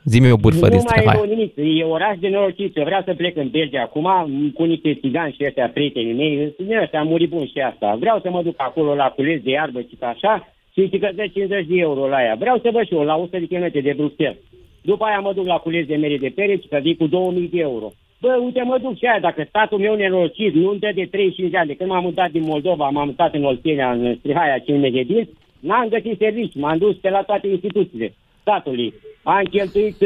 Zi-mi 0.03 0.31
o 0.31 0.35
bârfă 0.35 0.65
nu 0.65 0.69
din 0.69 0.79
Strehaia. 0.79 1.11
Nu 1.11 1.19
mai 1.19 1.29
e 1.29 1.33
nimic. 1.35 1.79
E 1.79 1.83
oraș 1.83 2.17
de 2.19 2.27
norocit. 2.27 2.77
Eu 2.77 2.83
vreau 2.83 3.01
să 3.05 3.13
plec 3.13 3.37
în 3.37 3.49
Belgia 3.49 3.81
acum 3.81 4.07
cu 4.53 4.63
niște 4.63 4.93
țigani 5.01 5.35
și 5.37 5.45
ăștia, 5.45 5.69
prietenii 5.69 6.13
mei. 6.13 6.53
Sunt 6.55 6.69
ăștia 6.81 7.03
bun 7.29 7.45
și 7.45 7.59
asta. 7.59 7.97
Vreau 7.99 8.19
să 8.23 8.29
mă 8.29 8.41
duc 8.43 8.55
acolo 8.57 8.95
la 8.95 9.07
cules 9.15 9.41
de 9.41 9.51
iarbă 9.51 9.79
și 9.79 9.95
așa 9.99 10.47
și 10.73 10.99
că 10.99 11.09
dă 11.15 11.25
50 11.33 11.65
de 11.67 11.75
euro 11.77 12.07
la 12.07 12.23
ea. 12.23 12.35
Vreau 12.39 12.59
să 12.63 12.69
văd 12.73 12.85
și 12.85 12.93
eu 12.93 13.03
la 13.03 13.15
100 13.15 13.39
de 13.39 13.45
km 13.45 13.81
de 13.81 13.93
Bruxelles. 13.97 14.37
După 14.81 15.03
aia 15.05 15.19
mă 15.19 15.33
duc 15.33 15.45
la 15.45 15.57
cules 15.57 15.85
de 15.85 15.95
mere 15.95 16.17
de 16.17 16.31
pere 16.35 16.55
și 16.61 16.67
că 16.67 16.79
vii 16.81 16.95
cu 16.95 17.07
2000 17.07 17.49
de 17.53 17.59
euro. 17.59 17.91
Bă, 18.21 18.39
uite, 18.43 18.61
mă 18.61 18.77
duc 18.77 18.97
și 18.97 19.05
aia, 19.05 19.19
dacă 19.19 19.45
statul 19.47 19.79
meu 19.79 19.95
nenorocit 19.95 20.53
nu 20.53 20.69
îmi 20.69 20.79
dă 20.79 20.91
de 20.95 21.05
35 21.05 21.51
de 21.51 21.57
ani, 21.57 21.67
de 21.67 21.75
când 21.75 21.89
m-am 21.89 22.03
mutat 22.03 22.31
din 22.31 22.43
Moldova, 22.43 22.89
m-am 22.89 23.07
mutat 23.07 23.33
în 23.33 23.43
Oltenia, 23.43 23.91
în 23.91 24.15
Strihaia, 24.15 24.57
5 24.57 24.91
de 24.91 25.03
din, 25.03 25.29
n-am 25.59 25.87
găsit 25.87 26.17
serviciu, 26.17 26.59
m-am 26.59 26.77
dus 26.77 26.95
pe 26.95 27.09
la 27.09 27.21
toate 27.21 27.47
instituțiile 27.47 28.13
statului. 28.41 28.93
Am 29.23 29.43
cheltuit 29.43 30.01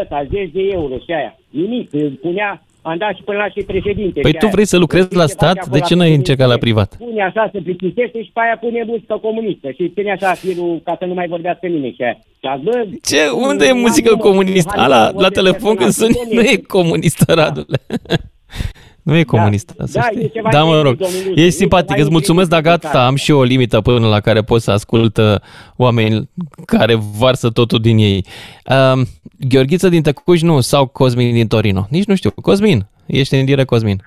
ăsta, 0.00 0.24
10 0.30 0.50
de 0.52 0.62
euro 0.62 0.98
și 0.98 1.12
aia. 1.12 1.38
Nimic, 1.50 1.90
punea 2.20 2.62
am 2.88 2.96
dat 2.98 3.14
și 3.16 3.22
până 3.22 3.38
la 3.38 3.48
și 3.48 3.60
președinte. 3.72 4.20
Păi 4.20 4.32
tu 4.32 4.46
vrei 4.46 4.64
să 4.64 4.76
lucrezi 4.76 5.16
la 5.16 5.26
stat? 5.26 5.68
De 5.68 5.80
ce 5.80 5.94
n-ai 5.94 6.14
încercat 6.14 6.48
la 6.48 6.56
privat? 6.56 6.96
Pune 6.98 7.22
așa, 7.22 7.48
să 7.52 7.58
plictisește 7.62 8.22
și 8.22 8.30
pe 8.32 8.40
aia 8.40 8.56
pune 8.60 8.84
muzică 8.86 9.18
comunistă. 9.22 9.70
Și 9.70 9.92
ține 9.94 10.12
așa 10.12 10.32
firul 10.32 10.80
ca 10.84 10.96
să 10.98 11.04
nu 11.04 11.14
mai 11.14 11.26
vorbească 11.26 11.66
nimeni 11.66 11.94
și 11.96 12.02
aia. 12.02 12.18
Bă, 12.62 12.86
ce? 13.02 13.18
Unde 13.48 13.66
e 13.66 13.72
muzică 13.72 14.16
comunistă? 14.16 14.72
Ala, 14.76 15.10
la 15.16 15.28
telefon 15.28 15.74
când 15.74 15.90
sunt, 15.90 16.16
nu 16.30 16.40
e 16.40 16.56
comunistă, 16.66 17.34
Radule. 17.34 17.78
Nu 19.04 19.16
e 19.16 19.24
da. 19.24 19.36
comunist. 19.36 19.76
Da, 19.76 19.84
da, 19.92 20.20
e 20.20 20.26
ceva 20.26 20.48
da 20.50 20.64
mă 20.64 20.80
rog. 20.80 20.96
Ești 21.34 21.50
simpatic, 21.50 21.98
îți 21.98 22.10
mulțumesc, 22.10 22.48
dar 22.48 22.60
gata, 22.60 23.06
am 23.06 23.14
și 23.14 23.30
eu 23.30 23.38
o 23.38 23.42
limită 23.42 23.80
până 23.80 24.08
la 24.08 24.20
care 24.20 24.40
pot 24.42 24.60
să 24.60 24.70
ascult 24.70 25.16
uh, 25.16 25.34
oameni 25.76 26.28
care 26.66 26.94
varsă 27.18 27.50
totul 27.50 27.78
din 27.78 27.98
ei. 27.98 28.24
Uh, 28.70 29.00
Gheorghiță 29.48 29.88
din 29.88 30.02
Tăcuș, 30.02 30.40
nu, 30.40 30.60
sau 30.60 30.86
Cosmin 30.86 31.32
din 31.32 31.48
Torino. 31.48 31.86
Nici 31.90 32.04
nu 32.04 32.14
știu. 32.14 32.30
Cosmin, 32.30 32.80
ești 33.06 33.34
în 33.34 33.44
direct, 33.44 33.68
Cosmin. 33.68 33.98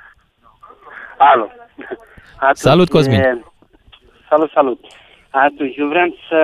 Alo. 1.18 1.48
Atunci, 2.40 2.58
salut, 2.58 2.90
Cosmin. 2.90 3.20
E... 3.20 3.42
Salut, 4.30 4.52
salut. 4.54 4.80
Atunci, 5.30 5.76
eu 5.78 5.88
vreau 5.88 6.16
să 6.30 6.40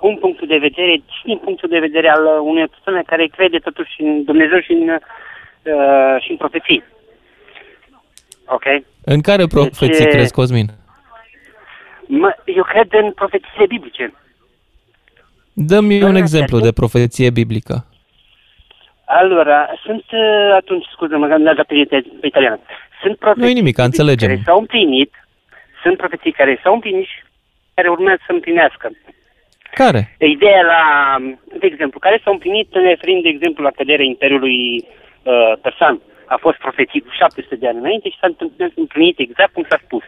pun 0.00 0.16
punctul 0.16 0.46
de 0.46 0.56
vedere, 0.56 1.02
din 1.24 1.38
punctul 1.38 1.68
de 1.68 1.78
vedere 1.78 2.08
al 2.08 2.24
unei 2.42 2.68
persoane 2.68 3.02
care 3.06 3.26
crede 3.26 3.58
totuși 3.58 4.02
în 4.02 4.24
Dumnezeu 4.24 4.60
și 4.60 4.72
în, 4.72 4.88
uh, 4.88 6.22
și 6.22 6.30
în 6.30 6.36
profeții. 6.36 6.82
Ok? 8.56 8.66
În 9.04 9.20
care 9.20 9.46
profeții 9.46 10.04
deci, 10.04 10.12
crezi, 10.12 10.32
Cosmin? 10.32 10.66
Mă, 12.06 12.30
eu 12.44 12.62
cred 12.62 12.88
în 12.90 13.10
profețiile 13.12 13.66
biblice. 13.66 14.14
Dă-mi 15.52 16.02
un 16.02 16.14
exemplu 16.14 16.58
de 16.60 16.72
profeție 16.72 17.30
biblică. 17.30 17.86
Allora, 19.04 19.68
sunt 19.84 20.04
uh, 20.10 20.52
atunci, 20.54 20.86
scuze-mă, 20.92 21.26
am 21.32 21.42
dat 21.42 21.66
pe, 21.66 21.86
pe 22.20 22.26
italiană. 22.26 22.58
Sunt 23.02 23.16
profeții 23.16 23.48
nu 23.48 23.54
nimic, 23.54 23.78
înțelegem. 23.78 24.28
care 24.28 24.42
s-au 24.44 24.58
împlinit, 24.58 25.12
sunt 25.82 25.96
profeții 25.96 26.32
care 26.32 26.60
s-au 26.62 26.74
împlinit 26.74 27.06
și 27.06 27.18
care 27.74 27.88
urmează 27.88 28.20
să 28.26 28.32
împlinească. 28.32 28.90
Care? 29.74 30.16
Ideea 30.18 30.62
la 30.62 30.82
de 31.58 31.66
exemplu, 31.66 31.98
care 31.98 32.20
s-au 32.24 32.32
împlinit, 32.32 32.74
ne 32.74 32.88
referim, 32.88 33.20
de 33.22 33.28
exemplu, 33.28 33.64
la 33.64 33.70
căderea 33.70 34.04
Imperiului 34.04 34.84
uh, 35.22 35.52
Persan. 35.62 36.00
A 36.34 36.36
fost 36.44 36.58
profeții 36.58 37.00
cu 37.00 37.10
700 37.10 37.56
de 37.56 37.68
ani 37.68 37.78
înainte 37.78 38.08
și 38.08 38.20
s-a 38.20 38.28
împlinit 38.74 39.18
exact 39.18 39.52
cum 39.52 39.64
s-a 39.68 39.78
spus. 39.84 40.04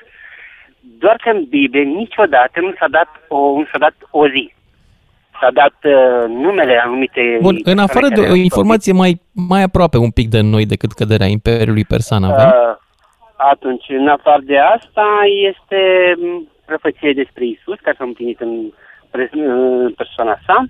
Doar 0.99 1.17
că 1.23 1.29
în 1.31 1.45
Biblie 1.49 1.83
niciodată 1.83 2.61
nu 2.61 2.73
s-a 2.79 2.89
dat 2.89 3.09
o, 3.29 3.39
nu 3.59 3.67
s-a 3.73 3.79
dat 3.79 3.95
o 4.11 4.29
zi. 4.29 4.55
S-a 5.41 5.51
dat 5.51 5.77
uh, 5.83 6.25
numele 6.29 6.81
anumite... 6.85 7.39
Bun, 7.41 7.57
în 7.63 7.79
afară 7.79 8.09
de 8.09 8.21
o 8.21 8.35
informație 8.35 8.93
mai, 8.93 9.21
mai 9.33 9.63
aproape 9.63 9.99
un 9.99 10.11
pic 10.11 10.29
de 10.29 10.41
noi 10.41 10.67
decât 10.67 10.93
căderea 10.93 11.27
Imperiului 11.27 11.85
Persan 11.85 12.25
avem? 12.25 12.47
Uh, 12.47 12.77
atunci, 13.37 13.85
în 13.89 14.09
afară 14.09 14.43
de 14.45 14.59
asta, 14.59 15.07
este 15.51 15.81
profeție 16.67 17.13
despre 17.13 17.45
Isus, 17.45 17.79
care 17.83 17.97
s-a 17.99 18.05
împlinit 18.05 18.41
în, 18.41 18.73
în 19.31 19.93
persoana 19.93 20.39
sa. 20.47 20.65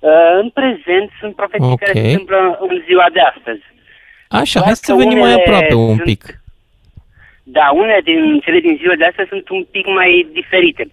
Uh, 0.00 0.32
în 0.42 0.48
prezent 0.50 1.08
sunt 1.20 1.34
profeții 1.34 1.72
okay. 1.72 1.86
care 1.86 1.98
se 1.98 2.10
întâmplă 2.10 2.58
în 2.60 2.82
ziua 2.86 3.06
de 3.12 3.20
astăzi. 3.20 3.64
Așa, 4.32 4.58
Doar 4.58 4.64
hai 4.64 4.76
să 4.76 4.94
venim 4.94 5.18
mai 5.18 5.32
aproape 5.34 5.74
un 5.74 5.86
sunt, 5.86 6.02
pic. 6.02 6.42
Da, 7.42 7.70
unele 7.74 8.00
din 8.04 8.40
cele 8.44 8.60
din 8.60 8.76
ziua 8.80 8.94
de 8.94 9.04
astăzi 9.04 9.28
sunt 9.28 9.48
un 9.48 9.64
pic 9.70 9.86
mai 9.86 10.28
diferite, 10.32 10.90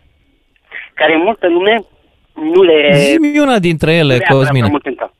care 0.93 1.15
multă 1.17 1.47
lume 1.47 1.83
nu 2.33 2.61
le... 2.61 2.91
Zi-mi 2.93 3.39
una 3.39 3.59
dintre 3.59 3.93
ele, 3.93 4.19
Cosmine. 4.19 4.67
Mult 4.67 4.85
în 4.85 4.95
cap. 4.95 5.13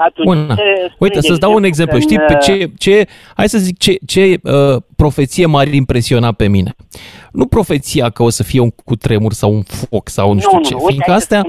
Atunci, 0.00 0.28
Una. 0.28 0.56
Uite, 0.98 1.20
să-ți 1.20 1.40
dau 1.40 1.54
un 1.54 1.64
exemplu. 1.64 1.98
Știi 1.98 2.18
pe 2.18 2.36
ce, 2.42 2.70
ce, 2.78 3.06
hai 3.34 3.48
să 3.48 3.58
zic 3.58 3.78
ce, 3.78 3.98
ce 4.06 4.40
uh, 4.42 4.82
profeție 4.96 5.46
m-ar 5.46 5.66
impresiona 5.72 6.32
pe 6.32 6.48
mine. 6.48 6.74
Nu 7.32 7.46
profeția 7.46 8.10
că 8.10 8.22
o 8.22 8.30
să 8.30 8.42
fie 8.42 8.60
un 8.60 8.70
cutremur 8.84 9.32
sau 9.32 9.52
un 9.52 9.62
foc 9.62 10.08
sau 10.08 10.32
nu 10.32 10.40
știu 10.40 10.56
nu, 10.56 10.62
ce, 10.62 10.72
nu, 10.74 10.84
fiindcă 10.86 11.12
astea, 11.12 11.44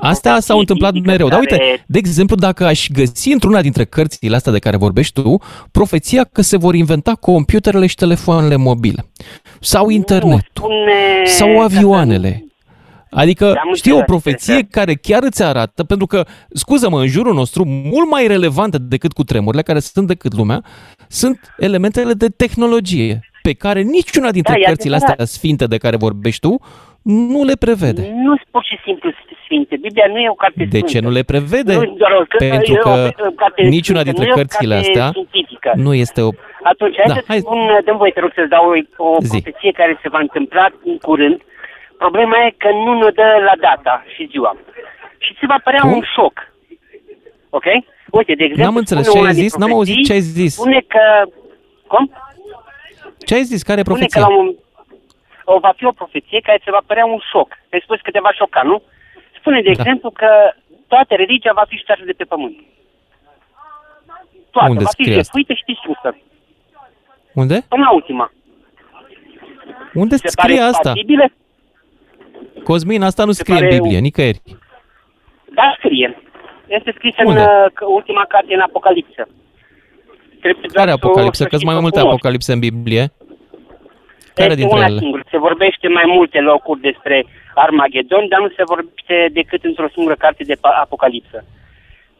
astea 0.00 0.40
s-au 0.40 0.58
întâmplat 0.58 0.94
mereu. 1.04 1.28
Dar 1.28 1.38
uite, 1.38 1.84
de 1.86 1.98
exemplu, 1.98 2.36
dacă 2.36 2.64
aș 2.64 2.88
găsi 2.92 3.32
într-una 3.32 3.60
dintre 3.60 3.84
cărțile 3.84 4.36
astea 4.36 4.52
de 4.52 4.58
care 4.58 4.76
vorbești 4.76 5.22
tu, 5.22 5.40
profeția 5.70 6.24
că 6.32 6.42
se 6.42 6.56
vor 6.56 6.74
inventa 6.74 7.12
computerele 7.12 7.86
și 7.86 7.94
telefoanele 7.94 8.56
mobile 8.56 9.10
sau 9.60 9.88
internetul 9.88 10.70
sau 11.24 11.60
avioanele 11.60 12.47
Adică 13.10 13.54
știi 13.74 13.92
o 13.92 14.02
profeție 14.02 14.66
care 14.70 14.94
chiar 14.94 15.22
îți 15.22 15.42
arată, 15.42 15.84
pentru 15.84 16.06
că, 16.06 16.24
scuză-mă, 16.48 17.00
în 17.00 17.06
jurul 17.06 17.34
nostru, 17.34 17.64
mult 17.64 18.10
mai 18.10 18.26
relevante 18.26 18.78
decât 18.80 19.12
cu 19.12 19.22
tremurile, 19.22 19.62
care 19.62 19.78
sunt 19.78 20.06
decât 20.06 20.34
lumea, 20.36 20.62
sunt 21.08 21.54
elementele 21.58 22.12
de 22.12 22.28
tehnologie 22.28 23.20
pe 23.42 23.52
care 23.52 23.80
niciuna 23.80 24.30
dintre 24.30 24.54
da, 24.60 24.66
cărțile 24.66 24.94
astea 24.94 25.24
sfinte 25.24 25.64
de 25.66 25.76
care 25.76 25.96
vorbești 25.96 26.40
tu 26.40 26.60
nu 27.02 27.44
le 27.44 27.56
prevede. 27.64 28.02
Nu 28.26 28.34
sunt 28.36 28.48
pur 28.50 28.64
și 28.64 28.76
simplu 28.84 29.10
sfinte. 29.44 29.76
Biblia 29.76 30.06
nu 30.08 30.18
e 30.18 30.28
o 30.30 30.34
carte 30.44 30.64
De 30.64 30.80
ce 30.80 31.00
nu 31.00 31.10
le 31.10 31.22
prevede? 31.22 31.74
Nu, 31.74 31.94
doar 32.02 32.12
o, 32.20 32.22
Pentru 32.38 32.74
că 32.74 33.10
niciuna 33.76 34.02
dintre 34.02 34.26
nu 34.26 34.34
cărțile 34.34 34.74
astea 34.74 35.06
științifică. 35.08 35.72
nu 35.74 35.94
este 35.94 36.20
o... 36.20 36.30
Atunci, 36.62 36.96
hai 36.96 37.08
da, 37.08 37.14
să 37.14 37.22
hai... 37.26 37.38
spun, 37.38 37.58
dăm 37.84 37.96
voie, 37.96 38.10
te 38.10 38.20
rog, 38.20 38.32
să-ți 38.34 38.48
dau 38.48 38.64
o, 38.70 38.74
o 39.10 39.16
profeție 39.28 39.72
care 39.80 39.98
se 40.02 40.08
va 40.08 40.18
întâmpla 40.26 40.66
în 40.84 40.96
curând, 40.98 41.38
Problema 41.98 42.36
e 42.46 42.54
că 42.56 42.70
nu 42.70 42.92
ne 43.02 43.10
dă 43.10 43.28
la 43.44 43.56
data 43.60 44.04
și 44.14 44.28
ziua. 44.30 44.56
Și 45.18 45.36
se 45.40 45.46
va 45.46 45.58
părea 45.64 45.80
Cum? 45.80 45.92
un 45.92 46.02
șoc. 46.14 46.52
Ok? 47.50 47.64
Uite, 48.10 48.34
de 48.34 48.44
exemplu... 48.44 48.64
N-am 48.64 48.76
înțeles 48.76 49.10
ce 49.12 49.18
ai 49.18 49.32
zis, 49.32 49.56
n-am 49.56 49.72
auzit 49.72 50.04
ce 50.06 50.12
ai 50.12 50.20
zis. 50.20 50.52
Spune 50.54 50.80
că... 50.80 51.02
Cum? 51.86 52.12
Ce 53.26 53.34
ai 53.34 53.42
zis? 53.42 53.62
Care 53.62 53.80
e 53.80 53.82
profeția? 53.82 54.20
Spune 54.20 54.36
că 54.36 54.42
la 54.42 54.48
un... 54.48 54.54
o, 55.44 55.58
va 55.58 55.72
fi 55.76 55.84
o 55.84 55.92
profeție 55.92 56.40
care 56.40 56.60
se 56.64 56.70
va 56.70 56.82
părea 56.86 57.04
un 57.04 57.20
șoc. 57.32 57.48
Ai 57.72 57.80
spus 57.82 58.00
că 58.00 58.10
te 58.10 58.20
va 58.20 58.32
șoca, 58.32 58.62
nu? 58.62 58.82
Spune, 59.38 59.60
de 59.60 59.72
da. 59.72 59.80
exemplu, 59.80 60.10
că 60.10 60.30
toată 60.86 61.14
religia 61.14 61.52
va 61.54 61.64
fi 61.68 61.76
ștearsă 61.76 62.04
de 62.04 62.12
pe 62.12 62.24
pământ. 62.24 62.56
Toată, 64.50 64.70
Unde 64.70 64.84
va 64.84 64.90
fi 64.96 65.04
jefuită 65.12 65.52
și 65.52 65.64
distrusă. 65.66 66.16
Unde? 67.32 67.64
Până 67.68 67.82
la 67.82 67.92
ultima. 67.92 68.32
Unde 69.94 70.16
se 70.16 70.28
scrie 70.28 70.60
asta? 70.60 70.88
Patibile? 70.88 71.32
Cosmin, 72.64 73.02
asta 73.02 73.24
nu 73.24 73.32
scrie 73.32 73.58
în 73.58 73.68
Biblie, 73.68 73.98
nicăieri. 73.98 74.40
Da, 75.54 75.76
scrie. 75.78 76.22
Este 76.66 76.92
scris 76.96 77.14
Unde? 77.24 77.40
în 77.40 77.46
uh, 77.46 77.94
ultima 77.96 78.24
carte 78.28 78.54
în 78.54 78.60
Apocalipsă. 78.60 79.28
Trebuie 80.40 80.70
Care 80.72 80.90
Apocalipsă? 80.90 81.44
Că 81.44 81.56
mai 81.64 81.80
multe 81.80 82.00
Apocalipse 82.00 82.52
în 82.52 82.58
Biblie. 82.58 83.04
Care 84.34 84.50
este 84.50 84.60
dintre 84.60 84.76
una 84.78 84.86
ele? 84.86 84.98
Singură. 84.98 85.22
Se 85.30 85.38
vorbește 85.38 85.88
mai 85.88 86.04
multe 86.06 86.40
locuri 86.40 86.80
despre 86.80 87.26
Armagedon, 87.54 88.28
dar 88.28 88.40
nu 88.40 88.48
se 88.48 88.62
vorbește 88.72 89.28
decât 89.32 89.64
într-o 89.64 89.88
singură 89.92 90.14
carte 90.14 90.44
de 90.44 90.56
Apocalipsă. 90.60 91.44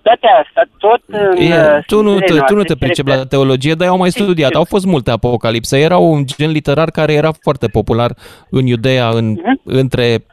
Toate 0.08 0.26
asta, 0.44 0.62
tot 0.78 1.00
e, 1.38 1.44
uh, 1.44 1.84
tu, 1.86 2.02
nu 2.02 2.18
te, 2.18 2.38
tu 2.46 2.54
nu 2.54 2.62
te 2.62 2.74
pricepi 2.74 3.08
la 3.08 3.26
teologie, 3.26 3.74
dar 3.74 3.86
eu 3.86 3.92
am 3.92 3.98
mai 3.98 4.10
studiat. 4.10 4.52
Au 4.52 4.64
fost 4.64 4.86
multe 4.86 5.10
apocalipse. 5.10 5.78
Era 5.78 5.96
un 5.96 6.26
gen 6.26 6.50
literar 6.50 6.90
care 6.90 7.12
era 7.12 7.32
foarte 7.40 7.66
popular 7.66 8.10
în 8.50 8.66
Iudeea 8.66 9.08
în, 9.08 9.36
uh-huh. 9.36 9.62
între 9.64 10.24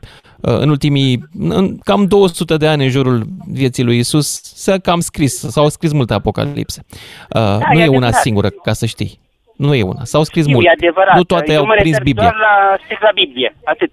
uh, 0.42 0.58
în 0.60 0.70
ultimii 0.70 1.24
în 1.40 1.78
cam 1.78 2.06
200 2.06 2.58
de 2.58 2.68
ani 2.68 2.84
în 2.84 2.90
jurul 2.90 3.24
vieții 3.52 3.84
lui 3.84 3.98
Isus 3.98 4.42
s-a 4.44 4.78
cam 4.78 5.00
scris, 5.00 5.40
s-au 5.40 5.70
scris 5.70 5.92
multe 5.94 6.14
apocalipse. 6.14 6.86
Uh, 6.90 6.98
da, 7.30 7.60
nu 7.74 7.80
e, 7.80 7.84
e 7.84 7.88
una 7.88 8.12
singură, 8.12 8.50
ca 8.50 8.74
să 8.74 8.86
știi. 8.86 9.20
Nu 9.58 9.74
e 9.74 9.84
una. 9.84 10.04
S-au 10.04 10.24
scris 10.24 10.48
multe. 10.48 10.76
Nu 11.16 11.24
toate 11.24 11.54
eu 11.54 11.60
au 11.60 11.76
prins 11.78 11.98
Biblia. 11.98 12.30
Doar 12.30 12.36
la, 12.36 12.78
la 13.00 13.12
Biblie, 13.14 13.56
atât. 13.64 13.92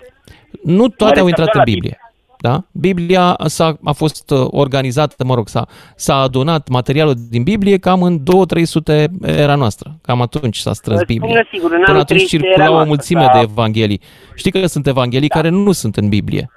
Nu 0.62 0.88
toate 0.88 1.20
au 1.20 1.26
intrat 1.26 1.54
în 1.54 1.62
Biblie. 1.64 1.98
Da? 2.42 2.64
Biblia 2.72 3.36
s-a, 3.46 3.76
a 3.84 3.92
fost 3.92 4.30
uh, 4.30 4.46
organizată, 4.50 5.24
mă 5.24 5.34
rog, 5.34 5.48
s-a, 5.48 5.66
s-a 5.96 6.14
adunat 6.14 6.68
materialul 6.68 7.14
din 7.30 7.42
Biblie 7.42 7.78
cam 7.78 8.02
în 8.02 8.18
2-300 8.20 9.06
era 9.20 9.54
noastră. 9.54 9.98
Cam 10.02 10.20
atunci 10.20 10.56
s-a 10.56 10.72
strâns 10.72 11.04
Biblia. 11.04 11.46
Sigur, 11.52 11.70
Până 11.84 11.98
atunci 11.98 12.26
circula 12.26 12.70
o 12.70 12.84
mulțime 12.84 13.24
da. 13.24 13.32
de 13.32 13.38
evanghelii. 13.38 14.00
Știi 14.34 14.50
că 14.50 14.66
sunt 14.66 14.86
evanghelii 14.86 15.28
da. 15.28 15.34
care 15.34 15.48
nu 15.48 15.72
sunt 15.72 15.96
în 15.96 16.08
Biblie 16.08 16.50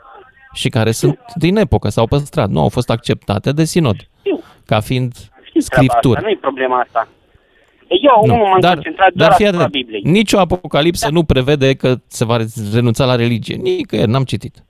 și 0.53 0.69
care 0.69 0.91
sunt 0.91 1.19
din 1.35 1.57
epocă, 1.57 1.89
s-au 1.89 2.07
păstrat, 2.07 2.49
nu 2.49 2.61
au 2.61 2.69
fost 2.69 2.89
acceptate 2.89 3.51
de 3.51 3.63
sinod, 3.63 3.95
Știu. 4.19 4.39
ca 4.65 4.79
fiind 4.79 5.13
scripturi. 5.57 6.21
Nu 6.21 6.29
e 6.29 6.37
problema 6.41 6.79
asta. 6.79 7.07
Eu 7.87 8.25
nu, 8.25 8.35
m-am 8.35 8.59
dar, 8.59 8.73
concentrat 8.73 9.13
doar 9.13 9.29
dar 9.29 9.47
asupra 9.47 9.67
Bibliei. 9.67 10.01
Nicio 10.03 10.39
apocalipsă 10.39 11.05
da. 11.05 11.13
nu 11.13 11.23
prevede 11.23 11.73
că 11.73 11.95
se 12.07 12.25
va 12.25 12.37
renunța 12.73 13.05
la 13.05 13.15
religie. 13.15 13.55
Nicăieri, 13.55 14.09
n-am 14.09 14.23
citit. 14.23 14.63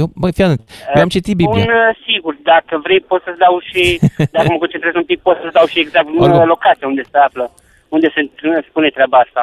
Eu, 0.00 0.06
băi, 0.20 0.32
fii 0.36 0.44
atent, 0.44 0.62
eu 0.94 1.02
am 1.02 1.14
citit 1.16 1.36
Biblia. 1.42 1.64
Bun, 1.64 1.74
uh, 1.74 1.90
sigur, 2.08 2.34
dacă 2.52 2.74
vrei 2.86 3.00
pot 3.00 3.20
să-ți 3.24 3.42
dau 3.44 3.54
și, 3.68 3.82
dacă 4.34 4.48
mă 4.52 4.58
concentrez 4.62 4.94
un 4.94 5.08
pic, 5.10 5.20
pot 5.26 5.36
să-ți 5.40 5.56
dau 5.58 5.66
și 5.72 5.78
exact 5.80 6.08
Oricum. 6.18 6.46
locația 6.54 6.86
unde 6.92 7.02
se 7.10 7.18
află, 7.26 7.44
unde 7.88 8.08
se 8.14 8.20
spune 8.68 8.88
treaba 8.88 9.18
asta. 9.18 9.42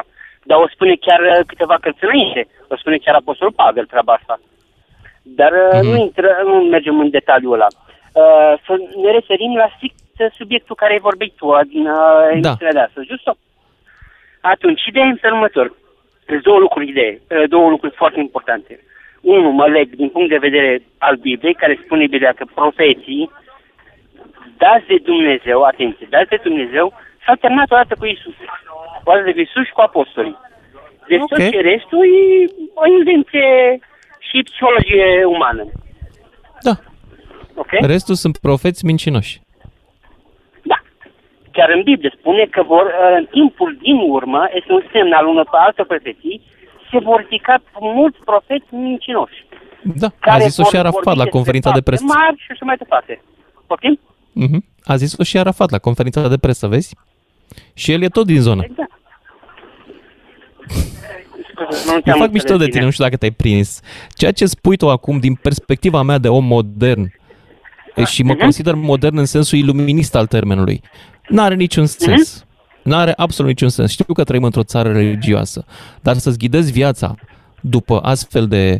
Dar 0.49 0.57
o 0.57 0.67
spune 0.75 0.95
chiar 1.05 1.19
uh, 1.19 1.39
câteva 1.51 1.75
cărți 1.81 2.03
înainte, 2.03 2.41
o 2.67 2.75
spune 2.77 2.97
chiar 2.97 3.15
Apostolul 3.15 3.59
Pavel 3.61 3.85
treaba 3.85 4.13
asta. 4.13 4.39
Dar 5.21 5.51
mm-hmm. 5.53 5.83
nu, 5.89 5.95
intră, 5.95 6.29
nu 6.45 6.55
mergem 6.75 6.99
în 6.99 7.09
detaliul 7.09 7.53
ăla. 7.53 7.67
Uh, 8.21 8.53
să 8.65 8.73
ne 9.03 9.11
referim 9.11 9.55
la 9.55 9.67
strict 9.75 9.99
subiectul 10.39 10.75
care 10.75 10.91
ai 10.93 11.07
vorbit 11.09 11.33
tu 11.35 11.47
din 11.67 11.85
uh, 11.87 12.39
da. 12.41 12.53
de 12.59 12.79
astăzi, 12.79 13.07
just 13.07 13.27
Atunci, 14.41 14.81
ideea 14.85 15.11
este 15.15 15.27
următor. 15.27 15.73
Două 16.43 16.59
lucruri, 16.59 16.89
idee, 16.89 17.21
două 17.47 17.69
lucruri 17.69 17.95
foarte 17.95 18.19
importante. 18.19 18.79
Unu, 19.21 19.49
mă 19.49 19.67
leg 19.67 19.95
din 19.95 20.09
punct 20.09 20.29
de 20.29 20.37
vedere 20.37 20.83
al 20.97 21.15
Bibliei, 21.15 21.53
care 21.53 21.79
spune 21.83 22.07
Biblia 22.07 22.33
că 22.33 22.45
profeții 22.53 23.31
dați 24.57 24.87
de 24.87 24.97
Dumnezeu, 25.03 25.61
atenție, 25.63 26.07
dați 26.09 26.29
de 26.29 26.39
Dumnezeu, 26.43 26.93
s-au 27.25 27.35
terminat 27.35 27.71
odată 27.71 27.95
cu 27.99 28.05
Isus. 28.05 28.37
Odată 29.03 29.31
cu 29.31 29.39
Isus 29.39 29.65
și 29.65 29.71
cu 29.77 29.81
apostolii. 29.81 30.37
Deci 31.07 31.21
okay. 31.21 31.37
tot 31.37 31.51
ce 31.53 31.61
restul 31.61 32.03
e 32.05 32.45
o 32.73 32.85
invenție 32.97 33.79
și 34.27 34.43
psihologie 34.47 35.25
umană. 35.25 35.63
Da. 36.67 36.73
Okay? 37.55 37.79
Restul 37.93 38.15
sunt 38.15 38.37
profeți 38.37 38.85
mincinoși. 38.85 39.41
Da. 40.61 40.77
Chiar 41.51 41.69
în 41.69 41.81
Biblie 41.83 42.11
spune 42.17 42.45
că 42.45 42.63
vor, 42.63 42.85
în 43.17 43.25
timpul 43.25 43.77
din 43.81 43.97
urmă, 44.17 44.49
este 44.53 44.71
un 44.71 44.83
semn 44.91 45.11
al 45.13 45.25
unor 45.25 45.47
altă 45.51 45.83
profeții, 45.83 46.41
se 46.91 46.99
vor 46.99 47.19
ridica 47.29 47.61
mulți 47.79 48.17
profeți 48.25 48.65
mincinoși. 48.69 49.45
Da, 49.83 50.09
a 50.19 50.39
zis-o 50.39 50.63
și 50.63 50.77
Arafat 50.77 51.15
la 51.15 51.25
conferința 51.25 51.71
de 51.71 51.81
presă. 51.81 52.03
Mari 52.03 52.37
și 52.37 52.51
așa 52.51 52.65
mai 52.65 52.75
departe. 52.75 53.21
Poftim? 53.67 53.99
Mm-hmm. 54.41 54.61
A 54.83 54.95
zis-o 54.95 55.23
și 55.23 55.37
Arafat 55.37 55.69
la 55.69 55.77
conferința 55.77 56.27
de 56.27 56.37
presă, 56.37 56.67
vezi? 56.67 56.95
Și 57.73 57.91
el 57.91 58.01
e 58.01 58.07
tot 58.07 58.25
din 58.25 58.41
zonă. 58.41 58.63
Exact. 58.63 58.91
Eu 62.05 62.17
fac 62.17 62.31
mișto 62.31 62.57
de 62.57 62.67
tine, 62.67 62.83
nu 62.83 62.89
știu 62.89 63.03
dacă 63.03 63.17
te-ai 63.17 63.31
prins. 63.31 63.79
Ceea 64.13 64.31
ce 64.31 64.45
spui 64.45 64.77
tu 64.77 64.89
acum, 64.89 65.19
din 65.19 65.35
perspectiva 65.35 66.01
mea 66.01 66.17
de 66.17 66.27
om 66.27 66.45
modern, 66.45 67.13
da. 67.95 68.05
și 68.05 68.23
mă 68.23 68.35
uh-huh. 68.35 68.39
consider 68.39 68.73
modern 68.73 69.17
în 69.17 69.25
sensul 69.25 69.57
iluminist 69.57 70.15
al 70.15 70.27
termenului, 70.27 70.81
n-are 71.27 71.55
niciun 71.55 71.83
mhm. 71.83 71.91
sens. 71.97 72.43
Uh-huh. 72.43 72.49
Nu 72.83 72.95
are 72.95 73.13
absolut 73.15 73.51
niciun 73.51 73.69
sens. 73.69 73.91
Știu 73.91 74.13
că 74.13 74.23
trăim 74.23 74.43
într-o 74.43 74.63
țară 74.63 74.91
religioasă, 74.91 75.65
dar 76.01 76.17
să-ți 76.17 76.37
ghidezi 76.37 76.71
viața 76.71 77.15
după 77.61 77.99
astfel 78.03 78.47
de 78.47 78.79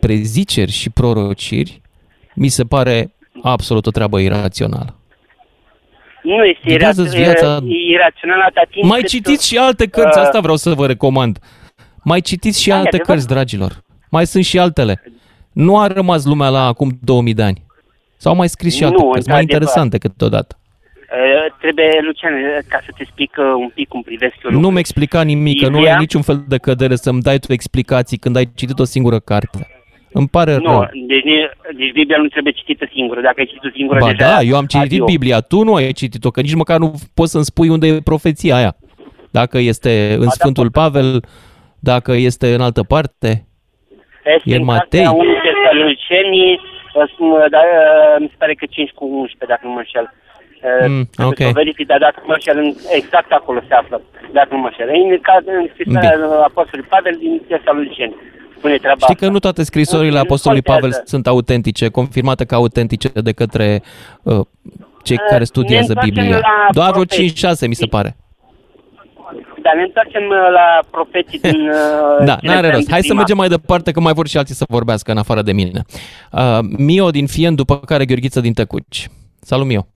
preziceri 0.00 0.70
și 0.70 0.90
prorociri, 0.90 1.80
mi 2.34 2.48
se 2.48 2.64
pare 2.64 3.12
absolut 3.42 3.86
o 3.86 3.90
treabă 3.90 4.18
irațională. 4.18 4.94
Nu 6.22 6.44
este 6.44 6.60
Ghidează-ți 6.70 7.16
ira- 7.16 7.18
viața- 7.22 7.58
irațional 7.94 8.40
atâta 8.40 8.62
timp 8.70 8.84
Mai 8.88 9.00
cât- 9.00 9.08
citiți 9.08 9.46
și 9.48 9.56
alte 9.58 9.86
cărți, 9.86 10.18
Uh, 10.18 10.24
asta 10.24 10.40
vreau 10.40 10.56
să 10.56 10.74
vă 10.74 10.86
recomand. 10.86 11.38
Mai 12.02 12.20
citiți 12.20 12.62
și 12.62 12.68
Da, 12.68 12.74
e 12.74 12.76
alte 12.76 12.88
adevărat. 12.88 13.12
cărți, 13.12 13.28
dragilor. 13.34 13.82
Mai 14.10 14.26
sunt 14.26 14.44
și 14.44 14.58
altele. 14.58 15.02
Nu 15.52 15.78
a 15.78 15.86
rămas 15.86 16.24
lumea 16.24 16.48
la 16.48 16.66
acum 16.66 16.98
2000 17.02 17.34
de 17.34 17.42
ani. 17.42 17.62
S-au 18.16 18.34
mai 18.34 18.48
scris 18.48 18.74
și 18.74 18.80
Nu, 18.82 18.86
alte 18.86 19.02
cărți, 19.02 19.28
mai 19.28 19.40
într-adevăr. 19.40 19.52
interesante 19.68 19.98
câteodată. 19.98 20.58
Uh, 21.12 21.52
trebuie, 21.60 21.90
Lucian, 22.06 22.32
uh, 22.34 22.58
ca 22.68 22.78
să 22.84 22.90
te 22.96 23.02
explic 23.02 23.32
uh, 23.38 23.44
un 23.58 23.68
pic 23.74 23.88
cum 23.88 24.02
privesc 24.02 24.34
eu 24.34 24.40
Nu 24.42 24.48
lucrurile. 24.50 24.72
mi 24.72 24.78
explica 24.78 25.22
nimic, 25.22 25.62
că 25.62 25.68
nu 25.68 25.76
Biblia- 25.78 25.92
ai 25.92 25.98
niciun 25.98 26.22
fel 26.22 26.44
de 26.48 26.58
cădere 26.58 26.94
să-mi 26.96 27.20
dai 27.22 27.38
tu 27.38 27.52
explicații 27.52 28.18
când 28.18 28.36
ai 28.36 28.48
citit 28.54 28.78
o 28.78 28.84
singură 28.84 29.18
carte. 29.18 29.58
Îmi 30.12 30.28
pare 30.28 30.56
Nu, 30.56 30.64
rău. 30.70 30.88
deci, 31.06 31.24
deci 31.76 31.92
Biblia 31.92 32.16
nu 32.18 32.26
trebuie 32.28 32.52
citită 32.52 32.88
singură. 32.92 33.20
Dacă 33.20 33.34
ai 33.38 33.46
citit 33.46 33.72
singură, 33.74 33.98
Ba 34.00 34.10
deja... 34.10 34.30
da, 34.34 34.40
eu 34.42 34.56
am 34.56 34.64
citit 34.66 34.84
adio. 34.92 35.04
Biblia, 35.04 35.40
tu 35.40 35.62
nu 35.62 35.74
ai 35.74 35.92
citit-o, 35.92 36.30
că 36.30 36.40
nici 36.40 36.54
măcar 36.54 36.78
nu 36.78 36.92
poți 37.14 37.30
să-mi 37.30 37.44
spui 37.44 37.68
unde 37.68 37.86
e 37.86 38.00
profeția 38.04 38.56
aia. 38.56 38.76
Dacă 39.30 39.58
este 39.58 40.16
în 40.18 40.28
Sfântul 40.28 40.70
Pavel, 40.70 41.24
dacă 41.80 42.12
este 42.12 42.54
în 42.54 42.60
altă 42.60 42.82
parte. 42.82 43.46
Este 44.24 44.50
E 44.52 44.56
în 44.56 44.64
Matei. 44.64 45.02
cartea 45.02 45.10
1 45.10 45.30
Tesaloniceni, 45.46 46.40
uh, 46.94 47.02
sm- 47.12 47.48
da, 47.50 47.58
uh, 47.58 48.16
mi 48.20 48.28
se 48.30 48.34
pare 48.38 48.54
că 48.54 48.66
5 48.70 48.90
cu 48.90 49.04
11, 49.04 49.46
dacă 49.46 49.60
nu 49.64 49.72
mă 49.72 49.78
înșel. 49.78 50.06
Uh, 50.62 50.86
Mm, 50.88 51.04
trebuie 51.16 51.34
ok. 51.34 51.40
să 51.42 51.54
o 51.54 51.60
verific, 51.62 51.86
dar 51.92 51.98
dacă 52.06 52.16
nu 52.20 52.26
mă 52.30 52.32
înșel, 52.38 52.56
în- 52.64 52.76
exact 53.00 53.30
acolo 53.38 53.58
se 53.68 53.74
află, 53.74 53.96
dacă 54.38 54.48
nu 54.54 54.58
mă 54.62 54.68
înșel. 54.70 54.88
În, 54.98 55.18
ca- 55.28 55.42
în 55.58 55.66
scrisoarea 55.72 56.14
Apostolului 56.50 56.90
Pavel 56.94 57.14
din 57.24 57.34
Tesaloniceni. 57.48 58.14
Spune 58.58 58.76
treaba 58.84 58.98
Știi 59.00 59.14
asta. 59.14 59.26
că 59.26 59.32
nu 59.32 59.38
toate 59.38 59.62
scrisorile 59.62 60.18
Nu 60.20 60.24
Apostolului 60.26 60.62
Pavel 60.72 60.80
contează. 60.90 61.04
sunt 61.14 61.26
autentice, 61.26 61.88
confirmate 61.88 62.44
ca 62.44 62.56
autentice 62.56 63.08
de 63.28 63.32
către 63.32 63.82
uh, 64.22 64.40
cei 65.02 65.16
Uh, 65.20 65.26
care 65.28 65.38
ne 65.38 65.44
studiază 65.54 65.88
întoarcem 65.92 66.14
Biblia. 66.14 66.38
la 66.38 66.66
Doar 66.78 66.90
vreo 66.90 67.04
profeții. 67.04 67.30
5-6, 67.30 67.66
mi 67.68 67.74
se 67.74 67.86
pare. 67.86 68.16
Dar 69.62 69.74
ne 69.76 69.82
întoarcem 69.82 70.22
uh, 70.22 70.36
la 70.58 70.66
profeții 70.90 71.38
din... 71.40 71.68
uh, 72.18 72.24
Da, 72.24 72.34
cele 72.34 72.52
n-are 72.52 72.66
trei 72.66 72.70
rost. 72.78 72.90
Hai 72.90 72.98
să 73.00 73.04
prima. 73.06 73.16
mergem 73.18 73.36
mai 73.36 73.48
departe, 73.48 73.90
că 73.92 74.00
mai 74.00 74.12
vor 74.12 74.26
și 74.28 74.38
alții 74.38 74.54
să 74.54 74.64
vorbească 74.68 75.10
în 75.10 75.18
afară 75.18 75.42
de 75.42 75.52
mine. 75.52 75.82
Uh, 76.32 76.58
Mio 76.78 77.10
din 77.10 77.26
Fien, 77.26 77.54
după 77.54 77.76
care 77.78 78.04
Gheorghiță 78.04 78.40
din 78.40 78.52
Tăcuci. 78.52 79.08
Salut, 79.40 79.66
Mio. 79.66 79.86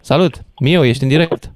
Salut, 0.00 0.44
Mio, 0.60 0.84
ești 0.84 1.02
în 1.02 1.08
direct. 1.08 1.52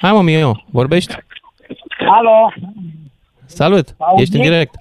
Hai 0.00 0.12
mă, 0.12 0.22
Mio, 0.22 0.62
vorbești? 0.70 1.14
Alo, 2.08 2.52
Salut, 3.44 3.94
Auzi? 3.98 4.22
ești 4.22 4.36
în 4.36 4.42
direct. 4.42 4.74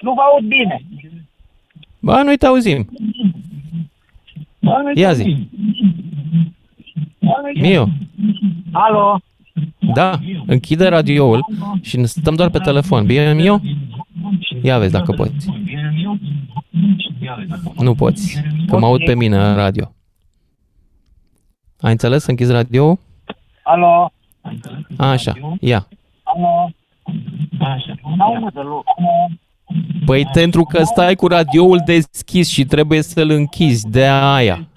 nu 0.00 0.12
vă 0.14 0.20
aud 0.20 0.44
bine. 0.46 0.84
Ba, 1.98 2.22
noi 2.22 2.36
te 2.36 2.46
auzim. 2.46 2.88
Bă, 4.60 4.80
nu-i 4.82 4.92
Ia 5.00 5.12
zi. 5.12 5.22
bine. 5.22 5.48
Bă, 7.18 7.32
nu-i 7.42 7.60
Mio, 7.60 7.88
Alo, 8.72 9.20
da, 9.94 10.18
închide 10.46 10.88
radioul 10.88 11.46
și 11.80 11.96
ne 11.96 12.04
stăm 12.06 12.34
doar 12.34 12.50
pe 12.50 12.58
telefon. 12.58 13.06
Bine, 13.06 13.32
Mio? 13.34 13.60
Ia 14.62 14.78
vezi 14.78 14.92
dacă 14.92 15.12
poți. 15.12 15.46
Nu 17.76 17.94
poți, 17.94 18.42
că 18.66 18.78
mă 18.78 18.86
aud 18.86 19.04
pe 19.04 19.14
mine 19.14 19.36
în 19.36 19.54
radio. 19.54 19.92
Ai 21.80 21.90
înțeles? 21.90 22.22
Să 22.22 22.30
închizi 22.30 22.52
radio 22.52 22.98
alo, 23.62 24.12
Așa, 24.96 25.32
ia. 25.60 25.88
alo. 26.22 26.70
Așa, 27.60 27.94
n-aud 28.16 28.52
deloc. 28.52 28.84
Păi 30.04 30.26
pentru 30.32 30.64
că 30.64 30.82
stai 30.82 31.14
cu 31.14 31.26
radioul 31.26 31.82
deschis 31.84 32.48
și 32.48 32.64
trebuie 32.64 33.02
să-l 33.02 33.30
închizi, 33.30 33.88
de 33.88 34.06
aia. 34.06 34.68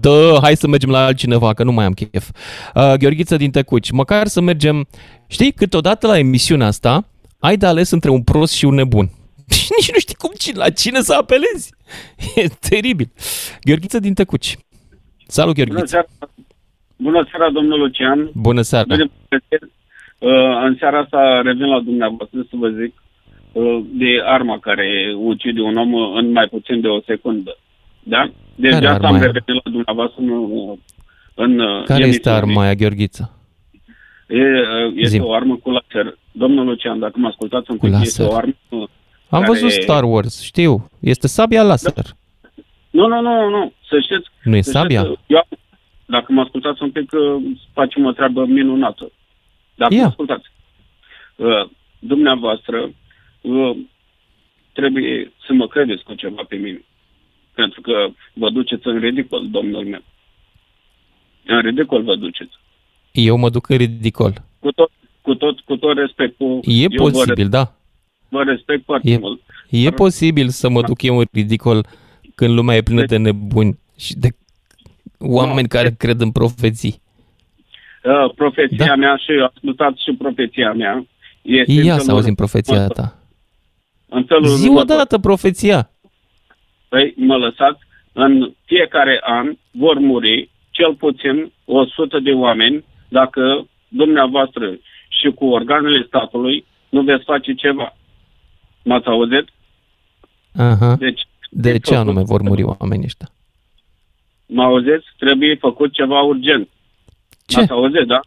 Da, 0.00 0.38
hai 0.40 0.56
să 0.56 0.66
mergem 0.68 0.90
la 0.90 1.04
altcineva, 1.04 1.52
că 1.52 1.64
nu 1.64 1.72
mai 1.72 1.84
am 1.84 1.92
chef. 1.92 2.30
Uh, 2.74 2.94
Gheorghiță 2.94 3.36
din 3.36 3.50
Tăcuci, 3.50 3.90
măcar 3.90 4.26
să 4.26 4.40
mergem... 4.40 4.86
Știi, 5.26 5.52
câteodată 5.52 6.06
la 6.06 6.18
emisiunea 6.18 6.66
asta 6.66 7.04
ai 7.38 7.56
de 7.56 7.66
ales 7.66 7.90
între 7.90 8.10
un 8.10 8.22
prost 8.22 8.54
și 8.54 8.64
un 8.64 8.74
nebun. 8.74 9.06
Și 9.58 9.66
nici 9.78 9.92
nu 9.92 9.98
știi 9.98 10.14
cum, 10.14 10.30
cine- 10.38 10.58
la 10.58 10.70
cine 10.70 11.00
să 11.00 11.14
apelezi. 11.14 11.72
E 12.36 12.46
teribil. 12.68 13.12
Gheorghiță 13.62 13.98
din 13.98 14.14
Tăcuci. 14.14 14.56
Salut, 15.26 15.54
Bună 15.54 15.66
Gheorghiță. 15.66 15.86
seara, 15.86 16.32
bună 16.96 17.26
seara 17.30 17.50
domnul 17.50 17.78
Lucian. 17.78 18.30
Bună 18.34 18.62
seara. 18.62 18.84
Bine, 18.88 19.10
uh, 20.18 20.30
în 20.66 20.76
seara 20.78 20.98
asta 20.98 21.40
revin 21.44 21.66
la 21.66 21.80
dumneavoastră 21.80 22.40
să 22.50 22.56
vă 22.56 22.68
zic 22.68 22.94
uh, 23.52 23.84
de 23.92 24.06
arma 24.24 24.58
care 24.58 25.14
ucide 25.18 25.60
un 25.60 25.76
om 25.76 25.94
în 25.94 26.32
mai 26.32 26.46
puțin 26.48 26.80
de 26.80 26.88
o 26.88 27.00
secundă. 27.06 27.58
Da? 28.02 28.30
Deci 28.54 28.70
Care 28.70 28.80
de 28.84 28.86
asta 28.90 28.96
arma 29.06 29.08
am 29.08 29.14
aia? 29.22 29.24
revenit 29.32 29.62
la 29.64 29.70
dumneavoastră 29.70 30.20
în, 30.22 30.28
în 31.34 31.58
uh, 31.58 31.84
Care 31.84 32.00
este 32.06 32.28
emisiune. 32.28 32.36
arma 32.36 32.62
aia, 32.62 32.74
Gheorghiță? 32.74 33.35
E, 34.26 34.40
uh, 34.40 34.92
este 34.94 35.06
Zim. 35.08 35.24
o 35.24 35.32
armă 35.34 35.56
cu 35.56 35.70
laser. 35.70 36.18
Domnul 36.32 36.64
Lucian, 36.66 36.98
dacă 36.98 37.18
mă 37.18 37.26
ascultați 37.26 37.70
un 37.70 37.76
Cu 37.76 37.86
pic, 37.86 37.94
este 38.00 38.22
laser. 38.22 38.34
o 38.34 38.36
armă 38.36 38.54
uh, 38.68 38.88
Am 39.28 39.40
care... 39.40 39.46
văzut 39.46 39.70
Star 39.70 40.04
Wars, 40.04 40.42
știu. 40.42 40.90
Este 41.00 41.26
sabia 41.26 41.62
laser. 41.62 42.04
Nu, 42.90 43.06
nu, 43.06 43.20
nu, 43.20 43.48
nu. 43.48 43.72
Să 43.88 44.00
știți... 44.00 44.28
Nu 44.42 44.56
e 44.56 44.60
să 44.60 44.70
sabia? 44.70 45.02
știți, 45.04 45.20
eu, 45.26 45.46
dacă 46.06 46.32
mă 46.32 46.40
ascultați 46.40 46.82
un 46.82 46.90
pic, 46.90 47.12
uh, 47.12 47.42
facem 47.72 48.04
o 48.04 48.12
treabă 48.12 48.44
minunată. 48.46 49.12
Dacă 49.74 49.94
Ia. 49.94 50.00
mă 50.00 50.06
ascultați. 50.08 50.50
Uh, 51.36 51.68
dumneavoastră 51.98 52.90
uh, 53.40 53.76
trebuie 54.72 55.32
să 55.46 55.52
mă 55.52 55.66
credeți 55.68 56.02
cu 56.02 56.14
ceva 56.14 56.42
pe 56.48 56.56
mine. 56.56 56.84
Pentru 57.54 57.80
că 57.80 58.08
vă 58.32 58.50
duceți 58.50 58.86
în 58.86 58.98
ridicol, 58.98 59.48
domnul 59.50 59.84
meu. 59.84 60.02
În 61.46 61.60
ridicol 61.60 62.02
vă 62.02 62.16
duceți. 62.16 62.54
Eu 63.20 63.36
mă 63.36 63.50
duc 63.50 63.68
în 63.68 63.76
ridicol. 63.76 64.32
Cu 64.60 64.72
tot, 64.72 64.90
cu 65.22 65.34
tot, 65.34 65.60
cu 65.60 65.76
tot 65.76 65.96
respectul. 65.96 66.58
E 66.62 66.72
eu 66.82 66.88
posibil, 66.96 67.44
vă, 67.44 67.50
da. 67.50 67.72
Vă 68.28 68.42
respect 68.42 68.84
foarte 68.84 69.10
E, 69.10 69.18
mult. 69.18 69.40
e 69.70 69.90
posibil 69.90 70.48
să 70.48 70.68
mă 70.68 70.82
duc 70.82 71.02
eu 71.02 71.18
în 71.18 71.24
ridicol 71.32 71.86
când 72.34 72.54
lumea 72.54 72.76
e 72.76 72.82
plină 72.82 73.04
de 73.04 73.16
nebuni 73.16 73.78
și 73.98 74.16
de 74.18 74.28
oameni 75.18 75.68
care 75.68 75.94
cred 75.98 76.20
în 76.20 76.30
profeții. 76.30 77.00
Uh, 78.04 78.34
profeția 78.34 78.86
da. 78.86 78.94
mea 78.96 79.16
și 79.16 79.30
ascultați 79.52 80.02
și 80.02 80.12
profeția 80.18 80.72
mea. 80.72 81.06
Este 81.42 81.72
în 81.72 81.76
Ia 81.76 81.82
felul 81.84 82.00
să 82.00 82.10
auzim 82.10 82.34
profeția 82.34 82.74
următor. 82.74 82.96
ta. 83.04 83.18
În 84.08 84.24
felul 84.24 84.46
Zi 84.46 84.66
următor. 84.68 84.94
odată 84.94 85.18
profeția. 85.18 85.90
Păi, 86.88 87.14
mă 87.16 87.36
lăsați, 87.36 87.78
în 88.12 88.52
fiecare 88.64 89.20
an 89.22 89.56
vor 89.70 89.98
muri 89.98 90.50
cel 90.70 90.94
puțin 90.94 91.52
100 91.64 92.18
de 92.18 92.30
oameni 92.30 92.84
dacă 93.08 93.66
dumneavoastră 93.88 94.78
și 95.08 95.30
cu 95.34 95.44
organele 95.46 96.04
statului 96.06 96.64
nu 96.88 97.02
veți 97.02 97.24
face 97.24 97.52
ceva. 97.54 97.96
M-ați 98.84 99.06
auzit? 99.06 99.48
Aha. 100.54 100.94
Deci, 100.98 101.20
De 101.50 101.78
ce 101.78 101.94
anume 101.94 102.22
vor 102.22 102.42
muri 102.42 102.62
oamenii 102.62 103.04
ăștia? 103.04 103.28
mă 104.48 104.62
auziți? 104.62 105.06
Trebuie 105.18 105.54
făcut 105.60 105.92
ceva 105.92 106.20
urgent. 106.20 106.68
Ce? 107.46 107.56
M-ați 107.58 107.70
auzit, 107.70 108.06
da? 108.06 108.20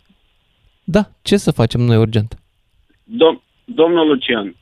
Da, 0.83 1.09
ce 1.21 1.37
să 1.37 1.51
facem 1.51 1.81
noi 1.81 1.97
urgent? 1.97 2.35
Dom- 3.03 3.43
domnul 3.65 4.07
Lucian, 4.07 4.55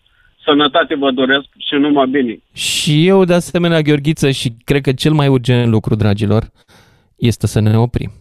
sănătate 0.46 0.96
vă 0.96 1.12
doresc 1.12 1.46
și 1.58 1.76
numai 1.76 2.08
bine. 2.08 2.40
Și 2.54 3.08
eu, 3.08 3.26
de 3.26 3.34
asemenea, 3.34 3.82
Gheorghiță, 3.82 4.32
și 4.32 4.54
cred 4.64 4.82
că 4.82 4.94
cel 4.94 5.14
mai 5.14 5.28
urgent 5.28 5.70
lucru, 5.70 5.96
dragilor, 5.96 6.52
este 7.16 7.48
să 7.48 7.60
ne 7.60 7.78
oprim. 7.78 8.12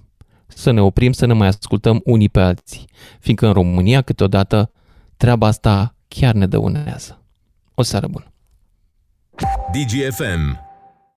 Să 0.46 0.70
ne 0.70 0.82
oprim, 0.82 1.12
să 1.12 1.26
ne 1.26 1.32
mai 1.32 1.46
ascultăm 1.46 2.00
unii 2.04 2.28
pe 2.28 2.40
alții. 2.40 2.84
Fiindcă 3.20 3.46
în 3.46 3.52
România, 3.52 4.02
câteodată, 4.02 4.70
treaba 5.16 5.46
asta 5.46 5.94
chiar 6.08 6.34
ne 6.34 6.46
dăunează. 6.46 7.22
O 7.74 7.82
seară 7.82 8.06
bună! 8.06 8.30
DGFM 9.72 10.65